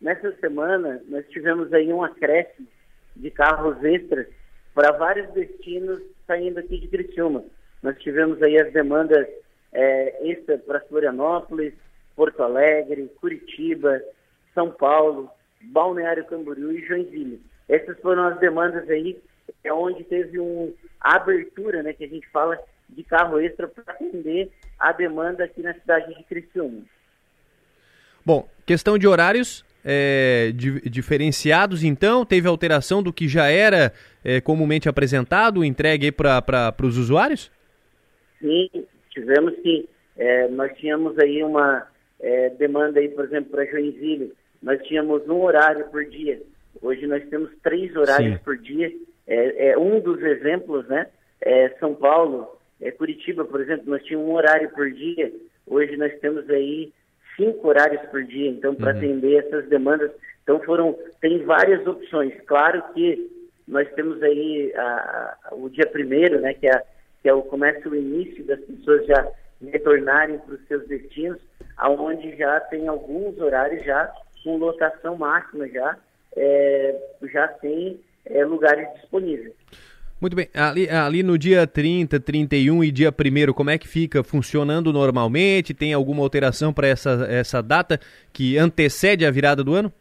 nessa 0.00 0.32
semana, 0.36 1.02
nós 1.08 1.26
tivemos 1.28 1.72
aí 1.72 1.92
um 1.92 2.02
acréscimo 2.02 2.68
de 3.16 3.30
carros 3.30 3.82
extras 3.82 4.26
para 4.74 4.92
vários 4.92 5.32
destinos 5.32 6.02
saindo 6.26 6.58
aqui 6.58 6.78
de 6.78 6.88
Criciúma. 6.88 7.44
Nós 7.82 7.98
tivemos 7.98 8.42
aí 8.42 8.58
as 8.58 8.72
demandas 8.72 9.26
é, 9.72 10.30
extras 10.30 10.60
para 10.62 10.80
Florianópolis, 10.80 11.74
Porto 12.16 12.42
Alegre, 12.42 13.10
Curitiba, 13.20 14.02
São 14.54 14.70
Paulo, 14.70 15.30
Balneário 15.60 16.24
Camboriú 16.26 16.72
e 16.72 16.86
Joinville. 16.86 17.42
Essas 17.68 17.98
foram 18.00 18.24
as 18.24 18.38
demandas 18.38 18.88
aí, 18.88 19.18
é 19.62 19.72
onde 19.72 20.04
teve 20.04 20.38
uma 20.38 20.70
abertura, 21.00 21.82
né, 21.82 21.92
que 21.92 22.04
a 22.04 22.08
gente 22.08 22.28
fala 22.28 22.58
de 22.88 23.02
carro 23.02 23.40
extra 23.40 23.66
para 23.66 23.94
atender 23.94 24.50
a 24.78 24.92
demanda 24.92 25.44
aqui 25.44 25.62
na 25.62 25.74
cidade 25.74 26.14
de 26.14 26.22
Criciúma. 26.24 26.82
Bom, 28.24 28.48
questão 28.64 28.96
de 28.98 29.06
horários 29.06 29.64
é, 29.84 30.50
di 30.54 30.80
diferenciados, 30.88 31.84
então, 31.84 32.24
teve 32.24 32.48
alteração 32.48 33.02
do 33.02 33.12
que 33.12 33.28
já 33.28 33.48
era 33.48 33.92
é, 34.24 34.40
comumente 34.40 34.88
apresentado, 34.88 35.64
entregue 35.64 36.10
para 36.10 36.74
os 36.82 36.96
usuários? 36.96 37.50
Sim, 38.40 38.68
tivemos 39.10 39.54
que 39.56 39.88
é, 40.16 40.48
nós 40.48 40.72
tínhamos 40.78 41.18
aí 41.18 41.42
uma 41.42 41.86
é, 42.20 42.50
demanda 42.50 43.00
aí, 43.00 43.08
por 43.08 43.24
exemplo, 43.24 43.50
para 43.50 43.66
Joinville, 43.66 44.32
nós 44.64 44.82
tínhamos 44.84 45.28
um 45.28 45.42
horário 45.42 45.84
por 45.90 46.04
dia. 46.06 46.40
Hoje 46.80 47.06
nós 47.06 47.22
temos 47.28 47.50
três 47.62 47.94
horários 47.94 48.38
Sim. 48.38 48.44
por 48.44 48.56
dia. 48.56 48.90
É, 49.26 49.68
é, 49.68 49.78
um 49.78 50.00
dos 50.00 50.20
exemplos, 50.22 50.88
né? 50.88 51.06
É 51.40 51.68
São 51.78 51.94
Paulo, 51.94 52.58
é 52.80 52.90
Curitiba, 52.90 53.44
por 53.44 53.60
exemplo, 53.60 53.84
nós 53.86 54.02
tínhamos 54.02 54.26
um 54.26 54.32
horário 54.32 54.70
por 54.70 54.90
dia. 54.90 55.30
Hoje 55.66 55.96
nós 55.98 56.18
temos 56.18 56.48
aí 56.48 56.90
cinco 57.36 57.68
horários 57.68 58.00
por 58.10 58.24
dia, 58.24 58.48
então, 58.48 58.74
para 58.74 58.92
uhum. 58.92 58.98
atender 58.98 59.44
essas 59.44 59.68
demandas. 59.68 60.10
Então 60.42 60.58
foram, 60.60 60.98
tem 61.20 61.44
várias 61.44 61.86
opções. 61.86 62.32
Claro 62.46 62.82
que 62.94 63.30
nós 63.68 63.86
temos 63.92 64.22
aí 64.22 64.72
a, 64.76 65.36
a, 65.44 65.54
o 65.54 65.68
dia 65.68 65.86
primeiro, 65.86 66.40
né? 66.40 66.54
Que 66.54 66.68
é, 66.68 66.82
que 67.22 67.28
é 67.28 67.34
o 67.34 67.42
começa 67.42 67.86
o 67.86 67.94
início 67.94 68.42
das 68.44 68.60
pessoas 68.60 69.04
já 69.06 69.28
retornarem 69.62 70.38
para 70.38 70.54
os 70.54 70.66
seus 70.66 70.86
destinos, 70.86 71.38
aonde 71.76 72.34
já 72.36 72.60
tem 72.60 72.88
alguns 72.88 73.38
horários 73.38 73.84
já 73.84 74.10
com 74.44 74.58
lotação 74.58 75.16
máxima 75.16 75.66
já, 75.68 75.96
é, 76.36 76.96
já 77.32 77.48
tem 77.48 77.98
é, 78.26 78.44
lugares 78.44 78.86
disponíveis. 79.00 79.52
Muito 80.20 80.36
bem. 80.36 80.48
Ali, 80.54 80.88
ali 80.88 81.22
no 81.22 81.36
dia 81.36 81.66
30, 81.66 82.20
31 82.20 82.84
e 82.84 82.92
dia 82.92 83.10
1 83.10 83.52
como 83.52 83.70
é 83.70 83.78
que 83.78 83.88
fica? 83.88 84.22
Funcionando 84.22 84.92
normalmente? 84.92 85.74
Tem 85.74 85.92
alguma 85.92 86.22
alteração 86.22 86.72
para 86.72 86.86
essa, 86.86 87.26
essa 87.28 87.62
data 87.62 87.98
que 88.32 88.56
antecede 88.56 89.26
a 89.26 89.30
virada 89.30 89.64
do 89.64 89.74
ano? 89.74 89.92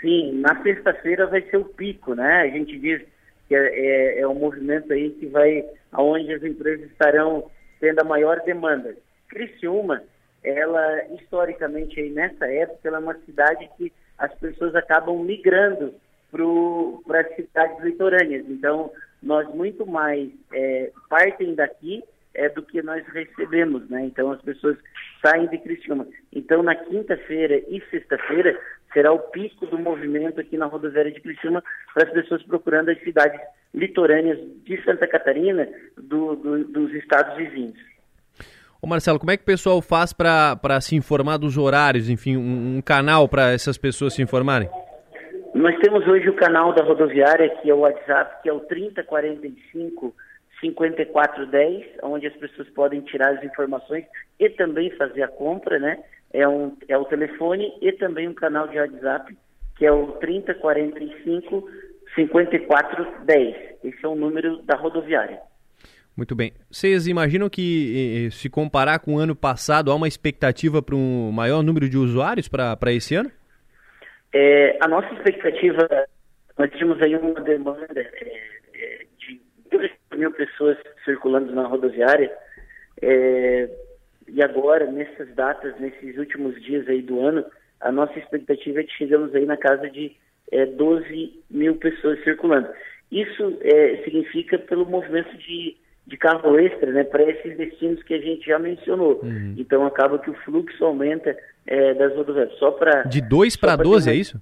Sim, 0.00 0.32
na 0.34 0.62
sexta-feira 0.62 1.26
vai 1.26 1.40
ser 1.42 1.56
o 1.56 1.64
pico, 1.64 2.14
né? 2.14 2.42
A 2.42 2.48
gente 2.48 2.78
diz 2.78 3.02
que 3.48 3.54
é, 3.54 4.18
é, 4.18 4.20
é 4.20 4.28
um 4.28 4.34
movimento 4.34 4.92
aí 4.92 5.10
que 5.10 5.26
vai, 5.26 5.64
aonde 5.92 6.32
as 6.32 6.42
empresas 6.42 6.90
estarão 6.90 7.50
tendo 7.80 8.00
a 8.00 8.04
maior 8.04 8.40
demanda. 8.44 8.94
Criciúma, 9.28 10.02
ela 10.44 11.04
historicamente 11.14 11.98
aí 11.98 12.10
nessa 12.10 12.46
época 12.46 12.86
ela 12.86 12.98
é 12.98 13.00
uma 13.00 13.18
cidade 13.24 13.68
que 13.76 13.92
as 14.18 14.32
pessoas 14.34 14.74
acabam 14.74 15.18
migrando 15.24 15.94
para 17.06 17.20
as 17.20 17.34
cidades 17.36 17.82
litorâneas. 17.82 18.44
Então, 18.48 18.90
nós 19.22 19.48
muito 19.54 19.86
mais 19.86 20.28
é, 20.52 20.90
partem 21.08 21.54
daqui 21.54 22.02
é, 22.34 22.48
do 22.48 22.62
que 22.62 22.82
nós 22.82 23.06
recebemos, 23.06 23.88
né? 23.88 24.04
Então, 24.04 24.30
as 24.32 24.42
pessoas 24.42 24.76
saem 25.24 25.46
de 25.46 25.58
Criciúma. 25.58 26.06
Então, 26.32 26.62
na 26.62 26.74
quinta-feira 26.74 27.56
e 27.68 27.80
sexta-feira 27.90 28.58
será 28.92 29.12
o 29.12 29.18
pico 29.18 29.66
do 29.66 29.78
movimento 29.78 30.40
aqui 30.40 30.56
na 30.56 30.66
rodoviária 30.66 31.12
de 31.12 31.20
Criciúma 31.20 31.62
para 31.94 32.06
as 32.06 32.12
pessoas 32.12 32.42
procurando 32.42 32.90
as 32.90 33.00
cidades 33.02 33.40
litorâneas 33.72 34.38
de 34.64 34.82
Santa 34.84 35.06
Catarina, 35.06 35.68
do, 35.96 36.36
do, 36.36 36.64
dos 36.64 36.92
estados 36.94 37.36
vizinhos. 37.36 37.78
Ô 38.84 38.86
Marcelo, 38.86 39.18
como 39.18 39.30
é 39.30 39.36
que 39.38 39.42
o 39.42 39.46
pessoal 39.46 39.80
faz 39.80 40.12
para 40.12 40.78
se 40.82 40.94
informar 40.94 41.38
dos 41.38 41.56
horários, 41.56 42.10
enfim, 42.10 42.36
um, 42.36 42.76
um 42.76 42.82
canal 42.82 43.26
para 43.26 43.50
essas 43.50 43.78
pessoas 43.78 44.12
se 44.12 44.20
informarem? 44.20 44.68
Nós 45.54 45.74
temos 45.78 46.06
hoje 46.06 46.28
o 46.28 46.36
canal 46.36 46.74
da 46.74 46.84
rodoviária, 46.84 47.48
que 47.62 47.70
é 47.70 47.72
o 47.72 47.78
WhatsApp, 47.78 48.42
que 48.42 48.48
é 48.50 48.52
o 48.52 48.60
3045 48.60 50.14
5410, 50.60 51.82
onde 52.02 52.26
as 52.26 52.34
pessoas 52.34 52.68
podem 52.74 53.00
tirar 53.00 53.30
as 53.30 53.42
informações 53.42 54.04
e 54.38 54.50
também 54.50 54.90
fazer 54.98 55.22
a 55.22 55.28
compra, 55.28 55.78
né? 55.78 56.04
É, 56.30 56.46
um, 56.46 56.76
é 56.86 56.98
o 56.98 57.06
telefone 57.06 57.72
e 57.80 57.90
também 57.92 58.28
um 58.28 58.34
canal 58.34 58.68
de 58.68 58.78
WhatsApp, 58.78 59.34
que 59.78 59.86
é 59.86 59.92
o 59.92 60.08
3045 60.20 61.66
5410. 62.14 63.56
Esse 63.82 64.04
é 64.04 64.08
o 64.08 64.14
número 64.14 64.58
da 64.64 64.76
rodoviária. 64.76 65.40
Muito 66.16 66.34
bem. 66.34 66.52
Vocês 66.70 67.06
imaginam 67.06 67.50
que, 67.50 68.28
se 68.30 68.48
comparar 68.48 69.00
com 69.00 69.14
o 69.14 69.18
ano 69.18 69.34
passado, 69.34 69.90
há 69.90 69.94
uma 69.94 70.06
expectativa 70.06 70.80
para 70.80 70.94
um 70.94 71.32
maior 71.32 71.62
número 71.62 71.88
de 71.88 71.96
usuários 71.96 72.46
para 72.48 72.92
esse 72.92 73.16
ano? 73.16 73.30
É, 74.32 74.78
a 74.80 74.88
nossa 74.88 75.12
expectativa, 75.14 75.88
nós 76.56 76.70
tínhamos 76.72 77.00
aí 77.02 77.16
uma 77.16 77.40
demanda 77.40 77.86
é, 77.96 78.40
é 78.74 79.06
de 79.18 79.40
2 79.70 79.90
mil 80.16 80.30
pessoas 80.32 80.76
circulando 81.04 81.52
na 81.52 81.66
rodoviária, 81.66 82.32
é, 83.02 83.68
e 84.28 84.42
agora, 84.42 84.90
nessas 84.90 85.28
datas, 85.34 85.78
nesses 85.78 86.16
últimos 86.16 86.60
dias 86.62 86.88
aí 86.88 87.02
do 87.02 87.20
ano, 87.20 87.44
a 87.80 87.92
nossa 87.92 88.18
expectativa 88.18 88.80
é 88.80 88.84
que 88.84 88.96
chegamos 88.96 89.34
aí 89.34 89.44
na 89.44 89.56
casa 89.56 89.90
de 89.90 90.16
é, 90.50 90.64
12 90.66 91.42
mil 91.50 91.76
pessoas 91.76 92.22
circulando. 92.24 92.68
Isso 93.12 93.58
é, 93.60 94.02
significa 94.04 94.58
pelo 94.58 94.86
movimento 94.86 95.36
de 95.38 95.76
de 96.06 96.16
carro 96.16 96.58
extra 96.58 96.92
né, 96.92 97.04
para 97.04 97.22
esses 97.22 97.56
destinos 97.56 98.02
que 98.02 98.14
a 98.14 98.20
gente 98.20 98.46
já 98.46 98.58
mencionou. 98.58 99.20
Uhum. 99.22 99.54
Então 99.56 99.86
acaba 99.86 100.18
que 100.18 100.30
o 100.30 100.34
fluxo 100.44 100.84
aumenta 100.84 101.36
é, 101.66 101.94
das 101.94 102.14
rodoviárias. 102.14 102.56
Só 102.58 102.70
para 102.70 103.02
De 103.04 103.20
2 103.20 103.56
para 103.56 103.76
12, 103.76 104.10
é 104.10 104.14
isso? 104.14 104.40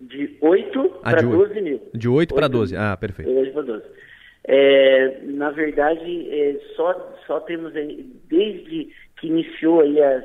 De 0.00 0.36
8 0.40 1.00
ah, 1.02 1.10
para 1.10 1.22
12 1.22 1.60
mil. 1.60 1.82
De 1.92 2.08
8 2.08 2.34
para 2.34 2.48
12, 2.48 2.76
ah, 2.76 2.96
perfeito. 2.96 3.30
De 3.30 3.36
8 3.36 3.52
para 3.52 3.62
12. 3.62 3.84
É, 4.48 5.20
na 5.24 5.50
verdade, 5.50 6.28
é, 6.30 6.56
só, 6.76 7.14
só 7.26 7.40
temos 7.40 7.74
aí, 7.74 8.08
desde 8.28 8.90
que 9.16 9.26
iniciou 9.26 9.80
aí 9.80 10.00
as, 10.00 10.24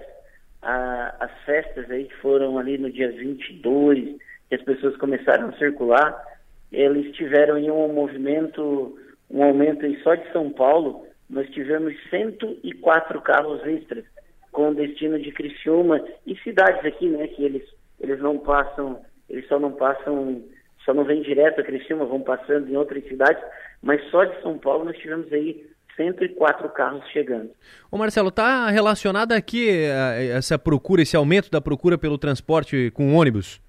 a, 0.61 1.15
as 1.19 1.31
festas 1.45 1.89
aí, 1.89 2.05
que 2.05 2.15
foram 2.17 2.57
ali 2.57 2.77
no 2.77 2.91
dia 2.91 3.11
22, 3.11 4.17
que 4.47 4.55
as 4.55 4.61
pessoas 4.61 4.95
começaram 4.97 5.49
a 5.49 5.57
circular, 5.57 6.23
eles 6.71 7.15
tiveram 7.15 7.55
aí 7.55 7.71
um 7.71 7.91
movimento 7.93 8.95
um 9.31 9.43
aumento 9.43 9.85
em 9.85 9.97
só 10.01 10.15
de 10.15 10.29
São 10.31 10.49
Paulo, 10.51 11.05
nós 11.29 11.49
tivemos 11.49 11.93
104 12.09 13.21
carros 13.21 13.65
extras 13.65 14.03
com 14.51 14.73
destino 14.73 15.19
de 15.19 15.31
Criciúma 15.31 16.01
e 16.27 16.35
cidades 16.37 16.85
aqui, 16.85 17.07
né, 17.07 17.27
que 17.27 17.43
eles, 17.43 17.63
eles 17.99 18.19
não 18.19 18.37
passam, 18.37 18.99
eles 19.29 19.47
só 19.47 19.57
não 19.57 19.71
passam, 19.71 20.43
só 20.83 20.93
não 20.93 21.05
vêm 21.05 21.21
direto 21.21 21.61
a 21.61 21.63
Criciúma, 21.63 22.05
vão 22.05 22.21
passando 22.21 22.69
em 22.69 22.75
outras 22.75 23.03
cidades, 23.07 23.41
mas 23.81 24.03
só 24.09 24.25
de 24.25 24.41
São 24.41 24.57
Paulo 24.57 24.83
nós 24.85 24.97
tivemos 24.97 25.31
aí 25.31 25.65
104 25.95 26.69
carros 26.69 27.07
chegando. 27.11 27.51
Ô 27.89 27.97
Marcelo, 27.97 28.29
está 28.29 28.69
relacionada 28.69 29.35
aqui 29.35 29.69
eh, 29.69 30.31
essa 30.35 30.57
procura, 30.59 31.01
esse 31.01 31.15
aumento 31.15 31.49
da 31.49 31.61
procura 31.61 31.97
pelo 31.97 32.17
transporte 32.17 32.91
com 32.91 33.15
ônibus? 33.15 33.61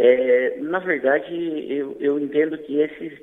É, 0.00 0.56
na 0.60 0.78
verdade, 0.78 1.34
eu, 1.68 1.96
eu, 1.98 2.20
entendo 2.20 2.56
que 2.56 2.80
esses, 2.80 3.18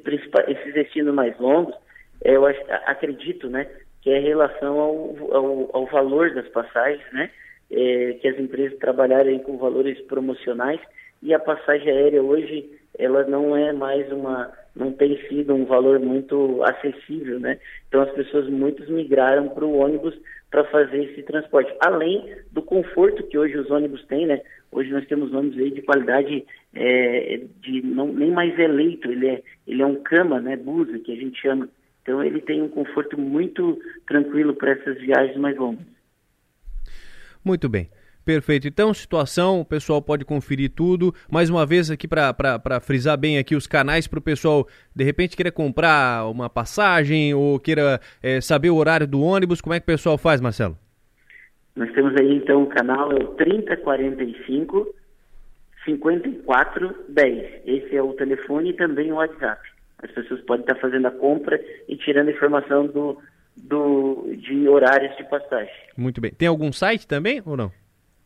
esses 0.47 0.73
destinos 0.73 1.15
mais 1.15 1.37
longos, 1.39 1.73
é, 2.21 2.35
eu 2.35 2.45
acredito, 2.45 3.49
né, 3.49 3.65
que 4.01 4.09
é 4.09 4.19
em 4.19 4.25
relação 4.25 4.77
ao, 4.77 5.33
ao, 5.33 5.69
ao 5.73 5.85
valor 5.85 6.33
das 6.33 6.47
passagens, 6.49 7.01
né, 7.13 7.31
é, 7.71 8.17
que 8.19 8.27
as 8.27 8.37
empresas 8.37 8.77
trabalharem 8.77 9.39
com 9.39 9.57
valores 9.57 9.97
promocionais 10.01 10.81
e 11.23 11.33
a 11.33 11.39
passagem 11.39 11.89
aérea 11.89 12.21
hoje, 12.21 12.69
ela 12.99 13.23
não 13.23 13.55
é 13.55 13.71
mais 13.71 14.11
uma, 14.11 14.51
não 14.75 14.91
tem 14.91 15.17
sido 15.29 15.55
um 15.55 15.63
valor 15.63 15.99
muito 16.01 16.61
acessível, 16.61 17.39
né, 17.39 17.57
então 17.87 18.01
as 18.01 18.11
pessoas 18.11 18.49
muitos 18.49 18.89
migraram 18.89 19.47
para 19.47 19.63
o 19.63 19.77
ônibus 19.77 20.13
para 20.55 20.63
fazer 20.71 21.03
esse 21.03 21.21
transporte, 21.23 21.75
além 21.81 22.33
do 22.53 22.61
conforto 22.61 23.23
que 23.23 23.37
hoje 23.37 23.57
os 23.57 23.69
ônibus 23.69 24.05
têm, 24.05 24.25
né, 24.25 24.41
Hoje 24.71 24.91
nós 24.91 25.05
temos 25.07 25.33
ônibus 25.33 25.57
aí 25.57 25.71
de 25.71 25.81
qualidade 25.81 26.45
é, 26.73 27.41
de 27.61 27.81
não, 27.81 28.11
nem 28.11 28.29
mais 28.29 28.57
eleito, 28.59 29.09
ele 29.09 29.27
é, 29.27 29.43
ele 29.65 29.81
é 29.81 29.85
um 29.85 30.01
cama, 30.03 30.41
né, 30.41 30.57
busa, 30.57 30.99
que 30.99 31.13
a 31.13 31.15
gente 31.15 31.41
chama. 31.41 31.69
Então 32.01 32.21
ele 32.21 32.41
tem 32.41 32.61
um 32.61 32.67
conforto 32.67 33.17
muito 33.17 33.79
tranquilo 34.05 34.53
para 34.53 34.71
essas 34.71 34.97
viagens 34.97 35.37
mais 35.37 35.55
longas. 35.55 35.85
Muito 37.43 37.69
bem. 37.69 37.89
Perfeito. 38.25 38.67
Então, 38.67 38.91
situação, 38.91 39.61
o 39.61 39.65
pessoal 39.65 40.01
pode 40.01 40.25
conferir 40.25 40.71
tudo. 40.71 41.13
Mais 41.31 41.47
uma 41.47 41.63
vez 41.63 41.91
aqui 41.91 42.07
para 42.07 42.79
frisar 42.81 43.15
bem 43.15 43.37
aqui 43.37 43.55
os 43.55 43.67
canais 43.67 44.07
para 44.07 44.17
o 44.17 44.21
pessoal, 44.21 44.67
de 44.95 45.03
repente, 45.03 45.35
queira 45.35 45.51
comprar 45.51 46.27
uma 46.27 46.49
passagem 46.49 47.35
ou 47.35 47.59
queira 47.59 48.01
é, 48.23 48.41
saber 48.41 48.71
o 48.71 48.77
horário 48.77 49.05
do 49.05 49.21
ônibus. 49.21 49.61
Como 49.61 49.75
é 49.75 49.79
que 49.79 49.83
o 49.83 49.93
pessoal 49.93 50.17
faz, 50.17 50.41
Marcelo? 50.41 50.75
Nós 51.75 51.91
temos 51.91 52.15
aí 52.15 52.37
então 52.37 52.63
o 52.63 52.67
canal 52.67 53.11
é 53.11 53.23
o 53.23 53.27
3045 53.35 54.87
5410. 55.85 57.61
Esse 57.63 57.95
é 57.95 58.01
o 58.01 58.13
telefone 58.13 58.71
e 58.71 58.73
também 58.73 59.11
o 59.11 59.15
WhatsApp. 59.15 59.61
As 60.01 60.09
pessoas 60.09 60.41
podem 60.41 60.61
estar 60.61 60.75
fazendo 60.75 61.05
a 61.05 61.11
compra 61.11 61.61
e 61.87 61.95
tirando 61.95 62.31
informação 62.31 62.87
do, 62.87 63.19
do, 63.55 64.33
de 64.35 64.67
horários 64.67 65.15
de 65.15 65.23
passagem. 65.25 65.73
Muito 65.95 66.19
bem. 66.19 66.31
Tem 66.31 66.47
algum 66.47 66.71
site 66.71 67.07
também 67.07 67.39
ou 67.45 67.55
não? 67.55 67.84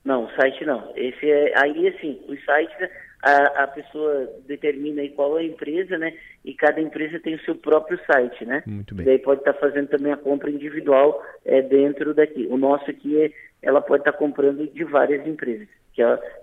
Não, 0.10 0.28
site 0.32 0.66
não. 0.66 0.92
Esse 0.96 1.30
é 1.30 1.54
aí 1.56 1.88
assim, 1.88 2.20
os 2.28 2.40
sites 2.44 2.90
a, 3.22 3.64
a 3.64 3.68
pessoa 3.68 4.28
determina 4.48 5.04
aí 5.04 5.10
qual 5.10 5.38
é 5.38 5.42
a 5.42 5.46
empresa, 5.46 6.00
né? 6.00 6.14
E 6.44 6.52
cada 6.56 6.82
empresa 6.82 7.20
tem 7.20 7.36
o 7.36 7.42
seu 7.42 7.54
próprio 7.54 8.00
site, 8.12 8.44
né? 8.44 8.64
Muito 8.66 8.96
bem. 8.96 9.06
Daí 9.06 9.20
pode 9.20 9.42
estar 9.42 9.54
tá 9.54 9.60
fazendo 9.60 9.88
também 9.90 10.12
a 10.12 10.18
compra 10.18 10.50
individual 10.50 11.24
é, 11.46 11.62
dentro 11.62 12.16
daqui. 12.16 12.48
O 12.50 12.58
nosso 12.58 12.90
aqui 12.90 13.22
é, 13.22 13.32
ela 13.62 13.82
pode 13.82 14.02
estar 14.02 14.14
tá 14.14 14.18
comprando 14.18 14.66
de 14.66 14.84
várias 14.84 15.28
empresas 15.28 15.68
que, 15.94 16.02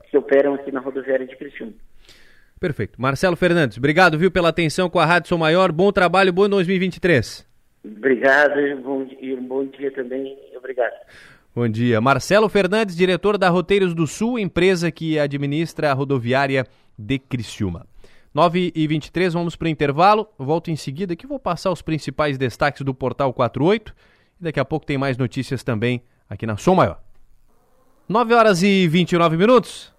que 0.08 0.16
operam 0.16 0.54
aqui 0.54 0.70
na 0.70 0.78
rodoviária 0.78 1.26
de 1.26 1.34
Criciúma. 1.34 1.72
Perfeito. 2.60 3.02
Marcelo 3.02 3.34
Fernandes, 3.34 3.78
obrigado, 3.78 4.16
viu, 4.16 4.30
pela 4.30 4.50
atenção 4.50 4.88
com 4.88 5.00
a 5.00 5.04
Rádio 5.04 5.30
Sou 5.30 5.38
Maior. 5.38 5.72
Bom 5.72 5.90
trabalho, 5.90 6.32
bom 6.32 6.48
2023. 6.48 7.44
Obrigado 7.84 8.60
e 8.60 9.34
um 9.34 9.42
bom 9.42 9.64
dia 9.64 9.90
também. 9.90 10.38
Obrigado. 10.56 10.94
Bom 11.56 11.66
dia. 11.70 12.02
Marcelo 12.02 12.50
Fernandes, 12.50 12.94
diretor 12.94 13.38
da 13.38 13.48
Roteiros 13.48 13.94
do 13.94 14.06
Sul, 14.06 14.38
empresa 14.38 14.90
que 14.90 15.18
administra 15.18 15.90
a 15.90 15.94
rodoviária 15.94 16.66
de 16.98 17.18
Criciúma. 17.18 17.86
9 18.34 18.72
e 18.76 18.86
23 18.86 19.32
vamos 19.32 19.56
para 19.56 19.64
o 19.64 19.68
intervalo. 19.70 20.28
volto 20.38 20.70
em 20.70 20.76
seguida 20.76 21.14
aqui, 21.14 21.26
vou 21.26 21.38
passar 21.38 21.72
os 21.72 21.80
principais 21.80 22.36
destaques 22.36 22.82
do 22.82 22.92
Portal 22.92 23.32
48 23.32 23.94
e 24.38 24.44
daqui 24.44 24.60
a 24.60 24.66
pouco 24.66 24.84
tem 24.84 24.98
mais 24.98 25.16
notícias 25.16 25.62
também 25.62 26.02
aqui 26.28 26.44
na 26.44 26.58
Som 26.58 26.74
Maior. 26.74 27.00
9 28.06 28.34
horas 28.34 28.62
e 28.62 28.86
29 28.86 29.38
minutos. 29.38 29.95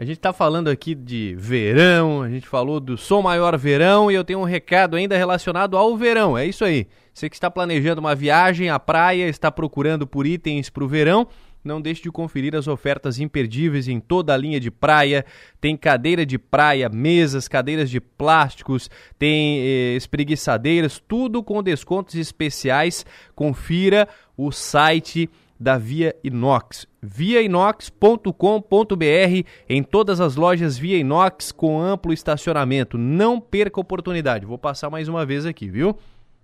A 0.00 0.04
gente 0.06 0.16
está 0.16 0.32
falando 0.32 0.68
aqui 0.68 0.94
de 0.94 1.34
verão, 1.38 2.22
a 2.22 2.30
gente 2.30 2.48
falou 2.48 2.80
do 2.80 2.96
Som 2.96 3.20
Maior 3.20 3.58
Verão 3.58 4.10
e 4.10 4.14
eu 4.14 4.24
tenho 4.24 4.38
um 4.38 4.44
recado 4.44 4.96
ainda 4.96 5.14
relacionado 5.14 5.76
ao 5.76 5.94
verão. 5.94 6.38
É 6.38 6.46
isso 6.46 6.64
aí. 6.64 6.86
Você 7.12 7.28
que 7.28 7.36
está 7.36 7.50
planejando 7.50 8.00
uma 8.00 8.14
viagem 8.14 8.70
à 8.70 8.78
praia, 8.78 9.28
está 9.28 9.52
procurando 9.52 10.06
por 10.06 10.26
itens 10.26 10.70
para 10.70 10.82
o 10.82 10.88
verão, 10.88 11.28
não 11.62 11.82
deixe 11.82 12.00
de 12.02 12.10
conferir 12.10 12.56
as 12.56 12.66
ofertas 12.66 13.20
imperdíveis 13.20 13.88
em 13.88 14.00
toda 14.00 14.32
a 14.32 14.38
linha 14.38 14.58
de 14.58 14.70
praia. 14.70 15.22
Tem 15.60 15.76
cadeira 15.76 16.24
de 16.24 16.38
praia, 16.38 16.88
mesas, 16.88 17.46
cadeiras 17.46 17.90
de 17.90 18.00
plásticos, 18.00 18.88
tem 19.18 19.60
eh, 19.60 19.96
espreguiçadeiras, 19.96 20.98
tudo 21.06 21.42
com 21.42 21.62
descontos 21.62 22.14
especiais. 22.14 23.04
Confira 23.34 24.08
o 24.34 24.50
site 24.50 25.28
da 25.60 25.76
Via 25.76 26.16
Inox. 26.24 26.86
viainox.com.br 27.02 29.46
em 29.68 29.82
todas 29.82 30.18
as 30.18 30.34
lojas 30.34 30.78
Via 30.78 30.96
Inox 30.96 31.52
com 31.52 31.78
amplo 31.78 32.14
estacionamento. 32.14 32.96
Não 32.96 33.38
perca 33.38 33.78
a 33.78 33.82
oportunidade. 33.82 34.46
Vou 34.46 34.56
passar 34.56 34.88
mais 34.88 35.06
uma 35.06 35.26
vez 35.26 35.44
aqui, 35.44 35.68
viu? 35.68 35.94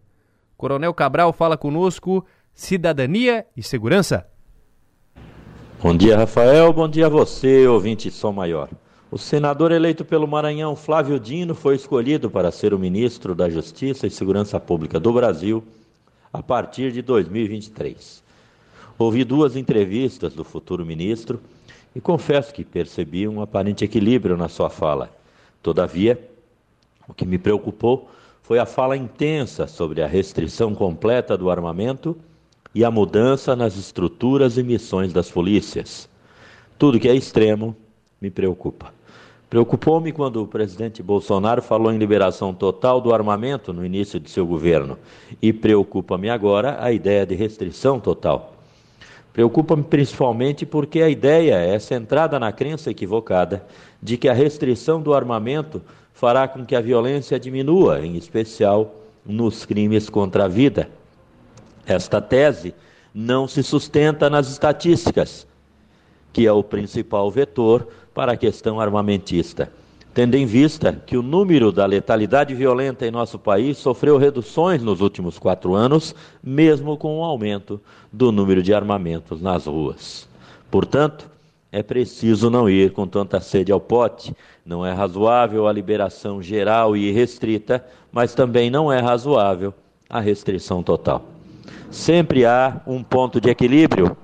Coronel 0.57 0.93
Cabral 0.95 1.33
fala 1.33 1.57
conosco 1.57 2.27
cidadania 2.53 3.47
e 3.57 3.63
segurança. 3.63 4.27
Bom 5.81 5.97
dia, 5.97 6.17
Rafael. 6.17 6.73
Bom 6.73 6.89
dia 6.89 7.07
a 7.07 7.09
você, 7.09 7.69
ouvinte 7.69 8.11
Som 8.11 8.33
Maior. 8.33 8.69
O 9.15 9.19
senador 9.19 9.71
eleito 9.71 10.05
pelo 10.05 10.27
Maranhão, 10.27 10.75
Flávio 10.75 11.21
Dino, 11.21 11.55
foi 11.55 11.77
escolhido 11.77 12.29
para 12.29 12.51
ser 12.51 12.75
o 12.75 12.79
ministro 12.81 13.33
da 13.33 13.49
Justiça 13.49 14.09
e 14.09 14.11
Segurança 14.11 14.59
Pública 14.59 14.99
do 14.99 15.13
Brasil 15.13 15.63
a 16.33 16.43
partir 16.43 16.91
de 16.91 17.01
2023. 17.01 18.25
Ouvi 18.99 19.23
duas 19.23 19.55
entrevistas 19.55 20.35
do 20.35 20.43
futuro 20.43 20.85
ministro 20.85 21.41
e 21.95 22.01
confesso 22.01 22.53
que 22.53 22.65
percebi 22.65 23.29
um 23.29 23.41
aparente 23.41 23.85
equilíbrio 23.85 24.37
na 24.37 24.49
sua 24.49 24.69
fala. 24.69 25.09
Todavia, 25.63 26.19
o 27.07 27.15
que 27.15 27.25
me 27.25 27.39
preocupou 27.39 28.11
foi 28.43 28.59
a 28.59 28.67
fala 28.67 28.97
intensa 28.97 29.69
sobre 29.69 30.03
a 30.03 30.09
restrição 30.09 30.75
completa 30.75 31.39
do 31.39 31.51
armamento 31.51 32.17
e 32.75 32.85
a 32.85 32.91
mudança 32.91 33.55
nas 33.55 33.77
estruturas 33.77 34.59
e 34.59 34.65
missões 34.65 35.13
das 35.13 35.31
polícias. 35.31 36.09
Tudo 36.77 36.99
que 36.99 37.09
é 37.09 37.15
extremo 37.15 37.77
me 38.21 38.29
preocupa. 38.29 38.93
Preocupou-me 39.55 40.11
quando 40.11 40.43
o 40.43 40.49
presidente 40.49 41.01
Bolsonaro 41.01 41.63
falou 41.63 41.93
em 41.93 41.97
liberação 41.97 42.53
total 42.53 43.01
do 43.01 43.15
armamento 43.15 43.73
no 43.73 43.87
início 43.87 44.19
de 44.19 44.29
seu 44.29 44.45
governo. 44.45 44.99
E 45.41 45.53
preocupa-me 45.53 46.29
agora 46.29 46.77
a 46.81 46.91
ideia 46.91 47.25
de 47.25 47.37
restrição 47.37 48.01
total. 48.01 48.57
Preocupa-me 49.33 49.85
principalmente 49.85 50.67
porque 50.67 51.03
a 51.03 51.09
ideia 51.09 51.55
é 51.55 51.79
centrada 51.79 52.37
na 52.41 52.51
crença 52.51 52.91
equivocada 52.91 53.65
de 54.03 54.17
que 54.17 54.29
a 54.29 54.33
restrição 54.33 55.01
do 55.01 55.15
armamento 55.15 55.81
fará 56.13 56.49
com 56.49 56.67
que 56.67 56.75
a 56.75 56.81
violência 56.81 57.39
diminua, 57.39 58.05
em 58.05 58.17
especial 58.17 58.93
nos 59.25 59.65
crimes 59.65 60.11
contra 60.11 60.47
a 60.47 60.49
vida. 60.49 60.91
Esta 61.87 62.21
tese 62.21 62.75
não 63.15 63.47
se 63.47 63.63
sustenta 63.63 64.29
nas 64.29 64.51
estatísticas, 64.51 65.47
que 66.33 66.45
é 66.45 66.53
o 66.53 66.65
principal 66.65 67.31
vetor 67.31 67.87
para 68.15 68.33
a 68.33 68.37
questão 68.37 68.81
armamentista, 68.81 69.71
tendo 70.15 70.37
em 70.37 70.47
vista 70.47 70.93
que 70.93 71.17
o 71.17 71.23
número 71.23 71.73
da 71.73 71.85
letalidade 71.85 72.55
violenta 72.55 73.05
em 73.05 73.11
nosso 73.11 73.39
país 73.39 73.77
sofreu 73.77 74.17
reduções 74.17 74.83
nos 74.83 75.01
últimos 75.01 75.39
quatro 75.39 75.75
anos, 75.75 76.15
mesmo 76.43 76.97
com 76.97 77.19
o 77.19 77.25
aumento 77.25 77.81
do 78.13 78.31
número 78.31 78.63
de 78.63 78.73
armamentos 78.73 79.43
nas 79.43 79.67
ruas. 79.67 80.29
Portanto, 80.71 81.29
é 81.75 81.83
preciso 81.83 82.49
não 82.49 82.71
ir 82.71 82.93
com 82.93 83.05
tanta 83.05 83.41
sede 83.41 83.73
ao 83.73 83.81
pote. 83.81 84.33
Não 84.65 84.87
é 84.87 84.93
razoável 84.93 85.67
a 85.67 85.73
liberação 85.73 86.41
geral 86.41 86.97
e 86.97 87.11
restrita, 87.11 87.85
mas 88.13 88.33
também 88.33 88.71
não 88.71 88.93
é 88.93 89.01
razoável 89.01 89.75
a 90.09 90.21
restrição 90.21 90.85
total. 90.85 91.25
Sempre 91.91 92.47
há 92.47 92.81
um 92.87 93.03
ponto 93.03 93.41
de 93.41 93.51
equilíbrio 93.51 94.17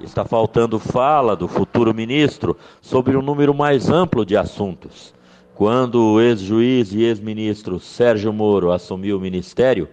Está 0.00 0.24
faltando 0.24 0.78
fala 0.78 1.34
do 1.34 1.48
futuro 1.48 1.92
ministro 1.92 2.56
sobre 2.80 3.16
um 3.16 3.22
número 3.22 3.52
mais 3.52 3.90
amplo 3.90 4.24
de 4.24 4.36
assuntos. 4.36 5.12
Quando 5.56 6.12
o 6.12 6.20
ex-juiz 6.20 6.92
e 6.92 7.02
ex-ministro 7.02 7.80
Sérgio 7.80 8.32
Moro 8.32 8.70
assumiu 8.70 9.16
o 9.16 9.20
ministério, 9.20 9.88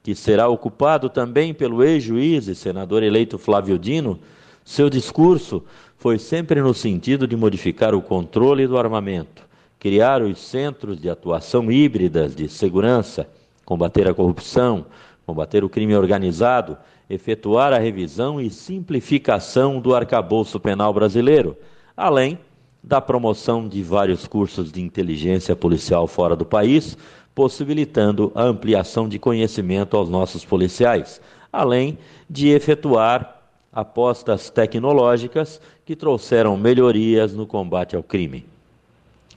que 0.00 0.14
será 0.14 0.48
ocupado 0.48 1.08
também 1.08 1.52
pelo 1.52 1.82
ex-juiz 1.82 2.46
e 2.46 2.54
senador 2.54 3.02
eleito 3.02 3.36
Flávio 3.36 3.78
Dino, 3.78 4.20
seu 4.64 4.88
discurso 4.88 5.64
foi 5.98 6.18
sempre 6.18 6.60
no 6.62 6.72
sentido 6.72 7.26
de 7.26 7.36
modificar 7.36 7.96
o 7.96 8.02
controle 8.02 8.68
do 8.68 8.78
armamento, 8.78 9.42
criar 9.78 10.22
os 10.22 10.38
centros 10.38 11.00
de 11.00 11.10
atuação 11.10 11.70
híbridas 11.70 12.34
de 12.34 12.48
segurança, 12.48 13.28
combater 13.64 14.06
a 14.06 14.14
corrupção, 14.14 14.86
combater 15.26 15.64
o 15.64 15.68
crime 15.68 15.96
organizado 15.96 16.76
efetuar 17.08 17.72
a 17.72 17.78
revisão 17.78 18.40
e 18.40 18.50
simplificação 18.50 19.80
do 19.80 19.94
arcabouço 19.94 20.58
penal 20.58 20.92
brasileiro, 20.92 21.56
além 21.96 22.38
da 22.82 23.00
promoção 23.00 23.68
de 23.68 23.82
vários 23.82 24.26
cursos 24.26 24.72
de 24.72 24.80
inteligência 24.82 25.54
policial 25.54 26.06
fora 26.06 26.34
do 26.34 26.44
país, 26.44 26.96
possibilitando 27.34 28.32
a 28.34 28.42
ampliação 28.42 29.08
de 29.08 29.18
conhecimento 29.18 29.96
aos 29.96 30.08
nossos 30.08 30.44
policiais, 30.44 31.20
além 31.52 31.98
de 32.28 32.48
efetuar 32.48 33.42
apostas 33.72 34.50
tecnológicas 34.50 35.60
que 35.84 35.96
trouxeram 35.96 36.56
melhorias 36.56 37.34
no 37.34 37.46
combate 37.46 37.96
ao 37.96 38.02
crime. 38.02 38.44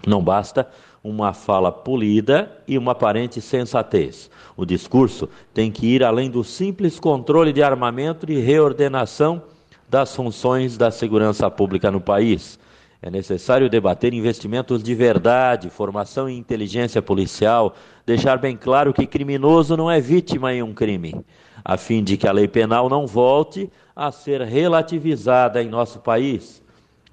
Não 0.06 0.22
basta 0.22 0.68
uma 1.06 1.34
fala 1.34 1.72
polida 1.72 2.52
e 2.68 2.80
uma 2.80 2.94
aparente 2.94 3.40
sensatez. 3.40 4.28
O 4.58 4.66
discurso 4.66 5.30
tem 5.54 5.72
que 5.72 5.86
ir 5.86 6.04
além 6.04 6.32
do 6.32 6.44
simples 6.44 7.00
controle 7.00 7.54
de 7.54 7.62
armamento 7.62 8.32
e 8.32 8.40
reordenação 8.40 9.44
das 9.88 10.16
funções 10.16 10.78
da 10.78 10.90
segurança 10.90 11.50
pública 11.52 11.92
no 11.92 12.02
país. 12.02 12.58
É 13.04 13.12
necessário 13.12 13.70
debater 13.70 14.16
investimentos 14.16 14.82
de 14.82 14.96
verdade, 14.96 15.70
formação 15.70 16.28
e 16.28 16.36
inteligência 16.36 17.04
policial, 17.04 17.76
deixar 18.04 18.40
bem 18.40 18.58
claro 18.58 18.92
que 18.92 19.06
criminoso 19.06 19.78
não 19.78 19.92
é 19.92 20.02
vítima 20.02 20.56
em 20.56 20.64
um 20.64 20.74
crime, 20.74 21.24
a 21.64 21.78
fim 21.78 22.04
de 22.04 22.18
que 22.18 22.28
a 22.28 22.32
lei 22.32 22.48
penal 22.48 22.90
não 22.90 23.06
volte 23.06 23.70
a 23.96 24.12
ser 24.12 24.42
relativizada 24.42 25.62
em 25.62 25.70
nosso 25.70 26.00
país. 26.00 26.64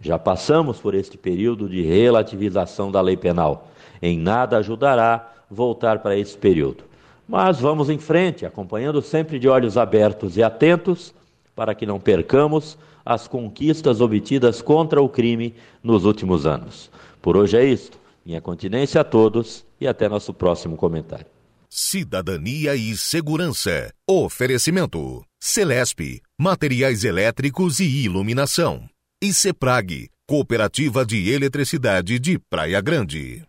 Já 0.00 0.18
passamos 0.18 0.78
por 0.78 0.94
este 0.94 1.18
período 1.18 1.68
de 1.68 1.82
relativização 1.82 2.90
da 2.90 3.02
lei 3.02 3.18
penal. 3.18 3.68
Em 4.02 4.18
nada 4.18 4.58
ajudará 4.58 5.32
voltar 5.48 6.00
para 6.00 6.18
esse 6.18 6.36
período. 6.36 6.84
Mas 7.28 7.60
vamos 7.60 7.88
em 7.88 7.98
frente, 7.98 8.44
acompanhando 8.44 9.00
sempre 9.00 9.38
de 9.38 9.48
olhos 9.48 9.78
abertos 9.78 10.36
e 10.36 10.42
atentos, 10.42 11.14
para 11.54 11.74
que 11.74 11.86
não 11.86 12.00
percamos 12.00 12.76
as 13.04 13.28
conquistas 13.28 14.00
obtidas 14.00 14.60
contra 14.60 15.00
o 15.00 15.08
crime 15.08 15.54
nos 15.82 16.04
últimos 16.04 16.46
anos. 16.46 16.90
Por 17.20 17.36
hoje 17.36 17.56
é 17.56 17.64
isto. 17.64 17.98
Minha 18.24 18.40
continência 18.40 19.00
a 19.00 19.04
todos 19.04 19.64
e 19.80 19.86
até 19.86 20.08
nosso 20.08 20.32
próximo 20.32 20.76
comentário. 20.76 21.26
Cidadania 21.68 22.74
e 22.74 22.96
Segurança. 22.96 23.92
Oferecimento: 24.08 25.24
Celesp, 25.40 26.20
Materiais 26.38 27.02
Elétricos 27.04 27.80
e 27.80 28.04
Iluminação. 28.04 28.88
E 29.22 29.32
Ceprag, 29.32 30.08
Cooperativa 30.28 31.04
de 31.04 31.30
Eletricidade 31.30 32.18
de 32.18 32.38
Praia 32.38 32.80
Grande. 32.80 33.42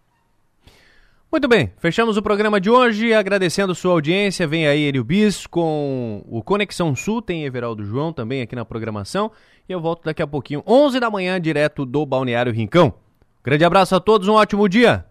Muito 1.33 1.47
bem, 1.47 1.71
fechamos 1.79 2.15
o 2.15 2.21
programa 2.21 2.61
de 2.61 2.69
hoje, 2.69 3.11
agradecendo 3.11 3.73
sua 3.73 3.93
audiência. 3.93 4.45
Vem 4.45 4.67
aí 4.67 4.87
Enio 4.87 5.03
Bis 5.03 5.47
com 5.47 6.23
o 6.29 6.43
Conexão 6.43 6.95
Sul, 6.95 7.23
tem 7.23 7.43
Everaldo 7.43 7.83
João 7.83 8.13
também 8.13 8.43
aqui 8.43 8.55
na 8.55 8.63
programação. 8.63 9.31
E 9.67 9.71
eu 9.71 9.81
volto 9.81 10.03
daqui 10.03 10.21
a 10.21 10.27
pouquinho, 10.27 10.61
11 10.67 10.99
da 10.99 11.09
manhã, 11.09 11.41
direto 11.41 11.87
do 11.87 12.05
Balneário 12.05 12.53
Rincão. 12.53 12.93
Grande 13.43 13.65
abraço 13.65 13.95
a 13.95 13.99
todos, 13.99 14.27
um 14.27 14.33
ótimo 14.33 14.69
dia! 14.69 15.07